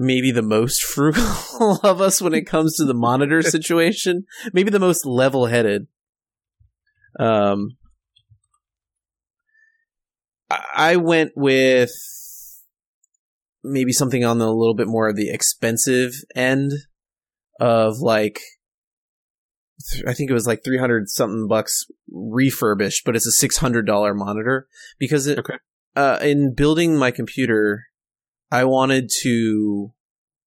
maybe 0.00 0.30
the 0.30 0.42
most 0.42 0.82
frugal 0.94 1.80
of 1.82 2.00
us 2.00 2.22
when 2.22 2.32
it 2.32 2.46
comes 2.46 2.76
to 2.76 2.84
the 2.84 2.94
monitor 2.94 3.42
situation. 3.56 4.24
Maybe 4.52 4.70
the 4.70 4.78
most 4.78 5.04
level-headed. 5.04 5.88
Um, 7.18 7.76
I 10.48 10.60
I 10.74 10.96
went 10.96 11.32
with 11.34 11.90
maybe 13.64 13.92
something 13.92 14.24
on 14.24 14.38
the 14.38 14.46
a 14.46 14.54
little 14.54 14.74
bit 14.74 14.86
more 14.86 15.08
of 15.08 15.16
the 15.16 15.30
expensive 15.30 16.12
end 16.36 16.70
of 17.60 17.98
like 17.98 18.38
I 20.06 20.14
think 20.14 20.30
it 20.30 20.34
was 20.34 20.46
like 20.46 20.62
300 20.64 21.08
something 21.08 21.46
bucks 21.48 21.84
refurbished, 22.10 23.04
but 23.04 23.14
it's 23.16 23.26
a 23.26 23.46
$600 23.46 24.16
monitor 24.16 24.66
because 24.98 25.26
it, 25.26 25.38
Okay. 25.38 25.54
uh, 25.96 26.18
in 26.20 26.54
building 26.54 26.96
my 26.96 27.10
computer, 27.10 27.84
I 28.50 28.64
wanted 28.64 29.10
to 29.22 29.92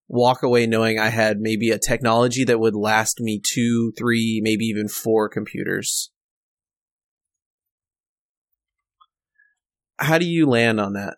walk 0.08 0.44
away 0.44 0.68
knowing 0.68 1.00
I 1.00 1.10
had 1.10 1.40
maybe 1.40 1.70
a 1.70 1.80
technology 1.80 2.44
that 2.44 2.60
would 2.60 2.76
last 2.76 3.22
me 3.22 3.42
two, 3.42 3.94
three, 3.98 4.42
maybe 4.44 4.66
even 4.66 4.88
four 4.88 5.30
computers. 5.30 6.12
How 9.98 10.18
do 10.18 10.26
you 10.26 10.48
land 10.48 10.82
on 10.82 10.94
that 10.94 11.18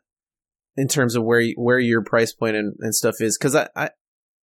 in 0.76 0.88
terms 0.88 1.16
of 1.16 1.24
where 1.24 1.44
where 1.56 1.80
your 1.80 2.04
price 2.04 2.34
point 2.34 2.56
and, 2.56 2.76
and 2.80 2.94
stuff 2.94 3.16
is? 3.20 3.38
Because 3.38 3.56
I, 3.56 3.70
I 3.76 3.90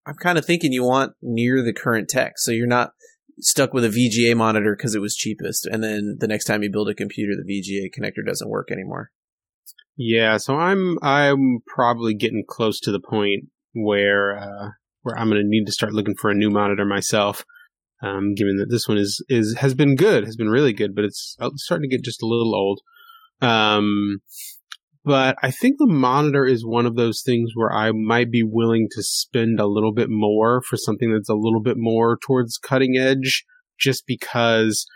I'm 0.05 0.15
kind 0.15 0.37
of 0.37 0.45
thinking 0.45 0.73
you 0.73 0.83
want 0.83 1.13
near 1.21 1.63
the 1.63 1.73
current 1.73 2.09
tech, 2.09 2.33
so 2.37 2.51
you're 2.51 2.65
not 2.65 2.91
stuck 3.39 3.71
with 3.71 3.85
a 3.85 3.89
VGA 3.89 4.35
monitor 4.35 4.75
because 4.75 4.95
it 4.95 5.01
was 5.01 5.15
cheapest, 5.15 5.67
and 5.67 5.83
then 5.83 6.17
the 6.19 6.27
next 6.27 6.45
time 6.45 6.63
you 6.63 6.71
build 6.71 6.89
a 6.89 6.95
computer, 6.95 7.33
the 7.35 7.53
VGA 7.53 7.91
connector 7.95 8.25
doesn't 8.25 8.49
work 8.49 8.71
anymore. 8.71 9.11
Yeah, 10.03 10.37
so 10.37 10.55
I'm 10.55 10.97
I'm 11.03 11.59
probably 11.67 12.15
getting 12.15 12.43
close 12.47 12.79
to 12.79 12.91
the 12.91 12.99
point 12.99 13.49
where 13.73 14.35
uh, 14.35 14.69
where 15.03 15.15
I'm 15.15 15.29
going 15.29 15.39
to 15.39 15.47
need 15.47 15.65
to 15.65 15.71
start 15.71 15.93
looking 15.93 16.15
for 16.15 16.31
a 16.31 16.35
new 16.35 16.49
monitor 16.49 16.85
myself. 16.85 17.45
Um, 18.01 18.33
given 18.33 18.57
that 18.57 18.71
this 18.71 18.87
one 18.87 18.97
is 18.97 19.23
is 19.29 19.57
has 19.59 19.75
been 19.75 19.95
good, 19.95 20.25
has 20.25 20.35
been 20.35 20.49
really 20.49 20.73
good, 20.73 20.95
but 20.95 21.05
it's 21.05 21.35
uh, 21.39 21.51
starting 21.55 21.87
to 21.87 21.95
get 21.95 22.03
just 22.03 22.23
a 22.23 22.25
little 22.25 22.55
old. 22.55 22.81
Um, 23.43 24.21
but 25.05 25.35
I 25.43 25.51
think 25.51 25.75
the 25.77 25.85
monitor 25.85 26.47
is 26.47 26.65
one 26.65 26.87
of 26.87 26.95
those 26.95 27.21
things 27.23 27.51
where 27.53 27.71
I 27.71 27.91
might 27.91 28.31
be 28.31 28.41
willing 28.43 28.87
to 28.93 29.03
spend 29.03 29.59
a 29.59 29.67
little 29.67 29.93
bit 29.93 30.07
more 30.09 30.63
for 30.67 30.77
something 30.77 31.13
that's 31.13 31.29
a 31.29 31.35
little 31.35 31.61
bit 31.61 31.77
more 31.77 32.17
towards 32.25 32.57
cutting 32.57 32.97
edge, 32.97 33.45
just 33.79 34.07
because 34.07 34.87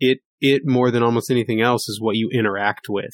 it 0.00 0.20
it 0.40 0.62
more 0.64 0.90
than 0.90 1.02
almost 1.02 1.30
anything 1.30 1.60
else 1.60 1.86
is 1.86 2.00
what 2.00 2.16
you 2.16 2.30
interact 2.32 2.86
with 2.88 3.12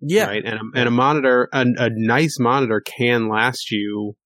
Yeah, 0.00 0.26
right? 0.26 0.44
And 0.44 0.54
a, 0.54 0.78
and 0.78 0.88
a 0.88 0.90
monitor, 0.90 1.48
a, 1.52 1.60
a 1.60 1.90
nice 1.92 2.38
monitor 2.38 2.80
can 2.80 3.28
last 3.28 3.70
you 3.70 4.16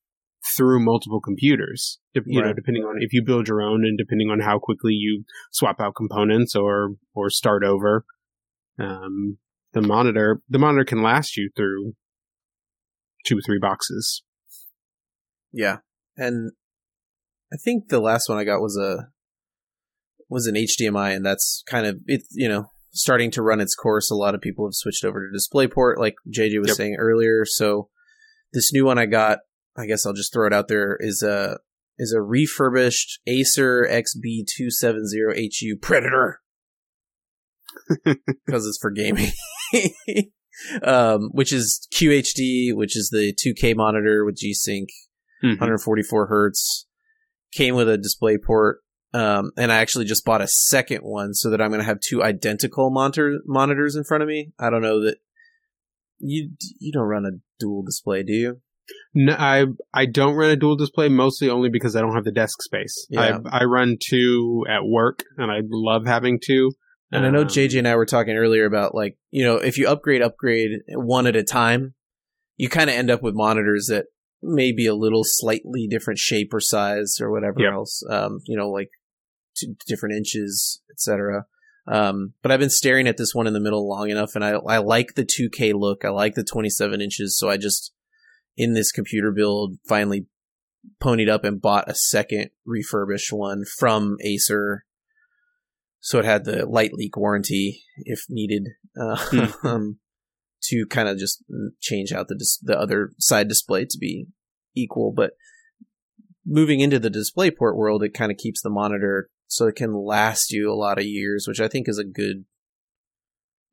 through 0.56 0.84
multiple 0.84 1.20
computers. 1.20 1.98
You 2.26 2.42
know, 2.42 2.52
depending 2.52 2.84
on 2.84 2.96
if 3.00 3.12
you 3.12 3.24
build 3.24 3.48
your 3.48 3.60
own 3.60 3.84
and 3.84 3.98
depending 3.98 4.30
on 4.30 4.40
how 4.40 4.58
quickly 4.58 4.92
you 4.92 5.24
swap 5.50 5.80
out 5.80 5.94
components 5.96 6.54
or 6.54 6.90
or 7.14 7.30
start 7.30 7.64
over. 7.64 8.04
Um, 8.78 9.38
the 9.72 9.82
monitor, 9.82 10.40
the 10.48 10.58
monitor 10.58 10.84
can 10.84 11.02
last 11.02 11.36
you 11.36 11.50
through 11.56 11.94
two, 13.26 13.40
three 13.44 13.58
boxes. 13.58 14.22
Yeah, 15.52 15.78
and 16.16 16.52
I 17.52 17.56
think 17.56 17.88
the 17.88 18.00
last 18.00 18.28
one 18.28 18.38
I 18.38 18.44
got 18.44 18.60
was 18.60 18.76
a 18.76 19.08
was 20.28 20.46
an 20.46 20.54
HDMI, 20.54 21.14
and 21.14 21.26
that's 21.26 21.62
kind 21.66 21.86
of 21.86 21.98
it. 22.06 22.22
You 22.30 22.48
know, 22.48 22.66
starting 22.94 23.30
to 23.32 23.42
run 23.42 23.60
its 23.60 23.74
course. 23.74 24.10
A 24.10 24.14
lot 24.14 24.34
of 24.34 24.40
people 24.40 24.66
have 24.66 24.74
switched 24.74 25.04
over 25.04 25.20
to 25.28 25.36
DisplayPort, 25.36 25.98
like 25.98 26.14
JJ 26.32 26.58
was 26.60 26.68
Yep. 26.68 26.76
saying 26.76 26.96
earlier. 26.98 27.44
So 27.44 27.88
this 28.52 28.72
new 28.72 28.84
one 28.84 28.98
I 28.98 29.06
got, 29.06 29.40
I 29.76 29.86
guess 29.86 30.06
I'll 30.06 30.12
just 30.12 30.32
throw 30.32 30.46
it 30.46 30.52
out 30.52 30.68
there, 30.68 30.96
is 31.00 31.22
a 31.22 31.58
is 31.98 32.12
a 32.12 32.20
refurbished 32.20 33.20
Acer 33.26 33.86
XB270HU 33.88 35.80
Predator 35.80 36.40
because 38.04 38.66
it's 38.66 38.78
for 38.80 38.90
gaming. 38.90 39.30
um, 40.82 41.30
which 41.32 41.52
is 41.52 41.86
QHD, 41.94 42.74
which 42.74 42.96
is 42.96 43.10
the 43.10 43.32
2K 43.34 43.74
monitor 43.76 44.24
with 44.24 44.36
G-Sync, 44.36 44.88
Mhm. 45.42 45.58
144 45.60 46.26
hertz. 46.28 46.86
Came 47.52 47.74
with 47.74 47.88
a 47.88 47.96
display 47.98 48.38
port. 48.38 48.80
Um, 49.14 49.52
and 49.56 49.70
I 49.72 49.76
actually 49.76 50.04
just 50.06 50.24
bought 50.24 50.42
a 50.42 50.48
second 50.48 51.02
one 51.02 51.34
so 51.34 51.48
that 51.50 51.60
I'm 51.62 51.70
going 51.70 51.80
to 51.80 51.86
have 51.86 52.00
two 52.00 52.22
identical 52.22 52.90
monitor 52.90 53.38
monitors 53.46 53.94
in 53.96 54.02
front 54.04 54.22
of 54.22 54.28
me. 54.28 54.52
I 54.58 54.70
don't 54.70 54.82
know 54.82 55.00
that 55.04 55.18
you 56.18 56.50
you 56.80 56.92
don't 56.92 57.04
run 57.08 57.24
a 57.24 57.38
dual 57.60 57.82
display, 57.84 58.22
do 58.22 58.32
you? 58.32 58.60
No, 59.14 59.34
I 59.38 59.66
I 59.94 60.06
don't 60.06 60.34
run 60.34 60.50
a 60.50 60.56
dual 60.56 60.76
display 60.76 61.08
mostly 61.08 61.48
only 61.48 61.70
because 61.70 61.94
I 61.96 62.00
don't 62.00 62.14
have 62.14 62.24
the 62.24 62.32
desk 62.32 62.60
space. 62.62 63.06
Yeah. 63.08 63.38
I 63.50 63.60
I 63.60 63.64
run 63.64 63.96
two 64.04 64.64
at 64.68 64.84
work 64.84 65.20
and 65.38 65.50
I 65.50 65.60
love 65.64 66.06
having 66.06 66.38
two. 66.44 66.72
And 67.12 67.24
I 67.24 67.30
know 67.30 67.42
Um, 67.42 67.46
JJ 67.46 67.78
and 67.78 67.86
I 67.88 67.94
were 67.94 68.06
talking 68.06 68.36
earlier 68.36 68.64
about 68.66 68.94
like, 68.94 69.16
you 69.30 69.44
know, 69.44 69.56
if 69.56 69.78
you 69.78 69.86
upgrade, 69.86 70.20
upgrade 70.20 70.80
one 70.88 71.28
at 71.28 71.36
a 71.36 71.44
time, 71.44 71.94
you 72.56 72.68
kind 72.68 72.90
of 72.90 72.96
end 72.96 73.08
up 73.10 73.22
with 73.22 73.34
monitors 73.36 73.86
that 73.88 74.06
may 74.42 74.72
be 74.72 74.86
a 74.86 74.94
little 74.96 75.22
slightly 75.24 75.86
different 75.88 76.18
shape 76.18 76.52
or 76.52 76.60
size 76.60 77.18
or 77.20 77.30
whatever 77.30 77.60
Yep. 77.60 77.72
else. 77.72 78.02
Um, 78.10 78.40
you 78.46 78.56
know, 78.56 78.68
like 78.68 78.90
different 79.86 80.16
inches, 80.16 80.82
etc. 80.90 81.46
Um, 81.86 82.32
but 82.42 82.50
I've 82.50 82.60
been 82.60 82.70
staring 82.70 83.06
at 83.06 83.16
this 83.16 83.34
one 83.34 83.46
in 83.46 83.52
the 83.52 83.60
middle 83.60 83.88
long 83.88 84.10
enough, 84.10 84.34
and 84.34 84.44
I 84.44 84.52
I 84.52 84.78
like 84.78 85.14
the 85.14 85.24
2K 85.24 85.74
look. 85.74 86.04
I 86.04 86.08
like 86.08 86.34
the 86.34 86.44
27 86.44 87.00
inches, 87.00 87.36
so 87.38 87.50
I 87.50 87.56
just 87.56 87.92
in 88.56 88.74
this 88.74 88.92
computer 88.92 89.32
build 89.32 89.78
finally 89.86 90.26
ponied 91.02 91.28
up 91.28 91.44
and 91.44 91.60
bought 91.60 91.88
a 91.90 91.94
second 91.94 92.50
refurbished 92.64 93.32
one 93.32 93.64
from 93.78 94.16
Acer. 94.22 94.84
So 96.00 96.18
it 96.18 96.24
had 96.24 96.44
the 96.44 96.66
light 96.66 96.92
leak 96.92 97.16
warranty 97.16 97.82
if 97.98 98.24
needed, 98.28 98.68
uh, 99.00 99.16
Hmm. 99.16 99.66
um, 99.66 99.98
to 100.64 100.86
kind 100.86 101.08
of 101.08 101.18
just 101.18 101.44
change 101.80 102.12
out 102.12 102.28
the 102.28 102.34
dis- 102.34 102.58
the 102.62 102.78
other 102.78 103.12
side 103.18 103.48
display 103.48 103.84
to 103.84 103.98
be 103.98 104.26
equal. 104.74 105.12
But 105.12 105.32
moving 106.46 106.80
into 106.80 106.98
the 106.98 107.10
DisplayPort 107.10 107.76
world, 107.76 108.02
it 108.02 108.14
kind 108.14 108.32
of 108.32 108.38
keeps 108.38 108.62
the 108.62 108.70
monitor 108.70 109.28
so 109.46 109.66
it 109.66 109.76
can 109.76 109.94
last 109.94 110.50
you 110.50 110.70
a 110.70 110.74
lot 110.74 110.98
of 110.98 111.04
years, 111.04 111.46
which 111.46 111.60
I 111.60 111.68
think 111.68 111.88
is 111.88 111.98
a 111.98 112.04
good. 112.04 112.44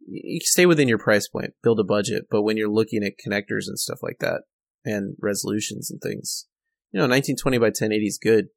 You 0.08 0.40
stay 0.44 0.66
within 0.66 0.88
your 0.88 0.98
price 0.98 1.28
point, 1.28 1.54
build 1.62 1.80
a 1.80 1.84
budget, 1.84 2.26
but 2.30 2.42
when 2.42 2.58
you're 2.58 2.70
looking 2.70 3.04
at 3.04 3.14
connectors 3.24 3.68
and 3.68 3.78
stuff 3.78 4.00
like 4.02 4.18
that 4.20 4.42
and 4.84 5.16
resolutions 5.20 5.92
and 5.92 6.02
things, 6.02 6.48
you 6.92 6.98
know, 6.98 7.04
1920 7.04 7.58
by 7.60 7.66
1080 7.68 8.06
is 8.06 8.20
good, 8.22 8.48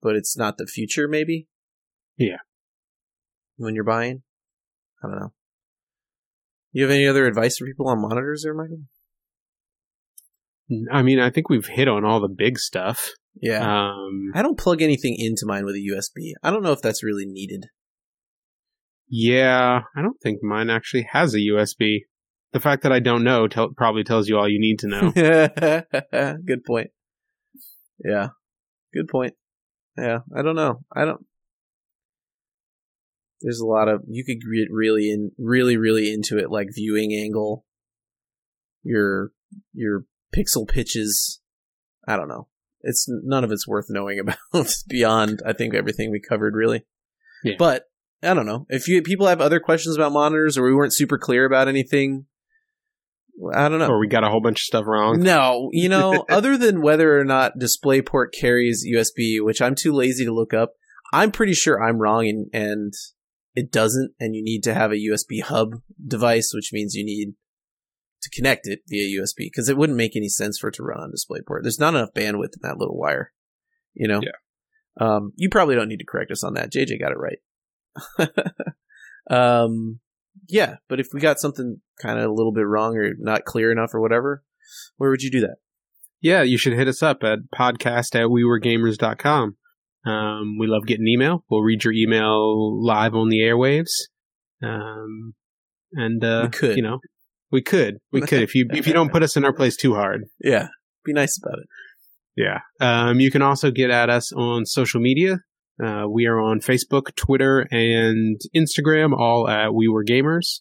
but 0.00 0.14
it's 0.14 0.36
not 0.36 0.58
the 0.58 0.66
future, 0.66 1.08
maybe. 1.08 1.48
Yeah. 2.16 2.38
When 3.56 3.74
you're 3.74 3.84
buying, 3.84 4.22
I 5.02 5.08
don't 5.08 5.18
know. 5.18 5.32
You 6.72 6.82
have 6.84 6.92
any 6.92 7.06
other 7.06 7.26
advice 7.26 7.58
for 7.58 7.66
people 7.66 7.88
on 7.88 8.00
monitors, 8.00 8.42
there, 8.44 8.54
Michael? 8.54 8.82
I 10.92 11.02
mean, 11.02 11.18
I 11.18 11.30
think 11.30 11.48
we've 11.48 11.66
hit 11.66 11.88
on 11.88 12.04
all 12.04 12.20
the 12.20 12.28
big 12.28 12.58
stuff. 12.58 13.10
Yeah. 13.40 13.60
Um, 13.90 14.32
I 14.34 14.42
don't 14.42 14.58
plug 14.58 14.82
anything 14.82 15.16
into 15.18 15.46
mine 15.46 15.64
with 15.64 15.74
a 15.74 15.78
USB. 15.78 16.32
I 16.42 16.50
don't 16.50 16.62
know 16.62 16.72
if 16.72 16.82
that's 16.82 17.04
really 17.04 17.26
needed. 17.26 17.66
yeah, 19.08 19.80
I 19.96 20.02
don't 20.02 20.20
think 20.20 20.42
mine 20.42 20.70
actually 20.70 21.06
has 21.12 21.34
a 21.34 21.38
USB. 21.38 22.00
The 22.52 22.60
fact 22.60 22.82
that 22.84 22.92
I 22.92 23.00
don't 23.00 23.24
know 23.24 23.46
tell 23.48 23.68
probably 23.76 24.04
tells 24.04 24.28
you 24.28 24.38
all 24.38 24.48
you 24.48 24.58
need 24.60 24.78
to 24.80 24.88
know. 24.88 25.10
Good 26.46 26.64
point. 26.64 26.90
Yeah. 28.02 28.28
Good 28.94 29.08
point. 29.08 29.34
Yeah, 29.98 30.20
I 30.36 30.42
don't 30.42 30.56
know. 30.56 30.80
I 30.94 31.04
don't. 31.04 31.24
There's 33.42 33.60
a 33.60 33.66
lot 33.66 33.88
of 33.88 34.02
you 34.08 34.24
could 34.24 34.40
get 34.40 34.68
really 34.72 35.10
in, 35.10 35.32
really, 35.38 35.76
really 35.76 36.12
into 36.12 36.38
it, 36.38 36.50
like 36.50 36.68
viewing 36.74 37.12
angle, 37.12 37.64
your 38.82 39.32
your 39.74 40.04
pixel 40.34 40.66
pitches. 40.66 41.40
I 42.08 42.16
don't 42.16 42.28
know. 42.28 42.48
It's 42.86 43.06
none 43.08 43.44
of 43.44 43.52
it's 43.52 43.66
worth 43.68 43.86
knowing 43.88 44.18
about 44.52 44.74
beyond. 44.88 45.42
I 45.44 45.52
think 45.52 45.74
everything 45.74 46.10
we 46.10 46.20
covered 46.20 46.54
really. 46.54 46.84
Yeah. 47.44 47.54
But 47.58 47.84
I 48.22 48.34
don't 48.34 48.46
know 48.46 48.66
if 48.70 48.88
you 48.88 49.02
people 49.02 49.26
have 49.26 49.40
other 49.40 49.60
questions 49.60 49.96
about 49.96 50.12
monitors 50.12 50.56
or 50.56 50.64
we 50.64 50.74
weren't 50.74 50.94
super 50.94 51.18
clear 51.18 51.44
about 51.44 51.68
anything. 51.68 52.26
I 53.54 53.68
don't 53.68 53.78
know. 53.78 53.88
or 53.88 53.98
we 53.98 54.08
got 54.08 54.24
a 54.24 54.30
whole 54.30 54.40
bunch 54.40 54.60
of 54.60 54.64
stuff 54.64 54.86
wrong. 54.86 55.20
No, 55.20 55.68
you 55.72 55.90
know, 55.90 56.24
other 56.30 56.56
than 56.56 56.80
whether 56.80 57.18
or 57.18 57.24
not 57.24 57.58
DisplayPort 57.58 58.28
carries 58.32 58.86
USB, 58.90 59.44
which 59.44 59.60
I'm 59.60 59.74
too 59.74 59.92
lazy 59.92 60.24
to 60.24 60.32
look 60.32 60.54
up, 60.54 60.72
I'm 61.12 61.30
pretty 61.30 61.52
sure 61.52 61.82
I'm 61.82 61.98
wrong 61.98 62.26
and, 62.26 62.46
and 62.54 62.94
it 63.54 63.70
doesn't, 63.70 64.12
and 64.18 64.34
you 64.34 64.42
need 64.42 64.62
to 64.64 64.74
have 64.74 64.90
a 64.90 64.96
USB 64.96 65.42
hub 65.42 65.82
device, 66.04 66.52
which 66.54 66.70
means 66.72 66.94
you 66.94 67.04
need 67.04 67.34
to 68.22 68.30
connect 68.30 68.66
it 68.66 68.80
via 68.88 69.20
USB, 69.20 69.46
because 69.50 69.68
it 69.68 69.76
wouldn't 69.76 69.96
make 69.98 70.16
any 70.16 70.28
sense 70.28 70.58
for 70.58 70.68
it 70.68 70.74
to 70.74 70.82
run 70.82 71.00
on 71.00 71.10
DisplayPort. 71.12 71.62
There's 71.62 71.80
not 71.80 71.94
enough 71.94 72.14
bandwidth 72.14 72.54
in 72.54 72.62
that 72.62 72.78
little 72.78 72.98
wire, 72.98 73.32
you 73.94 74.08
know? 74.08 74.20
Yeah. 74.22 74.30
Um, 74.98 75.32
you 75.36 75.50
probably 75.50 75.74
don't 75.74 75.88
need 75.88 75.98
to 75.98 76.06
correct 76.06 76.30
us 76.30 76.42
on 76.42 76.54
that. 76.54 76.72
JJ 76.72 76.98
got 76.98 77.12
it 77.12 77.18
right. 77.18 78.30
um, 79.30 80.00
yeah, 80.48 80.76
but 80.88 81.00
if 81.00 81.08
we 81.12 81.20
got 81.20 81.38
something 81.40 81.80
kind 82.00 82.18
of 82.18 82.30
a 82.30 82.32
little 82.34 82.52
bit 82.52 82.66
wrong 82.66 82.96
or 82.96 83.12
not 83.18 83.44
clear 83.44 83.70
enough 83.70 83.94
or 83.94 84.00
whatever, 84.00 84.42
where 84.96 85.10
would 85.10 85.22
you 85.22 85.30
do 85.30 85.40
that? 85.40 85.56
Yeah, 86.20 86.42
you 86.42 86.58
should 86.58 86.72
hit 86.72 86.88
us 86.88 87.02
up 87.02 87.22
at 87.22 87.40
podcast 87.54 88.14
at 88.14 88.28
wewergamers.com. 88.28 89.56
Um, 90.06 90.58
we 90.58 90.66
love 90.66 90.86
getting 90.86 91.06
email. 91.08 91.44
We'll 91.50 91.62
read 91.62 91.84
your 91.84 91.92
email 91.92 92.82
live 92.84 93.14
on 93.14 93.28
the 93.28 93.40
airwaves. 93.40 93.90
Um, 94.62 95.34
and, 95.92 96.24
uh, 96.24 96.42
We 96.44 96.58
could. 96.58 96.76
you 96.76 96.82
know, 96.82 97.00
we 97.50 97.62
could, 97.62 97.98
we 98.12 98.20
could 98.20 98.42
if 98.42 98.54
you, 98.54 98.66
if 98.70 98.86
you 98.86 98.92
don't 98.92 99.12
put 99.12 99.22
us 99.22 99.36
in 99.36 99.44
our 99.44 99.52
place 99.52 99.76
too 99.76 99.94
hard. 99.94 100.22
Yeah, 100.42 100.68
be 101.04 101.12
nice 101.12 101.38
about 101.38 101.58
it. 101.58 101.66
Yeah. 102.36 102.60
Um, 102.80 103.18
you 103.18 103.30
can 103.30 103.42
also 103.42 103.70
get 103.70 103.90
at 103.90 104.10
us 104.10 104.32
on 104.32 104.66
social 104.66 105.00
media. 105.00 105.40
Uh, 105.82 106.04
we 106.08 106.26
are 106.26 106.38
on 106.38 106.60
Facebook, 106.60 107.14
Twitter, 107.16 107.66
and 107.70 108.40
Instagram, 108.54 109.12
all 109.18 109.48
at 109.48 109.74
We 109.74 109.88
Were 109.88 110.04
Gamers. 110.04 110.60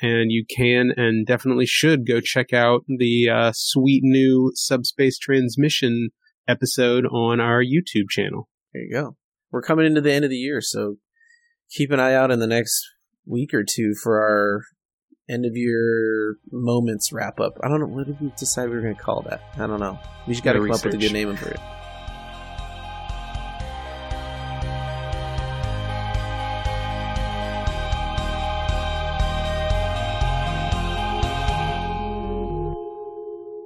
And 0.00 0.30
you 0.30 0.44
can 0.48 0.92
and 0.96 1.26
definitely 1.26 1.66
should 1.66 2.06
go 2.06 2.20
check 2.20 2.52
out 2.52 2.82
the 2.86 3.28
uh, 3.30 3.52
sweet 3.54 4.02
new 4.04 4.52
Subspace 4.54 5.18
Transmission 5.18 6.10
episode 6.46 7.04
on 7.06 7.40
our 7.40 7.62
YouTube 7.62 8.08
channel. 8.08 8.48
There 8.72 8.82
you 8.82 8.92
go. 8.92 9.16
We're 9.50 9.62
coming 9.62 9.86
into 9.86 10.00
the 10.00 10.12
end 10.12 10.24
of 10.24 10.30
the 10.30 10.36
year, 10.36 10.60
so 10.60 10.96
keep 11.70 11.90
an 11.90 11.98
eye 11.98 12.14
out 12.14 12.30
in 12.30 12.38
the 12.38 12.46
next 12.46 12.80
week 13.26 13.52
or 13.52 13.64
two 13.64 13.94
for 14.00 14.20
our 14.20 14.62
end 15.28 15.44
of 15.44 15.56
year 15.56 16.38
moments 16.50 17.12
wrap 17.12 17.38
up. 17.38 17.58
I 17.62 17.68
don't 17.68 17.80
know 17.80 17.86
what 17.86 18.06
did 18.06 18.20
we 18.20 18.32
decide 18.36 18.70
we 18.70 18.76
were 18.76 18.82
going 18.82 18.96
to 18.96 19.00
call 19.00 19.22
that. 19.22 19.42
I 19.58 19.66
don't 19.66 19.80
know. 19.80 19.98
We 20.26 20.32
just 20.32 20.44
got 20.44 20.54
to 20.54 20.60
come 20.60 20.70
up 20.70 20.84
with 20.84 20.94
a 20.94 20.98
good 20.98 21.12
name 21.12 21.36
for 21.36 21.50
it. 21.50 21.60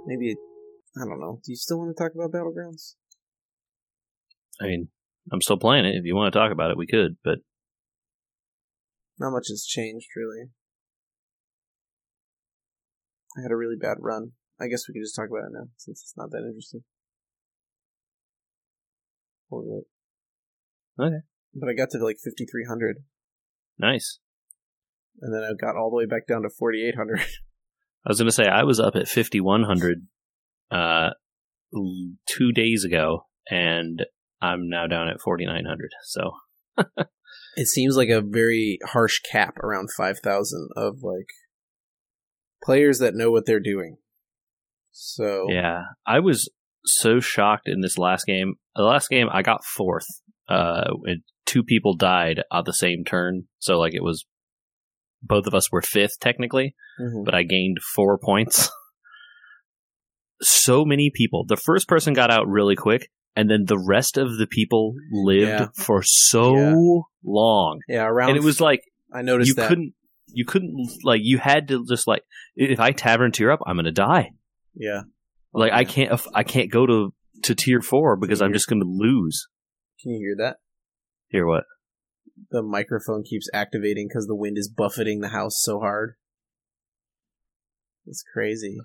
Maybe 0.04 0.36
I 1.00 1.06
don't 1.06 1.20
know. 1.20 1.40
Do 1.44 1.52
you 1.52 1.56
still 1.56 1.78
want 1.78 1.96
to 1.96 2.02
talk 2.02 2.12
about 2.14 2.32
battlegrounds? 2.32 2.94
I 4.60 4.66
mean, 4.66 4.88
I'm 5.32 5.40
still 5.40 5.56
playing 5.56 5.86
it. 5.86 5.94
If 5.94 6.04
you 6.04 6.14
want 6.14 6.32
to 6.32 6.38
talk 6.38 6.52
about 6.52 6.70
it, 6.70 6.76
we 6.76 6.86
could. 6.86 7.16
But 7.24 7.38
Not 9.18 9.30
much 9.30 9.46
has 9.48 9.64
changed, 9.64 10.08
really. 10.16 10.50
I 13.36 13.42
had 13.42 13.50
a 13.50 13.56
really 13.56 13.76
bad 13.80 13.96
run. 14.00 14.32
I 14.60 14.68
guess 14.68 14.86
we 14.86 14.94
could 14.94 15.04
just 15.04 15.16
talk 15.16 15.28
about 15.28 15.46
it 15.48 15.52
now, 15.52 15.68
since 15.76 16.00
it's 16.02 16.14
not 16.16 16.30
that 16.30 16.44
interesting. 16.46 16.82
Or? 19.50 19.82
Okay. 21.00 21.16
But 21.54 21.68
I 21.68 21.74
got 21.74 21.90
to 21.90 21.98
like 21.98 22.16
5,300, 22.24 23.04
nice. 23.78 24.18
and 25.20 25.34
then 25.34 25.42
I 25.42 25.52
got 25.58 25.76
all 25.76 25.90
the 25.90 25.96
way 25.96 26.06
back 26.06 26.26
down 26.26 26.42
to 26.42 26.48
4,800. 26.48 27.20
I 28.04 28.08
was 28.08 28.18
going 28.18 28.26
to 28.26 28.32
say 28.32 28.46
I 28.46 28.64
was 28.64 28.80
up 28.80 28.96
at 28.96 29.08
5100 29.08 30.06
uh, 30.70 31.10
two 32.26 32.52
days 32.52 32.84
ago, 32.84 33.26
and 33.50 34.06
I'm 34.40 34.68
now 34.68 34.86
down 34.86 35.08
at 35.08 35.20
4900. 35.20 35.90
So 36.04 36.32
it 37.56 37.68
seems 37.68 37.96
like 37.96 38.08
a 38.08 38.22
very 38.22 38.78
harsh 38.86 39.20
cap 39.30 39.58
around 39.58 39.90
5,000 39.96 40.70
of 40.76 41.02
like 41.02 41.28
players 42.62 42.98
that 43.00 43.14
know 43.14 43.30
what 43.30 43.44
they're 43.46 43.60
doing. 43.60 43.96
So, 44.90 45.46
yeah, 45.50 45.82
I 46.06 46.20
was 46.20 46.50
so 46.84 47.20
shocked 47.20 47.66
in 47.68 47.80
this 47.80 47.96
last 47.98 48.26
game. 48.26 48.54
The 48.76 48.82
last 48.82 49.08
game 49.08 49.28
I 49.32 49.42
got 49.42 49.64
fourth. 49.64 50.06
Uh, 50.48 50.84
and 51.04 51.22
two 51.46 51.62
people 51.62 51.94
died 51.96 52.42
on 52.50 52.64
the 52.66 52.72
same 52.72 53.04
turn, 53.04 53.44
so 53.58 53.78
like 53.78 53.94
it 53.94 54.02
was 54.02 54.26
both 55.22 55.46
of 55.46 55.54
us 55.54 55.70
were 55.72 55.82
fifth 55.82 56.18
technically. 56.20 56.74
Mhm. 57.00 57.24
but 57.24 57.34
I 57.34 57.42
gained 57.42 57.78
four 57.94 58.18
points. 58.18 58.68
so 60.42 60.84
many 60.84 61.10
people. 61.14 61.44
The 61.46 61.56
first 61.56 61.88
person 61.88 62.12
got 62.14 62.30
out 62.30 62.46
really 62.48 62.76
quick, 62.76 63.08
and 63.36 63.48
then 63.50 63.64
the 63.66 63.78
rest 63.78 64.18
of 64.18 64.36
the 64.38 64.46
people 64.46 64.94
lived 65.10 65.46
Yeah. 65.48 65.66
for 65.76 66.02
so 66.04 66.54
Yeah. 66.56 66.74
long. 67.24 67.80
yeah, 67.88 68.04
around. 68.06 68.30
and 68.30 68.38
it 68.38 68.44
was 68.44 68.60
like 68.60 68.82
I 69.12 69.22
noticed 69.22 69.48
you 69.48 69.54
that. 69.54 69.68
couldn't, 69.68 69.94
you 70.32 70.44
couldn't 70.44 71.04
like 71.04 71.20
you 71.22 71.38
had 71.38 71.68
to 71.68 71.84
just 71.86 72.06
like 72.06 72.22
if 72.56 72.80
I 72.80 72.92
tavern 72.92 73.32
tier 73.32 73.50
up, 73.50 73.60
I'm 73.66 73.76
gonna 73.76 73.92
die. 73.92 74.30
Yeah. 74.74 75.02
Like 75.52 75.72
I 75.72 75.84
can't, 75.84 76.20
I 76.34 76.42
can't 76.44 76.70
go 76.70 76.86
to 76.86 77.14
to 77.42 77.54
tier 77.54 77.80
four 77.80 78.16
because 78.16 78.40
I'm 78.40 78.52
just 78.52 78.68
gonna 78.68 78.84
lose. 78.86 79.48
Can 80.00 80.12
you 80.12 80.18
hear 80.18 80.36
that? 80.46 80.56
Hear 81.28 81.46
what? 81.46 81.64
the 82.50 82.62
microphone 82.62 83.22
keeps 83.22 83.48
activating 83.52 84.08
because 84.08 84.26
the 84.26 84.36
wind 84.36 84.58
is 84.58 84.68
buffeting 84.68 85.20
the 85.20 85.28
house 85.28 85.60
so 85.60 85.80
hard. 85.80 86.14
It's 88.06 88.24
crazy. 88.32 88.78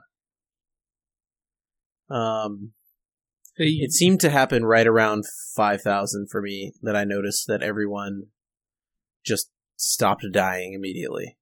Um, 2.10 2.74
it 3.58 3.92
seemed 3.92 4.22
to 4.22 4.30
happen 4.30 4.66
right 4.66 4.86
around 4.86 5.26
five 5.56 5.82
thousand 5.82 6.30
for 6.30 6.42
me 6.42 6.74
that 6.82 6.96
I 6.96 7.04
noticed 7.04 7.48
that 7.48 7.64
everyone 7.64 8.28
just 9.26 9.50
stopped 9.78 10.26
dying 10.34 10.74
immediately, 10.74 11.38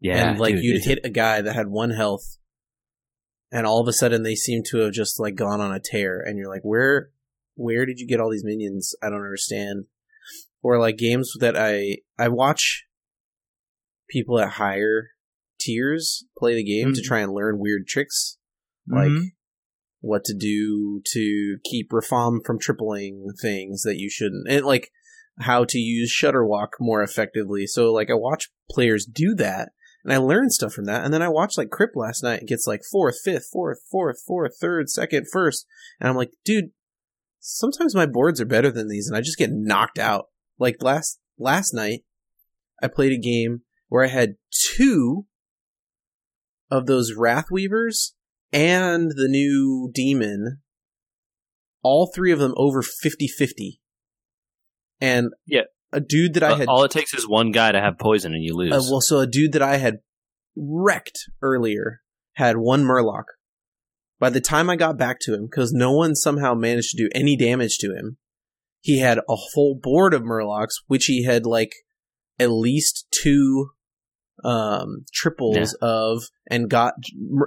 Yeah, 0.00 0.30
and 0.30 0.38
like 0.38 0.54
dude, 0.54 0.62
you'd 0.64 0.84
hit 0.84 1.00
a 1.04 1.10
guy 1.10 1.40
that 1.42 1.54
had 1.56 1.68
one 1.68 1.90
health, 1.90 2.38
and 3.50 3.66
all 3.66 3.80
of 3.80 3.88
a 3.88 3.92
sudden 3.92 4.22
they 4.22 4.34
seem 4.36 4.62
to 4.70 4.78
have 4.78 4.92
just 4.92 5.18
like 5.18 5.34
gone 5.34 5.60
on 5.60 5.74
a 5.74 5.80
tear, 5.82 6.20
and 6.20 6.38
you're 6.38 6.48
like, 6.48 6.62
where, 6.62 7.10
where 7.56 7.84
did 7.86 7.98
you 7.98 8.06
get 8.06 8.20
all 8.20 8.30
these 8.30 8.44
minions? 8.44 8.94
I 9.02 9.08
don't 9.10 9.18
understand. 9.24 9.86
Or 10.62 10.78
like 10.78 10.96
games 10.96 11.32
that 11.40 11.56
I 11.56 11.98
I 12.18 12.28
watch 12.28 12.86
people 14.08 14.38
at 14.38 14.50
higher 14.52 15.10
tiers 15.60 16.24
play 16.36 16.54
the 16.54 16.64
game 16.64 16.92
to 16.94 17.00
Mhm. 17.00 17.04
try 17.04 17.20
and 17.20 17.32
learn 17.32 17.58
weird 17.58 17.86
tricks. 17.86 18.38
Like 18.86 19.10
Mhm. 19.10 19.32
what 20.00 20.24
to 20.24 20.34
do 20.34 21.02
to 21.12 21.58
keep 21.64 21.90
Rafaam 21.90 22.44
from 22.44 22.58
tripling 22.58 23.26
things 23.40 23.82
that 23.82 23.98
you 23.98 24.08
shouldn't, 24.10 24.46
and 24.48 24.64
like 24.64 24.90
how 25.40 25.64
to 25.64 25.78
use 25.78 26.14
Shudderwock 26.14 26.68
more 26.80 27.02
effectively. 27.02 27.66
So 27.66 27.92
like 27.92 28.10
I 28.10 28.14
watch 28.14 28.50
players 28.70 29.06
do 29.06 29.34
that, 29.36 29.70
and 30.04 30.12
I 30.12 30.18
learn 30.18 30.50
stuff 30.50 30.72
from 30.72 30.86
that. 30.86 31.04
And 31.04 31.12
then 31.12 31.22
I 31.22 31.28
watched 31.28 31.58
like 31.58 31.68
Kripp 31.68 31.94
last 31.94 32.22
night. 32.22 32.42
It 32.42 32.48
gets 32.48 32.66
like 32.66 32.82
fourth, 32.90 33.16
fifth, 33.22 33.48
fourth, 33.52 33.80
fourth, 33.90 34.20
fourth, 34.26 34.52
third, 34.60 34.90
second, 34.90 35.26
first, 35.30 35.66
and 36.00 36.08
I'm 36.08 36.16
like, 36.16 36.30
dude, 36.44 36.70
sometimes 37.40 37.94
my 37.94 38.06
boards 38.06 38.40
are 38.40 38.46
better 38.46 38.70
than 38.70 38.88
these, 38.88 39.08
and 39.08 39.16
I 39.16 39.20
just 39.20 39.38
get 39.38 39.50
knocked 39.52 39.98
out. 39.98 40.26
Like 40.58 40.82
last 40.82 41.20
last 41.38 41.72
night, 41.72 42.04
I 42.82 42.88
played 42.88 43.12
a 43.12 43.18
game 43.18 43.62
where 43.88 44.04
I 44.04 44.08
had 44.08 44.36
two 44.50 45.26
of 46.70 46.86
those 46.86 47.14
Wrathweavers 47.14 48.12
and 48.52 49.10
the 49.12 49.28
new 49.28 49.90
demon, 49.92 50.60
all 51.82 52.10
three 52.14 52.32
of 52.32 52.38
them 52.38 52.54
over 52.56 52.82
50-50. 52.82 53.78
And 55.00 55.30
Yeah. 55.46 55.62
a 55.92 56.00
dude 56.00 56.34
that 56.34 56.42
I 56.42 56.52
Uh, 56.52 56.56
had 56.56 56.68
all 56.68 56.84
it 56.84 56.90
takes 56.90 57.14
is 57.14 57.26
one 57.28 57.50
guy 57.52 57.72
to 57.72 57.80
have 57.80 57.98
poison 57.98 58.34
and 58.34 58.42
you 58.42 58.54
lose. 58.54 58.72
uh, 58.72 58.80
well, 58.90 59.00
so 59.00 59.18
a 59.20 59.26
dude 59.26 59.52
that 59.52 59.62
I 59.62 59.76
had 59.76 59.98
wrecked 60.56 61.18
earlier 61.40 62.00
had 62.34 62.56
one 62.56 62.82
Murloc. 62.84 63.24
By 64.18 64.30
the 64.30 64.40
time 64.40 64.68
I 64.68 64.74
got 64.76 64.98
back 64.98 65.18
to 65.22 65.34
him, 65.34 65.46
because 65.46 65.72
no 65.72 65.92
one 65.92 66.16
somehow 66.16 66.54
managed 66.54 66.90
to 66.90 66.96
do 67.04 67.08
any 67.14 67.36
damage 67.36 67.78
to 67.78 67.94
him, 67.94 68.18
he 68.80 68.98
had 68.98 69.18
a 69.18 69.22
whole 69.54 69.78
board 69.80 70.12
of 70.14 70.22
Murlocs, 70.22 70.74
which 70.88 71.04
he 71.06 71.24
had 71.24 71.46
like 71.46 71.72
at 72.38 72.50
least 72.50 73.06
two 73.10 73.70
um 74.44 75.04
triples 75.12 75.74
of, 75.82 76.24
and 76.48 76.70
got 76.70 76.94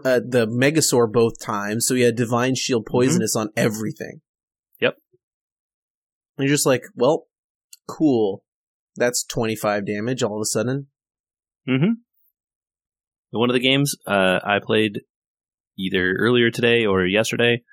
uh, 0.03 0.19
the 0.25 0.45
Megasaur 0.47 1.09
both 1.11 1.39
times. 1.41 1.87
So 1.87 1.95
he 1.95 2.01
had 2.01 2.15
Divine 2.15 2.55
Shield 2.55 2.85
Poisonous 2.85 3.35
on 3.35 3.49
everything. 3.55 4.21
Yep. 4.81 4.95
And 6.37 6.47
you're 6.47 6.53
just 6.53 6.65
like, 6.65 6.83
well, 6.95 7.27
cool. 7.91 8.43
That's 8.95 9.23
25 9.23 9.85
damage 9.85 10.23
all 10.23 10.35
of 10.37 10.41
a 10.41 10.45
sudden. 10.45 10.87
Mm-hmm. 11.67 11.93
One 13.31 13.49
of 13.49 13.53
the 13.53 13.59
games 13.59 13.95
uh, 14.05 14.39
I 14.43 14.59
played 14.61 15.01
either 15.77 16.13
earlier 16.19 16.51
today 16.51 16.85
or 16.85 17.05
yesterday, 17.05 17.63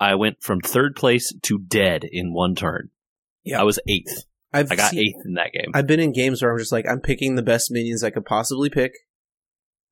I 0.00 0.14
went 0.14 0.42
from 0.42 0.60
third 0.60 0.96
place 0.96 1.32
to 1.42 1.58
dead 1.58 2.04
in 2.10 2.32
one 2.32 2.54
turn. 2.54 2.90
Yeah. 3.44 3.60
I 3.60 3.64
was 3.64 3.78
eighth. 3.88 4.24
I've 4.52 4.70
I 4.72 4.76
got 4.76 4.90
seen- 4.90 5.00
eighth 5.00 5.26
in 5.26 5.34
that 5.34 5.52
game. 5.52 5.72
I've 5.74 5.86
been 5.86 6.00
in 6.00 6.12
games 6.12 6.40
where 6.42 6.52
I'm 6.52 6.58
just 6.58 6.72
like, 6.72 6.86
I'm 6.88 7.00
picking 7.00 7.34
the 7.34 7.42
best 7.42 7.70
minions 7.70 8.02
I 8.02 8.10
could 8.10 8.24
possibly 8.24 8.70
pick. 8.70 8.92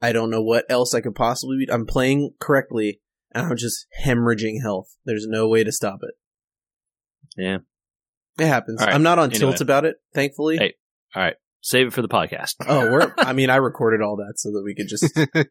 I 0.01 0.13
don't 0.13 0.31
know 0.31 0.43
what 0.43 0.65
else 0.69 0.95
I 0.95 1.01
could 1.01 1.15
possibly 1.15 1.59
be. 1.65 1.73
I'm 1.73 1.87
playing 1.87 2.33
correctly, 2.41 3.01
and 3.33 3.47
I'm 3.47 3.57
just 3.57 3.87
hemorrhaging 4.05 4.61
health. 4.63 4.97
There's 5.05 5.27
no 5.29 5.47
way 5.49 5.63
to 5.63 5.71
stop 5.73 6.01
it. 6.03 6.15
yeah. 7.37 7.59
It 8.39 8.47
happens. 8.47 8.81
All 8.81 8.87
right. 8.87 8.95
I'm 8.95 9.03
not 9.03 9.19
on 9.19 9.31
Anyway. 9.31 9.39
tilt 9.39 9.61
about 9.61 9.85
it, 9.85 9.97
thankfully. 10.15 10.57
Hey. 10.59 10.75
All 11.15 11.23
right. 11.23 11.35
Save 11.61 11.89
it 11.89 11.93
for 11.93 12.03
the 12.03 12.09
podcast. 12.09 12.55
Oh, 12.67 12.91
we're. 12.91 13.15
I 13.19 13.33
mean, 13.35 13.51
I 13.51 13.57
recorded 13.57 14.01
all 14.03 14.17
that 14.17 14.35
so 14.37 14.51
that 14.51 14.63
we 14.65 14.75
could 14.75 14.89
just 14.89 15.05